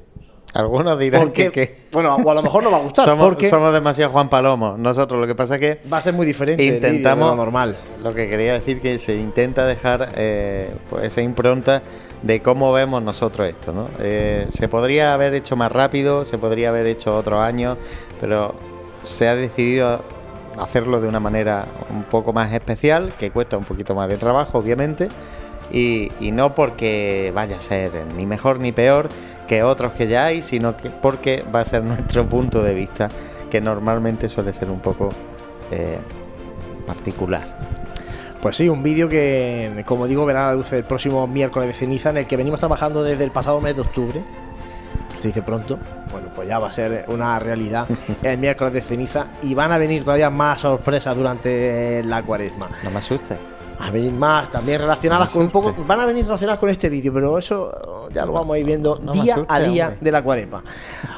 algunos 0.54 0.98
dirán 0.98 1.32
que, 1.32 1.78
Bueno, 1.92 2.14
o 2.14 2.30
a 2.30 2.34
lo 2.34 2.42
mejor 2.42 2.62
no 2.62 2.70
va 2.70 2.78
a 2.78 2.80
gustar. 2.80 3.04
somos, 3.04 3.26
porque 3.26 3.48
somos 3.48 3.72
demasiado 3.72 4.12
Juan 4.12 4.28
Palomo. 4.28 4.76
Nosotros 4.78 5.20
lo 5.20 5.26
que 5.26 5.34
pasa 5.34 5.56
es 5.56 5.60
que. 5.60 5.80
Va 5.92 5.98
a 5.98 6.00
ser 6.00 6.14
muy 6.14 6.24
diferente. 6.24 6.64
Intentamos. 6.64 7.30
lo 7.30 7.36
normal. 7.36 7.76
Lo 8.02 8.14
que 8.14 8.28
quería 8.28 8.52
decir 8.52 8.80
que 8.80 9.00
se 9.00 9.16
intenta 9.16 9.66
dejar 9.66 10.12
eh, 10.14 10.72
pues 10.88 11.06
esa 11.06 11.22
impronta 11.22 11.82
de 12.22 12.40
cómo 12.40 12.72
vemos 12.72 13.02
nosotros 13.02 13.48
esto. 13.48 13.72
¿no? 13.72 13.88
Eh, 13.98 14.46
se 14.50 14.68
podría 14.68 15.12
haber 15.12 15.34
hecho 15.34 15.56
más 15.56 15.72
rápido, 15.72 16.24
se 16.24 16.38
podría 16.38 16.68
haber 16.68 16.86
hecho 16.86 17.16
otro 17.16 17.40
año, 17.40 17.76
pero 18.20 18.54
se 19.02 19.26
ha 19.28 19.34
decidido 19.34 20.02
hacerlo 20.56 21.00
de 21.00 21.08
una 21.08 21.20
manera 21.20 21.66
un 21.90 22.04
poco 22.04 22.32
más 22.32 22.52
especial, 22.52 23.14
que 23.18 23.30
cuesta 23.30 23.58
un 23.58 23.64
poquito 23.64 23.94
más 23.94 24.08
de 24.08 24.16
trabajo, 24.18 24.58
obviamente. 24.58 25.08
Y, 25.74 26.12
y 26.20 26.30
no 26.30 26.54
porque 26.54 27.32
vaya 27.34 27.56
a 27.56 27.60
ser 27.60 28.06
ni 28.16 28.26
mejor 28.26 28.60
ni 28.60 28.70
peor, 28.70 29.08
que 29.48 29.64
otros 29.64 29.92
que 29.92 30.06
ya 30.06 30.26
hay, 30.26 30.40
sino 30.40 30.76
que 30.76 30.90
porque 30.90 31.44
va 31.52 31.60
a 31.60 31.64
ser 31.64 31.82
nuestro 31.84 32.28
punto 32.28 32.62
de 32.62 32.74
vista, 32.74 33.08
que 33.50 33.60
normalmente 33.60 34.28
suele 34.28 34.52
ser 34.52 34.70
un 34.70 34.78
poco 34.78 35.08
eh, 35.72 35.98
particular. 36.86 37.58
Pues 38.40 38.56
sí, 38.56 38.68
un 38.68 38.84
vídeo 38.84 39.08
que, 39.08 39.82
como 39.84 40.06
digo, 40.06 40.24
verá 40.26 40.46
la 40.46 40.54
luz 40.54 40.72
el 40.74 40.84
próximo 40.84 41.26
miércoles 41.26 41.66
de 41.66 41.74
ceniza, 41.74 42.10
en 42.10 42.18
el 42.18 42.26
que 42.26 42.36
venimos 42.36 42.60
trabajando 42.60 43.02
desde 43.02 43.24
el 43.24 43.32
pasado 43.32 43.60
mes 43.60 43.74
de 43.74 43.80
octubre. 43.80 44.22
Se 45.18 45.28
dice 45.28 45.42
pronto. 45.42 45.78
Bueno, 46.12 46.28
pues 46.34 46.46
ya 46.46 46.60
va 46.60 46.68
a 46.68 46.72
ser 46.72 47.06
una 47.08 47.36
realidad 47.40 47.88
el 48.22 48.38
miércoles 48.38 48.74
de 48.74 48.80
ceniza 48.80 49.28
y 49.42 49.54
van 49.54 49.72
a 49.72 49.78
venir 49.78 50.04
todavía 50.04 50.30
más 50.30 50.60
sorpresas 50.60 51.16
durante 51.16 52.04
la 52.04 52.22
cuaresma. 52.22 52.68
No 52.84 52.90
me 52.90 52.98
asustes 52.98 53.38
a 53.78 53.90
venir 53.90 54.12
más 54.12 54.50
también 54.50 54.80
relacionadas 54.80 55.32
con 55.32 55.42
un 55.42 55.50
poco 55.50 55.74
van 55.86 56.00
a 56.00 56.06
venir 56.06 56.24
relacionadas 56.24 56.58
con 56.58 56.70
este 56.70 56.88
vídeo 56.88 57.12
pero 57.12 57.38
eso 57.38 58.08
ya 58.12 58.24
lo 58.24 58.32
vamos 58.32 58.54
a 58.54 58.58
ir 58.58 58.66
viendo 58.66 58.96
día 58.96 59.44
a 59.48 59.60
día 59.60 59.96
de 60.00 60.12
la 60.12 60.22
cuaresma 60.22 60.62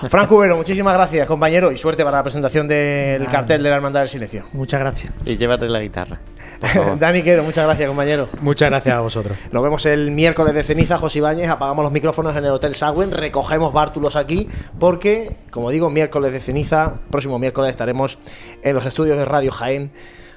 Frank 0.09 0.28
Cubero 0.28 0.57
muchísimas 0.57 0.95
gracias 0.95 1.27
compañero 1.27 1.73
y 1.73 1.78
suerte 1.78 2.05
para 2.05 2.19
la 2.19 2.23
presentación 2.23 2.69
del 2.69 3.27
cartel 3.27 3.62
de 3.62 3.70
la 3.70 3.77
Hermandad 3.77 4.01
del 4.01 4.09
Silencio. 4.09 4.45
Muchas 4.53 4.81
gracias. 4.81 5.12
Y 5.24 5.37
llévate 5.37 5.69
la 5.69 5.81
guitarra 5.81 6.20
Dani 6.99 7.23
Quero, 7.23 7.43
muchas 7.43 7.65
gracias 7.65 7.87
compañero. 7.87 8.28
Muchas 8.41 8.70
gracias 8.70 8.95
a 8.95 9.01
vosotros. 9.01 9.37
Nos 9.53 9.62
vemos 9.62 9.85
el 9.87 10.11
miércoles 10.11 10.55
de 10.55 10.62
ceniza 10.62 10.97
José 10.97 11.19
Ibáñez. 11.19 11.51
Apagamos 11.51 11.83
los 11.83 11.93
micrófonos 11.93 12.35
en 12.37 12.45
el 12.45 12.51
Hotel 12.51 12.74
Sagüen. 12.74 13.11
Recogemos 13.11 13.73
bártulos 13.73 14.16
aquí 14.16 14.49
porque 14.78 15.37
como 15.51 15.70
digo 15.70 15.91
miércoles 15.91 16.33
de 16.33 16.41
ceniza 16.41 16.95
próximo 17.11 17.39
miércoles 17.39 17.70
estaremos 17.70 18.19
en 18.62 18.74
los 18.74 18.87
estudios 18.87 19.19
de 19.19 19.24
Radio 19.24 19.53
Jaén 19.53 19.91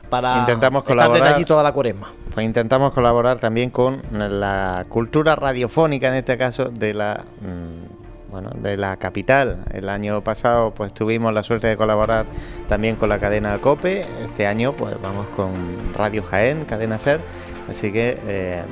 para 0.09 0.39
intentamos 0.39 0.83
colaborar 0.83 1.33
allí 1.33 1.45
toda 1.45 1.63
la 1.63 1.71
cuaresma. 1.71 2.09
Pues 2.33 2.45
intentamos 2.45 2.93
colaborar 2.93 3.39
también 3.39 3.69
con 3.69 4.01
la 4.11 4.85
cultura 4.89 5.35
radiofónica, 5.35 6.07
en 6.07 6.15
este 6.15 6.37
caso, 6.37 6.65
de 6.65 6.93
la 6.93 7.23
mm, 7.41 8.31
bueno, 8.31 8.51
de 8.55 8.77
la 8.77 8.97
capital. 8.97 9.65
El 9.71 9.89
año 9.89 10.23
pasado 10.23 10.71
pues 10.71 10.93
tuvimos 10.93 11.33
la 11.33 11.43
suerte 11.43 11.67
de 11.67 11.77
colaborar 11.77 12.25
también 12.67 12.95
con 12.95 13.09
la 13.09 13.19
cadena 13.19 13.59
COPE. 13.59 14.05
Este 14.23 14.47
año 14.47 14.73
pues 14.73 14.99
vamos 15.01 15.27
con 15.35 15.93
Radio 15.93 16.23
Jaén, 16.23 16.65
cadena 16.65 16.97
SER. 16.97 17.21
Así 17.67 17.91
que 17.91 18.17
eh, 18.23 18.63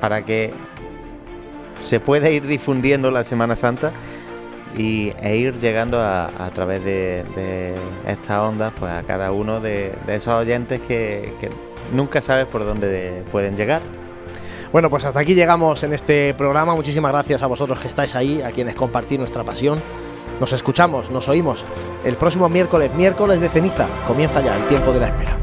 para 0.00 0.24
que 0.24 0.52
se 1.80 2.00
pueda 2.00 2.30
ir 2.30 2.46
difundiendo 2.46 3.10
la 3.10 3.24
Semana 3.24 3.56
Santa, 3.56 3.92
y, 4.76 5.12
e 5.20 5.36
ir 5.36 5.58
llegando 5.58 6.00
a, 6.00 6.50
través 6.54 6.84
de, 6.84 7.74
estas 8.06 8.38
ondas 8.38 8.72
pues 8.78 8.92
a 8.92 9.02
cada 9.02 9.32
uno 9.32 9.60
de, 9.60 9.94
esos 10.08 10.34
oyentes 10.34 10.80
que, 10.80 11.50
nunca 11.92 12.22
sabes 12.22 12.46
por 12.46 12.64
dónde 12.64 13.24
pueden 13.30 13.56
llegar. 13.56 13.82
Bueno, 14.72 14.88
pues 14.88 15.04
hasta 15.04 15.20
aquí 15.20 15.34
llegamos 15.34 15.82
en 15.82 15.92
este 15.92 16.32
programa. 16.34 16.74
Muchísimas 16.74 17.12
gracias 17.12 17.42
a 17.42 17.46
vosotros 17.46 17.78
que 17.78 17.88
estáis 17.88 18.16
ahí, 18.16 18.40
a 18.40 18.52
quienes 18.52 18.74
compartís 18.74 19.18
nuestra 19.18 19.44
pasión. 19.44 19.82
Nos 20.40 20.52
escuchamos, 20.54 21.10
nos 21.10 21.28
oímos 21.28 21.66
el 22.04 22.16
próximo 22.16 22.48
miércoles, 22.48 22.92
miércoles 22.94 23.40
de 23.40 23.48
ceniza. 23.50 23.86
Comienza 24.06 24.40
ya 24.40 24.56
el 24.56 24.66
tiempo 24.68 24.92
de 24.92 25.00
la 25.00 25.06
espera. 25.08 25.38